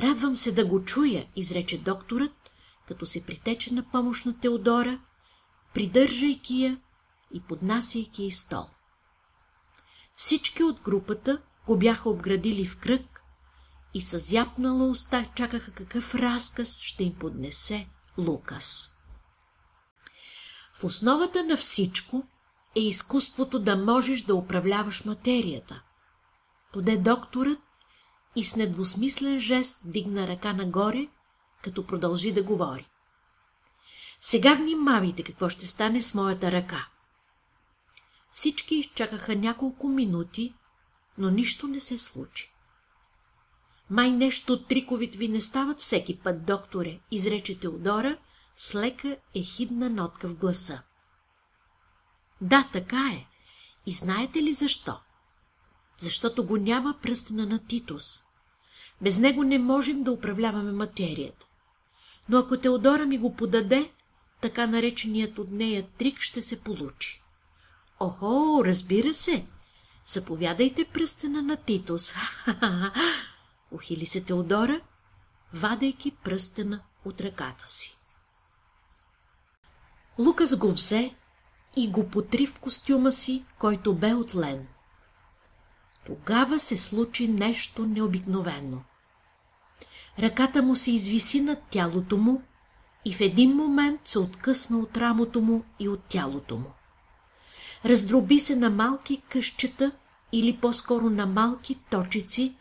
Радвам 0.00 0.36
се 0.36 0.52
да 0.52 0.66
го 0.66 0.84
чуя, 0.84 1.28
изрече 1.36 1.78
докторът, 1.78 2.50
като 2.88 3.06
се 3.06 3.26
притече 3.26 3.74
на 3.74 3.90
помощ 3.90 4.26
на 4.26 4.40
Теодора, 4.40 5.00
придържайки 5.74 6.62
я 6.62 6.80
и 7.34 7.40
поднасяйки 7.40 8.24
и 8.24 8.30
стол. 8.30 8.64
Всички 10.16 10.62
от 10.62 10.80
групата 10.80 11.42
го 11.66 11.78
бяха 11.78 12.10
обградили 12.10 12.66
в 12.66 12.78
кръг 12.78 13.20
и 13.94 14.00
с 14.00 14.18
зяпнала 14.18 14.88
уста 14.88 15.26
чакаха 15.34 15.72
какъв 15.72 16.14
разказ 16.14 16.80
ще 16.80 17.04
им 17.04 17.14
поднесе 17.14 17.88
Лукас. 18.18 18.96
В 20.74 20.84
основата 20.84 21.44
на 21.44 21.56
всичко 21.56 22.22
е 22.76 22.80
изкуството 22.80 23.58
да 23.58 23.76
можеш 23.76 24.22
да 24.22 24.34
управляваш 24.34 25.04
материята. 25.04 25.82
Поде 26.72 26.96
докторът 26.96 27.58
и 28.36 28.44
с 28.44 28.56
недвусмислен 28.56 29.38
жест 29.38 29.82
дигна 29.84 30.28
ръка 30.28 30.52
нагоре, 30.52 31.08
като 31.62 31.86
продължи 31.86 32.32
да 32.32 32.42
говори. 32.42 32.86
Сега 34.20 34.54
внимавайте 34.54 35.22
какво 35.22 35.48
ще 35.48 35.66
стане 35.66 36.02
с 36.02 36.14
моята 36.14 36.52
ръка. 36.52 36.88
Всички 38.32 38.74
изчакаха 38.74 39.36
няколко 39.36 39.88
минути, 39.88 40.54
но 41.18 41.30
нищо 41.30 41.66
не 41.66 41.80
се 41.80 41.98
случи. 41.98 42.54
Май 43.90 44.10
нещо 44.10 44.52
от 44.52 44.68
триковите 44.68 45.18
ви 45.18 45.28
не 45.28 45.40
стават 45.40 45.80
всеки 45.80 46.18
път, 46.18 46.46
докторе, 46.46 47.00
изрече 47.10 47.58
Теодора 47.58 48.18
с 48.56 48.74
лека 48.74 49.16
ехидна 49.34 49.90
нотка 49.90 50.28
в 50.28 50.34
гласа. 50.34 50.82
Да, 52.40 52.68
така 52.72 53.10
е. 53.14 53.26
И 53.86 53.92
знаете 53.92 54.42
ли 54.42 54.52
защо? 54.52 55.00
Защото 56.00 56.46
го 56.46 56.56
няма 56.56 56.94
пръстена 57.02 57.46
на 57.46 57.66
Титус. 57.66 58.22
Без 59.00 59.18
него 59.18 59.42
не 59.42 59.58
можем 59.58 60.02
да 60.02 60.12
управляваме 60.12 60.72
материята. 60.72 61.46
Но 62.28 62.38
ако 62.38 62.56
Теодора 62.56 63.06
ми 63.06 63.18
го 63.18 63.36
подаде, 63.36 63.90
така 64.40 64.66
нареченият 64.66 65.38
от 65.38 65.50
нея 65.50 65.86
трик 65.98 66.20
ще 66.20 66.42
се 66.42 66.60
получи. 66.60 67.22
Охо, 68.00 68.62
разбира 68.64 69.14
се. 69.14 69.46
Заповядайте 70.06 70.84
пръстена 70.84 71.42
на 71.42 71.56
Титус. 71.56 72.14
Ухили 73.70 74.06
се 74.06 74.24
Теодора, 74.24 74.80
вадейки 75.54 76.10
пръстена 76.10 76.82
от 77.04 77.20
ръката 77.20 77.64
си. 77.68 77.98
Лукас 80.18 80.56
го 80.56 80.72
взе 80.72 81.14
и 81.76 81.90
го 81.90 82.08
потри 82.08 82.46
в 82.46 82.58
костюма 82.58 83.12
си, 83.12 83.44
който 83.58 83.94
бе 83.94 84.14
от 84.14 84.34
лен. 84.34 84.66
Тогава 86.06 86.58
се 86.58 86.76
случи 86.76 87.28
нещо 87.28 87.86
необикновено. 87.86 88.82
Ръката 90.18 90.62
му 90.62 90.76
се 90.76 90.90
извиси 90.90 91.40
над 91.40 91.58
тялото 91.70 92.16
му 92.16 92.42
и 93.04 93.14
в 93.14 93.20
един 93.20 93.56
момент 93.56 94.00
се 94.04 94.18
откъсна 94.18 94.78
от 94.78 94.96
рамото 94.96 95.40
му 95.40 95.64
и 95.80 95.88
от 95.88 96.00
тялото 96.04 96.56
му. 96.56 96.72
Раздроби 97.84 98.38
се 98.38 98.56
на 98.56 98.70
малки 98.70 99.22
къщета 99.28 99.92
или 100.32 100.56
по-скоро 100.56 101.10
на 101.10 101.26
малки 101.26 101.74
точици, 101.74 102.54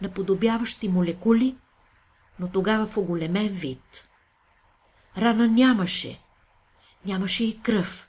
наподобяващи 0.00 0.88
молекули, 0.88 1.56
но 2.40 2.50
тогава 2.50 2.86
в 2.86 2.96
оголемен 2.96 3.48
вид. 3.48 4.08
Рана 5.18 5.48
нямаше, 5.48 6.20
нямаше 7.06 7.44
и 7.44 7.60
кръв. 7.60 8.08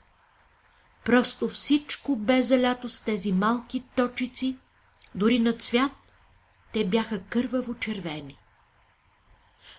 Просто 1.04 1.48
всичко 1.48 2.16
бе 2.16 2.42
залято 2.42 2.88
с 2.88 3.00
тези 3.00 3.32
малки 3.32 3.82
точици, 3.96 4.58
дори 5.16 5.38
на 5.38 5.52
цвят 5.52 5.92
те 6.72 6.84
бяха 6.84 7.22
кърваво 7.22 7.74
червени. 7.74 8.38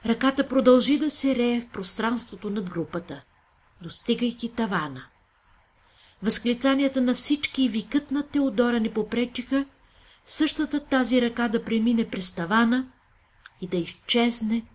Ръката 0.06 0.48
продължи 0.48 1.00
да 1.00 1.10
се 1.12 1.36
рее 1.36 1.62
в 1.62 1.70
пространството 1.70 2.50
над 2.50 2.70
групата, 2.70 3.24
достигайки 3.82 4.54
тавана. 4.54 5.04
Възклицанията 6.24 7.02
на 7.02 7.16
всички 7.16 7.64
и 7.64 7.70
викът 7.70 8.12
на 8.12 8.28
Теодора 8.28 8.80
не 8.80 8.94
попречиха 8.94 9.66
същата 10.26 10.86
тази 10.86 11.22
ръка 11.22 11.48
да 11.48 11.64
премине 11.64 12.10
през 12.10 12.34
тавана 12.34 12.88
и 13.62 13.68
да 13.68 13.78
изчезне 13.78 14.66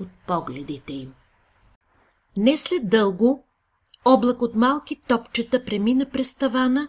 от 0.00 0.08
погледите 0.26 0.92
им. 0.92 1.14
Не 2.36 2.56
след 2.56 2.88
дълго 2.88 3.44
облак 4.04 4.42
от 4.42 4.54
малки 4.54 5.02
топчета 5.08 5.64
премина 5.64 6.10
през 6.10 6.34
тавана 6.34 6.88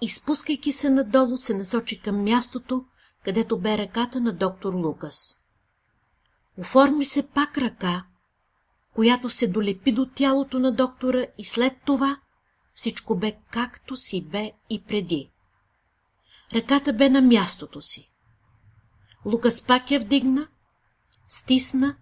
и 0.00 0.08
спускайки 0.08 0.72
се 0.72 0.90
надолу 0.90 1.36
се 1.36 1.54
насочи 1.54 2.00
към 2.00 2.24
мястото, 2.24 2.84
където 3.24 3.58
бе 3.58 3.78
ръката 3.78 4.20
на 4.20 4.32
доктор 4.32 4.74
Лукас. 4.74 5.34
Оформи 6.58 7.04
се 7.04 7.28
пак 7.28 7.58
ръка, 7.58 8.04
която 8.94 9.28
се 9.28 9.48
долепи 9.48 9.92
до 9.92 10.06
тялото 10.06 10.58
на 10.58 10.72
доктора 10.72 11.26
и 11.38 11.44
след 11.44 11.72
това 11.84 12.20
всичко 12.74 13.16
бе 13.16 13.38
както 13.50 13.96
си 13.96 14.24
бе 14.24 14.52
и 14.70 14.84
преди. 14.84 15.30
Ръката 16.54 16.92
бе 16.92 17.08
на 17.08 17.22
мястото 17.22 17.80
си. 17.80 18.12
Лукас 19.24 19.66
пак 19.66 19.90
я 19.90 20.00
вдигна, 20.00 20.48
стисна 21.28 21.96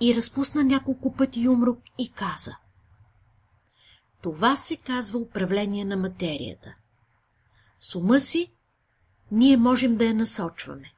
и 0.00 0.14
разпусна 0.14 0.64
няколко 0.64 1.14
пъти 1.14 1.40
юмрук 1.40 1.78
и 1.98 2.12
каза. 2.12 2.56
Това 4.22 4.56
се 4.56 4.76
казва 4.76 5.18
управление 5.18 5.84
на 5.84 5.96
материята. 5.96 6.74
С 7.80 7.94
ума 7.94 8.20
си 8.20 8.52
ние 9.30 9.56
можем 9.56 9.96
да 9.96 10.04
я 10.04 10.14
насочваме. 10.14 10.92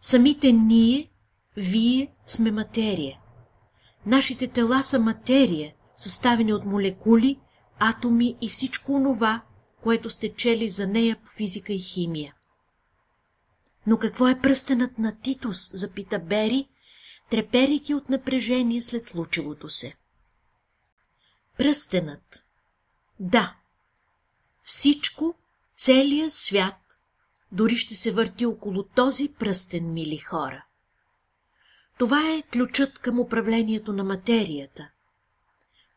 Самите 0.00 0.52
ние, 0.52 1.10
вие, 1.56 2.12
сме 2.26 2.50
материя. 2.50 3.20
Нашите 4.06 4.48
тела 4.48 4.82
са 4.82 4.98
материя, 4.98 5.74
съставени 5.96 6.52
от 6.52 6.64
молекули, 6.64 7.40
атоми 7.78 8.36
и 8.40 8.48
всичко 8.48 8.92
онова, 8.92 9.42
което 9.82 10.10
сте 10.10 10.34
чели 10.34 10.68
за 10.68 10.86
нея 10.86 11.16
по 11.24 11.30
физика 11.30 11.72
и 11.72 11.78
химия. 11.78 12.34
Но 13.86 13.98
какво 13.98 14.28
е 14.28 14.40
пръстенът 14.40 14.98
на 14.98 15.20
Титус, 15.20 15.70
запита 15.72 16.18
Бери, 16.18 16.68
треперики 17.30 17.94
от 17.94 18.08
напрежение 18.08 18.82
след 18.82 19.06
случилото 19.06 19.68
се. 19.68 19.96
Пръстенът. 21.58 22.46
Да. 23.20 23.56
Всичко, 24.62 25.34
целият 25.78 26.32
свят, 26.32 26.74
дори 27.52 27.76
ще 27.76 27.94
се 27.94 28.12
върти 28.12 28.46
около 28.46 28.82
този 28.82 29.34
пръстен, 29.38 29.92
мили 29.92 30.18
хора. 30.18 30.64
Това 31.98 32.30
е 32.30 32.42
ключът 32.42 32.98
към 32.98 33.20
управлението 33.20 33.92
на 33.92 34.04
материята. 34.04 34.90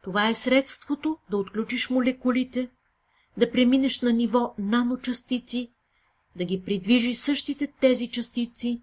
Това 0.04 0.30
е 0.30 0.34
средството 0.34 1.18
да 1.30 1.38
отключиш 1.38 1.90
молекулите, 1.90 2.70
да 3.38 3.52
преминеш 3.52 4.02
на 4.02 4.14
ниво 4.14 4.56
наночастици, 4.58 5.72
да 6.36 6.46
ги 6.46 6.64
придвижиш 6.64 7.18
същите 7.18 7.68
тези 7.68 8.12
частици 8.12 8.82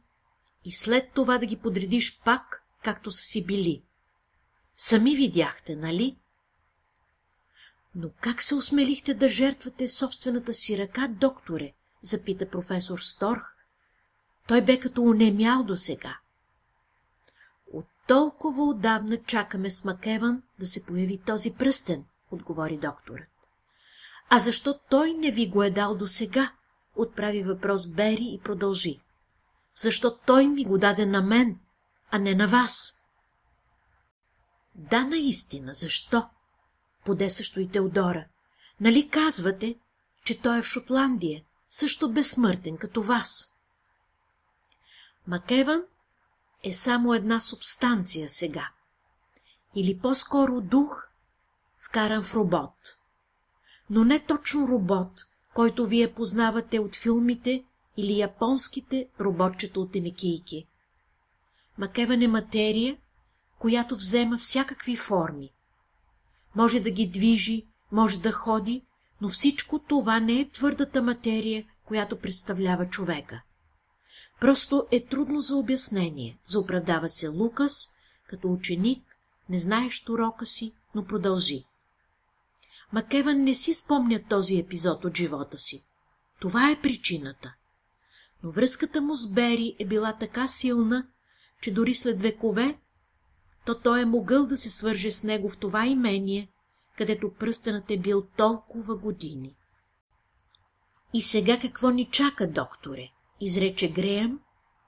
и 0.64 0.72
след 0.72 1.12
това 1.12 1.38
да 1.38 1.46
ги 1.46 1.56
подредиш 1.56 2.20
пак, 2.24 2.62
както 2.84 3.10
са 3.10 3.24
си 3.24 3.46
били. 3.46 3.82
Сами 4.76 5.16
видяхте, 5.16 5.76
нали? 5.76 6.16
Но 8.00 8.10
как 8.20 8.42
се 8.42 8.54
осмелихте 8.54 9.14
да 9.14 9.28
жертвате 9.28 9.88
собствената 9.88 10.54
си 10.54 10.78
ръка, 10.78 11.08
докторе? 11.08 11.72
запита 12.02 12.50
професор 12.50 12.98
Сторх. 12.98 13.54
Той 14.46 14.62
бе 14.62 14.80
като 14.80 15.02
унемял 15.02 15.64
до 15.64 15.76
сега. 15.76 16.18
От 17.72 17.86
толкова 18.06 18.64
отдавна 18.64 19.22
чакаме 19.22 19.70
с 19.70 19.84
Макеван 19.84 20.42
да 20.58 20.66
се 20.66 20.84
появи 20.84 21.18
този 21.18 21.54
пръстен, 21.58 22.04
отговори 22.30 22.76
докторът. 22.76 23.28
А 24.30 24.38
защо 24.38 24.78
той 24.90 25.12
не 25.12 25.30
ви 25.30 25.48
го 25.48 25.62
е 25.62 25.70
дал 25.70 25.94
до 25.94 26.06
сега? 26.06 26.52
Отправи 26.96 27.42
въпрос 27.42 27.86
Бери 27.86 28.34
и 28.34 28.40
продължи. 28.44 29.00
Защо 29.74 30.16
той 30.16 30.46
ми 30.46 30.64
го 30.64 30.78
даде 30.78 31.06
на 31.06 31.22
мен, 31.22 31.58
а 32.10 32.18
не 32.18 32.34
на 32.34 32.48
вас? 32.48 33.02
Да, 34.74 35.04
наистина, 35.04 35.74
защо? 35.74 36.28
Поде 37.09 37.30
също 37.30 37.60
и 37.60 37.68
Теодора. 37.68 38.24
Нали 38.80 39.09
казвате, 39.09 39.74
че 40.24 40.40
той 40.40 40.59
е 40.59 40.62
в 40.62 40.66
Шотландия, 40.66 41.43
също 41.68 42.12
безсмъртен 42.12 42.76
като 42.76 43.02
вас? 43.02 43.59
Макеван 45.26 45.82
е 46.64 46.72
само 46.72 47.14
една 47.14 47.40
субстанция 47.40 48.28
сега. 48.28 48.68
Или 49.74 49.98
по-скоро 49.98 50.60
дух, 50.60 51.09
вкаран 51.78 52.22
в 52.22 52.35
робот. 52.35 52.74
Но 53.90 54.05
не 54.05 54.24
точно 54.24 54.68
робот, 54.68 55.12
който 55.55 55.86
вие 55.86 56.14
познавате 56.14 56.78
от 56.78 56.97
филмите 56.97 57.64
или 57.97 58.18
японските 58.18 59.09
роботчета 59.20 59.80
от 59.80 59.97
енекийки. 59.97 60.66
Макеван 61.78 62.22
е 62.22 62.28
материя, 62.28 62.97
която 63.59 63.97
взема 63.97 64.39
всякакви 64.39 64.97
форми. 64.97 65.52
Може 66.59 66.80
да 66.80 66.90
ги 66.90 67.06
движи, 67.06 67.66
може 67.93 68.20
да 68.20 68.32
ходи, 68.32 68.82
но 69.20 69.28
всичко 69.28 69.78
това 69.78 70.20
не 70.20 70.40
е 70.40 70.48
твърдата 70.48 71.02
материя, 71.02 71.64
която 71.85 72.18
представлява 72.18 72.86
човека. 72.86 73.43
Просто 74.40 74.86
е 74.90 75.05
трудно 75.05 75.40
за 75.40 75.56
обяснение, 75.56 76.39
заоправдава 76.47 77.09
се 77.09 77.28
Лукас, 77.28 77.89
като 78.28 78.52
ученик, 78.52 79.05
не 79.48 79.59
знаещ 79.59 80.09
урока 80.09 80.47
си, 80.47 80.74
но 80.94 81.05
продължи. 81.05 81.64
Макеван 82.93 83.43
не 83.43 83.55
си 83.55 83.74
спомня 83.74 84.20
този 84.28 84.59
епизод 84.59 85.05
от 85.05 85.16
живота 85.16 85.59
си. 85.59 85.85
Това 86.40 86.70
е 86.70 86.80
причината. 86.80 87.55
Но 88.43 88.51
връзката 88.51 89.01
му 89.01 89.14
с 89.14 89.28
Бери 89.28 89.76
е 89.78 89.85
била 89.85 90.16
така 90.20 90.48
силна, 90.48 91.06
че 91.60 91.72
дори 91.74 91.94
след 91.94 92.22
векове, 92.22 92.78
то 93.69 93.81
той 93.81 94.01
е 94.01 94.05
могъл 94.05 94.47
да 94.47 94.57
се 94.57 94.70
свърже 94.70 95.12
с 95.12 95.24
него 95.24 95.49
в 95.49 95.57
това 95.57 95.86
имение, 95.86 96.49
където 96.97 97.35
пръстенът 97.35 97.90
е 97.90 97.99
бил 97.99 98.27
толкова 98.36 98.97
години. 98.97 99.55
И 101.15 101.23
сега 101.23 101.59
какво 101.61 101.90
ни 101.90 102.11
чака, 102.11 102.51
докторе? 102.51 103.11
изрече 103.40 103.93
Греем, 103.93 104.40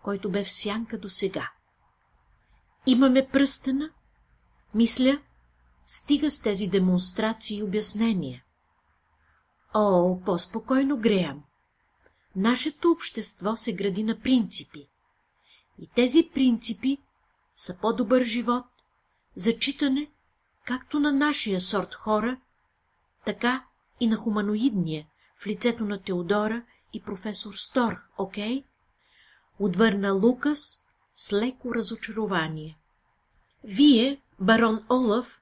който 0.03 0.31
бе 0.31 0.45
в 0.45 0.53
сянка 0.53 0.99
до 0.99 1.09
сега. 1.09 1.51
Имаме 2.87 3.29
пръстена? 3.29 3.91
Мисля, 4.75 5.21
стига 5.87 6.31
с 6.31 6.43
тези 6.43 6.67
демонстрации 6.67 7.59
и 7.59 7.63
обяснения. 7.63 8.45
О, 9.75 10.21
по-спокойно 10.25 10.97
Греем. 10.97 11.43
Нашето 12.37 12.91
общество 12.91 13.57
се 13.57 13.73
гради 13.73 14.05
на 14.05 14.21
принципи. 14.21 14.89
И 15.79 15.89
тези 15.95 16.31
принципи 16.35 16.99
са 17.57 17.79
по-добър 17.81 18.23
живот, 18.23 18.65
зачитане 19.41 20.11
както 20.65 21.01
на 21.01 21.13
нашия 21.13 21.61
сорт 21.61 21.95
хора, 21.95 22.41
така 23.25 23.65
и 24.01 24.07
на 24.07 24.17
хуманоидния, 24.17 25.07
в 25.43 25.47
лицето 25.47 25.85
на 25.85 26.03
Теодора 26.03 26.63
и 26.93 27.03
професор 27.03 27.55
Сторх, 27.55 28.09
окей? 28.19 28.65
Отвърна 29.59 30.13
Лукас 30.13 30.79
с 31.15 31.33
леко 31.33 31.75
разочарование. 31.75 32.79
Вие, 33.65 34.23
барон 34.41 34.81
Олаф, 34.91 35.41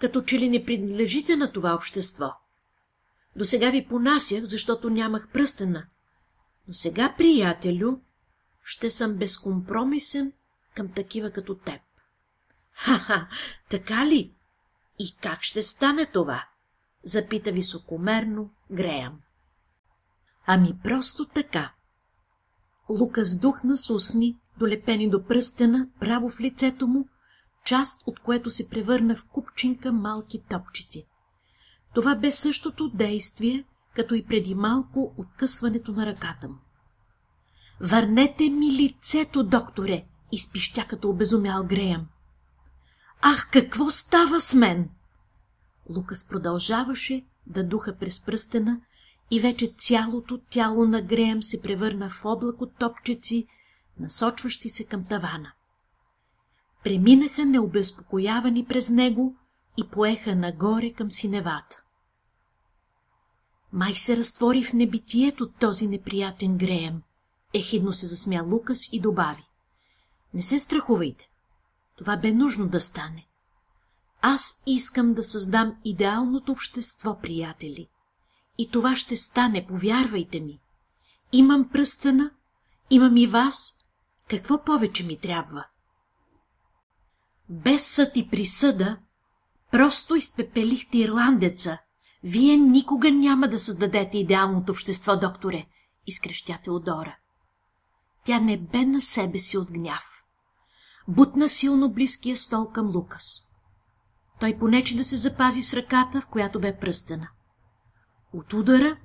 като 0.00 0.22
че 0.22 0.38
ли 0.38 0.48
не 0.48 0.64
принадлежите 0.64 1.36
на 1.36 1.52
това 1.52 1.74
общество. 1.74 2.32
До 3.36 3.44
сега 3.44 3.70
ви 3.70 3.86
понасях, 3.88 4.44
защото 4.44 4.90
нямах 4.90 5.28
пръстена. 5.32 5.86
Но 6.68 6.74
сега, 6.74 7.14
приятелю, 7.18 7.98
ще 8.62 8.90
съм 8.90 9.14
безкомпромисен 9.14 10.32
към 10.74 10.88
такива 10.88 11.30
като 11.30 11.54
теб. 11.54 11.80
Ха-ха, 12.74 13.28
така 13.70 14.06
ли? 14.06 14.34
И 14.98 15.16
как 15.22 15.42
ще 15.42 15.62
стане 15.62 16.06
това? 16.06 16.44
Запита 17.04 17.52
високомерно 17.52 18.50
Греям. 18.70 19.20
Ами 20.46 20.78
просто 20.82 21.24
така. 21.24 21.72
Лукас 22.88 23.38
духна 23.40 23.76
с 23.76 23.90
усни, 23.90 24.38
долепени 24.58 25.10
до 25.10 25.24
пръстена, 25.24 25.88
право 26.00 26.30
в 26.30 26.40
лицето 26.40 26.86
му, 26.86 27.08
част 27.64 28.02
от 28.06 28.20
което 28.20 28.50
се 28.50 28.68
превърна 28.68 29.16
в 29.16 29.24
купчинка 29.24 29.92
малки 29.92 30.42
топчици. 30.48 31.06
Това 31.94 32.14
бе 32.14 32.32
същото 32.32 32.88
действие, 32.88 33.64
като 33.94 34.14
и 34.14 34.24
преди 34.26 34.54
малко 34.54 35.14
откъсването 35.16 35.92
на 35.92 36.06
ръката 36.06 36.48
му. 36.48 36.58
Върнете 37.80 38.50
ми 38.50 38.72
лицето, 38.72 39.42
докторе, 39.44 40.06
изпищя 40.32 40.86
като 40.88 41.08
обезумял 41.08 41.64
Греям. 41.64 42.06
Ах, 43.26 43.48
какво 43.50 43.90
става 43.90 44.40
с 44.40 44.54
мен? 44.54 44.90
Лукас 45.96 46.28
продължаваше 46.28 47.24
да 47.46 47.64
духа 47.64 47.96
през 47.98 48.24
пръстена 48.24 48.80
и 49.30 49.40
вече 49.40 49.74
цялото 49.78 50.38
тяло 50.50 50.84
на 50.84 51.02
Греем 51.02 51.42
се 51.42 51.62
превърна 51.62 52.10
в 52.10 52.24
облак 52.24 52.60
от 52.60 52.76
топчеци, 52.76 53.46
насочващи 54.00 54.68
се 54.68 54.84
към 54.84 55.04
тавана. 55.04 55.52
Преминаха 56.84 57.44
необезпокоявани 57.44 58.64
през 58.64 58.90
него 58.90 59.36
и 59.76 59.88
поеха 59.88 60.36
нагоре 60.36 60.92
към 60.92 61.10
синевата. 61.10 61.82
Май 63.72 63.94
се 63.94 64.16
разтвори 64.16 64.64
в 64.64 64.72
небитието 64.72 65.50
този 65.50 65.88
неприятен 65.88 66.58
Греем. 66.58 67.02
Ехидно 67.54 67.92
се 67.92 68.06
засмя 68.06 68.42
Лукас 68.42 68.92
и 68.92 69.00
добави. 69.00 69.44
Не 70.34 70.42
се 70.42 70.58
страхувайте. 70.58 71.28
Това 71.98 72.16
бе 72.16 72.32
нужно 72.32 72.68
да 72.68 72.80
стане. 72.80 73.26
Аз 74.22 74.62
искам 74.66 75.14
да 75.14 75.22
създам 75.22 75.76
идеалното 75.84 76.52
общество, 76.52 77.18
приятели. 77.18 77.88
И 78.58 78.70
това 78.70 78.96
ще 78.96 79.16
стане, 79.16 79.66
повярвайте 79.66 80.40
ми. 80.40 80.60
Имам 81.32 81.68
пръстена, 81.68 82.30
имам 82.90 83.16
и 83.16 83.26
вас. 83.26 83.78
Какво 84.28 84.64
повече 84.64 85.06
ми 85.06 85.20
трябва? 85.20 85.66
Без 87.48 87.86
съд 87.86 88.16
и 88.16 88.28
присъда, 88.28 88.98
просто 89.70 90.14
изпепелихте 90.14 90.98
ирландеца. 90.98 91.78
Вие 92.22 92.56
никога 92.56 93.10
няма 93.10 93.48
да 93.48 93.58
създадете 93.58 94.18
идеалното 94.18 94.72
общество, 94.72 95.16
докторе, 95.16 95.66
изкрещя 96.06 96.58
Теодора. 96.64 97.16
Тя 98.24 98.40
не 98.40 98.58
бе 98.58 98.84
на 98.84 99.00
себе 99.00 99.38
си 99.38 99.58
от 99.58 99.72
гняв. 99.72 100.13
Бутна 101.08 101.48
силно 101.48 101.92
близкия 101.92 102.36
стол 102.36 102.66
към 102.66 102.96
Лукас. 102.96 103.50
Той 104.40 104.58
понече 104.58 104.96
да 104.96 105.04
се 105.04 105.16
запази 105.16 105.62
с 105.62 105.74
ръката, 105.74 106.20
в 106.20 106.26
която 106.26 106.60
бе 106.60 106.78
пръстена. 106.78 107.28
От 108.32 108.52
удара 108.52 108.96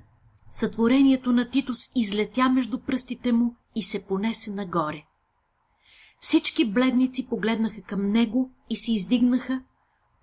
сътворението 0.50 1.32
на 1.32 1.50
Титус 1.50 1.92
излетя 1.96 2.48
между 2.48 2.80
пръстите 2.80 3.32
му 3.32 3.56
и 3.74 3.82
се 3.82 4.06
понесе 4.06 4.50
нагоре. 4.50 5.04
Всички 6.20 6.72
бледници 6.72 7.28
погледнаха 7.28 7.82
към 7.82 8.10
него 8.10 8.50
и 8.70 8.76
се 8.76 8.92
издигнаха, 8.92 9.62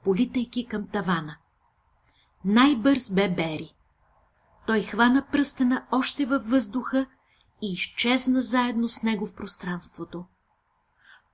политайки 0.03 0.65
към 0.65 0.87
тавана. 0.87 1.37
Най-бърз 2.45 3.09
бе 3.09 3.29
Бери. 3.29 3.75
Той 4.67 4.83
хвана 4.83 5.27
пръстена 5.31 5.87
още 5.91 6.25
във 6.25 6.47
въздуха 6.47 7.05
и 7.61 7.71
изчезна 7.71 8.41
заедно 8.41 8.87
с 8.87 9.03
него 9.03 9.25
в 9.25 9.33
пространството. 9.33 10.25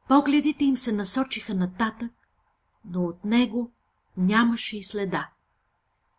Погледите 0.07 0.65
им 0.65 0.77
се 0.77 0.91
насочиха 0.91 1.53
нататък, 1.53 2.11
но 2.85 3.03
от 3.03 3.25
него 3.25 3.71
нямаше 4.17 4.77
и 4.77 4.84
следа. 4.84 5.30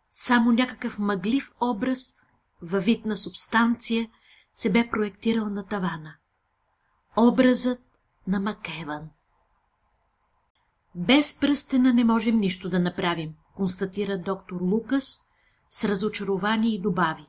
Само 0.09 0.51
някакъв 0.51 0.99
мъглив 0.99 1.51
образ 1.61 2.15
във 2.61 2.83
вид 2.83 3.05
на 3.05 3.17
субстанция 3.17 4.09
се 4.53 4.71
бе 4.71 4.89
проектирал 4.89 5.49
на 5.49 5.65
тавана. 5.65 6.15
Образът 7.17 7.81
на 8.27 8.39
Макеван. 8.39 9.09
Без 10.95 11.39
пръстена 11.39 11.93
не 11.93 12.03
можем 12.03 12.37
нищо 12.37 12.69
да 12.69 12.79
направим, 12.79 13.35
констатира 13.55 14.17
доктор 14.17 14.61
Лукас 14.61 15.27
с 15.69 15.83
разочарование 15.83 16.75
и 16.75 16.81
добави. 16.81 17.27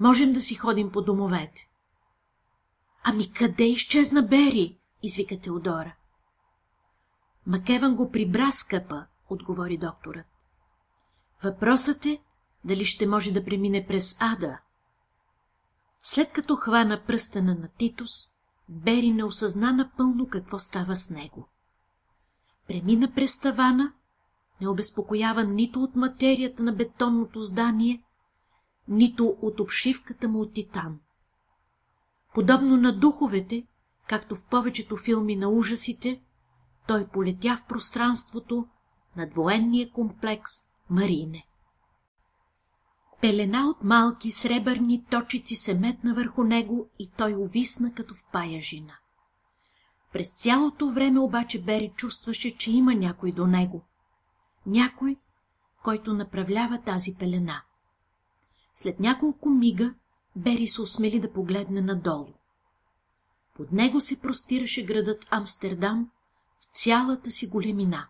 Можем 0.00 0.32
да 0.32 0.40
си 0.40 0.54
ходим 0.54 0.92
по 0.92 1.02
домовете. 1.02 1.68
Ами 3.04 3.32
къде 3.32 3.64
изчезна 3.64 4.22
Бери? 4.22 4.78
Извика 5.04 5.40
Теодора. 5.40 5.94
Макеван 7.46 7.96
го 7.96 8.10
прибра, 8.10 8.52
скъпа, 8.52 9.06
отговори 9.30 9.78
докторът. 9.78 10.26
Въпросът 11.44 12.06
е, 12.06 12.22
дали 12.64 12.84
ще 12.84 13.06
може 13.06 13.32
да 13.32 13.44
премине 13.44 13.86
през 13.86 14.16
ада. 14.20 14.58
След 16.02 16.32
като 16.32 16.56
хвана 16.56 17.02
пръстена 17.06 17.54
на 17.54 17.68
Титус, 17.68 18.34
Бери 18.68 19.10
не 19.10 19.24
осъзна 19.24 19.72
напълно 19.72 20.28
какво 20.28 20.58
става 20.58 20.96
с 20.96 21.10
него. 21.10 21.48
Премина 22.68 23.14
през 23.14 23.40
тавана, 23.40 23.92
не 24.60 24.68
обезпокоява 24.68 25.44
нито 25.44 25.82
от 25.82 25.96
материята 25.96 26.62
на 26.62 26.72
бетонното 26.72 27.40
здание, 27.40 28.04
нито 28.88 29.36
от 29.42 29.60
обшивката 29.60 30.28
му 30.28 30.40
от 30.40 30.52
титан. 30.52 31.00
Подобно 32.34 32.76
на 32.76 32.98
духовете, 32.98 33.66
както 34.08 34.36
в 34.36 34.44
повечето 34.44 34.96
филми 34.96 35.36
на 35.36 35.48
ужасите, 35.48 36.20
той 36.86 37.06
полетя 37.06 37.56
в 37.56 37.68
пространството 37.68 38.66
над 39.16 39.34
военния 39.34 39.90
комплекс 39.90 40.50
Марине. 40.90 41.46
Пелена 43.20 43.68
от 43.68 43.84
малки 43.84 44.30
сребърни 44.30 45.04
точици 45.10 45.56
се 45.56 45.74
метна 45.74 46.14
върху 46.14 46.44
него 46.44 46.90
и 46.98 47.10
той 47.16 47.34
увисна 47.34 47.94
като 47.94 48.14
в 48.14 48.24
паяжина. 48.32 48.92
През 50.12 50.34
цялото 50.34 50.92
време 50.92 51.20
обаче 51.20 51.62
Бери 51.62 51.92
чувстваше, 51.96 52.56
че 52.56 52.72
има 52.72 52.94
някой 52.94 53.32
до 53.32 53.46
него. 53.46 53.84
Някой, 54.66 55.16
който 55.82 56.14
направлява 56.14 56.82
тази 56.82 57.14
пелена. 57.18 57.62
След 58.74 59.00
няколко 59.00 59.50
мига 59.50 59.94
Бери 60.36 60.66
се 60.66 60.82
осмели 60.82 61.20
да 61.20 61.32
погледне 61.32 61.80
надолу. 61.80 62.28
Под 63.54 63.72
него 63.72 64.00
се 64.00 64.20
простираше 64.20 64.84
градът 64.84 65.26
Амстердам 65.30 66.10
в 66.60 66.64
цялата 66.64 67.30
си 67.30 67.48
големина. 67.48 68.08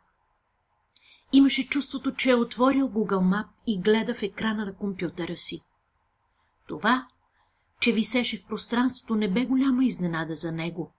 Имаше 1.32 1.68
чувството, 1.68 2.14
че 2.14 2.30
е 2.30 2.34
отворил 2.34 2.88
Google 2.88 3.06
Map 3.06 3.46
и 3.66 3.80
гледа 3.80 4.14
в 4.14 4.22
екрана 4.22 4.64
на 4.64 4.74
компютъра 4.74 5.36
си. 5.36 5.60
Това, 6.66 7.08
че 7.80 7.92
висеше 7.92 8.38
в 8.38 8.46
пространството, 8.46 9.14
не 9.14 9.32
бе 9.32 9.46
голяма 9.46 9.84
изненада 9.84 10.36
за 10.36 10.52
него. 10.52 10.92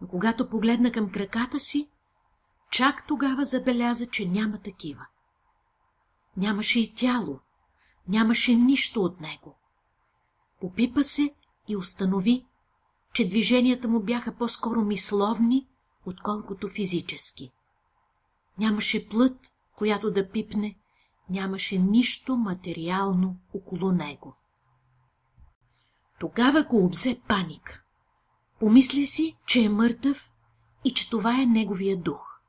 Но 0.00 0.08
когато 0.08 0.48
погледна 0.48 0.92
към 0.92 1.10
краката 1.10 1.60
си, 1.60 1.90
чак 2.70 3.06
тогава 3.06 3.44
забеляза, 3.44 4.06
че 4.06 4.28
няма 4.28 4.60
такива. 4.60 5.06
Нямаше 6.36 6.80
и 6.80 6.94
тяло, 6.94 7.40
нямаше 8.08 8.54
нищо 8.54 9.02
от 9.02 9.20
него. 9.20 9.58
Попипа 10.60 11.02
се 11.02 11.34
и 11.68 11.76
установи, 11.76 12.46
че 13.12 13.28
движенията 13.28 13.88
му 13.88 14.00
бяха 14.00 14.34
по-скоро 14.34 14.82
мисловни, 14.82 15.66
отколкото 16.06 16.68
физически. 16.68 17.50
Нямаше 18.58 19.08
плът, 19.08 19.52
която 19.76 20.10
да 20.10 20.30
пипне, 20.30 20.78
нямаше 21.30 21.78
нищо 21.78 22.36
материално 22.36 23.36
около 23.54 23.92
него. 23.92 24.36
Тогава 26.20 26.62
го 26.62 26.84
обзе 26.84 27.20
паника. 27.28 27.80
Помисли 28.60 29.06
си, 29.06 29.36
че 29.46 29.64
е 29.64 29.68
мъртъв 29.68 30.30
и 30.84 30.94
че 30.94 31.10
това 31.10 31.42
е 31.42 31.46
неговия 31.46 31.96
дух. 31.96 32.40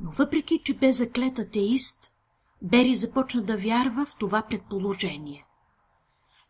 Но 0.00 0.10
въпреки, 0.10 0.60
че 0.64 0.74
бе 0.74 0.92
заклет 0.92 1.38
атеист, 1.38 2.14
Бери 2.64 2.94
започна 2.94 3.42
да 3.42 3.56
вярва 3.56 4.06
в 4.06 4.16
това 4.16 4.42
предположение. 4.42 5.46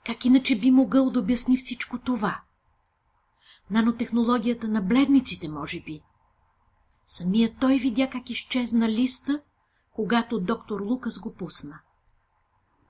Как 0.06 0.24
иначе 0.24 0.58
би 0.58 0.70
могъл 0.70 1.10
да 1.10 1.20
обясни 1.20 1.56
всичко 1.56 1.98
това? 1.98 2.40
Нанотехнологията 3.70 4.68
на 4.68 4.82
бледниците, 4.82 5.48
може 5.48 5.80
би. 5.80 6.02
Самият 7.06 7.54
той 7.60 7.78
видя 7.78 8.10
как 8.10 8.30
изчезна 8.30 8.88
листа, 8.88 9.40
когато 9.92 10.40
доктор 10.40 10.80
Лукас 10.80 11.18
го 11.18 11.34
пусна. 11.34 11.80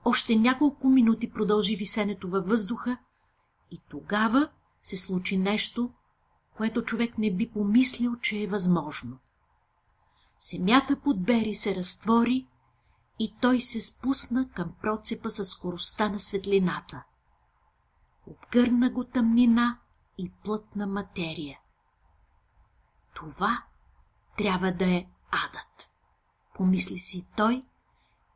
Още 0.05 0.35
няколко 0.35 0.89
минути 0.89 1.31
продължи 1.31 1.75
висенето 1.75 2.29
във 2.29 2.47
въздуха 2.47 2.97
и 3.71 3.81
тогава 3.89 4.49
се 4.81 4.97
случи 4.97 5.37
нещо, 5.37 5.91
което 6.57 6.81
човек 6.81 7.17
не 7.17 7.33
би 7.33 7.49
помислил, 7.49 8.15
че 8.15 8.41
е 8.41 8.47
възможно. 8.47 9.17
Семята 10.39 10.99
под 10.99 11.23
Бери 11.23 11.53
се 11.53 11.75
разтвори 11.75 12.47
и 13.19 13.35
той 13.41 13.59
се 13.59 13.81
спусна 13.81 14.49
към 14.49 14.73
процепа 14.81 15.29
със 15.29 15.49
скоростта 15.49 16.09
на 16.09 16.19
светлината. 16.19 17.03
Обгърна 18.27 18.89
го 18.89 19.03
тъмнина 19.03 19.79
и 20.17 20.31
плътна 20.43 20.87
материя. 20.87 21.59
Това 23.15 23.63
трябва 24.37 24.71
да 24.71 24.95
е 24.95 25.07
адът, 25.31 25.89
помисли 26.55 26.99
си 26.99 27.27
той 27.37 27.65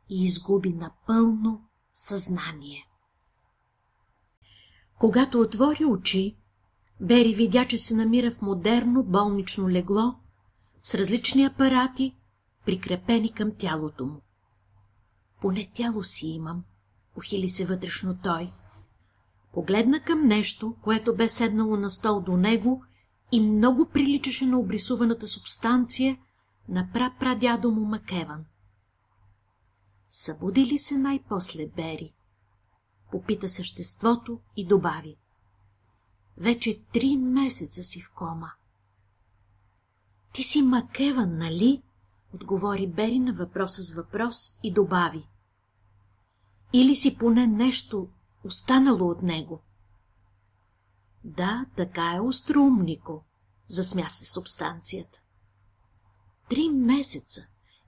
и 0.08 0.24
изгуби 0.24 0.72
напълно 0.72 1.68
съзнание. 1.92 2.86
Когато 4.98 5.40
отвори 5.40 5.84
очи, 5.84 6.40
Бери 7.00 7.34
видя, 7.34 7.64
че 7.64 7.78
се 7.78 7.96
намира 7.96 8.30
в 8.30 8.42
модерно 8.42 9.02
болнично 9.02 9.70
легло 9.70 10.14
с 10.82 10.94
различни 10.94 11.44
апарати, 11.44 12.16
прикрепени 12.66 13.32
към 13.32 13.52
тялото 13.58 14.06
му. 14.06 14.20
Поне 15.40 15.70
тяло 15.74 16.04
си 16.04 16.26
имам, 16.26 16.64
ухили 17.16 17.48
се 17.48 17.66
вътрешно 17.66 18.18
той. 18.22 18.52
Погледна 19.52 20.00
към 20.00 20.26
нещо, 20.26 20.76
което 20.82 21.16
бе 21.16 21.28
седнало 21.28 21.76
на 21.76 21.90
стол 21.90 22.20
до 22.20 22.36
него 22.36 22.84
и 23.32 23.40
много 23.40 23.88
приличаше 23.88 24.46
на 24.46 24.58
обрисуваната 24.58 25.28
субстанция 25.28 26.18
на 26.68 26.88
прапрадядо 26.92 27.70
му 27.70 27.84
Макеван. 27.84 28.44
Събуди 30.08 30.66
ли 30.66 30.78
се 30.78 30.98
най-после 30.98 31.66
Бери? 31.66 32.14
Попита 33.12 33.48
съществото 33.48 34.40
и 34.56 34.66
добави. 34.66 35.16
Вече 36.36 36.82
три 36.92 37.16
месеца 37.16 37.82
си 37.82 38.02
в 38.02 38.10
кома. 38.14 38.50
Ти 40.32 40.42
си 40.42 40.62
Макеван, 40.62 41.38
нали? 41.38 41.82
Отговори 42.34 42.86
Бери 42.86 43.18
на 43.18 43.32
въпроса 43.32 43.82
с 43.82 43.94
въпрос 43.94 44.60
и 44.62 44.72
добави. 44.72 45.28
Или 46.72 46.96
си 46.96 47.18
поне 47.18 47.46
нещо 47.46 48.08
останало 48.44 49.08
от 49.10 49.22
него? 49.22 49.62
Да, 51.24 51.66
така 51.76 52.14
е 52.16 52.20
остроумнико, 52.20 53.24
засмя 53.68 54.08
се 54.08 54.32
субстанцията. 54.32 55.20
Три 56.48 56.68
месеца. 56.68 57.40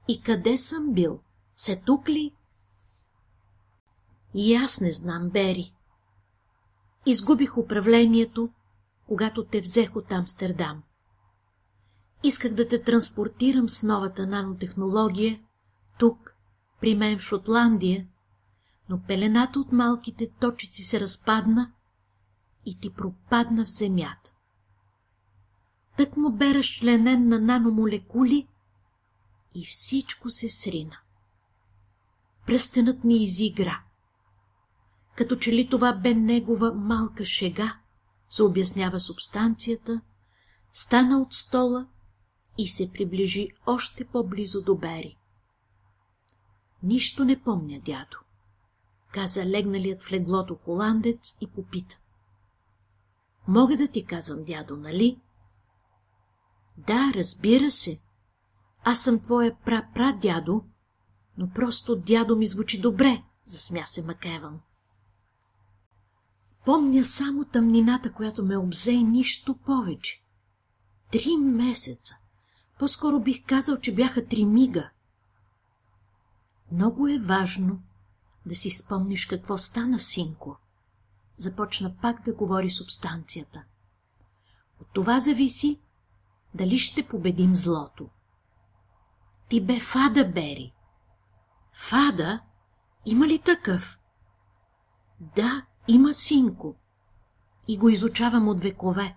И 0.08 0.22
къде 0.22 0.58
съм 0.58 0.92
бил? 0.92 1.20
Все 1.54 1.82
тук 1.86 2.08
ли? 2.08 2.34
И 4.34 4.54
аз 4.54 4.80
не 4.80 4.92
знам, 4.92 5.30
Бери. 5.30 5.74
Изгубих 7.06 7.58
управлението, 7.58 8.50
когато 9.06 9.44
те 9.44 9.60
взех 9.60 9.96
от 9.96 10.12
Амстердам. 10.12 10.82
Исках 12.24 12.54
да 12.54 12.68
те 12.68 12.82
транспортирам 12.82 13.68
с 13.68 13.82
новата 13.82 14.26
нанотехнология, 14.26 15.40
тук, 15.98 16.36
при 16.80 16.94
мен 16.94 17.18
в 17.18 17.22
Шотландия, 17.22 18.08
но 18.88 19.02
пелената 19.02 19.60
от 19.60 19.72
малките 19.72 20.30
точици 20.40 20.82
се 20.82 21.00
разпадна 21.00 21.72
и 22.66 22.78
ти 22.80 22.90
пропадна 22.90 23.64
в 23.64 23.70
земята. 23.70 24.32
Тък 25.96 26.16
му 26.16 26.30
бе 26.32 26.54
разчленен 26.54 27.28
на 27.28 27.40
наномолекули 27.40 28.48
и 29.54 29.66
всичко 29.66 30.30
се 30.30 30.48
срина. 30.48 30.96
Пръстенът 32.46 33.04
ми 33.04 33.22
изигра. 33.22 33.82
Като 35.16 35.36
че 35.36 35.52
ли 35.52 35.68
това 35.68 35.92
бе 35.92 36.14
негова 36.14 36.74
малка 36.74 37.24
шега, 37.24 37.78
се 38.28 38.42
обяснява 38.42 39.00
субстанцията, 39.00 40.00
стана 40.72 41.22
от 41.22 41.34
стола 41.34 41.86
и 42.58 42.68
се 42.68 42.92
приближи 42.92 43.48
още 43.66 44.04
по-близо 44.04 44.62
до 44.62 44.74
Бери. 44.74 45.16
Нищо 46.82 47.24
не 47.24 47.42
помня, 47.42 47.80
дядо, 47.80 48.18
каза 49.12 49.46
легналият 49.46 50.02
в 50.02 50.12
леглото 50.12 50.54
холандец 50.54 51.36
и 51.40 51.46
попита. 51.46 51.98
Мога 53.48 53.76
да 53.76 53.88
ти 53.88 54.04
казвам, 54.04 54.44
дядо, 54.44 54.76
нали? 54.76 55.20
Да, 56.76 57.12
разбира 57.14 57.70
се. 57.70 58.02
Аз 58.84 59.02
съм 59.02 59.20
твоя 59.20 59.56
пра-пра-дядо, 59.64 60.64
но 61.38 61.50
просто 61.50 61.96
дядо 61.96 62.36
ми 62.36 62.46
звучи 62.46 62.80
добре, 62.80 63.22
засмя 63.44 63.86
се 63.86 64.06
Макеван. 64.06 64.60
Помня 66.64 67.04
само 67.04 67.44
тъмнината, 67.44 68.12
която 68.12 68.44
ме 68.44 68.56
обзе 68.56 68.92
и 68.92 69.04
нищо 69.04 69.54
повече. 69.56 70.22
Три 71.12 71.36
месеца. 71.36 72.16
По-скоро 72.78 73.20
бих 73.20 73.46
казал, 73.46 73.76
че 73.76 73.94
бяха 73.94 74.26
три 74.26 74.44
мига. 74.44 74.90
Много 76.72 77.08
е 77.08 77.18
важно 77.18 77.82
да 78.46 78.54
си 78.54 78.70
спомниш 78.70 79.26
какво 79.26 79.58
стана, 79.58 80.00
синко. 80.00 80.56
Започна 81.36 81.96
пак 82.02 82.24
да 82.24 82.34
говори 82.34 82.70
субстанцията. 82.70 83.64
От 84.80 84.86
това 84.92 85.20
зависи 85.20 85.80
дали 86.54 86.78
ще 86.78 87.08
победим 87.08 87.54
злото. 87.54 88.08
Ти 89.48 89.60
бе 89.60 89.80
Фада, 89.80 90.24
Бери. 90.24 90.72
Фада? 91.72 92.40
Има 93.06 93.26
ли 93.26 93.38
такъв? 93.38 93.98
Да, 95.20 95.66
има 95.88 96.14
синко. 96.14 96.76
И 97.68 97.78
го 97.78 97.88
изучавам 97.88 98.48
от 98.48 98.60
векове. 98.60 99.16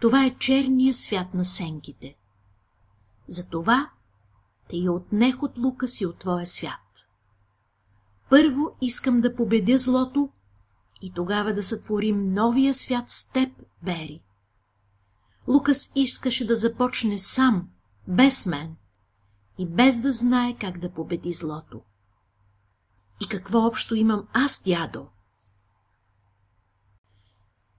Това 0.00 0.24
е 0.24 0.38
черния 0.38 0.94
свят 0.94 1.34
на 1.34 1.44
сенките. 1.44 2.16
Затова 3.28 3.90
те 4.68 4.76
я 4.76 4.92
отнех 4.92 5.42
от 5.42 5.58
лука 5.58 5.88
си 5.88 6.06
от 6.06 6.18
твоя 6.18 6.46
свят. 6.46 6.87
Първо 8.30 8.76
искам 8.82 9.20
да 9.20 9.34
победя 9.34 9.78
злото 9.78 10.30
и 11.02 11.12
тогава 11.12 11.54
да 11.54 11.62
сътворим 11.62 12.24
новия 12.24 12.74
свят 12.74 13.10
с 13.10 13.32
теб, 13.32 13.52
Бери. 13.82 14.22
Лукас 15.48 15.92
искаше 15.96 16.46
да 16.46 16.54
започне 16.54 17.18
сам, 17.18 17.68
без 18.08 18.46
мен, 18.46 18.76
и 19.58 19.66
без 19.66 20.00
да 20.00 20.12
знае 20.12 20.56
как 20.60 20.78
да 20.78 20.92
победи 20.92 21.32
злото. 21.32 21.82
И 23.20 23.28
какво 23.28 23.66
общо 23.66 23.94
имам 23.94 24.28
аз, 24.32 24.62
дядо? 24.62 25.06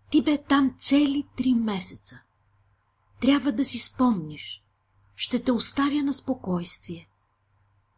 Ти 0.09 0.23
бе 0.23 0.43
там 0.43 0.75
цели 0.79 1.27
три 1.37 1.53
месеца. 1.53 2.21
Трябва 3.21 3.51
да 3.51 3.65
си 3.65 3.77
спомниш. 3.77 4.63
Ще 5.15 5.43
те 5.43 5.51
оставя 5.51 6.03
на 6.03 6.13
спокойствие. 6.13 7.08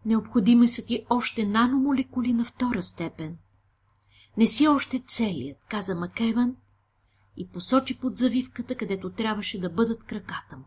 Необходими 0.06 0.68
са 0.68 0.86
ти 0.86 1.06
още 1.10 1.45
наномолекули 1.45 2.34
на 2.34 2.45
втора 2.45 2.84
степен. 2.84 3.38
Не 4.38 4.48
си 4.48 4.68
още 4.68 5.03
целият, 5.07 5.65
каза 5.69 5.95
Макеван 5.95 6.56
и 7.38 7.48
посочи 7.48 7.99
под 7.99 8.18
завивката, 8.18 8.76
където 8.76 9.11
трябваше 9.11 9.61
да 9.61 9.69
бъдат 9.69 10.03
краката 10.03 10.57
му. 10.57 10.65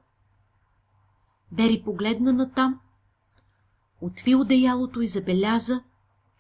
Бери 1.52 1.82
погледна 1.84 2.32
натам, 2.32 2.80
отви 4.00 4.34
одеялото 4.34 5.00
и 5.00 5.08
забеляза, 5.08 5.84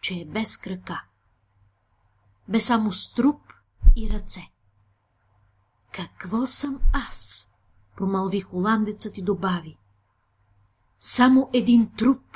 че 0.00 0.14
е 0.14 0.24
без 0.24 0.56
крака. 0.56 1.04
Бе 2.48 2.60
само 2.60 2.92
струп 2.92 3.40
и 3.96 4.10
ръце. 4.10 4.40
Какво 5.92 6.46
съм 6.46 6.80
аз? 6.92 7.50
промълви 7.96 8.40
холандецът 8.40 9.18
и 9.18 9.22
добави. 9.22 9.78
Само 10.98 11.50
един 11.52 11.92
труп. 11.96 12.33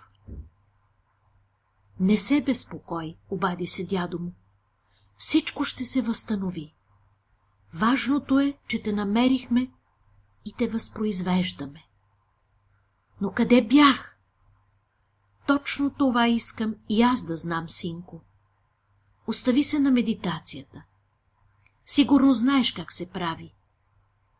Не 2.01 2.17
се 2.17 2.43
безпокой, 2.43 3.17
обади 3.31 3.67
се 3.67 3.87
дядо 3.87 4.19
му. 4.19 4.33
Всичко 5.17 5.65
ще 5.65 5.85
се 5.85 6.03
възстанови. 6.03 6.75
Важното 7.75 8.41
е, 8.41 8.59
че 8.69 8.83
те 8.83 8.93
намерихме 8.93 9.71
и 10.45 10.53
те 10.59 10.69
възпроизвеждаме. 10.69 11.85
Но 13.21 13.33
къде 13.33 13.63
бях? 13.63 14.19
Точно 15.47 15.91
това 15.91 16.29
искам 16.29 16.75
и 16.89 17.03
аз 17.03 17.27
да 17.27 17.37
знам, 17.37 17.69
синко. 17.69 18.21
Остави 19.27 19.65
се 19.65 19.79
на 19.79 19.91
медитацията. 19.91 20.83
Сигурно 21.87 22.33
знаеш 22.33 22.73
как 22.73 22.93
се 22.93 23.11
прави. 23.11 23.55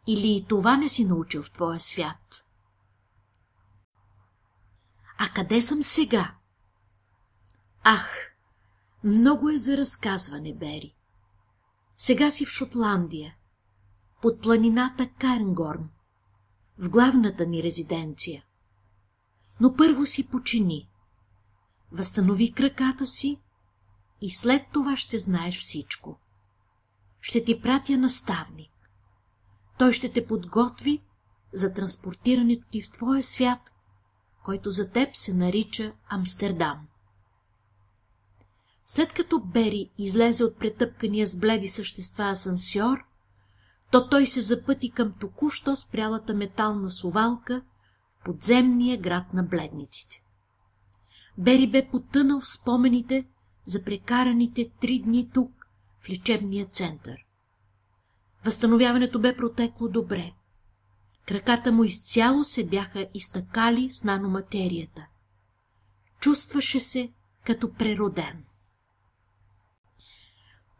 Или 0.07 0.37
и 0.37 0.47
това 0.49 0.77
не 0.77 0.89
си 0.89 1.05
научил 1.05 1.43
в 1.43 1.51
твоя 1.51 1.81
свят? 1.81 2.47
А 5.19 5.29
къде 5.35 5.63
съм 5.63 5.83
сега? 5.83 6.38
Ах, 7.91 8.35
много 9.05 9.49
е 9.49 9.59
за 9.59 9.77
разказване, 9.77 10.55
Бери. 10.55 10.95
Сега 11.97 12.31
си 12.31 12.47
в 12.47 12.49
Шотландия, 12.49 13.37
под 14.23 14.43
планината 14.43 15.09
Карнгорн, 15.19 15.89
в 16.79 16.89
главната 16.89 17.47
ни 17.47 17.63
резиденция. 17.63 18.45
Но 19.61 19.75
първо 19.75 20.07
си 20.07 20.31
почини, 20.31 20.91
възстанови 21.93 22.53
краката 22.53 23.07
си 23.07 23.41
и 24.21 24.31
след 24.31 24.63
това 24.73 24.97
ще 24.97 25.19
знаеш 25.19 25.61
всичко. 25.61 26.19
Ще 27.21 27.45
ти 27.45 27.61
пратя 27.61 27.97
наставник. 27.97 28.73
Той 29.79 29.93
ще 29.93 30.13
те 30.13 30.27
подготви 30.27 31.03
за 31.53 31.73
транспортирането 31.73 32.69
ти 32.71 32.83
в 32.83 32.91
твоя 32.91 33.23
свят, 33.23 33.73
който 34.45 34.71
за 34.71 34.93
теб 34.93 35.17
се 35.17 35.35
нарича 35.35 35.93
Амстердам. 36.09 36.88
След 38.91 39.13
като 39.13 39.41
Бери 39.41 39.91
излезе 39.99 40.45
от 40.45 40.59
претъпкания 40.59 41.27
с 41.27 41.39
бледи 41.39 41.69
същества 41.69 42.25
асансьор, 42.25 43.05
то 43.91 44.09
той 44.09 44.27
се 44.27 44.41
запъти 44.41 44.91
към 44.91 45.13
току-що 45.21 45.77
спрялата 45.77 46.35
метална 46.35 46.91
сувалка 46.91 47.63
в 48.21 48.25
подземния 48.25 48.99
град 49.01 49.33
на 49.33 49.43
бледниците. 49.43 50.23
Бери 51.39 51.71
бе 51.71 51.89
потънал 51.89 52.41
в 52.41 52.49
спомените 52.49 53.27
за 53.65 53.85
прекараните 53.85 54.71
три 54.81 54.99
дни 54.99 55.31
тук, 55.35 55.69
в 56.01 56.11
лечебния 56.11 56.67
център. 56.67 57.17
Възстановяването 58.45 59.21
бе 59.21 59.37
протекло 59.37 59.89
добре. 59.89 60.33
Краката 61.27 61.73
му 61.73 61.85
изцяло 61.85 62.45
се 62.45 62.67
бяха 62.67 63.07
изтъкали 63.15 63.91
с 63.91 64.05
наноматерията. 64.05 65.07
Чувстваше 66.21 66.81
се 66.81 67.13
като 67.45 67.73
прероден. 67.73 68.45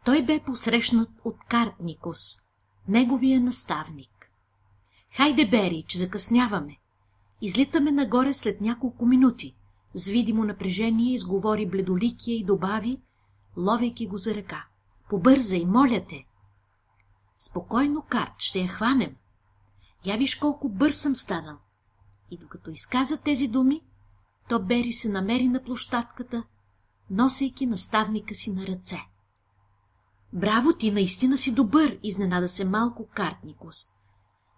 Той 0.05 0.25
бе 0.25 0.39
посрещнат 0.45 1.09
от 1.23 1.35
Картникос, 1.49 2.37
неговия 2.87 3.41
наставник. 3.41 4.31
Хайде, 5.17 5.47
Бери, 5.47 5.85
закъсняваме. 5.95 6.77
Излитаме 7.41 7.91
нагоре 7.91 8.33
след 8.33 8.61
няколко 8.61 9.05
минути. 9.05 9.55
С 9.93 10.09
видимо 10.09 10.43
напрежение 10.43 11.13
изговори 11.13 11.69
бледоликия 11.69 12.35
и 12.35 12.45
добави, 12.45 13.01
ловейки 13.57 14.07
го 14.07 14.17
за 14.17 14.35
ръка. 14.35 14.65
Побързай, 15.09 15.65
моля 15.65 16.05
те! 16.09 16.25
Спокойно, 17.39 18.01
Карт, 18.09 18.33
ще 18.37 18.59
я 18.59 18.67
хванем. 18.67 19.15
Я 20.05 20.17
виж 20.17 20.35
колко 20.35 20.69
бърз 20.69 20.95
съм 20.95 21.15
станал. 21.15 21.57
И 22.31 22.37
докато 22.37 22.71
изказа 22.71 23.17
тези 23.17 23.47
думи, 23.47 23.81
то 24.49 24.59
Бери 24.59 24.91
се 24.91 25.09
намери 25.09 25.47
на 25.47 25.63
площадката, 25.63 26.43
носейки 27.09 27.65
наставника 27.65 28.35
си 28.35 28.53
на 28.53 28.67
ръце. 28.67 29.08
Браво, 30.33 30.73
ти 30.73 30.91
наистина 30.91 31.37
си 31.37 31.53
добър, 31.55 31.99
изненада 32.03 32.49
се 32.49 32.65
малко 32.65 33.07
Картникус. 33.13 33.85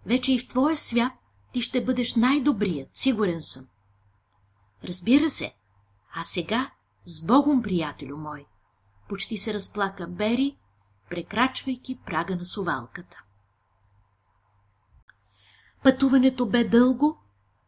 Вече 0.06 0.32
и 0.32 0.38
в 0.38 0.48
твоя 0.48 0.76
свят 0.76 1.12
ти 1.52 1.60
ще 1.60 1.84
бъдеш 1.84 2.14
най-добрият, 2.14 2.88
сигурен 2.92 3.42
съм. 3.42 3.66
Разбира 4.84 5.30
се, 5.30 5.54
а 6.14 6.24
сега 6.24 6.70
с 7.04 7.26
Богом, 7.26 7.62
приятелю 7.62 8.16
мой, 8.16 8.46
почти 9.08 9.38
се 9.38 9.54
разплака 9.54 10.06
Бери, 10.06 10.56
прекрачвайки 11.10 11.98
прага 12.06 12.36
на 12.36 12.44
сувалката. 12.44 13.16
Пътуването 15.82 16.46
бе 16.46 16.64
дълго, 16.64 17.18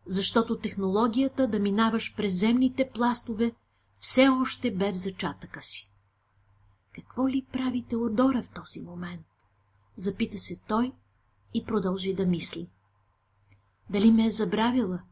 защото 0.06 0.58
технологията 0.58 1.48
да 1.48 1.58
минаваш 1.58 2.14
през 2.16 2.38
земните 2.40 2.90
пластове 2.94 3.52
все 3.98 4.28
още 4.28 4.70
бе 4.70 4.92
в 4.92 4.96
зачатъка 4.96 5.62
си. 5.62 5.93
Какво 6.94 7.28
ли 7.28 7.46
прави 7.52 7.84
Теодора 7.88 8.42
в 8.42 8.48
този 8.48 8.82
момент? 8.82 9.26
Запита 9.96 10.38
се 10.38 10.60
той 10.68 10.92
и 11.54 11.64
продължи 11.64 12.14
да 12.14 12.26
мисли. 12.26 12.70
Дали 13.90 14.12
ме 14.12 14.26
е 14.26 14.30
забравила 14.30 15.02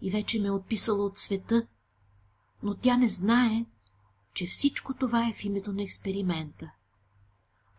и 0.00 0.10
вече 0.10 0.40
ме 0.40 0.48
е 0.48 0.50
отписала 0.50 1.04
от 1.04 1.18
света, 1.18 1.66
но 2.62 2.74
тя 2.74 2.96
не 2.96 3.08
знае, 3.08 3.66
че 4.34 4.46
всичко 4.46 4.94
това 4.94 5.28
е 5.28 5.34
в 5.34 5.44
името 5.44 5.72
на 5.72 5.82
експеримента. 5.82 6.70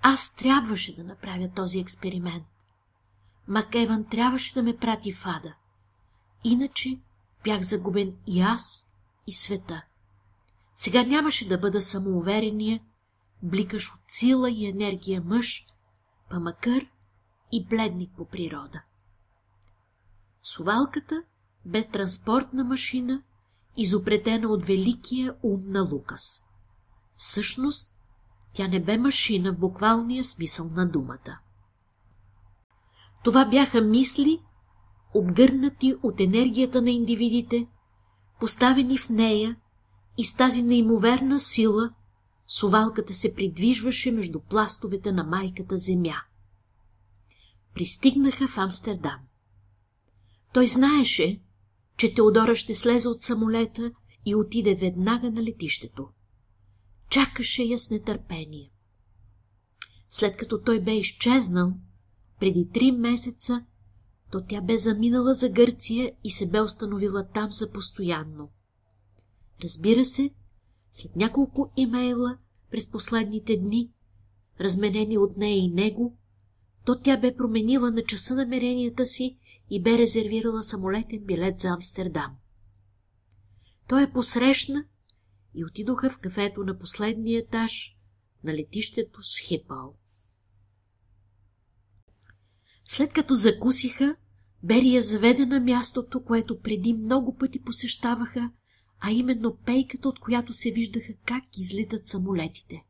Аз 0.01 0.35
трябваше 0.35 0.95
да 0.95 1.03
направя 1.03 1.51
този 1.55 1.79
експеримент. 1.79 2.45
Макеван 3.47 4.05
трябваше 4.05 4.53
да 4.53 4.63
ме 4.63 4.77
прати 4.77 5.13
в 5.13 5.25
ада. 5.25 5.55
Иначе 6.43 6.99
бях 7.43 7.61
загубен 7.61 8.17
и 8.27 8.41
аз, 8.41 8.93
и 9.27 9.33
света. 9.33 9.85
Сега 10.75 11.03
нямаше 11.03 11.47
да 11.47 11.57
бъда 11.57 11.81
самоуверения, 11.81 12.81
бликаш 13.43 13.93
от 13.93 14.01
сила 14.07 14.51
и 14.51 14.65
енергия 14.67 15.21
мъж, 15.25 15.65
па 16.29 16.39
макар 16.39 16.85
и 17.51 17.65
бледник 17.65 18.11
по 18.17 18.25
природа. 18.25 18.81
Сувалката 20.43 21.23
бе 21.65 21.87
транспортна 21.87 22.63
машина, 22.63 23.23
изопретена 23.77 24.47
от 24.47 24.63
великия 24.63 25.35
ум 25.43 25.63
на 25.65 25.81
Лукас. 25.81 26.45
Всъщност, 27.17 27.93
тя 28.53 28.67
не 28.67 28.83
бе 28.83 28.97
машина 28.97 29.53
в 29.53 29.59
буквалния 29.59 30.23
смисъл 30.23 30.69
на 30.69 30.89
думата. 30.89 31.39
Това 33.23 33.45
бяха 33.45 33.81
мисли, 33.81 34.41
обгърнати 35.13 35.95
от 36.03 36.19
енергията 36.19 36.81
на 36.81 36.91
индивидите, 36.91 37.67
поставени 38.39 38.97
в 38.97 39.09
нея 39.09 39.55
и 40.17 40.23
с 40.23 40.35
тази 40.35 40.63
неимоверна 40.63 41.39
сила 41.39 41.93
Сувалката 42.47 43.13
се 43.13 43.35
придвижваше 43.35 44.11
между 44.11 44.39
пластовете 44.39 45.11
на 45.11 45.23
майката 45.23 45.77
земя. 45.77 46.21
Пристигнаха 47.73 48.47
в 48.47 48.57
Амстердам. 48.57 49.19
Той 50.53 50.67
знаеше, 50.67 51.41
че 51.97 52.13
Теодора 52.13 52.55
ще 52.55 52.75
слезе 52.75 53.07
от 53.07 53.23
самолета 53.23 53.91
и 54.25 54.35
отиде 54.35 54.75
веднага 54.75 55.31
на 55.31 55.43
летището. 55.43 56.09
Чакаше 57.09 57.63
я 57.63 57.79
с 57.79 57.89
нетърпение. 57.89 58.71
След 60.09 60.37
като 60.37 60.61
той 60.61 60.79
бе 60.79 60.97
изчезнал, 60.97 61.73
преди 62.39 62.69
три 62.73 62.91
месеца, 62.91 63.65
то 64.31 64.41
тя 64.49 64.61
бе 64.61 64.77
заминала 64.77 65.33
за 65.33 65.49
Гърция 65.49 66.11
и 66.23 66.31
се 66.31 66.49
бе 66.49 66.61
установила 66.61 67.27
там 67.33 67.51
за 67.51 67.71
постоянно. 67.71 68.49
Разбира 69.63 70.05
се, 70.05 70.29
след 70.93 71.15
няколко 71.15 71.71
имейла 71.77 72.37
през 72.71 72.91
последните 72.91 73.57
дни, 73.57 73.91
разменени 74.59 75.17
от 75.17 75.37
нея 75.37 75.57
и 75.57 75.67
него, 75.67 76.17
то 76.85 76.99
тя 76.99 77.17
бе 77.17 77.35
променила 77.35 77.91
на 77.91 78.03
часа 78.03 78.35
намеренията 78.35 79.05
си 79.05 79.37
и 79.69 79.81
бе 79.81 79.97
резервирала 79.97 80.63
самолетен 80.63 81.19
билет 81.25 81.59
за 81.59 81.67
Амстердам. 81.67 82.35
Той 83.87 84.03
е 84.03 84.11
посрещна 84.11 84.85
и 85.55 85.65
отидоха 85.65 86.09
в 86.09 86.19
кафето 86.19 86.63
на 86.63 86.77
последния 86.79 87.39
етаж 87.39 87.97
на 88.43 88.53
летището 88.53 89.21
Схипал. 89.21 89.95
След 92.83 93.13
като 93.13 93.33
закусиха, 93.33 94.15
Бери 94.63 94.95
я 94.95 95.01
заведе 95.01 95.45
на 95.45 95.59
мястото, 95.59 96.23
което 96.23 96.59
преди 96.59 96.93
много 96.93 97.37
пъти 97.37 97.61
посещаваха, 97.61 98.51
а 99.05 99.11
именно 99.11 99.55
пейката, 99.55 100.09
от 100.09 100.19
която 100.19 100.53
се 100.53 100.71
виждаха 100.71 101.13
как 101.25 101.43
излитат 101.57 102.07
самолетите. 102.07 102.83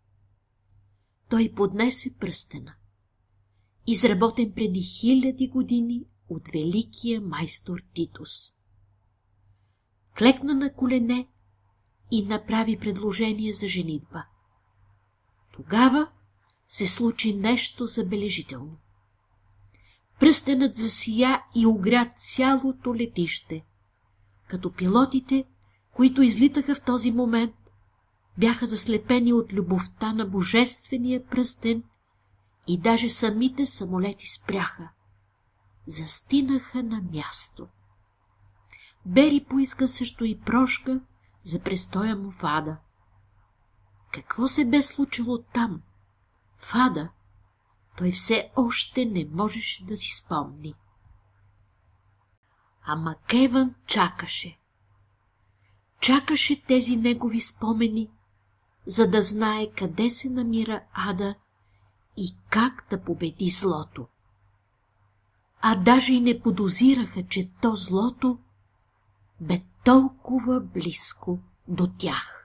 Той 1.30 1.54
поднесе 1.56 2.18
пръстена, 2.20 2.74
изработен 3.88 4.52
преди 4.52 4.82
хиляди 4.82 5.48
години 5.48 6.06
от 6.30 6.48
великия 6.48 7.22
майстор 7.22 7.80
Титус. 7.94 8.30
Клекна 10.18 10.54
на 10.54 10.74
колене 10.74 11.28
и 12.12 12.26
направи 12.26 12.80
предложение 12.80 13.54
за 13.54 13.68
женитба. 13.68 14.26
Тогава 15.54 16.08
се 16.68 16.88
случи 16.88 17.36
нещо 17.36 17.86
забележително. 17.86 18.78
Пръстенът 20.20 20.76
засия 20.76 21.44
и 21.56 21.66
огря 21.66 22.14
цялото 22.18 22.96
летище, 22.96 23.66
като 24.48 24.72
пилотите, 24.74 25.46
които 25.94 26.22
излитаха 26.22 26.76
в 26.76 26.82
този 26.82 27.12
момент, 27.12 27.56
бяха 28.38 28.66
заслепени 28.66 29.34
от 29.34 29.54
любовта 29.54 30.14
на 30.14 30.26
божествения 30.26 31.28
пръстен 31.28 31.84
и 32.68 32.80
даже 32.80 33.10
самите 33.10 33.66
самолети 33.66 34.28
спряха. 34.28 34.90
Застинаха 35.88 36.84
на 36.84 37.02
място. 37.12 37.68
Бери 39.06 39.46
поиска 39.50 39.88
също 39.88 40.26
и 40.26 40.40
прошка 40.40 41.02
за 41.44 41.60
престоя 41.60 42.16
му 42.16 42.32
в 42.32 42.40
ада. 42.44 42.78
Какво 44.14 44.48
се 44.48 44.66
бе 44.66 44.82
случило 44.82 45.38
там? 45.38 45.82
В 46.58 46.72
ада 46.74 47.10
той 47.98 48.12
все 48.12 48.52
още 48.56 49.06
не 49.06 49.28
можеше 49.32 49.86
да 49.86 49.98
си 49.98 50.10
спомни. 50.10 50.76
А 52.86 52.96
Макеван 52.96 53.76
чакаше. 53.86 54.60
Чакаше 56.04 56.62
тези 56.62 56.98
негови 56.98 57.40
спомени, 57.40 58.10
за 58.86 59.12
да 59.12 59.22
знае 59.22 59.68
къде 59.78 60.10
се 60.10 60.30
намира 60.30 60.82
Ада 60.94 61.36
и 62.18 62.36
как 62.50 62.88
да 62.90 63.02
победи 63.02 63.50
злото. 63.50 64.08
А 65.62 65.76
даже 65.76 66.14
и 66.14 66.22
не 66.22 66.40
подозираха, 66.40 67.28
че 67.28 67.50
то 67.62 67.76
злото 67.76 68.40
бе 69.42 69.62
толкова 69.86 70.60
близко 70.60 71.40
до 71.68 71.88
тях. 71.98 72.43